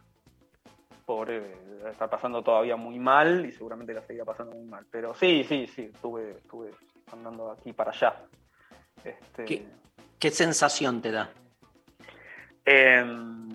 pobre, 1.04 1.58
estar 1.92 2.10
pasando 2.10 2.42
todavía 2.42 2.78
muy 2.78 3.00
mal 3.00 3.46
y 3.46 3.52
seguramente 3.52 3.94
la 3.94 4.02
seguirá 4.02 4.24
pasando 4.24 4.56
muy 4.56 4.64
mal. 4.64 4.86
Pero 4.90 5.14
sí, 5.14 5.44
sí, 5.44 5.68
sí, 5.68 5.92
estuve, 5.94 6.38
estuve 6.38 6.72
andando 7.12 7.52
aquí 7.52 7.74
para 7.74 7.92
allá. 7.92 8.16
Este, 9.04 9.44
¿Qué, 9.44 9.68
qué 10.20 10.32
sensación 10.32 11.02
te 11.02 11.12
da? 11.12 11.32
em, 12.64 13.50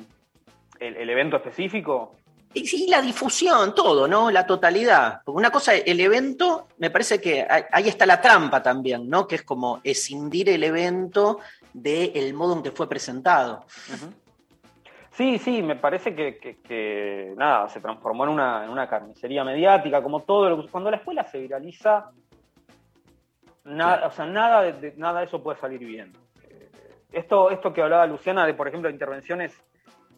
el, 0.81 0.97
el 0.99 1.09
evento 1.09 1.37
específico, 1.39 2.15
Y 2.55 2.67
sí, 2.67 2.87
la 2.89 3.03
difusión, 3.03 3.75
todo, 3.75 4.07
¿no? 4.07 4.31
La 4.31 4.47
totalidad. 4.47 5.21
Porque 5.25 5.39
una 5.39 5.51
cosa, 5.51 5.75
el 5.75 5.99
evento, 6.01 6.69
me 6.79 6.89
parece 6.91 7.21
que 7.21 7.45
ahí- 7.49 7.89
está 7.89 8.07
la 8.07 8.21
trampa 8.21 8.63
también, 8.63 9.09
¿no? 9.11 9.27
Que 9.27 9.35
es 9.37 9.43
como 9.43 9.81
escindir 9.83 10.49
el 10.49 10.63
evento 10.63 11.41
del 11.73 12.33
modo 12.35 12.55
en 12.57 12.63
que 12.63 12.71
fue 12.71 12.89
presentado. 12.89 13.65
Sí, 15.11 15.39
sí, 15.39 15.63
me 15.63 15.77
parece 15.77 16.15
que, 16.15 16.39
que- 16.39 16.59
que, 16.61 17.35
nada, 17.37 17.69
se 17.69 17.81
transformó 17.81 18.25
en 18.25 18.31
una, 18.31 18.65
en 18.65 18.71
una 18.71 18.89
carnicería 18.89 19.45
mediática, 19.45 20.03
como 20.03 20.21
todo 20.21 20.49
lo 20.51 20.63
que- 20.63 20.69
Cuando 20.71 20.91
la 20.91 20.97
escuela 20.99 21.25
se 21.25 21.39
viraliza, 21.39 22.11
Nada, 23.67 24.09
O 24.09 24.11
sea, 24.11 24.27
nada 24.27 24.61
de, 24.61 24.73
de- 24.75 24.95
nada 24.99 25.21
de 25.21 25.25
eso 25.27 25.43
puede 25.43 25.59
salir 25.59 25.79
bien. 25.81 26.13
Eh, 26.43 26.69
Esto, 27.13 27.51
esto 27.51 27.73
que 27.73 27.81
hablaba 27.81 28.07
Luciana 28.07 28.45
de, 28.45 28.53
por 28.53 28.69
ejemplo, 28.69 28.91
intervenciones 28.91 29.55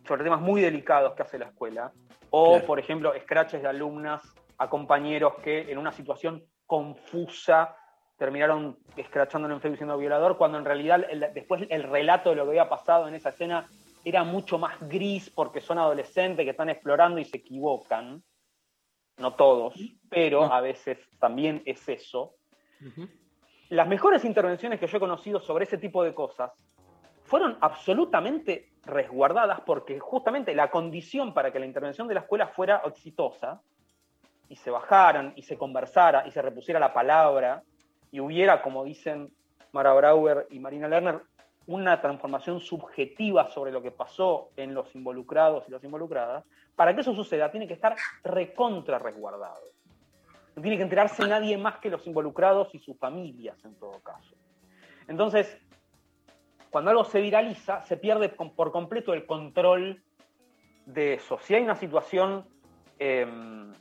sobre 0.06 0.24
temas 0.24 0.40
muy 0.40 0.60
delicados 0.60 1.14
que 1.14 1.22
hace 1.22 1.38
la 1.38 1.46
escuela, 1.46 1.92
o, 2.30 2.52
Claro. 2.52 2.66
por 2.66 2.78
ejemplo, 2.78 3.14
escraches 3.14 3.62
de 3.62 3.68
alumnas 3.68 4.22
a 4.58 4.68
compañeros 4.68 5.34
que 5.42 5.70
en 5.70 5.78
una 5.78 5.92
situación 5.92 6.44
confusa 6.66 7.76
terminaron 8.18 8.78
escrachándolo 8.96 9.54
en 9.54 9.60
Facebook 9.60 9.78
siendo 9.78 9.98
violador, 9.98 10.38
cuando 10.38 10.58
en 10.58 10.64
realidad 10.64 11.04
el- 11.10 11.28
después 11.34 11.66
el 11.68 11.82
relato 11.82 12.30
de 12.30 12.36
lo 12.36 12.44
que 12.44 12.50
había 12.50 12.68
pasado 12.68 13.06
en 13.08 13.14
esa 13.14 13.28
escena 13.28 13.66
era 14.04 14.24
mucho 14.24 14.58
más 14.58 14.76
gris 14.88 15.28
porque 15.30 15.60
son 15.60 15.78
adolescentes 15.78 16.44
que 16.44 16.50
están 16.50 16.70
explorando 16.70 17.18
y 17.20 17.24
se 17.24 17.38
equivocan. 17.38 18.22
No 19.18 19.34
todos, 19.34 19.74
pero 20.08 20.44
a 20.44 20.60
veces 20.60 20.98
también 21.18 21.62
es 21.66 21.88
eso. 21.88 22.34
Las 23.68 23.88
mejores 23.88 24.24
intervenciones 24.24 24.78
que 24.78 24.86
yo 24.86 24.96
he 24.96 25.00
conocido 25.00 25.40
sobre 25.40 25.64
ese 25.64 25.78
tipo 25.78 26.04
de 26.04 26.14
cosas 26.14 26.52
fueron 27.26 27.58
absolutamente 27.60 28.70
resguardadas 28.84 29.60
porque 29.60 29.98
justamente 29.98 30.54
la 30.54 30.70
condición 30.70 31.34
para 31.34 31.52
que 31.52 31.58
la 31.58 31.66
intervención 31.66 32.06
de 32.08 32.14
la 32.14 32.20
escuela 32.20 32.48
fuera 32.48 32.82
exitosa 32.86 33.60
y 34.48 34.56
se 34.56 34.70
bajaran 34.70 35.32
y 35.36 35.42
se 35.42 35.58
conversara 35.58 36.26
y 36.26 36.30
se 36.30 36.40
repusiera 36.40 36.78
la 36.78 36.94
palabra 36.94 37.62
y 38.12 38.20
hubiera, 38.20 38.62
como 38.62 38.84
dicen 38.84 39.32
Mara 39.72 39.92
Brauer 39.92 40.46
y 40.50 40.60
Marina 40.60 40.88
Lerner, 40.88 41.20
una 41.66 42.00
transformación 42.00 42.60
subjetiva 42.60 43.50
sobre 43.50 43.72
lo 43.72 43.82
que 43.82 43.90
pasó 43.90 44.50
en 44.56 44.72
los 44.72 44.94
involucrados 44.94 45.64
y 45.66 45.72
las 45.72 45.82
involucradas, 45.82 46.44
para 46.76 46.94
que 46.94 47.00
eso 47.00 47.12
suceda 47.12 47.50
tiene 47.50 47.66
que 47.66 47.74
estar 47.74 47.96
recontra 48.22 49.00
resguardado. 49.00 49.62
No 50.54 50.62
tiene 50.62 50.76
que 50.76 50.84
enterarse 50.84 51.26
nadie 51.26 51.58
más 51.58 51.78
que 51.78 51.90
los 51.90 52.06
involucrados 52.06 52.72
y 52.72 52.78
sus 52.78 52.96
familias 52.96 53.62
en 53.64 53.74
todo 53.74 53.98
caso. 54.00 54.36
Entonces, 55.08 55.60
cuando 56.76 56.90
algo 56.90 57.04
se 57.04 57.22
viraliza, 57.22 57.80
se 57.84 57.96
pierde 57.96 58.28
por 58.28 58.70
completo 58.70 59.14
el 59.14 59.24
control 59.24 60.02
de 60.84 61.14
eso. 61.14 61.38
Si 61.38 61.54
hay 61.54 61.62
una 61.62 61.74
situación 61.74 62.44
em, 62.98 63.72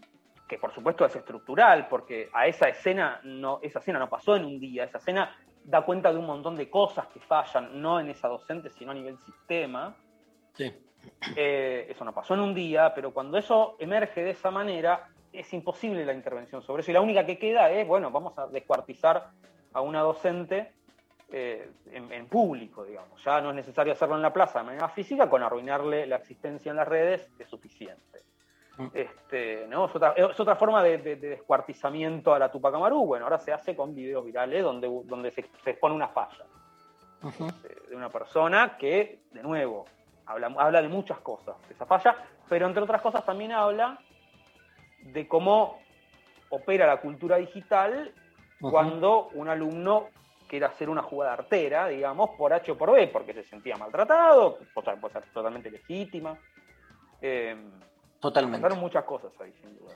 que 0.48 0.58
por 0.58 0.74
supuesto 0.74 1.06
es 1.06 1.14
estructural, 1.14 1.90
porque 1.90 2.30
a 2.32 2.48
esa 2.48 2.70
escena 2.70 3.20
no, 3.26 3.60
esa 3.62 3.80
escena 3.80 4.00
no 4.00 4.08
pasó 4.08 4.38
en 4.38 4.46
un 4.46 4.62
día, 4.62 4.86
esa 4.86 5.00
escena 5.00 5.36
da 5.66 5.82
cuenta 5.82 6.14
de 6.14 6.20
un 6.20 6.26
montón 6.26 6.56
de 6.56 6.70
cosas 6.70 7.08
que 7.08 7.20
fallan, 7.20 7.82
no 7.82 8.00
en 8.00 8.12
esa 8.12 8.30
docente, 8.30 8.70
sino 8.70 8.92
a 8.92 8.94
nivel 8.94 9.18
sistema. 9.18 9.94
Sí. 10.54 10.72
Eh, 11.36 11.88
eso 11.90 12.06
no 12.06 12.14
pasó 12.14 12.36
en 12.36 12.40
un 12.40 12.56
día, 12.56 12.94
pero 12.96 13.14
cuando 13.14 13.38
eso 13.38 13.76
emerge 13.78 14.24
de 14.24 14.30
esa 14.30 14.52
manera, 14.52 15.10
es 15.34 15.52
imposible 15.52 16.06
la 16.06 16.14
intervención 16.14 16.62
sobre 16.62 16.82
eso. 16.82 16.92
Y 16.92 16.94
la 16.94 17.02
única 17.02 17.26
que 17.26 17.38
queda 17.38 17.70
es, 17.72 17.86
bueno, 17.86 18.10
vamos 18.10 18.38
a 18.38 18.48
descuartizar 18.48 19.32
a 19.74 19.82
una 19.82 20.00
docente 20.00 20.72
eh, 21.32 21.70
en, 21.92 22.12
en 22.12 22.28
público, 22.28 22.84
digamos. 22.84 23.24
Ya 23.24 23.42
no 23.42 23.50
es 23.50 23.56
necesario 23.56 23.94
hacerlo 23.94 24.16
en 24.16 24.22
la 24.22 24.32
plaza 24.34 24.60
de 24.60 24.66
manera 24.66 24.90
física, 24.90 25.30
con 25.30 25.42
arruinarle 25.44 26.06
la 26.08 26.18
existencia 26.18 26.70
en 26.70 26.76
las 26.78 26.88
redes 26.88 27.30
es 27.40 27.48
suficiente. 27.48 28.22
Este, 28.94 29.68
¿no? 29.70 29.86
es, 29.86 29.96
otra, 29.96 30.12
es 30.18 30.38
otra 30.38 30.56
forma 30.58 30.84
de, 30.84 30.98
de- 30.98 31.16
de 31.16 31.30
descuartizamiento 31.30 32.34
a 32.34 32.40
la 32.40 32.52
Tupac 32.52 32.76
Amaru. 32.76 33.06
Bueno, 33.06 33.26
ahora 33.26 33.38
se 33.40 33.54
hace 33.54 33.74
con 33.76 33.96
videos 33.96 34.26
virales 34.26 34.64
donde, 34.64 34.90
donde 35.06 35.32
se, 35.32 35.46
se 35.64 35.70
expone 35.72 35.96
una 35.96 36.10
falla 36.10 36.46
de, 37.64 37.90
de 37.90 37.96
una 37.96 38.10
persona 38.10 38.76
que, 38.78 39.22
de 39.32 39.42
nuevo, 39.42 39.86
habla, 40.26 40.54
habla 40.58 40.82
de 40.82 40.90
muchas 40.90 41.20
cosas 41.20 41.56
de 41.70 41.74
esa 41.74 41.86
falla, 41.86 42.16
pero 42.50 42.68
entre 42.68 42.84
otras 42.84 43.02
cosas 43.02 43.26
también 43.26 43.54
habla 43.54 43.98
de 45.00 45.26
cómo 45.28 45.80
opera 46.50 46.86
la 46.86 46.98
cultura 46.98 47.38
digital 47.38 48.14
cuando 48.60 49.30
un 49.36 49.48
alumno 49.50 50.10
quiere 50.48 50.66
hacer 50.66 50.90
una 50.90 51.02
jugada 51.02 51.34
artera, 51.34 51.88
digamos, 51.88 52.32
por 52.38 52.54
H 52.54 52.72
o 52.72 52.78
por 52.78 52.92
B, 52.92 53.08
porque 53.08 53.34
se 53.34 53.44
sentía 53.44 53.78
maltratado, 53.78 54.58
que 54.60 54.66
puede 54.66 55.14
ser 55.14 55.24
totalmente 55.34 55.72
legítima. 55.72 56.38
Eh, 57.22 57.56
Totalmente. 58.20 58.62
pasaron 58.62 58.80
muchas 58.80 59.04
cosas 59.04 59.32
ahí, 59.40 59.54
sin 59.62 59.78
duda. 59.78 59.96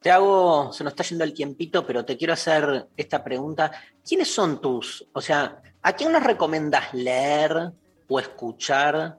Te 0.00 0.10
hago, 0.10 0.72
se 0.72 0.82
nos 0.82 0.92
está 0.92 1.02
yendo 1.02 1.24
el 1.24 1.34
tiempito, 1.34 1.86
pero 1.86 2.04
te 2.04 2.16
quiero 2.16 2.32
hacer 2.32 2.86
esta 2.96 3.22
pregunta. 3.22 3.70
¿Quiénes 4.06 4.32
son 4.32 4.60
tus, 4.60 5.06
o 5.12 5.20
sea, 5.20 5.60
a 5.82 5.92
quién 5.92 6.10
nos 6.10 6.22
recomendás 6.22 6.94
leer 6.94 7.70
o 8.08 8.18
escuchar 8.18 9.18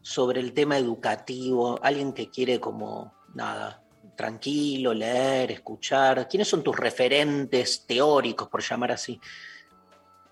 sobre 0.00 0.40
el 0.40 0.54
tema 0.54 0.78
educativo? 0.78 1.78
Alguien 1.82 2.14
que 2.14 2.30
quiere 2.30 2.58
como, 2.58 3.12
nada, 3.34 3.82
tranquilo, 4.16 4.94
leer, 4.94 5.50
escuchar. 5.50 6.26
¿Quiénes 6.26 6.48
son 6.48 6.62
tus 6.62 6.76
referentes 6.76 7.84
teóricos, 7.86 8.48
por 8.48 8.62
llamar 8.62 8.92
así? 8.92 9.20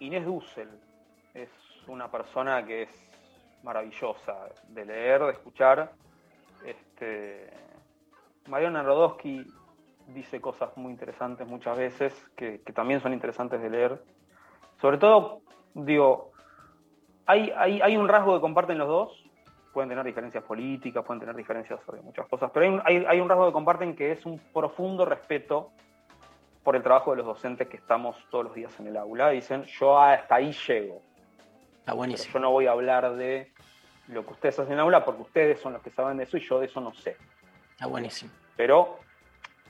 Inés 0.02 0.26
Dussel 0.26 0.68
es 1.32 1.48
una 1.86 2.10
persona 2.10 2.66
que 2.66 2.82
es 2.82 3.10
maravillosa 3.62 4.48
de 4.68 4.84
leer, 4.84 5.22
de 5.22 5.30
escuchar. 5.30 5.92
Este, 6.66 7.48
Mariana 8.48 8.82
Rodowski 8.82 9.46
dice 10.08 10.40
cosas 10.40 10.76
muy 10.76 10.90
interesantes 10.90 11.46
muchas 11.46 11.78
veces, 11.78 12.12
que, 12.34 12.58
también 12.74 13.00
son 13.00 13.12
interesantes 13.12 13.62
de 13.62 13.70
leer. 13.70 14.02
Sobre 14.80 14.98
todo, 14.98 15.42
digo, 15.74 16.32
hay, 17.26 17.96
un 17.96 18.08
rasgo 18.08 18.34
que 18.34 18.40
comparten 18.40 18.78
los 18.78 18.88
dos, 18.88 19.24
pueden 19.72 19.88
tener 19.88 20.04
diferencias 20.04 20.42
políticas, 20.42 21.04
pueden 21.04 21.20
tener 21.20 21.36
diferencias 21.36 21.78
sobre 21.86 22.02
muchas 22.02 22.26
cosas, 22.26 22.50
pero 22.52 22.82
hay 22.84 22.96
un, 22.96 23.06
hay 23.06 23.20
un 23.20 23.28
rasgo 23.28 23.46
que 23.46 23.52
comparten 23.52 23.94
que 23.94 24.10
es 24.10 24.26
un 24.26 24.40
profundo 24.52 25.04
respeto 25.04 25.70
por 26.62 26.76
el 26.76 26.82
trabajo 26.82 27.10
de 27.10 27.18
los 27.18 27.26
docentes 27.26 27.68
que 27.68 27.76
estamos 27.76 28.16
todos 28.30 28.44
los 28.44 28.54
días 28.54 28.78
en 28.78 28.86
el 28.88 28.96
aula. 28.96 29.30
Dicen, 29.30 29.64
yo 29.64 29.98
hasta 29.98 30.36
ahí 30.36 30.52
llego. 30.52 31.02
Está 31.80 31.94
buenísimo. 31.94 32.32
Yo 32.34 32.38
no 32.38 32.50
voy 32.50 32.66
a 32.66 32.72
hablar 32.72 33.14
de 33.16 33.50
lo 34.08 34.24
que 34.24 34.32
ustedes 34.32 34.58
hacen 34.58 34.72
en 34.72 34.78
el 34.78 34.84
aula 34.84 35.04
porque 35.04 35.22
ustedes 35.22 35.60
son 35.60 35.72
los 35.72 35.82
que 35.82 35.90
saben 35.90 36.16
de 36.16 36.24
eso 36.24 36.36
y 36.36 36.40
yo 36.40 36.60
de 36.60 36.66
eso 36.66 36.80
no 36.80 36.94
sé. 36.94 37.16
Está 37.72 37.86
buenísimo. 37.86 38.30
Pero, 38.56 38.98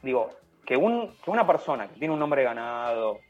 digo, 0.02 0.30
que, 0.66 0.76
un, 0.76 1.16
que 1.24 1.30
una 1.30 1.46
persona 1.46 1.88
que 1.88 1.94
tiene 1.98 2.12
un 2.12 2.20
nombre 2.20 2.42
ganado, 2.42 3.20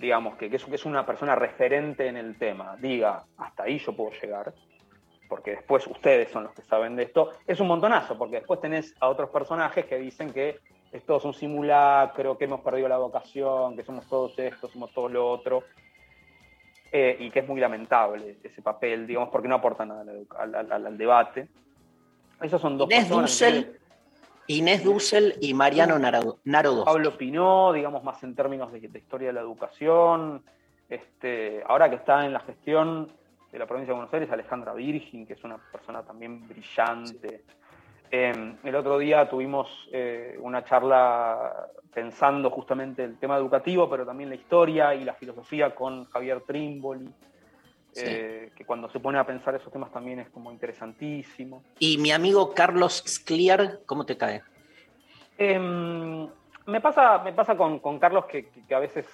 digamos, 0.00 0.36
que, 0.36 0.50
que, 0.50 0.56
es, 0.56 0.64
que 0.64 0.74
es 0.74 0.84
una 0.84 1.06
persona 1.06 1.34
referente 1.34 2.06
en 2.06 2.16
el 2.16 2.36
tema, 2.36 2.76
diga, 2.76 3.24
hasta 3.38 3.64
ahí 3.64 3.78
yo 3.78 3.94
puedo 3.94 4.10
llegar, 4.20 4.52
porque 5.28 5.52
después 5.52 5.86
ustedes 5.86 6.30
son 6.30 6.44
los 6.44 6.52
que 6.52 6.62
saben 6.62 6.96
de 6.96 7.04
esto, 7.04 7.32
es 7.46 7.60
un 7.60 7.68
montonazo, 7.68 8.16
porque 8.18 8.36
después 8.36 8.60
tenés 8.60 8.94
a 9.00 9.08
otros 9.08 9.30
personajes 9.30 9.86
que 9.86 9.98
dicen 9.98 10.32
que 10.32 10.60
es 10.92 11.24
un 11.24 11.34
simulacro, 11.34 12.36
que 12.38 12.44
hemos 12.44 12.60
perdido 12.60 12.88
la 12.88 12.98
vocación, 12.98 13.76
que 13.76 13.82
somos 13.84 14.06
todos 14.06 14.38
esto, 14.38 14.68
somos 14.68 14.92
todo 14.92 15.08
lo 15.08 15.30
otro. 15.30 15.62
Eh, 16.90 17.16
y 17.20 17.30
que 17.30 17.40
es 17.40 17.48
muy 17.48 17.60
lamentable 17.60 18.38
ese 18.42 18.62
papel, 18.62 19.06
digamos, 19.06 19.28
porque 19.28 19.46
no 19.46 19.56
aporta 19.56 19.84
nada 19.84 20.00
al, 20.00 20.08
edu- 20.08 20.36
al- 20.38 20.54
al- 20.72 20.86
al 20.86 20.96
debate. 20.96 21.48
Esos 22.40 22.60
son 22.60 22.78
dos 22.78 22.88
Inés. 22.90 23.10
Dussel, 23.10 23.78
Inés 24.46 24.82
Dussel 24.84 25.34
y 25.42 25.52
Mariano 25.52 25.98
Narodowski. 25.98 26.86
Pablo 26.86 27.18
Pinó, 27.18 27.74
digamos, 27.74 28.02
más 28.02 28.22
en 28.22 28.34
términos 28.34 28.72
de, 28.72 28.80
de 28.80 28.98
historia 28.98 29.26
de 29.28 29.34
la 29.34 29.40
educación. 29.40 30.42
Este, 30.88 31.62
ahora 31.66 31.90
que 31.90 31.96
está 31.96 32.24
en 32.24 32.32
la 32.32 32.40
gestión 32.40 33.12
de 33.52 33.58
la 33.58 33.66
provincia 33.66 33.92
de 33.92 33.96
Buenos 33.98 34.14
Aires, 34.14 34.30
Alejandra 34.30 34.72
Virgin, 34.72 35.26
que 35.26 35.34
es 35.34 35.44
una 35.44 35.58
persona 35.58 36.02
también 36.02 36.48
brillante. 36.48 37.44
Eh, 38.10 38.54
el 38.64 38.74
otro 38.74 38.98
día 38.98 39.28
tuvimos 39.28 39.68
eh, 39.92 40.36
una 40.40 40.64
charla 40.64 41.68
pensando 41.92 42.50
justamente 42.50 43.04
el 43.04 43.18
tema 43.18 43.36
educativo, 43.36 43.88
pero 43.90 44.06
también 44.06 44.30
la 44.30 44.36
historia 44.36 44.94
y 44.94 45.04
la 45.04 45.14
filosofía 45.14 45.74
con 45.74 46.04
Javier 46.06 46.42
Trimboli, 46.46 47.08
eh, 47.96 48.50
que 48.56 48.64
cuando 48.64 48.88
se 48.90 49.00
pone 49.00 49.18
a 49.18 49.24
pensar 49.26 49.54
esos 49.54 49.72
temas 49.72 49.90
también 49.92 50.20
es 50.20 50.28
como 50.30 50.52
interesantísimo. 50.52 51.62
Y 51.78 51.98
mi 51.98 52.12
amigo 52.12 52.54
Carlos 52.54 53.02
Scliar, 53.06 53.80
¿cómo 53.86 54.06
te 54.06 54.16
cae? 54.16 54.42
Em, 55.36 56.28
me 56.66 56.80
pasa, 56.80 57.18
me 57.18 57.32
pasa 57.32 57.56
con, 57.56 57.78
con 57.80 57.98
Carlos 57.98 58.26
que, 58.26 58.50
a 58.74 58.78
veces 58.78 59.06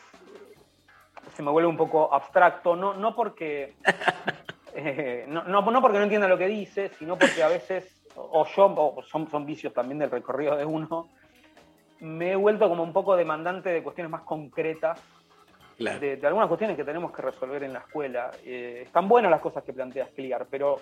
se 1.35 1.43
me 1.43 1.51
vuelve 1.51 1.69
un 1.69 1.77
poco 1.77 2.13
abstracto, 2.13 2.77
no, 2.77 2.95
no 2.95 3.15
porque 3.17 3.75
eh, 4.75 5.25
no, 5.29 5.45
no- 5.45 5.63
no 5.63 5.81
porque 5.81 5.99
no 5.99 6.05
entienda 6.05 6.29
lo 6.29 6.39
que 6.39 6.47
dice, 6.49 6.91
sino 6.99 7.17
porque 7.19 7.43
a 7.43 7.49
veces, 7.49 8.04
o 8.17 8.47
yo, 8.47 8.67
o 8.67 9.03
son, 9.03 9.31
son 9.31 9.47
vicios 9.47 9.73
también 9.73 9.99
del 9.99 10.11
recorrido 10.11 10.57
de 10.57 10.65
uno, 10.65 11.09
me 12.01 12.33
he 12.33 12.37
vuelto 12.37 12.69
como 12.69 12.83
un 12.83 12.93
poco 12.93 13.17
demandante 13.17 13.71
de 13.71 13.83
cuestiones 13.83 14.11
más 14.11 14.23
concretas, 14.23 15.03
de, 15.79 16.17
de 16.17 16.27
algunas 16.27 16.49
cuestiones 16.49 16.77
que 16.77 16.85
tenemos 16.85 17.13
que 17.13 17.23
resolver 17.23 17.63
en 17.65 17.73
la 17.73 17.81
escuela. 17.81 18.31
Eh, 18.45 18.83
están 18.87 19.09
buenas 19.09 19.31
las 19.31 19.41
cosas 19.41 19.65
que 19.65 19.73
planteas, 19.73 20.11
Clear, 20.11 20.47
pero 20.51 20.81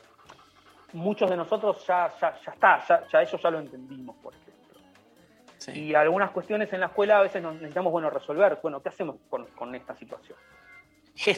muchos 0.92 1.30
de 1.30 1.36
nosotros 1.36 1.86
ya, 1.86 2.10
ya, 2.20 2.38
ya 2.44 2.52
está, 2.52 2.84
ya, 2.86 3.06
ya 3.08 3.22
eso 3.22 3.38
ya 3.38 3.50
lo 3.50 3.60
entendimos, 3.60 4.16
por 4.16 4.34
ejemplo. 4.34 4.52
Y 5.74 5.94
algunas 5.94 6.30
cuestiones 6.32 6.72
en 6.72 6.80
la 6.80 6.86
escuela 6.86 7.18
a 7.18 7.22
veces 7.22 7.40
nos 7.40 7.54
necesitamos 7.54 7.92
bueno, 7.92 8.10
resolver. 8.10 8.58
Bueno, 8.60 8.82
¿qué 8.82 8.88
hacemos 8.88 9.16
con, 9.30 9.46
con 9.46 9.74
esta 9.74 9.94
situación? 9.94 10.36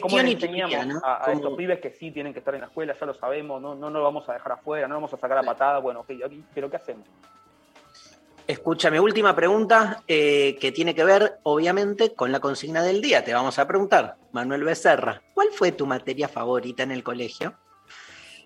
¿Cómo 0.01 0.17
Gestión 0.17 0.27
y 0.27 0.31
enseñamos 0.31 0.87
¿no? 0.87 1.01
a, 1.03 1.29
a 1.29 1.31
estos 1.31 1.55
pibes 1.55 1.79
que 1.79 1.91
sí 1.91 2.09
tienen 2.09 2.33
que 2.33 2.39
estar 2.39 2.55
en 2.55 2.61
la 2.61 2.67
escuela? 2.67 2.95
Ya 2.99 3.05
lo 3.05 3.13
sabemos, 3.13 3.61
no, 3.61 3.75
no, 3.75 3.89
no 3.89 3.99
lo 3.99 4.03
vamos 4.03 4.27
a 4.27 4.33
dejar 4.33 4.53
afuera, 4.53 4.87
no 4.87 4.95
lo 4.95 5.01
vamos 5.01 5.13
a 5.13 5.17
sacar 5.17 5.37
a 5.37 5.43
patada. 5.43 5.77
Bueno, 5.79 5.99
ok, 5.99 6.11
ok, 6.25 6.31
pero 6.53 6.69
¿qué 6.69 6.77
hacemos? 6.77 7.07
Escúchame, 8.47 8.99
última 8.99 9.35
pregunta 9.35 10.03
eh, 10.07 10.57
que 10.59 10.71
tiene 10.71 10.95
que 10.95 11.03
ver, 11.03 11.39
obviamente, 11.43 12.13
con 12.13 12.31
la 12.31 12.39
consigna 12.39 12.81
del 12.81 13.01
día. 13.01 13.23
Te 13.23 13.33
vamos 13.33 13.59
a 13.59 13.67
preguntar, 13.67 14.17
Manuel 14.31 14.63
Becerra, 14.63 15.21
¿cuál 15.33 15.49
fue 15.51 15.71
tu 15.71 15.85
materia 15.85 16.27
favorita 16.27 16.83
en 16.83 16.91
el 16.91 17.03
colegio? 17.03 17.55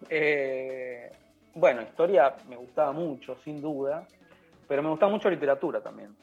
Eh, 0.09 1.11
bueno, 1.53 1.81
historia 1.81 2.35
me 2.49 2.55
gustaba 2.57 2.91
mucho, 2.91 3.37
sin 3.43 3.61
duda, 3.61 4.07
pero 4.67 4.83
me 4.83 4.89
gustaba 4.89 5.11
mucho 5.11 5.29
literatura 5.29 5.81
también. 5.81 6.15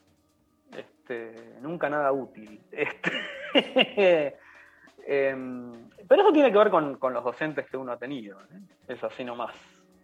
Este, 0.75 1.59
nunca 1.61 1.89
nada 1.89 2.13
útil. 2.13 2.61
Este, 3.55 4.37
em, 5.07 5.89
pero 6.09 6.23
eso 6.23 6.33
tiene 6.33 6.53
que 6.53 6.59
ver 6.59 6.71
con, 6.71 6.97
con 6.97 7.13
los 7.13 7.25
docentes 7.25 7.67
que 7.67 7.77
uno 7.77 7.93
ha 7.93 7.99
tenido. 7.99 8.41
¿eh? 8.41 8.61
Es 8.89 9.03
así 9.03 9.25
nomás. 9.25 9.55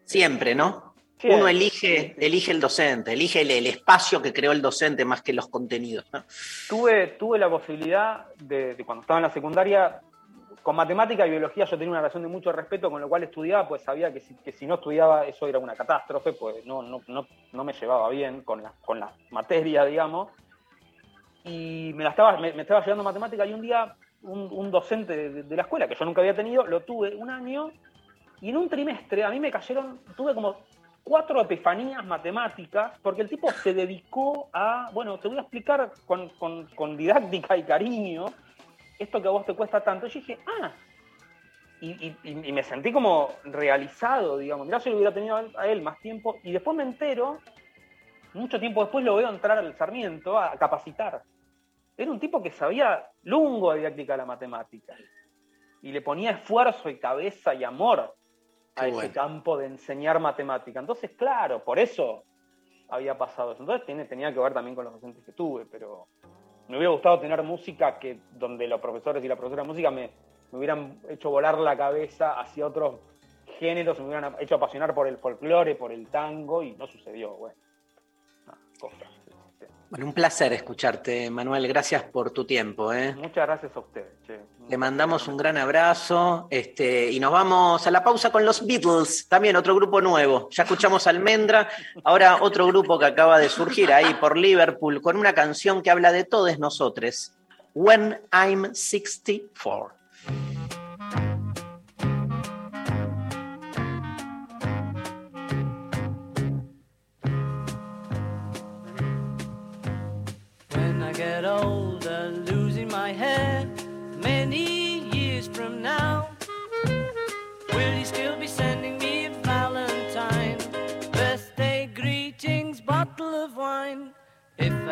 Siempre, 0.04 0.54
¿no? 0.54 0.92
Uno 1.24 1.46
elige, 1.46 2.16
elige 2.18 2.50
el 2.50 2.60
docente, 2.60 3.12
elige 3.12 3.42
el, 3.42 3.50
el 3.52 3.66
espacio 3.68 4.20
que 4.20 4.32
creó 4.32 4.50
el 4.52 4.60
docente 4.60 5.04
más 5.04 5.22
que 5.22 5.32
los 5.32 5.48
contenidos. 5.48 6.04
¿no? 6.12 6.24
Tuve, 6.68 7.08
tuve 7.18 7.38
la 7.38 7.48
posibilidad 7.48 8.26
de, 8.38 8.74
de 8.74 8.84
cuando 8.84 9.02
estaba 9.02 9.18
en 9.18 9.22
la 9.22 9.30
secundaria, 9.30 10.00
con 10.62 10.76
matemática 10.76 11.26
y 11.26 11.30
biología 11.30 11.64
yo 11.64 11.76
tenía 11.76 11.90
una 11.90 12.00
relación 12.00 12.22
de 12.22 12.28
mucho 12.28 12.52
respeto, 12.52 12.90
con 12.90 13.00
lo 13.00 13.08
cual 13.08 13.24
estudiaba, 13.24 13.68
pues 13.68 13.82
sabía 13.82 14.12
que 14.12 14.20
si, 14.20 14.34
que 14.36 14.52
si 14.52 14.66
no 14.66 14.74
estudiaba 14.74 15.26
eso 15.26 15.46
era 15.46 15.58
una 15.58 15.74
catástrofe, 15.74 16.32
pues 16.32 16.64
no, 16.64 16.82
no, 16.82 17.02
no, 17.06 17.26
no 17.52 17.64
me 17.64 17.72
llevaba 17.72 18.08
bien 18.08 18.42
con 18.42 18.62
la, 18.62 18.72
con 18.84 18.98
la 19.00 19.12
materia, 19.30 19.84
digamos. 19.84 20.30
Y 21.44 21.92
me, 21.94 22.04
la 22.04 22.10
estaba, 22.10 22.36
me, 22.38 22.52
me 22.52 22.62
estaba 22.62 22.80
llevando 22.80 23.02
matemática 23.04 23.44
y 23.44 23.52
un 23.52 23.62
día 23.62 23.96
un, 24.22 24.70
docente 24.70 25.30
de, 25.30 25.56
la 25.56 25.62
escuela, 25.62 25.88
que 25.88 25.94
yo 25.94 26.04
nunca 26.04 26.20
había 26.20 26.34
tenido, 26.34 26.66
lo 26.66 26.80
tuve 26.80 27.14
un 27.14 27.30
año 27.30 27.70
y 28.40 28.50
en 28.50 28.56
un 28.56 28.68
trimestre 28.68 29.24
a 29.24 29.30
mí 29.30 29.40
me 29.40 29.50
cayeron, 29.50 30.00
tuve 30.16 30.34
como 30.34 30.56
cuatro 31.04 31.40
epifanías 31.40 32.04
matemáticas, 32.04 32.98
porque 33.02 33.22
el 33.22 33.28
tipo 33.28 33.50
se 33.50 33.74
dedicó 33.74 34.48
a, 34.52 34.90
bueno, 34.92 35.18
te 35.18 35.28
voy 35.28 35.38
a 35.38 35.42
explicar 35.42 35.92
con, 36.06 36.28
con- 36.30 36.66
con 36.68 36.96
didáctica 36.96 37.56
y 37.56 37.64
cariño 37.64 38.26
esto 38.98 39.20
que 39.20 39.28
a 39.28 39.32
vos 39.32 39.44
te 39.44 39.54
cuesta 39.54 39.80
tanto. 39.82 40.06
Y 40.06 40.10
dije, 40.10 40.38
ah, 40.60 40.72
y, 41.80 42.52
me 42.52 42.62
sentí 42.62 42.92
como 42.92 43.30
realizado, 43.44 44.38
digamos, 44.38 44.66
mirá 44.66 44.78
si 44.78 44.90
lo 44.90 44.96
hubiera 44.96 45.12
tenido 45.12 45.36
a 45.56 45.66
él 45.66 45.82
más 45.82 45.98
tiempo, 45.98 46.38
y 46.44 46.52
después 46.52 46.76
me 46.76 46.84
entero, 46.84 47.38
mucho 48.34 48.60
tiempo 48.60 48.82
después 48.82 49.04
lo 49.04 49.16
veo 49.16 49.28
entrar 49.28 49.58
al 49.58 49.76
Sarmiento 49.76 50.38
a 50.38 50.56
capacitar. 50.56 51.22
Era 51.96 52.10
un 52.10 52.18
tipo 52.18 52.42
que 52.42 52.50
sabía 52.50 53.06
lungo 53.22 53.72
de 53.72 53.78
didáctica 53.78 54.14
de 54.14 54.18
la 54.18 54.26
matemática, 54.26 54.94
y 55.82 55.92
le 55.92 56.00
ponía 56.00 56.30
esfuerzo 56.30 56.88
y 56.88 56.98
cabeza 56.98 57.54
y 57.54 57.64
amor 57.64 58.14
a 58.76 58.80
Qué 58.82 58.88
ese 58.88 58.94
bueno. 58.94 59.12
campo 59.12 59.58
de 59.58 59.66
enseñar 59.66 60.20
matemática. 60.20 60.80
Entonces, 60.80 61.10
claro, 61.10 61.62
por 61.64 61.78
eso 61.78 62.24
había 62.88 63.18
pasado 63.18 63.52
eso. 63.52 63.62
Entonces 63.62 63.84
tiene, 63.84 64.04
tenía 64.04 64.32
que 64.32 64.38
ver 64.38 64.54
también 64.54 64.74
con 64.74 64.84
los 64.84 64.94
docentes 64.94 65.24
que 65.24 65.32
tuve, 65.32 65.66
pero 65.66 66.06
me 66.68 66.76
hubiera 66.76 66.92
gustado 66.92 67.18
tener 67.20 67.42
música 67.42 67.98
que 67.98 68.20
donde 68.32 68.66
los 68.68 68.80
profesores 68.80 69.24
y 69.24 69.28
la 69.28 69.36
profesora 69.36 69.62
de 69.62 69.68
música 69.68 69.90
me, 69.90 70.10
me 70.52 70.58
hubieran 70.58 71.00
hecho 71.08 71.30
volar 71.30 71.58
la 71.58 71.76
cabeza 71.76 72.38
hacia 72.38 72.66
otros 72.66 73.00
géneros, 73.58 73.98
me 73.98 74.06
hubieran 74.06 74.36
hecho 74.40 74.54
apasionar 74.54 74.94
por 74.94 75.06
el 75.08 75.18
folclore, 75.18 75.74
por 75.74 75.92
el 75.92 76.08
tango, 76.08 76.62
y 76.62 76.72
no 76.72 76.86
sucedió, 76.86 77.34
bueno. 77.34 77.56
Cosas. 78.80 79.11
Bueno, 79.92 80.06
un 80.06 80.14
placer 80.14 80.54
escucharte, 80.54 81.28
Manuel. 81.28 81.68
Gracias 81.68 82.02
por 82.04 82.30
tu 82.30 82.46
tiempo. 82.46 82.94
¿eh? 82.94 83.14
Muchas 83.14 83.46
gracias 83.46 83.76
a 83.76 83.80
ustedes. 83.80 84.06
che. 84.26 84.40
Le 84.66 84.78
mandamos 84.78 85.28
un 85.28 85.36
gran 85.36 85.58
abrazo 85.58 86.46
este, 86.48 87.10
y 87.10 87.20
nos 87.20 87.30
vamos 87.30 87.86
a 87.86 87.90
la 87.90 88.02
pausa 88.02 88.32
con 88.32 88.42
los 88.46 88.66
Beatles, 88.66 89.28
también 89.28 89.54
otro 89.54 89.74
grupo 89.74 90.00
nuevo. 90.00 90.48
Ya 90.50 90.62
escuchamos 90.62 91.06
Almendra, 91.06 91.68
ahora 92.04 92.38
otro 92.40 92.66
grupo 92.68 92.98
que 92.98 93.04
acaba 93.04 93.38
de 93.38 93.50
surgir 93.50 93.92
ahí 93.92 94.14
por 94.14 94.38
Liverpool 94.38 95.02
con 95.02 95.18
una 95.18 95.34
canción 95.34 95.82
que 95.82 95.90
habla 95.90 96.10
de 96.10 96.24
todos 96.24 96.58
nosotros. 96.58 97.34
When 97.74 98.18
I'm 98.32 98.74
64. 98.74 100.01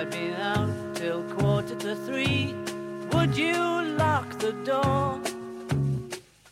I'd 0.01 0.11
been 0.11 0.35
out 0.37 0.95
till 0.95 1.23
quarter 1.25 1.75
to 1.75 1.95
three, 1.95 2.55
would 3.13 3.37
you 3.37 3.53
lock 3.99 4.39
the 4.39 4.53
door? 4.65 5.21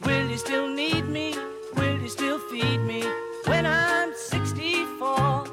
Will 0.04 0.28
you 0.28 0.36
still 0.36 0.68
need 0.68 1.08
me? 1.08 1.34
Will 1.74 1.98
you 1.98 2.10
still 2.10 2.38
feed 2.50 2.82
me 2.82 3.02
when 3.46 3.64
I'm 3.64 4.12
64? 4.14 5.46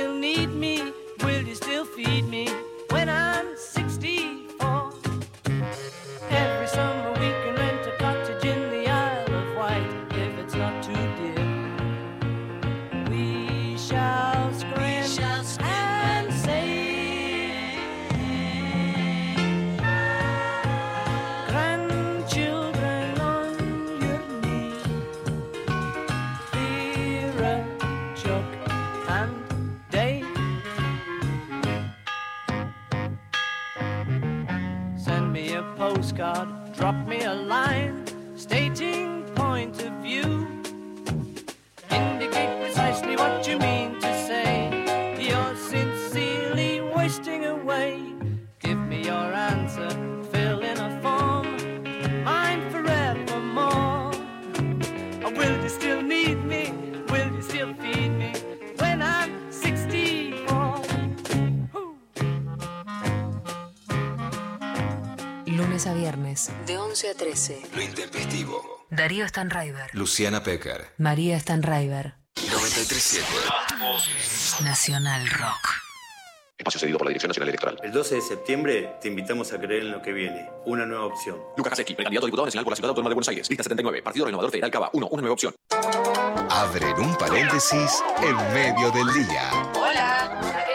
Still 0.00 0.14
need 0.14 0.48
me? 0.54 0.94
Will 1.22 1.42
you 1.42 1.54
still 1.54 1.84
feed 1.84 2.26
me 2.26 2.59
Stanraiver, 69.30 69.94
Luciana 69.94 70.42
Pecker. 70.42 70.88
María 70.98 71.38
Stanraiver, 71.38 72.14
937. 72.36 73.24
Nacional 74.64 75.30
Rock. 75.30 75.68
Espacio 76.58 76.80
cedido 76.80 76.98
por 76.98 77.06
la 77.06 77.10
Dirección 77.10 77.28
Nacional 77.28 77.48
Electoral. 77.50 77.78
El 77.84 77.92
12 77.92 78.16
de 78.16 78.20
septiembre 78.22 78.96
te 79.00 79.06
invitamos 79.06 79.52
a 79.52 79.60
creer 79.60 79.82
en 79.84 79.92
lo 79.92 80.02
que 80.02 80.12
viene. 80.12 80.50
Una 80.66 80.84
nueva 80.84 81.04
opción. 81.04 81.38
Lucas 81.56 81.74
Haseski, 81.74 81.94
precandidato 81.94 82.26
a 82.26 82.28
diputado 82.28 82.46
nacional 82.46 82.64
por 82.64 82.72
la 82.72 82.76
Ciudad 82.76 82.88
Autónoma 82.88 83.10
de 83.10 83.14
Buenos 83.14 83.28
Aires. 83.28 83.48
Lista 83.48 83.62
79. 83.62 84.02
Partido 84.02 84.26
Renovador 84.26 84.50
Federal 84.50 84.70
Cava 84.72 84.90
1. 84.92 85.06
Una 85.06 85.20
nueva 85.22 85.34
opción. 85.34 85.54
Abren 86.50 86.98
un 86.98 87.16
paréntesis 87.16 88.02
en 88.20 88.36
medio 88.52 88.90
del 88.90 89.12
día. 89.14 89.48
Hola. 89.76 90.66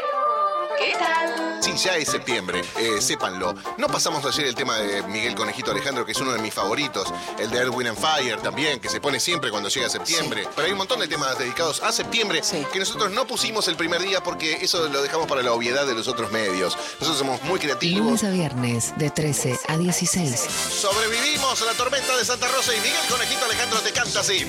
¿Qué 1.76 1.81
ya 1.81 1.97
es 1.97 2.07
septiembre, 2.07 2.61
eh, 2.80 3.02
sépanlo. 3.02 3.53
No 3.77 3.88
pasamos 3.88 4.26
ayer 4.26 4.45
el 4.45 4.56
tema 4.56 4.77
de 4.77 5.03
Miguel 5.03 5.35
Conejito 5.35 5.72
Alejandro, 5.72 6.06
que 6.06 6.14
es 6.14 6.22
uno 6.22 6.31
de 6.31 6.39
mis 6.39 6.53
favoritos. 6.53 7.14
El 7.38 7.49
de 7.49 7.57
Edwin 7.60 7.88
and 7.88 7.97
Fire 7.97 8.39
también, 8.39 8.80
que 8.80 8.88
se 8.88 9.02
pone 9.02 9.19
siempre 9.19 9.52
cuando 9.52 9.68
llega 9.68 9.89
septiembre. 9.89 10.47
Pero 10.56 10.68
hay 10.68 10.72
un 10.72 10.77
montón 10.77 11.02
de 11.02 11.10
temas 11.10 11.38
dedicados 11.38 11.84
a 11.84 11.91
septiembre 11.91 12.41
que 12.72 12.80
nosotros 12.80 13.11
no 13.11 13.27
pusimos 13.27 13.68
el 13.68 13.76
primer 13.76 14.02
día 14.02 14.23
porque 14.23 14.53
eso 14.61 14.88
lo 14.88 15.02
dejamos 15.02 15.27
para 15.27 15.41
la 15.41 15.52
obviedad 15.52 15.85
de 15.85 15.93
los 15.93 16.07
otros 16.07 16.31
medios. 16.31 16.77
Nosotros 17.02 17.18
somos 17.18 17.43
muy 17.43 17.60
creativos. 17.60 18.06
Lunes 18.06 18.23
a 18.23 18.30
viernes, 18.30 18.93
de 18.97 19.10
13 19.10 19.60
a 19.68 19.77
16. 19.77 20.47
Sobrevivimos 20.80 21.61
a 21.61 21.65
la 21.65 21.73
tormenta 21.73 22.15
de 22.15 22.23
Santa 22.23 22.47
Rosa 22.47 22.73
y 22.73 22.80
Miguel 22.80 23.06
Conejito 23.10 23.43
Alejandro 23.43 23.80
te 23.81 23.91
canta 23.91 24.22
así. 24.22 24.47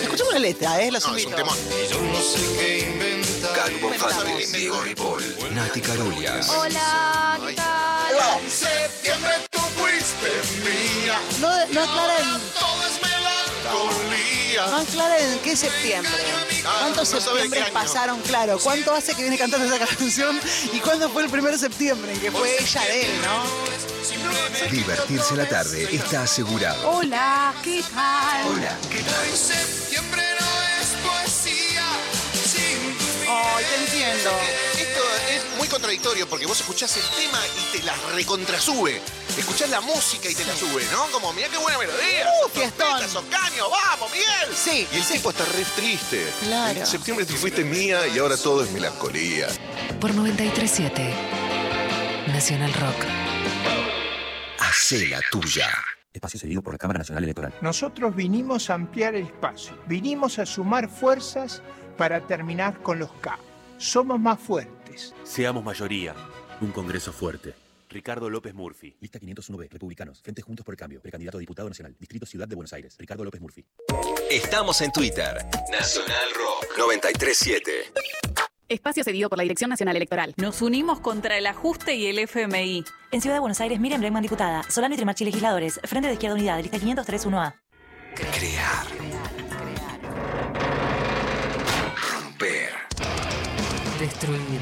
Escuchemos 0.00 0.32
la 0.32 0.38
letra, 0.38 0.80
¿eh? 0.80 0.92
Los 0.92 1.08
No, 1.08 1.16
es 1.16 1.26
un 1.26 1.34
temón. 1.34 1.58
Calvo 3.54 3.92
Fanti, 3.94 4.44
Diego 4.56 4.80
Ripoll, 4.82 5.22
Nati 5.72 5.80
Carulias. 5.80 6.50
Hola, 6.50 7.38
¿qué 7.48 7.54
tal? 7.54 8.40
septiembre 8.46 9.30
tú 9.50 9.58
fuiste 9.58 10.30
mía. 10.68 11.18
No, 11.40 11.48
no 11.48 11.80
aclaren, 11.80 12.40
Todo 12.60 12.86
es 12.86 13.00
melancolía. 13.00 14.66
no 14.66 14.76
aclaren 14.76 15.38
qué 15.42 15.56
septiembre. 15.56 16.12
¿Cuántos 16.62 17.10
no 17.10 17.20
septiembres 17.22 17.70
pasaron? 17.70 18.20
Claro, 18.20 18.58
¿cuánto 18.62 18.92
hace 18.92 19.14
que 19.14 19.22
viene 19.22 19.38
cantando 19.38 19.64
esa 19.74 19.82
canción? 19.86 20.38
¿Y 20.74 20.80
cuándo 20.80 21.08
fue 21.08 21.22
el 21.22 21.30
primer 21.30 21.58
septiembre 21.58 22.12
en 22.12 22.20
que 22.20 22.30
fue 22.30 22.54
ella 22.60 22.82
de 22.82 23.06
él, 23.06 23.20
no? 23.22 24.70
Divertirse 24.70 25.36
la 25.36 25.48
tarde 25.48 25.88
está 25.90 26.24
asegurado. 26.24 26.86
Hola, 26.90 27.54
¿qué 27.64 27.82
tal? 27.94 28.46
Hola, 28.46 28.76
¿qué 28.90 29.00
tal? 29.00 29.26
Septiembre 29.34 30.22
no 30.38 30.82
es 30.82 30.88
poesía 31.02 31.82
Ay, 33.28 33.64
te 33.64 33.84
entiendo. 33.84 34.30
Esto 34.78 35.00
es 35.30 35.58
muy 35.58 35.68
contradictorio 35.68 36.28
porque 36.28 36.46
vos 36.46 36.60
escuchás 36.60 36.96
el 36.96 37.04
tema 37.16 37.38
y 37.58 37.76
te 37.76 37.82
la 37.84 37.94
recontrasube. 38.14 39.00
Escuchás 39.36 39.70
la 39.70 39.80
música 39.80 40.28
y 40.30 40.34
te 40.34 40.44
la 40.44 40.54
sube, 40.54 40.84
¿no? 40.92 41.06
Como, 41.10 41.32
mirá 41.32 41.48
qué 41.48 41.58
buena 41.58 41.78
melodía. 41.78 42.26
Uh, 42.44 42.48
fiestón. 42.48 43.02
Esos 43.02 43.24
caños, 43.24 43.68
vamos, 43.70 44.10
Miguel. 44.10 44.56
Sí, 44.56 44.86
Y 44.92 44.96
el 44.96 45.06
tipo 45.06 45.30
está 45.30 45.44
re 45.44 45.64
triste. 45.76 46.26
Claro. 46.42 46.80
En 46.80 46.86
septiembre 46.86 47.24
tú 47.24 47.34
fuiste 47.34 47.64
mía 47.64 48.06
y 48.08 48.18
ahora 48.18 48.36
todo 48.36 48.64
es 48.64 48.70
melancolía. 48.70 49.48
Por 50.00 50.14
937 50.14 51.14
Nacional 52.28 52.72
Rock. 52.74 53.04
Hacé 54.58 55.06
la 55.06 55.20
tuya. 55.30 55.68
Espacio 56.12 56.38
cedido 56.38 56.60
por 56.62 56.74
la 56.74 56.78
Cámara 56.78 56.98
Nacional 56.98 57.24
Electoral. 57.24 57.54
Nosotros 57.62 58.14
vinimos 58.14 58.68
a 58.68 58.74
ampliar 58.74 59.14
el 59.14 59.24
espacio, 59.26 59.78
vinimos 59.86 60.38
a 60.38 60.44
sumar 60.44 60.88
fuerzas 60.90 61.62
para 62.02 62.20
terminar 62.20 62.82
con 62.82 62.98
los 62.98 63.12
K. 63.12 63.38
Somos 63.78 64.18
más 64.18 64.40
fuertes. 64.40 65.14
Seamos 65.22 65.62
mayoría. 65.62 66.16
Un 66.60 66.72
Congreso 66.72 67.12
fuerte. 67.12 67.54
Ricardo 67.88 68.28
López 68.28 68.52
Murphy. 68.54 68.96
Lista 68.98 69.20
501B, 69.20 69.68
Republicanos. 69.70 70.20
Frente 70.20 70.42
Juntos 70.42 70.66
por 70.66 70.74
el 70.74 70.78
Cambio. 70.80 71.00
Precandidato 71.00 71.38
a 71.38 71.40
diputado 71.40 71.68
nacional. 71.68 71.94
Distrito 72.00 72.26
Ciudad 72.26 72.48
de 72.48 72.56
Buenos 72.56 72.72
Aires. 72.72 72.96
Ricardo 72.98 73.24
López 73.24 73.40
Murphy. 73.40 73.64
Estamos 74.28 74.80
en 74.80 74.90
Twitter. 74.90 75.46
Nacional 75.70 76.28
Rock 76.34 76.76
937. 76.76 77.70
Espacio 78.68 79.04
cedido 79.04 79.28
por 79.28 79.38
la 79.38 79.44
Dirección 79.44 79.70
Nacional 79.70 79.94
Electoral. 79.94 80.34
Nos 80.38 80.60
unimos 80.60 80.98
contra 80.98 81.38
el 81.38 81.46
ajuste 81.46 81.94
y 81.94 82.08
el 82.08 82.18
FMI. 82.18 82.82
En 83.12 83.20
Ciudad 83.20 83.36
de 83.36 83.40
Buenos 83.40 83.60
Aires, 83.60 83.78
Miriam 83.78 84.00
Bregman, 84.00 84.24
diputada. 84.24 84.64
Solano 84.68 84.94
y 84.94 84.96
Trimachi, 84.96 85.24
legisladores. 85.24 85.78
Frente 85.84 86.08
de 86.08 86.14
Izquierda 86.14 86.34
Unidad, 86.34 86.60
lista 86.60 86.78
503-1A. 86.78 87.54
Crear. 88.16 89.21
Destruir. 94.12 94.60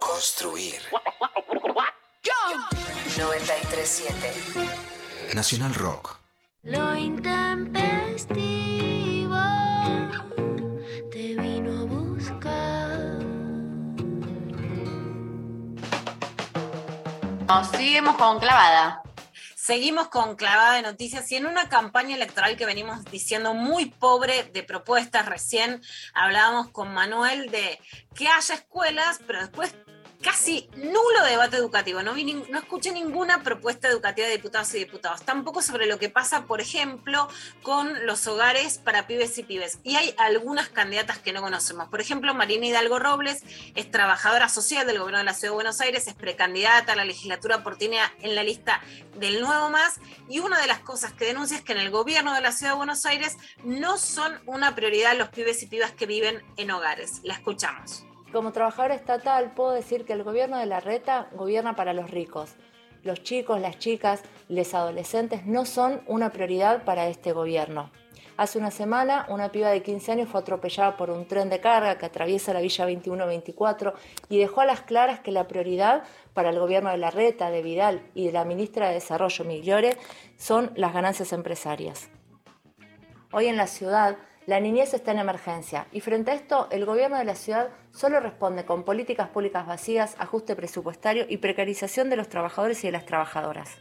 Construir. 0.00 0.80
937 3.16 5.34
Nacional 5.34 5.72
Rock. 5.74 6.18
Lo 6.64 6.96
intempestivo 6.96 9.36
te 11.12 11.36
vino 11.36 11.82
a 11.82 11.84
buscar. 11.84 12.98
Nos 17.46 17.68
seguimos 17.68 18.16
con 18.16 18.40
clavada. 18.40 19.02
Seguimos 19.68 20.08
con 20.08 20.34
clavada 20.36 20.76
de 20.76 20.82
noticias 20.82 21.30
y 21.30 21.36
en 21.36 21.44
una 21.44 21.68
campaña 21.68 22.16
electoral 22.16 22.56
que 22.56 22.64
venimos 22.64 23.04
diciendo 23.04 23.52
muy 23.52 23.90
pobre 23.90 24.44
de 24.44 24.62
propuestas. 24.62 25.26
Recién 25.26 25.82
hablábamos 26.14 26.70
con 26.70 26.94
Manuel 26.94 27.50
de 27.50 27.78
que 28.14 28.28
haya 28.28 28.54
escuelas, 28.54 29.20
pero 29.26 29.40
después 29.40 29.74
casi 30.22 30.68
nulo 30.76 31.24
debate 31.24 31.56
educativo. 31.56 32.02
No, 32.02 32.14
vi 32.14 32.24
nin- 32.24 32.48
no 32.48 32.58
escuché 32.58 32.92
ninguna 32.92 33.42
propuesta 33.42 33.88
educativa 33.88 34.26
de 34.26 34.34
diputados 34.36 34.74
y 34.74 34.78
diputados. 34.78 35.22
Tampoco 35.22 35.62
sobre 35.62 35.86
lo 35.86 35.98
que 35.98 36.08
pasa, 36.08 36.44
por 36.46 36.60
ejemplo, 36.60 37.28
con 37.62 38.06
los 38.06 38.26
hogares 38.26 38.78
para 38.78 39.06
pibes 39.06 39.38
y 39.38 39.42
pibes. 39.44 39.78
Y 39.84 39.96
hay 39.96 40.14
algunas 40.18 40.68
candidatas 40.68 41.18
que 41.18 41.32
no 41.32 41.40
conocemos. 41.42 41.88
Por 41.88 42.00
ejemplo, 42.00 42.34
Marina 42.34 42.66
Hidalgo 42.66 42.98
Robles 42.98 43.42
es 43.74 43.90
trabajadora 43.90 44.48
social 44.48 44.86
del 44.86 44.98
gobierno 44.98 45.18
de 45.18 45.24
la 45.24 45.34
Ciudad 45.34 45.52
de 45.52 45.56
Buenos 45.56 45.80
Aires, 45.80 46.06
es 46.08 46.14
precandidata 46.14 46.92
a 46.92 46.96
la 46.96 47.04
legislatura 47.04 47.62
porteña 47.62 48.12
en 48.20 48.34
la 48.34 48.42
lista 48.42 48.80
del 49.16 49.40
Nuevo 49.40 49.70
Más. 49.70 50.00
Y 50.28 50.40
una 50.40 50.60
de 50.60 50.66
las 50.66 50.80
cosas 50.80 51.12
que 51.12 51.26
denuncia 51.26 51.56
es 51.56 51.62
que 51.62 51.72
en 51.72 51.78
el 51.78 51.90
gobierno 51.90 52.34
de 52.34 52.40
la 52.40 52.52
Ciudad 52.52 52.72
de 52.72 52.76
Buenos 52.78 53.06
Aires 53.06 53.36
no 53.62 53.98
son 53.98 54.40
una 54.46 54.74
prioridad 54.74 55.16
los 55.16 55.28
pibes 55.28 55.62
y 55.62 55.66
pibas 55.66 55.92
que 55.92 56.06
viven 56.06 56.42
en 56.56 56.70
hogares. 56.70 57.20
La 57.22 57.34
escuchamos. 57.34 58.04
Como 58.32 58.52
trabajadora 58.52 58.94
estatal 58.94 59.52
puedo 59.54 59.70
decir 59.70 60.04
que 60.04 60.12
el 60.12 60.22
gobierno 60.22 60.58
de 60.58 60.66
la 60.66 60.80
reta 60.80 61.28
gobierna 61.32 61.74
para 61.74 61.94
los 61.94 62.10
ricos. 62.10 62.56
Los 63.02 63.22
chicos, 63.22 63.58
las 63.58 63.78
chicas, 63.78 64.22
los 64.48 64.74
adolescentes 64.74 65.46
no 65.46 65.64
son 65.64 66.02
una 66.06 66.30
prioridad 66.30 66.84
para 66.84 67.08
este 67.08 67.32
gobierno. 67.32 67.90
Hace 68.36 68.58
una 68.58 68.70
semana 68.70 69.26
una 69.30 69.50
piba 69.50 69.70
de 69.70 69.82
15 69.82 70.12
años 70.12 70.28
fue 70.28 70.40
atropellada 70.40 70.96
por 70.96 71.10
un 71.10 71.26
tren 71.26 71.48
de 71.48 71.60
carga 71.60 71.96
que 71.96 72.06
atraviesa 72.06 72.52
la 72.52 72.60
Villa 72.60 72.84
2124 72.84 73.94
y 74.28 74.38
dejó 74.38 74.60
a 74.60 74.66
las 74.66 74.82
claras 74.82 75.20
que 75.20 75.32
la 75.32 75.48
prioridad 75.48 76.04
para 76.34 76.50
el 76.50 76.58
gobierno 76.58 76.90
de 76.90 76.98
la 76.98 77.10
reta, 77.10 77.50
de 77.50 77.62
Vidal 77.62 78.02
y 78.14 78.26
de 78.26 78.32
la 78.32 78.44
ministra 78.44 78.88
de 78.88 78.94
Desarrollo 78.94 79.44
Migliore 79.44 79.96
son 80.36 80.70
las 80.76 80.92
ganancias 80.92 81.32
empresarias. 81.32 82.10
Hoy 83.32 83.46
en 83.46 83.56
la 83.56 83.66
ciudad 83.66 84.18
la 84.46 84.60
niñez 84.60 84.94
está 84.94 85.10
en 85.10 85.18
emergencia 85.18 85.88
y 85.92 86.00
frente 86.00 86.30
a 86.30 86.34
esto 86.34 86.68
el 86.70 86.86
gobierno 86.86 87.18
de 87.18 87.24
la 87.24 87.34
ciudad 87.34 87.68
solo 87.98 88.20
responde 88.20 88.64
con 88.64 88.84
políticas 88.84 89.28
públicas 89.28 89.66
vacías, 89.66 90.14
ajuste 90.20 90.54
presupuestario 90.54 91.26
y 91.28 91.38
precarización 91.38 92.08
de 92.08 92.14
los 92.14 92.28
trabajadores 92.28 92.84
y 92.84 92.86
de 92.86 92.92
las 92.92 93.04
trabajadoras. 93.04 93.76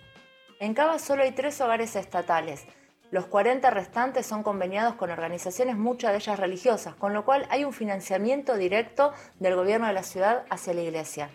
En 0.59 0.73
Cava 0.73 0.97
solo 0.97 1.21
hay 1.21 1.33
tres 1.33 1.61
hogares 1.61 1.95
estatales. 1.95 2.65
Los 3.11 3.27
40 3.27 3.69
restantes 3.69 4.25
son 4.25 4.41
conveniados 4.41 4.95
con 4.95 5.11
organizaciones, 5.11 5.77
muchas 5.77 6.13
de 6.13 6.17
ellas 6.17 6.39
religiosas, 6.39 6.95
con 6.95 7.13
lo 7.13 7.25
cual 7.25 7.45
hay 7.51 7.63
un 7.63 7.73
financiamiento 7.73 8.55
directo 8.55 9.13
del 9.39 9.55
gobierno 9.55 9.85
de 9.85 9.93
la 9.93 10.01
ciudad 10.01 10.45
hacia 10.49 10.73
la 10.73 10.81
iglesia. 10.81 11.29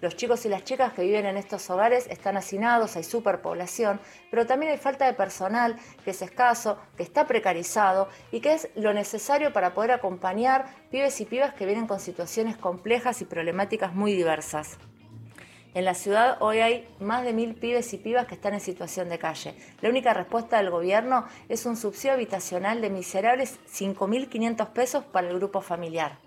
Los 0.00 0.16
chicos 0.16 0.46
y 0.46 0.48
las 0.48 0.64
chicas 0.64 0.94
que 0.94 1.02
viven 1.02 1.26
en 1.26 1.36
estos 1.36 1.68
hogares 1.68 2.06
están 2.08 2.38
hacinados, 2.38 2.96
hay 2.96 3.04
superpoblación, 3.04 4.00
pero 4.30 4.46
también 4.46 4.72
hay 4.72 4.78
falta 4.78 5.04
de 5.04 5.12
personal 5.12 5.76
que 6.04 6.12
es 6.12 6.22
escaso, 6.22 6.78
que 6.96 7.02
está 7.02 7.26
precarizado 7.26 8.08
y 8.32 8.40
que 8.40 8.54
es 8.54 8.70
lo 8.76 8.94
necesario 8.94 9.52
para 9.52 9.74
poder 9.74 9.90
acompañar 9.90 10.66
pibes 10.90 11.20
y 11.20 11.26
pibas 11.26 11.52
que 11.52 11.66
vienen 11.66 11.86
con 11.86 12.00
situaciones 12.00 12.56
complejas 12.56 13.20
y 13.20 13.26
problemáticas 13.26 13.94
muy 13.94 14.14
diversas. 14.14 14.78
En 15.74 15.84
la 15.84 15.94
ciudad 15.94 16.38
hoy 16.40 16.60
hay 16.60 16.88
más 16.98 17.22
de 17.22 17.34
mil 17.34 17.54
pibes 17.54 17.92
y 17.92 17.98
pibas 17.98 18.26
que 18.26 18.34
están 18.34 18.54
en 18.54 18.60
situación 18.60 19.10
de 19.10 19.18
calle. 19.18 19.54
La 19.82 19.90
única 19.90 20.14
respuesta 20.14 20.56
del 20.56 20.70
gobierno 20.70 21.26
es 21.50 21.66
un 21.66 21.76
subsidio 21.76 22.14
habitacional 22.14 22.80
de 22.80 22.88
miserables 22.88 23.60
5.500 23.70 24.68
pesos 24.70 25.04
para 25.04 25.28
el 25.28 25.36
grupo 25.36 25.60
familiar. 25.60 26.18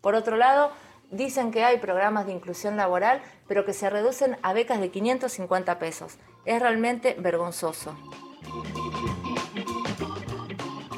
Por 0.00 0.14
otro 0.14 0.36
lado, 0.36 0.72
dicen 1.10 1.50
que 1.50 1.64
hay 1.64 1.78
programas 1.78 2.26
de 2.26 2.32
inclusión 2.32 2.76
laboral, 2.76 3.22
pero 3.48 3.64
que 3.64 3.72
se 3.72 3.90
reducen 3.90 4.36
a 4.42 4.52
becas 4.52 4.80
de 4.80 4.90
550 4.90 5.78
pesos. 5.78 6.18
Es 6.44 6.60
realmente 6.60 7.14
vergonzoso. 7.18 7.96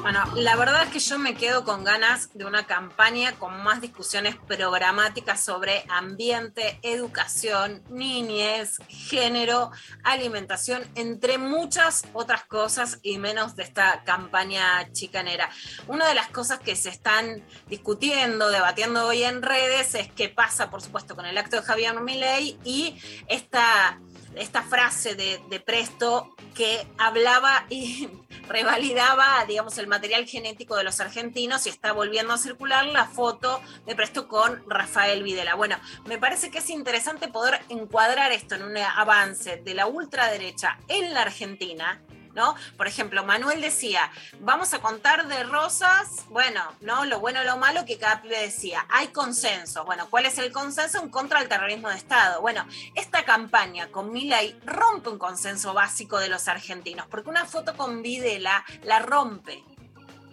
Bueno, 0.03 0.21
la 0.35 0.57
verdad 0.57 0.83
es 0.83 0.89
que 0.89 0.99
yo 0.99 1.17
me 1.17 1.33
quedo 1.33 1.63
con 1.63 1.85
ganas 1.85 2.29
de 2.33 2.43
una 2.43 2.67
campaña 2.67 3.39
con 3.39 3.63
más 3.63 3.79
discusiones 3.79 4.35
programáticas 4.35 5.39
sobre 5.39 5.85
ambiente, 5.87 6.77
educación, 6.81 7.81
niñez, 7.89 8.79
género, 8.89 9.71
alimentación, 10.03 10.83
entre 10.95 11.37
muchas 11.37 12.03
otras 12.11 12.43
cosas 12.43 12.99
y 13.01 13.17
menos 13.17 13.55
de 13.55 13.63
esta 13.63 14.03
campaña 14.03 14.91
chicanera. 14.91 15.49
Una 15.87 16.05
de 16.09 16.15
las 16.15 16.27
cosas 16.27 16.59
que 16.59 16.75
se 16.75 16.89
están 16.89 17.41
discutiendo, 17.69 18.49
debatiendo 18.49 19.07
hoy 19.07 19.23
en 19.23 19.41
redes 19.41 19.95
es 19.95 20.11
qué 20.11 20.27
pasa, 20.27 20.69
por 20.69 20.81
supuesto, 20.81 21.15
con 21.15 21.25
el 21.25 21.37
acto 21.37 21.55
de 21.55 21.61
Javier 21.61 22.01
Milei 22.01 22.57
y 22.65 23.01
esta 23.29 24.01
esta 24.35 24.63
frase 24.63 25.15
de, 25.15 25.41
de, 25.49 25.59
Presto 25.59 26.35
que 26.55 26.85
hablaba 26.97 27.65
y 27.69 28.09
revalidaba, 28.47 29.45
digamos, 29.47 29.77
el 29.77 29.87
material 29.87 30.25
genético 30.25 30.75
de 30.75 30.83
los 30.83 30.99
argentinos 30.99 31.65
y 31.65 31.69
está 31.69 31.93
volviendo 31.93 32.33
a 32.33 32.37
circular 32.37 32.85
la 32.85 33.05
foto 33.05 33.61
de 33.85 33.95
Presto 33.95 34.27
con 34.27 34.63
Rafael 34.67 35.23
Videla. 35.23 35.55
Bueno, 35.55 35.77
me 36.05 36.17
parece 36.17 36.51
que 36.51 36.59
es 36.59 36.69
interesante 36.69 37.27
poder 37.27 37.61
encuadrar 37.69 38.31
esto 38.31 38.55
en 38.55 38.63
un 38.63 38.77
avance 38.77 39.57
de 39.57 39.73
la 39.73 39.87
ultraderecha 39.87 40.77
en 40.87 41.13
la 41.13 41.21
Argentina 41.21 42.01
¿no? 42.33 42.55
Por 42.77 42.87
ejemplo, 42.87 43.23
Manuel 43.23 43.61
decía, 43.61 44.11
vamos 44.39 44.73
a 44.73 44.79
contar 44.79 45.27
de 45.27 45.43
rosas, 45.43 46.25
bueno, 46.29 46.61
¿no? 46.81 47.05
Lo 47.05 47.19
bueno, 47.19 47.43
lo 47.43 47.57
malo 47.57 47.85
que 47.85 47.97
cada 47.97 48.21
pibe 48.21 48.39
decía, 48.39 48.85
hay 48.89 49.07
consenso. 49.07 49.85
Bueno, 49.85 50.07
¿cuál 50.09 50.25
es 50.25 50.37
el 50.37 50.51
consenso 50.51 51.01
en 51.01 51.09
contra 51.09 51.39
del 51.39 51.49
terrorismo 51.49 51.89
de 51.89 51.95
Estado? 51.95 52.41
Bueno, 52.41 52.65
esta 52.95 53.25
campaña 53.25 53.87
con 53.89 54.11
Milay 54.11 54.59
rompe 54.65 55.09
un 55.09 55.17
consenso 55.17 55.73
básico 55.73 56.19
de 56.19 56.29
los 56.29 56.47
argentinos, 56.47 57.07
porque 57.07 57.29
una 57.29 57.45
foto 57.45 57.75
con 57.75 58.01
Videla 58.01 58.63
la 58.83 58.99
rompe. 58.99 59.63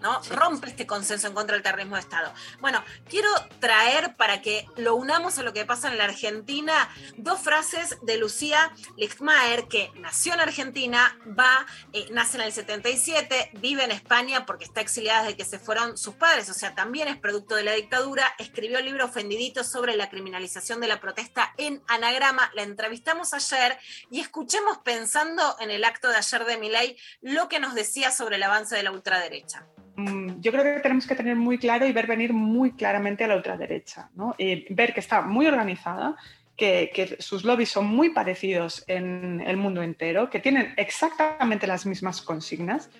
¿No? 0.01 0.21
Rompe 0.31 0.69
este 0.69 0.87
consenso 0.87 1.27
en 1.27 1.35
contra 1.35 1.55
del 1.55 1.63
terrorismo 1.63 1.97
de 1.97 2.03
Estado. 2.03 2.33
Bueno, 2.61 2.83
quiero 3.09 3.29
traer 3.59 4.17
para 4.17 4.43
que 4.43 4.67
lo 4.77 4.95
unamos 4.95 5.39
a 5.39 5.43
lo 5.43 5.53
que 5.53 5.65
pasa 5.65 5.89
en 5.89 5.99
la 5.99 6.05
Argentina 6.05 6.89
dos 7.17 7.41
frases 7.41 7.99
de 8.03 8.17
Lucía 8.17 8.73
Lichtmaer, 8.97 9.69
que 9.69 9.91
nació 9.97 10.35
en 10.35 10.41
Argentina, 10.41 11.19
va, 11.39 11.67
eh, 11.93 12.09
nace 12.11 12.37
en 12.37 12.45
el 12.45 12.53
77, 12.53 13.53
vive 13.55 13.85
en 13.85 13.91
España 13.91 14.47
porque 14.47 14.65
está 14.65 14.81
exiliada 14.81 15.23
desde 15.23 15.37
que 15.37 15.45
se 15.45 15.59
fueron 15.59 15.97
sus 15.97 16.15
padres, 16.15 16.49
o 16.51 16.55
sea, 16.55 16.75
también 16.75 17.09
es 17.09 17.17
producto 17.17 17.55
de 17.55 17.65
la 17.65 17.73
dictadura, 17.73 18.35
escribió 18.39 18.79
el 18.79 18.85
libro 18.85 19.07
Ofendidito 19.07 19.65
sobre 19.65 19.97
la 19.97 20.09
criminalización 20.09 20.81
de 20.81 20.89
la 20.89 21.01
protesta 21.01 21.53
en 21.57 21.83
Anagrama, 21.87 22.51
la 22.55 22.63
entrevistamos 22.63 23.35
ayer 23.35 23.79
y 24.11 24.21
escuchemos 24.21 24.79
pensando 24.79 25.57
en 25.61 25.71
el 25.71 25.85
acto 25.85 26.09
de 26.09 26.17
ayer 26.17 26.45
de 26.45 26.59
Miley 26.59 26.97
lo 27.21 27.49
que 27.49 27.61
nos 27.61 27.75
decía 27.75 28.11
sobre 28.11 28.37
el 28.37 28.43
avance 28.43 28.77
de 28.77 28.83
la 28.83 28.93
ultraderecha. 28.93 29.67
Mm, 30.01 30.41
yo 30.41 30.53
creo 30.53 30.65
que 30.65 30.81
tenemos 30.81 31.07
que 31.07 31.15
tener 31.15 31.37
muy 31.37 31.59
claro 31.59 31.87
y 31.87 31.93
ver 31.93 32.07
venir 32.07 32.33
muy 32.33 32.73
claramente 32.73 33.25
a 33.25 33.29
la 33.29 33.37
ultraderecha, 33.37 34.11
¿no? 34.15 34.35
Y 34.39 34.73
ver 34.73 34.95
que 34.95 35.01
está 35.01 35.23
muy 35.23 35.47
organizada, 35.47 36.17
que, 36.57 37.17
sus 37.19 37.45
lobbies 37.45 37.71
son 37.71 37.87
muy 37.87 38.11
parecidos 38.11 38.85
en 38.87 39.43
el 39.47 39.57
mundo 39.57 39.83
entero, 39.83 40.29
que 40.29 40.41
tienen 40.41 40.75
exactamente 40.77 41.67
las 41.67 41.87
mismas 41.87 42.21
consignas, 42.21 42.91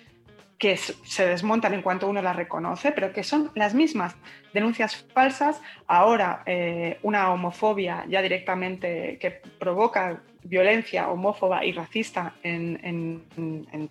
que 0.57 0.77
se 0.77 1.25
desmontan 1.25 1.73
en 1.73 1.81
cuanto 1.81 2.07
uno 2.07 2.21
las 2.21 2.35
reconoce, 2.35 2.91
pero 2.91 3.11
que 3.13 3.23
son 3.23 3.51
las 3.55 3.73
mismas 3.73 4.15
denuncias 4.53 5.05
falsas, 5.13 5.59
ahora 5.87 6.43
eh, 6.45 6.99
una 7.01 7.31
homofobia 7.31 8.05
ya 8.07 8.21
directamente 8.21 9.17
que 9.19 9.41
provoca 9.59 10.21
violencia 10.43 11.09
homófoba 11.09 11.65
y 11.65 11.71
racista 11.71 12.35
en, 12.43 13.23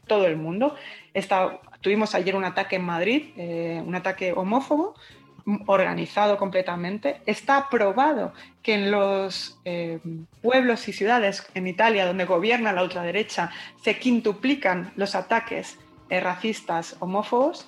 todo 0.06 0.26
el 0.26 0.36
mundo. 0.36 0.74
Está, 1.14 1.60
tuvimos 1.80 2.14
ayer 2.14 2.36
un 2.36 2.44
ataque 2.44 2.76
en 2.76 2.84
Madrid, 2.84 3.30
eh, 3.36 3.82
un 3.84 3.94
ataque 3.94 4.32
homófobo 4.32 4.94
organizado 5.66 6.36
completamente. 6.36 7.22
Está 7.26 7.68
probado 7.68 8.32
que 8.62 8.74
en 8.74 8.90
los 8.90 9.58
eh, 9.64 9.98
pueblos 10.42 10.86
y 10.88 10.92
ciudades 10.92 11.46
en 11.54 11.66
Italia 11.66 12.06
donde 12.06 12.24
gobierna 12.24 12.72
la 12.72 12.82
ultraderecha 12.82 13.50
se 13.82 13.98
quintuplican 13.98 14.92
los 14.96 15.14
ataques 15.14 15.78
eh, 16.08 16.20
racistas 16.20 16.96
homófobos. 17.00 17.66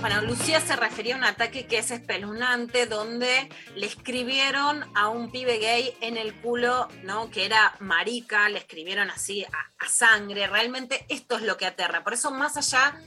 Bueno, 0.00 0.22
Lucía 0.22 0.62
se 0.62 0.76
refería 0.76 1.14
a 1.14 1.18
un 1.18 1.24
ataque 1.24 1.66
que 1.66 1.76
es 1.76 1.90
espeluznante, 1.90 2.86
donde 2.86 3.50
le 3.74 3.84
escribieron 3.84 4.82
a 4.96 5.08
un 5.08 5.30
pibe 5.30 5.58
gay 5.58 5.94
en 6.00 6.16
el 6.16 6.34
culo, 6.40 6.88
¿no? 7.02 7.30
Que 7.30 7.44
era 7.44 7.74
marica, 7.80 8.48
le 8.48 8.58
escribieron 8.58 9.10
así 9.10 9.44
a, 9.44 9.48
a 9.78 9.88
sangre. 9.88 10.46
Realmente 10.46 11.04
esto 11.10 11.36
es 11.36 11.42
lo 11.42 11.58
que 11.58 11.66
aterra. 11.66 12.02
Por 12.02 12.14
eso, 12.14 12.30
más 12.30 12.56
allá 12.56 12.98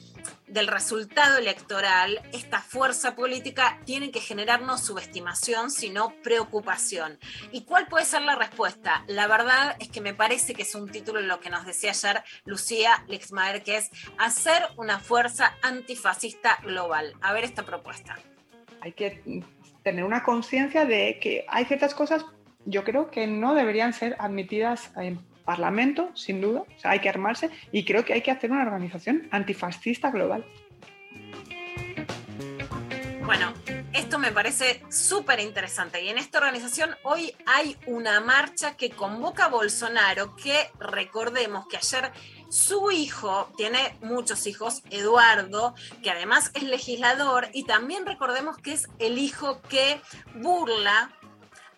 del 0.48 0.68
resultado 0.68 1.38
electoral, 1.38 2.22
esta 2.32 2.60
fuerza 2.60 3.16
política 3.16 3.80
tiene 3.86 4.12
que 4.12 4.20
generarnos 4.20 4.82
subestimación, 4.82 5.72
sino 5.72 6.14
preocupación. 6.24 7.18
¿Y 7.52 7.64
cuál 7.64 7.88
puede 7.88 8.06
ser 8.06 8.22
la 8.22 8.36
respuesta? 8.36 9.04
La 9.08 9.28
verdad 9.28 9.76
es 9.80 9.90
que 9.90 10.02
me 10.02 10.14
parece 10.14 10.54
que 10.54 10.62
es 10.62 10.76
un 10.76 10.90
título 10.90 11.20
en 11.20 11.28
lo 11.28 11.40
que 11.40 11.50
nos 11.50 11.66
decía 11.66 11.92
ayer 11.92 12.24
Lucía 12.46 13.04
Lexmaer, 13.08 13.64
que 13.64 13.78
es 13.78 13.90
hacer 14.18 14.62
una 14.78 15.00
fuerza 15.00 15.56
antifascista 15.62 16.60
global. 16.64 17.14
A 17.22 17.34
ver 17.34 17.44
esta 17.44 17.64
propuesta. 17.64 18.18
Hay 18.82 18.92
que 18.94 19.44
tener 19.84 20.04
una 20.04 20.24
conciencia 20.24 20.86
de 20.86 21.20
que 21.20 21.46
hay 21.48 21.66
ciertas 21.66 21.94
cosas, 21.94 22.26
yo 22.66 22.84
creo 22.84 23.12
que 23.12 23.28
no 23.28 23.54
deberían 23.54 23.94
ser 23.94 24.16
admitidas 24.20 24.92
en 24.96 25.20
Parlamento, 25.46 26.12
sin 26.16 26.42
duda, 26.42 26.62
o 26.62 26.80
sea, 26.80 26.92
hay 26.92 27.00
que 27.00 27.10
armarse 27.10 27.50
y 27.72 27.86
creo 27.86 28.06
que 28.06 28.14
hay 28.14 28.22
que 28.22 28.32
hacer 28.32 28.52
una 28.52 28.64
organización 28.64 29.28
antifascista 29.32 30.12
global. 30.12 30.46
Bueno, 33.26 33.54
esto 33.94 34.20
me 34.20 34.34
parece 34.34 34.84
súper 34.90 35.40
interesante 35.40 36.04
y 36.04 36.10
en 36.10 36.18
esta 36.18 36.40
organización 36.40 36.96
hoy 37.04 37.34
hay 37.46 37.78
una 37.88 38.20
marcha 38.20 38.76
que 38.76 38.90
convoca 38.90 39.46
a 39.46 39.50
Bolsonaro, 39.50 40.36
que 40.36 40.70
recordemos 40.80 41.66
que 41.68 41.78
ayer 41.78 42.12
su 42.50 42.92
hijo, 42.92 43.52
tiene 43.58 43.98
muchos 44.02 44.46
hijos, 44.46 44.84
Eduardo, 44.92 45.74
que 46.04 46.12
además 46.12 46.52
es 46.54 46.64
legislador 46.64 47.48
y 47.54 47.64
también 47.64 48.06
recordemos 48.06 48.58
que 48.58 48.74
es 48.74 48.90
el 49.00 49.18
hijo 49.18 49.62
que 49.64 50.02
burla 50.36 51.12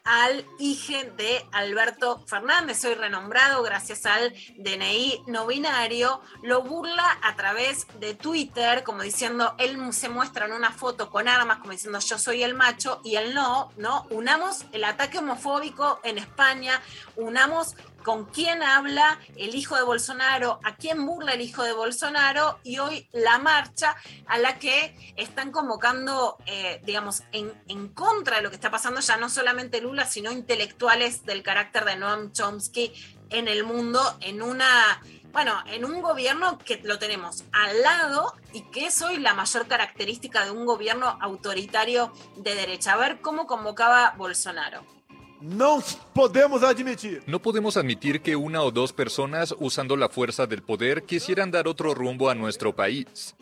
al 0.06 0.46
hijo 0.60 0.94
de 1.18 1.44
Alberto 1.52 2.24
Fernández, 2.28 2.86
hoy 2.86 2.94
renombrado 2.94 3.64
gracias 3.64 4.06
al 4.06 4.34
DNI 4.56 5.24
no 5.26 5.48
binario, 5.48 6.22
lo 6.44 6.62
burla 6.62 7.18
a 7.24 7.36
través 7.36 7.88
de 8.00 8.14
Twitter, 8.14 8.84
como 8.84 9.02
diciendo, 9.02 9.56
él 9.58 9.78
se 9.94 10.10
muestra 10.10 10.46
en 10.46 10.54
una 10.54 10.72
foto 10.72 11.10
con 11.10 11.28
armas, 11.28 11.58
como 11.58 11.72
diciendo 11.72 11.98
yo 12.00 12.20
soy 12.20 12.44
el 12.44 12.54
macho 12.54 13.02
y 13.04 13.16
él 13.16 13.34
no, 13.34 13.72
¿no? 13.78 14.06
Unamos 14.12 14.66
el 14.74 14.84
ataque 14.84 15.18
homofóbico 15.18 16.00
en 16.04 16.20
España, 16.20 16.80
unamos 17.16 17.76
con 18.06 18.26
quién 18.26 18.62
habla 18.62 19.20
el 19.36 19.56
hijo 19.56 19.76
de 19.76 19.82
Bolsonaro, 19.82 20.60
a 20.64 20.76
quién 20.76 21.04
burla 21.08 21.34
el 21.34 21.42
hijo 21.42 21.64
de 21.64 21.74
Bolsonaro 21.74 22.60
y 22.64 22.78
hoy 22.78 23.10
la 23.12 23.40
marcha 23.40 23.96
a 24.28 24.38
la 24.38 24.60
que 24.60 24.96
están 25.18 25.52
convocando, 25.52 26.38
eh, 26.46 26.80
digamos, 26.86 27.24
en, 27.32 27.52
en, 27.68 27.88
contra 27.90 28.38
de 28.38 28.44
lo 28.44 28.50
que 28.52 28.58
está 28.58 28.70
pasando 28.70 29.02
ya 29.02 29.18
no 29.18 29.28
solamente 29.28 29.82
Lula, 29.82 30.06
sino 30.06 30.32
intelectuales 30.32 31.26
del 31.26 31.42
carácter 31.42 31.84
de 31.84 31.96
Noam 31.96 32.32
Chomsky 32.32 32.94
en 33.32 33.48
el 33.48 33.64
mundo, 33.64 34.00
en 34.22 34.44
una... 34.44 35.02
Bueno, 35.32 35.62
en 35.66 35.84
un 35.84 36.02
gobierno 36.02 36.60
que 36.60 36.80
lo 36.84 37.00
tenemos 37.00 37.44
al 37.52 37.82
lado 37.82 38.36
y 38.54 38.62
que 38.70 38.86
es 38.86 39.02
hoy 39.02 39.18
la 39.18 39.34
mayor 39.34 39.68
característica 39.68 40.46
de 40.46 40.52
un 40.52 40.66
gobierno 40.66 41.18
autoritario 41.20 42.14
de 42.38 42.56
derecha. 42.56 42.94
A 42.94 42.98
ver 42.98 43.20
cómo 43.20 43.46
convocaba 43.46 44.14
Bolsonaro. 44.16 44.95
No 45.42 45.82
podemos 46.14 46.64
admitir. 46.64 47.24
No 47.28 47.42
podemos 47.42 47.78
admitir 47.78 48.22
que 48.22 48.36
una 48.36 48.62
o 48.64 48.72
dos 48.72 48.94
personas 48.94 49.54
usando 49.60 49.96
la 49.96 50.10
fuerza 50.10 50.48
del 50.48 50.64
poder 50.64 51.04
quisieran 51.04 51.52
dar 51.52 51.68
otro 51.68 51.94
rumbo 51.94 52.30
a 52.30 52.36
nuestro 52.36 52.76
país. 52.76 53.36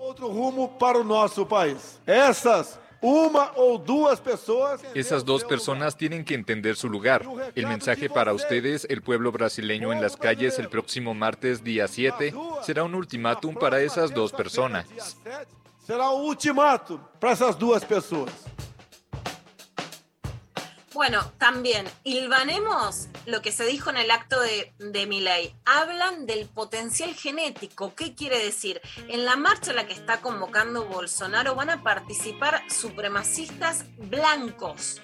Otro 0.00 0.28
rumbo 0.28 0.78
para 0.78 1.02
nuestro 1.02 1.46
país. 1.46 2.00
Esas 2.06 2.78
uma 3.00 3.52
o 3.56 3.78
dos 3.78 4.20
personas. 4.20 4.80
Esas 4.94 5.24
dos 5.24 5.44
personas 5.44 5.96
tienen 5.96 6.24
que 6.24 6.34
entender 6.34 6.76
su 6.76 6.88
lugar. 6.88 7.24
El 7.54 7.66
mensaje 7.66 8.08
para 8.08 8.32
ustedes, 8.32 8.86
el 8.88 9.02
pueblo 9.02 9.32
brasileño 9.32 9.92
en 9.92 10.00
las 10.00 10.16
calles 10.16 10.58
el 10.58 10.68
próximo 10.68 11.14
martes 11.14 11.62
día 11.62 11.88
7, 11.88 12.34
será 12.62 12.84
un 12.84 12.94
ultimátum 12.94 13.54
para 13.54 13.80
esas 13.80 14.12
dos 14.12 14.32
personas. 14.32 14.86
Será 15.86 16.10
un 16.10 16.26
ultimátum 16.26 17.00
para 17.20 17.32
esas 17.32 17.58
dos 17.58 17.84
personas. 17.84 18.34
Bueno, 20.96 21.30
también, 21.36 21.86
hilvanemos 22.04 23.08
lo 23.26 23.42
que 23.42 23.52
se 23.52 23.66
dijo 23.66 23.90
en 23.90 23.98
el 23.98 24.10
acto 24.10 24.40
de, 24.40 24.72
de 24.78 25.04
Miley. 25.04 25.54
Hablan 25.66 26.24
del 26.24 26.48
potencial 26.48 27.14
genético. 27.14 27.94
¿Qué 27.94 28.14
quiere 28.14 28.42
decir? 28.42 28.80
En 29.08 29.26
la 29.26 29.36
marcha 29.36 29.72
a 29.72 29.74
la 29.74 29.86
que 29.86 29.92
está 29.92 30.22
convocando 30.22 30.86
Bolsonaro 30.86 31.54
van 31.54 31.68
a 31.68 31.82
participar 31.82 32.62
supremacistas 32.70 33.84
blancos. 33.98 35.02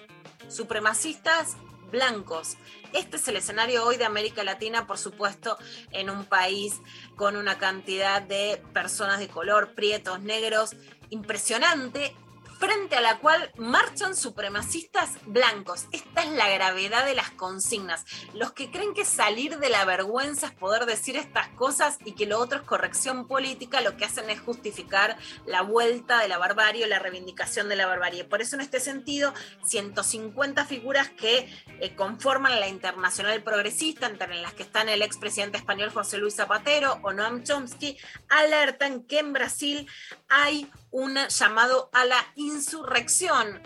Supremacistas 0.49 1.59
blancos. 1.91 2.57
Este 2.95 3.19
es 3.19 3.29
el 3.29 3.37
escenario 3.37 3.85
hoy 3.85 3.99
de 3.99 4.07
América 4.07 4.45
Latina, 4.45 4.87
por 4.87 4.97
supuesto, 4.97 5.59
en 5.91 6.09
un 6.09 6.25
país 6.25 6.81
con 7.17 7.37
una 7.37 7.59
cantidad 7.59 8.23
de 8.23 8.63
personas 8.73 9.19
de 9.19 9.29
color, 9.29 9.75
prietos, 9.75 10.23
negros, 10.23 10.75
impresionante 11.11 12.17
frente 12.63 12.95
a 12.95 13.01
la 13.01 13.19
cual 13.19 13.51
marchan 13.57 14.15
supremacistas 14.15 15.19
blancos. 15.27 15.89
Esta 15.91 16.23
es 16.23 16.31
la 16.31 16.49
gravedad 16.49 17.05
de 17.05 17.17
las 17.17 17.31
consignas. 17.31 18.05
Los 18.35 18.53
que 18.53 18.71
creen 18.71 18.95
que 18.95 19.05
salir 19.05 19.59
de 19.59 19.69
la 19.69 19.85
vergüenza 19.85 20.47
es 20.47 20.53
poder 20.53 20.87
decir 20.87 21.17
estas 21.17 21.49
cosas 21.49 21.99
y 22.05 22.13
que 22.13 22.27
lo 22.27 22.39
otro 22.39 22.61
es 22.61 22.65
corrección 22.65 23.27
política, 23.27 23.81
lo 23.81 23.97
que 23.97 24.05
hacen 24.05 24.31
es 24.31 24.39
justificar 24.39 25.17
la 25.45 25.63
vuelta 25.63 26.21
de 26.21 26.29
la 26.29 26.39
barbarie 26.39 26.85
o 26.85 26.87
la 26.87 27.01
reivindicación 27.01 27.69
de 27.69 27.75
la 27.75 27.87
barbarie. 27.87 28.23
Por 28.23 28.41
eso 28.41 28.55
en 28.55 28.63
este 28.63 28.79
sentido, 28.79 29.35
150 29.65 30.65
figuras 30.65 31.11
que 31.11 31.53
eh, 31.81 31.97
conforman 31.97 32.61
la 32.61 32.69
internacional 32.69 33.43
progresista, 33.43 34.07
entre 34.07 34.41
las 34.41 34.55
que 34.55 34.63
están 34.63 34.89
el 34.89 35.03
expresidente 35.03 35.59
español 35.59 35.91
José 35.91 36.19
Luis 36.19 36.37
Zapatero 36.37 37.01
o 37.03 37.13
Noam 37.13 37.43
Chomsky, 37.43 37.99
alertan 38.29 39.03
que 39.03 39.19
en 39.19 39.33
Brasil 39.33 39.91
hay 40.29 40.71
un 40.93 41.17
llamado 41.17 41.91
a 41.93 42.05
la 42.05 42.25
insurrección. 42.37 43.61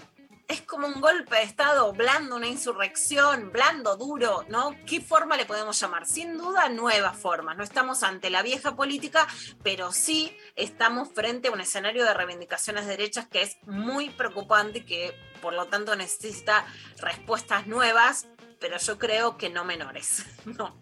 Es 0.49 0.63
como 0.63 0.87
un 0.87 1.01
golpe 1.01 1.35
de 1.35 1.43
Estado 1.43 1.93
blando, 1.93 2.37
una 2.37 2.47
insurrección, 2.47 3.51
blando, 3.51 3.97
duro, 3.97 4.45
¿no? 4.49 4.77
¿Qué 4.87 5.01
forma 5.01 5.37
le 5.37 5.45
podemos 5.45 5.79
llamar? 5.81 6.07
Sin 6.07 6.39
duda, 6.39 6.69
nuevas 6.69 7.19
formas. 7.19 7.57
No 7.57 7.65
estamos 7.65 8.05
ante 8.05 8.31
la 8.31 8.43
vieja 8.43 8.77
política, 8.77 9.27
pero 9.65 9.91
sí 9.91 10.37
estamos 10.55 11.09
frente 11.13 11.49
a 11.49 11.51
un 11.51 11.61
escenario 11.61 12.05
de 12.05 12.15
reivindicaciones 12.15 12.85
de 12.85 12.93
derechas 12.93 13.27
que 13.27 13.43
es 13.43 13.57
muy 13.67 14.11
preocupante 14.11 14.79
y 14.79 14.85
que, 14.85 15.19
por 15.43 15.53
lo 15.53 15.67
tanto, 15.67 15.97
necesita 15.97 16.65
respuestas 16.99 17.67
nuevas, 17.67 18.29
pero 18.61 18.79
yo 18.79 18.99
creo 18.99 19.37
que 19.37 19.51
no 19.51 19.65
menores. 19.65 20.25
No. 20.45 20.77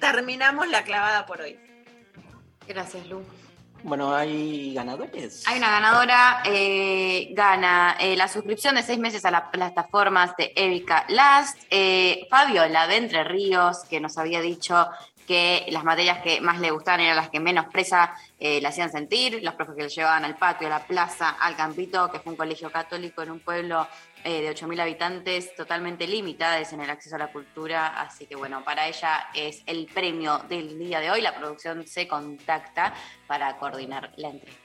Terminamos 0.00 0.68
la 0.68 0.84
clavada 0.84 1.26
por 1.26 1.40
hoy. 1.40 1.58
Gracias, 2.66 3.06
Lu. 3.06 3.22
Bueno, 3.82 4.14
hay 4.14 4.74
ganadores. 4.74 5.46
Hay 5.46 5.58
una 5.58 5.70
ganadora, 5.70 6.42
eh, 6.44 7.28
gana 7.32 7.96
eh, 8.00 8.16
la 8.16 8.26
suscripción 8.26 8.74
de 8.74 8.82
seis 8.82 8.98
meses 8.98 9.24
a 9.24 9.30
las 9.30 9.42
plataformas 9.50 10.36
de 10.36 10.52
Erika 10.56 11.04
Last. 11.08 11.58
Eh, 11.70 12.26
Fabiola 12.28 12.88
de 12.88 12.96
Entre 12.96 13.24
Ríos, 13.24 13.84
que 13.88 14.00
nos 14.00 14.18
había 14.18 14.40
dicho 14.40 14.88
que 15.28 15.66
las 15.68 15.84
materias 15.84 16.20
que 16.22 16.40
más 16.40 16.58
le 16.58 16.70
gustaban 16.70 17.00
eran 17.00 17.14
las 17.14 17.28
que 17.28 17.38
menos 17.38 17.66
presa 17.66 18.14
eh, 18.40 18.62
le 18.62 18.66
hacían 18.66 18.90
sentir, 18.90 19.40
los 19.42 19.54
profes 19.54 19.76
que 19.76 19.82
le 19.82 19.88
llevaban 19.90 20.24
al 20.24 20.36
patio, 20.36 20.68
a 20.68 20.70
la 20.70 20.86
plaza, 20.86 21.28
al 21.28 21.54
campito, 21.54 22.10
que 22.10 22.18
fue 22.18 22.32
un 22.32 22.38
colegio 22.38 22.72
católico 22.72 23.22
en 23.22 23.32
un 23.32 23.40
pueblo 23.40 23.86
eh, 24.28 24.42
de 24.42 24.54
8.000 24.54 24.78
habitantes 24.82 25.54
totalmente 25.54 26.06
limitadas 26.06 26.74
en 26.74 26.82
el 26.82 26.90
acceso 26.90 27.16
a 27.16 27.18
la 27.18 27.32
cultura, 27.32 27.98
así 27.98 28.26
que 28.26 28.36
bueno, 28.36 28.62
para 28.62 28.86
ella 28.86 29.28
es 29.32 29.62
el 29.64 29.86
premio 29.86 30.36
del 30.50 30.78
día 30.78 31.00
de 31.00 31.10
hoy, 31.10 31.22
la 31.22 31.34
producción 31.34 31.86
se 31.86 32.06
contacta 32.06 32.92
para 33.26 33.56
coordinar 33.56 34.12
la 34.16 34.28
entrega. 34.28 34.58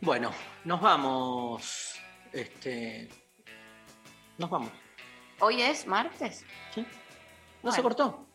Bueno, 0.00 0.30
nos 0.62 0.80
vamos. 0.80 2.00
Este. 2.32 3.08
Nos 4.38 4.48
vamos. 4.48 4.70
¿Hoy 5.40 5.62
es 5.62 5.84
martes? 5.88 6.44
Sí. 6.72 6.86
No 7.64 7.72
se 7.72 7.82
cortó. 7.82 8.28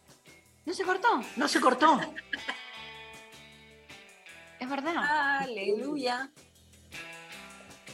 ¿No 0.65 0.73
se 0.73 0.83
cortó? 0.83 1.21
No 1.37 1.47
se 1.47 1.61
cortó. 1.61 2.01
Es 4.59 4.69
verdad. 4.69 5.39
Aleluya. 5.39 6.29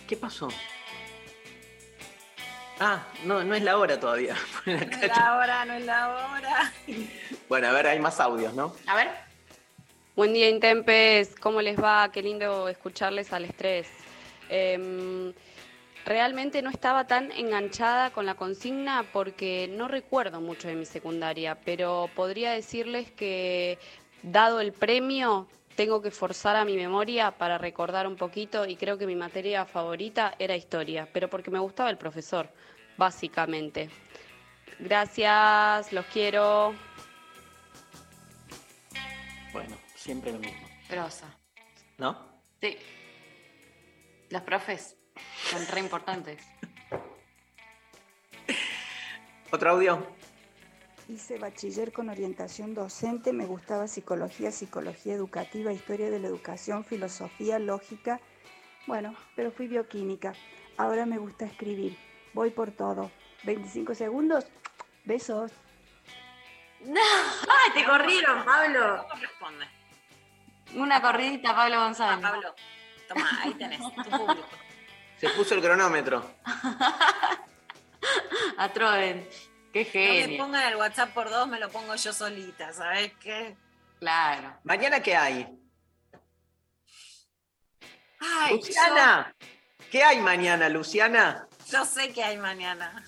¿Qué 0.07 0.17
pasó? 0.17 0.49
Ah, 2.83 3.05
no, 3.25 3.43
no 3.43 3.53
es 3.53 3.61
la 3.61 3.77
hora 3.77 3.99
todavía. 3.99 4.35
No 4.65 4.73
es 4.73 5.07
la 5.07 5.37
hora, 5.37 5.65
no 5.65 5.73
es 5.73 5.85
la 5.85 6.09
hora. 6.09 6.73
Bueno, 7.47 7.67
a 7.67 7.73
ver, 7.73 7.85
hay 7.85 7.99
más 7.99 8.19
audios, 8.19 8.55
¿no? 8.55 8.73
A 8.87 8.95
ver. 8.95 9.09
Buen 10.15 10.33
día, 10.33 10.49
Intempes. 10.49 11.35
¿Cómo 11.39 11.61
les 11.61 11.77
va? 11.77 12.09
Qué 12.11 12.23
lindo 12.23 12.67
escucharles 12.69 13.33
al 13.33 13.45
estrés. 13.45 13.87
Em, 14.49 15.31
realmente 16.05 16.63
no 16.63 16.71
estaba 16.71 17.05
tan 17.05 17.31
enganchada 17.33 18.09
con 18.09 18.25
la 18.25 18.33
consigna 18.33 19.05
porque 19.13 19.69
no 19.71 19.87
recuerdo 19.87 20.41
mucho 20.41 20.67
de 20.67 20.73
mi 20.73 20.85
secundaria, 20.85 21.59
pero 21.63 22.09
podría 22.15 22.51
decirles 22.51 23.11
que, 23.11 23.77
dado 24.23 24.59
el 24.59 24.73
premio, 24.73 25.47
tengo 25.81 25.99
que 25.99 26.11
forzar 26.11 26.55
a 26.57 26.63
mi 26.63 26.75
memoria 26.75 27.31
para 27.31 27.57
recordar 27.57 28.05
un 28.05 28.15
poquito 28.15 28.67
y 28.67 28.75
creo 28.75 28.99
que 28.99 29.07
mi 29.07 29.15
materia 29.15 29.65
favorita 29.65 30.35
era 30.37 30.55
historia, 30.55 31.09
pero 31.11 31.27
porque 31.27 31.49
me 31.49 31.57
gustaba 31.57 31.89
el 31.89 31.97
profesor, 31.97 32.47
básicamente. 32.97 33.89
Gracias, 34.77 35.91
los 35.91 36.05
quiero. 36.05 36.75
Bueno, 39.51 39.75
siempre 39.95 40.31
lo 40.31 40.37
mismo. 40.37 40.67
Grosa. 40.87 41.35
¿No? 41.97 42.29
Sí. 42.61 42.77
Los 44.29 44.43
profes 44.43 44.95
son 45.49 45.65
re 45.65 45.79
importantes. 45.79 46.43
¿Otro 49.51 49.71
audio? 49.71 50.20
Hice 51.11 51.37
bachiller 51.37 51.91
con 51.91 52.07
orientación 52.07 52.73
docente, 52.73 53.33
me 53.33 53.45
gustaba 53.45 53.89
psicología, 53.89 54.49
psicología 54.49 55.13
educativa, 55.13 55.73
historia 55.73 56.09
de 56.09 56.19
la 56.19 56.27
educación, 56.27 56.85
filosofía, 56.85 57.59
lógica. 57.59 58.21
Bueno, 58.87 59.13
pero 59.35 59.51
fui 59.51 59.67
bioquímica. 59.67 60.31
Ahora 60.77 61.05
me 61.05 61.17
gusta 61.17 61.43
escribir. 61.43 61.97
Voy 62.33 62.51
por 62.51 62.71
todo. 62.71 63.11
25 63.43 63.93
segundos. 63.93 64.45
Besos. 65.03 65.51
No, 66.79 67.01
¡Ay, 67.01 67.71
te 67.73 67.83
corrieron, 67.83 68.45
Pablo! 68.45 69.05
¿Cómo 69.09 69.21
responde? 69.21 69.65
Una 70.75 71.01
corridita, 71.01 71.53
Pablo 71.53 71.81
González. 71.81 72.21
Pablo, 72.21 72.55
toma, 73.09 73.29
ahí 73.41 73.53
tenés, 73.55 73.81
tu 73.81 74.09
público. 74.09 74.47
Se 75.17 75.27
puso 75.31 75.55
el 75.55 75.61
cronómetro. 75.61 76.23
A 78.57 78.69
Qué 79.71 79.83
No 79.83 79.89
me 79.99 80.21
genio. 80.21 80.37
pongan 80.43 80.67
el 80.67 80.75
WhatsApp 80.75 81.13
por 81.13 81.29
dos, 81.29 81.47
me 81.47 81.59
lo 81.59 81.69
pongo 81.69 81.95
yo 81.95 82.11
solita, 82.13 82.73
¿sabes 82.73 83.13
qué? 83.21 83.55
Claro. 83.99 84.57
¿Mañana 84.63 85.01
qué 85.01 85.15
hay? 85.15 85.47
Ay, 88.19 88.55
Luciana, 88.55 89.35
¿qué 89.89 90.03
hay 90.03 90.19
mañana, 90.19 90.69
Luciana? 90.69 91.47
yo, 91.71 91.85
sé 91.85 92.11
que 92.11 92.23
hay 92.23 92.37
mañana. 92.37 93.03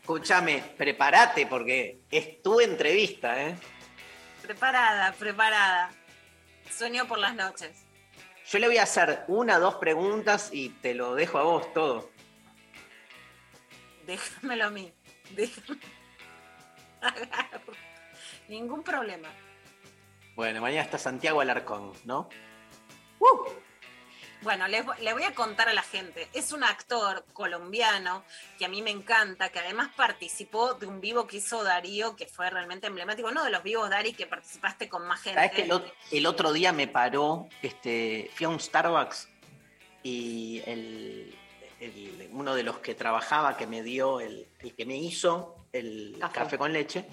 Escúchame, 0.00 0.62
prepárate 0.76 1.46
porque 1.46 2.00
es 2.10 2.42
tu 2.42 2.60
entrevista, 2.60 3.42
¿eh? 3.42 3.56
Preparada, 4.42 5.12
preparada. 5.12 5.90
Sueño 6.70 7.06
por 7.06 7.18
las 7.18 7.34
noches. 7.34 7.84
Yo 8.50 8.58
le 8.58 8.68
voy 8.68 8.78
a 8.78 8.84
hacer 8.84 9.24
una, 9.28 9.58
dos 9.58 9.74
preguntas 9.76 10.50
y 10.52 10.70
te 10.70 10.94
lo 10.94 11.14
dejo 11.14 11.38
a 11.38 11.42
vos 11.42 11.72
todo. 11.74 12.10
Déjamelo 14.06 14.66
a 14.66 14.70
mí. 14.70 14.92
Déjame. 15.30 15.78
Agarro. 17.00 17.72
Ningún 18.48 18.82
problema. 18.82 19.28
Bueno, 20.34 20.60
mañana 20.60 20.82
está 20.82 20.98
Santiago 20.98 21.40
Alarcón, 21.40 21.92
¿no? 22.04 22.28
Bueno, 24.40 24.68
les, 24.68 24.84
vo- 24.86 24.96
le 25.00 25.12
voy 25.12 25.24
a 25.24 25.34
contar 25.34 25.68
a 25.68 25.72
la 25.74 25.82
gente. 25.82 26.28
Es 26.32 26.52
un 26.52 26.62
actor 26.62 27.24
colombiano 27.32 28.22
que 28.56 28.64
a 28.64 28.68
mí 28.68 28.82
me 28.82 28.90
encanta, 28.92 29.48
que 29.50 29.58
además 29.58 29.90
participó 29.96 30.74
de 30.74 30.86
un 30.86 31.00
vivo 31.00 31.26
que 31.26 31.38
hizo 31.38 31.64
Darío, 31.64 32.14
que 32.14 32.26
fue 32.26 32.48
realmente 32.48 32.86
emblemático. 32.86 33.28
Uno 33.28 33.42
de 33.44 33.50
los 33.50 33.64
vivos, 33.64 33.90
Dari, 33.90 34.12
que 34.12 34.26
participaste 34.26 34.88
con 34.88 35.06
más 35.08 35.20
gente. 35.22 35.40
¿Sabes 35.40 35.50
que 35.52 35.62
el, 35.62 35.92
el 36.12 36.26
otro 36.26 36.52
día 36.52 36.72
me 36.72 36.86
paró, 36.86 37.48
este, 37.62 38.30
fui 38.34 38.46
a 38.46 38.48
un 38.48 38.60
Starbucks 38.60 39.28
y 40.04 40.62
el, 40.66 41.36
el- 41.80 42.28
uno 42.32 42.54
de 42.54 42.62
los 42.62 42.78
que 42.78 42.94
trabajaba, 42.94 43.56
que 43.56 43.66
me 43.66 43.82
dio, 43.82 44.20
el, 44.20 44.46
el 44.60 44.74
que 44.74 44.84
me 44.86 44.96
hizo 44.96 45.66
el 45.72 46.16
Café. 46.20 46.34
café. 46.34 46.58
con 46.58 46.72
leche, 46.72 47.04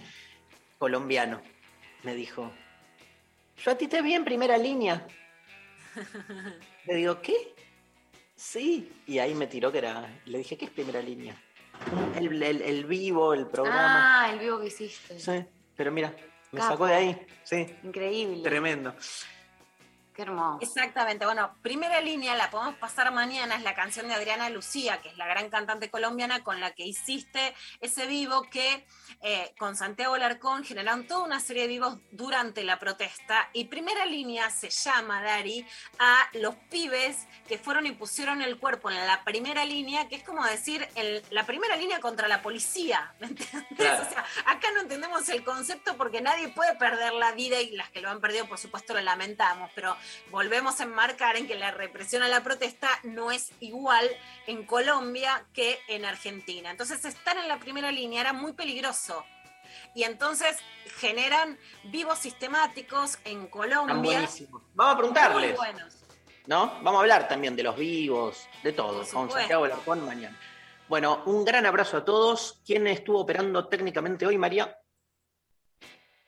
colombiano, 0.77 1.41
me 2.03 2.15
dijo, 2.15 2.51
yo 3.63 3.71
a 3.71 3.75
ti 3.75 3.87
te 3.87 4.01
vi 4.01 4.13
en 4.13 4.23
primera 4.25 4.57
línea. 4.57 5.05
Le 6.85 6.95
digo, 6.95 7.21
¿qué? 7.21 7.53
Sí. 8.35 8.91
Y 9.07 9.19
ahí 9.19 9.33
me 9.33 9.47
tiró 9.47 9.71
que 9.71 9.77
era, 9.79 10.21
le 10.25 10.37
dije, 10.39 10.57
¿qué 10.57 10.65
es 10.65 10.71
primera 10.71 11.01
línea? 11.01 11.35
El, 12.17 12.85
vivo, 12.85 13.33
el 13.33 13.47
programa. 13.47 14.23
Ah, 14.23 14.31
el 14.31 14.39
vivo 14.39 14.59
que 14.59 14.67
hiciste. 14.67 15.19
Sí, 15.19 15.43
pero 15.75 15.91
mira, 15.91 16.13
me 16.51 16.59
Capo. 16.59 16.71
sacó 16.73 16.85
de 16.85 16.93
ahí. 16.93 17.27
Sí, 17.43 17.65
Increíble. 17.83 18.43
tremendo. 18.43 18.93
Qué 20.15 20.21
hermoso. 20.21 20.59
Exactamente. 20.61 21.25
Bueno, 21.25 21.55
primera 21.61 21.99
línea, 21.99 22.35
la 22.35 22.49
podemos 22.49 22.75
pasar 22.75 23.11
mañana, 23.11 23.55
es 23.55 23.63
la 23.63 23.75
canción 23.75 24.07
de 24.07 24.13
Adriana 24.13 24.49
Lucía, 24.49 25.01
que 25.01 25.09
es 25.09 25.17
la 25.17 25.27
gran 25.27 25.49
cantante 25.49 25.89
colombiana 25.89 26.41
con 26.43 26.59
la 26.61 26.71
que 26.71 26.85
hiciste 26.85 27.53
ese 27.81 28.05
vivo 28.07 28.43
que 28.49 28.87
eh, 29.21 29.53
con 29.59 29.75
Santiago 29.75 30.15
Larcón 30.17 30.63
generaron 30.63 31.05
toda 31.05 31.23
una 31.25 31.39
serie 31.41 31.63
de 31.63 31.67
vivos 31.67 31.97
durante 32.11 32.63
la 32.63 32.79
protesta. 32.79 33.49
Y 33.51 33.65
primera 33.65 34.05
línea 34.05 34.49
se 34.49 34.69
llama, 34.69 35.21
Dari, 35.21 35.67
a 35.99 36.29
los 36.33 36.55
pibes 36.69 37.27
que 37.47 37.57
fueron 37.57 37.85
y 37.85 37.91
pusieron 37.91 38.41
el 38.41 38.57
cuerpo 38.57 38.89
en 38.89 39.05
la 39.05 39.23
primera 39.25 39.65
línea, 39.65 40.07
que 40.07 40.15
es 40.15 40.23
como 40.23 40.45
decir, 40.45 40.87
el- 40.95 41.23
la 41.29 41.45
primera 41.45 41.75
línea 41.75 41.99
contra 41.99 42.27
la 42.29 42.41
policía. 42.41 43.13
¿me 43.19 43.27
entiendes? 43.27 43.65
Claro. 43.75 44.03
O 44.03 44.09
sea, 44.09 44.25
acá 44.45 44.71
no 44.73 44.81
entendemos 44.81 45.27
el 45.29 45.43
concepto 45.43 45.97
porque 45.97 46.21
nadie 46.21 46.47
puede 46.49 46.73
perder 46.75 47.13
la 47.13 47.33
vida 47.33 47.59
y 47.59 47.71
las 47.71 47.89
que 47.89 47.99
lo 47.99 48.09
han 48.09 48.21
perdido, 48.21 48.47
por 48.47 48.57
supuesto, 48.57 48.93
lo 48.93 49.01
lamentamos, 49.01 49.69
pero 49.75 49.95
volvemos 50.31 50.79
a 50.79 50.83
enmarcar 50.83 51.35
en 51.35 51.47
que 51.47 51.55
la 51.55 51.71
represión 51.71 52.23
a 52.23 52.27
la 52.27 52.43
protesta 52.43 52.89
no 53.03 53.31
es 53.31 53.51
igual 53.59 54.09
en 54.47 54.65
Colombia 54.65 55.45
que 55.53 55.79
en 55.87 56.05
Argentina. 56.05 56.71
Entonces, 56.71 57.05
estar 57.05 57.37
en 57.37 57.47
la 57.47 57.59
primera 57.59 57.91
línea 57.91 58.21
era 58.21 58.33
muy 58.33 58.53
peligroso. 58.53 59.25
Y 59.93 60.03
entonces 60.03 60.57
generan 60.97 61.57
vivos 61.85 62.19
sistemáticos 62.19 63.17
en 63.25 63.47
Colombia. 63.47 64.27
Vamos 64.73 64.93
a 64.93 64.97
preguntarles, 64.97 65.49
Muy 65.49 65.57
buenos. 65.57 66.05
¿no? 66.47 66.67
Vamos 66.81 66.95
a 66.95 66.99
hablar 66.99 67.27
también 67.27 67.55
de 67.55 67.63
los 67.63 67.75
vivos, 67.75 68.47
de 68.63 68.73
todo, 68.73 69.05
con. 69.11 69.31
Santiago 69.31 69.67
Larcón 69.67 70.05
mañana. 70.05 70.37
Bueno, 70.87 71.23
un 71.25 71.43
gran 71.43 71.65
abrazo 71.65 71.97
a 71.97 72.05
todos. 72.05 72.61
¿Quién 72.65 72.85
estuvo 72.87 73.19
operando 73.19 73.67
técnicamente 73.67 74.25
hoy, 74.25 74.37
María? 74.37 74.77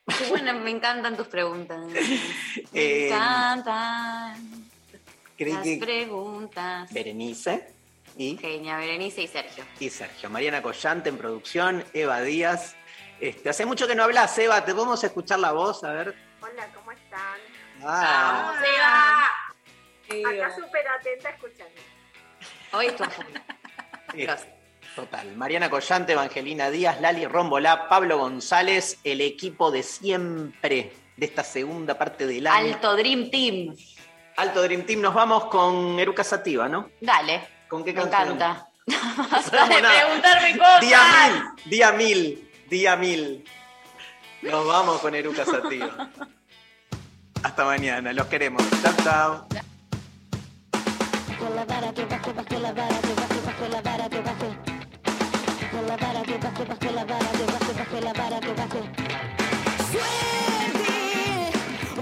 Qué 0.07 0.29
bueno, 0.29 0.53
me 0.53 0.71
encantan 0.71 1.17
tus 1.17 1.27
preguntas. 1.27 1.79
Me 1.85 1.99
Eh, 2.73 3.07
encantan 3.07 4.69
las 5.37 5.63
que- 5.63 5.77
preguntas. 5.79 6.91
Berenice 6.93 7.73
y, 8.15 8.37
Genia, 8.37 8.77
Berenice 8.77 9.21
y 9.23 9.27
Sergio. 9.27 9.63
y 9.79 9.89
Sergio. 9.89 10.29
Mariana 10.29 10.61
Collante 10.61 11.09
en 11.09 11.17
producción, 11.17 11.83
Eva 11.93 12.21
Díaz. 12.21 12.75
Este, 13.19 13.49
hace 13.49 13.65
mucho 13.65 13.87
que 13.87 13.95
no 13.95 14.03
hablas, 14.03 14.37
Eva. 14.39 14.63
¿Te 14.63 14.73
podemos 14.73 15.03
escuchar 15.03 15.39
la 15.39 15.51
voz? 15.51 15.83
A 15.83 15.91
ver. 15.91 16.15
Hola, 16.41 16.67
¿cómo 16.73 16.91
están? 16.91 17.39
Ah, 17.83 18.53
Acá 20.09 20.55
súper 20.55 20.87
atenta 20.87 21.29
escuchando. 21.29 21.81
Hoy 22.73 22.87
sí, 24.13 24.27
total. 24.97 25.35
Mariana 25.35 25.69
Collante, 25.69 26.13
Evangelina 26.13 26.71
Díaz, 26.71 26.99
Lali 26.99 27.25
Rombolá, 27.27 27.87
Pablo 27.87 28.17
González, 28.17 28.97
el 29.03 29.21
equipo 29.21 29.69
de 29.69 29.83
siempre 29.83 30.91
de 31.15 31.25
esta 31.25 31.43
segunda 31.43 31.97
parte 31.99 32.25
del 32.25 32.47
año. 32.47 32.73
Alto 32.73 32.95
Dream 32.95 33.29
Team. 33.29 33.75
Alto 34.37 34.63
Dream 34.63 34.85
Team. 34.87 35.01
Nos 35.01 35.13
vamos 35.13 35.45
con 35.45 35.99
Eruca 35.99 36.23
Sativa, 36.23 36.67
¿no? 36.67 36.89
Dale. 36.99 37.47
¿Con 37.69 37.83
qué 37.83 37.93
Me 37.93 38.01
canción? 38.01 38.35
encanta. 38.35 38.67
No 38.87 39.67
de 39.67 39.81
preguntarme 39.81 40.57
cosas. 40.57 40.81
Día 40.81 41.01
mil, 41.11 41.43
día 41.65 41.91
mil, 41.91 42.51
día 42.69 42.95
mil. 42.95 43.45
Nos 44.41 44.65
vamos 44.65 44.99
con 44.99 45.13
Eruca 45.13 45.45
Sativa. 45.45 46.09
Hasta 47.43 47.65
mañana, 47.65 48.13
los 48.13 48.25
queremos. 48.27 48.63
Chao, 48.81 48.93
chao. 49.03 49.47
La 55.87 55.95
vara 55.95 56.21
que 56.21 56.37
baje, 56.37 56.65
baje 56.65 56.91
la 56.91 57.05
vara, 57.05 57.31
que 57.31 57.45
baje, 57.45 57.73
baje 57.73 58.01
la 58.01 58.13
vara, 58.13 58.39
que 58.41 58.53
baje. 58.53 58.81
Suerte, 59.89 61.51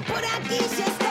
por 0.08 0.26
aquí 0.26 0.60
se 0.76 1.05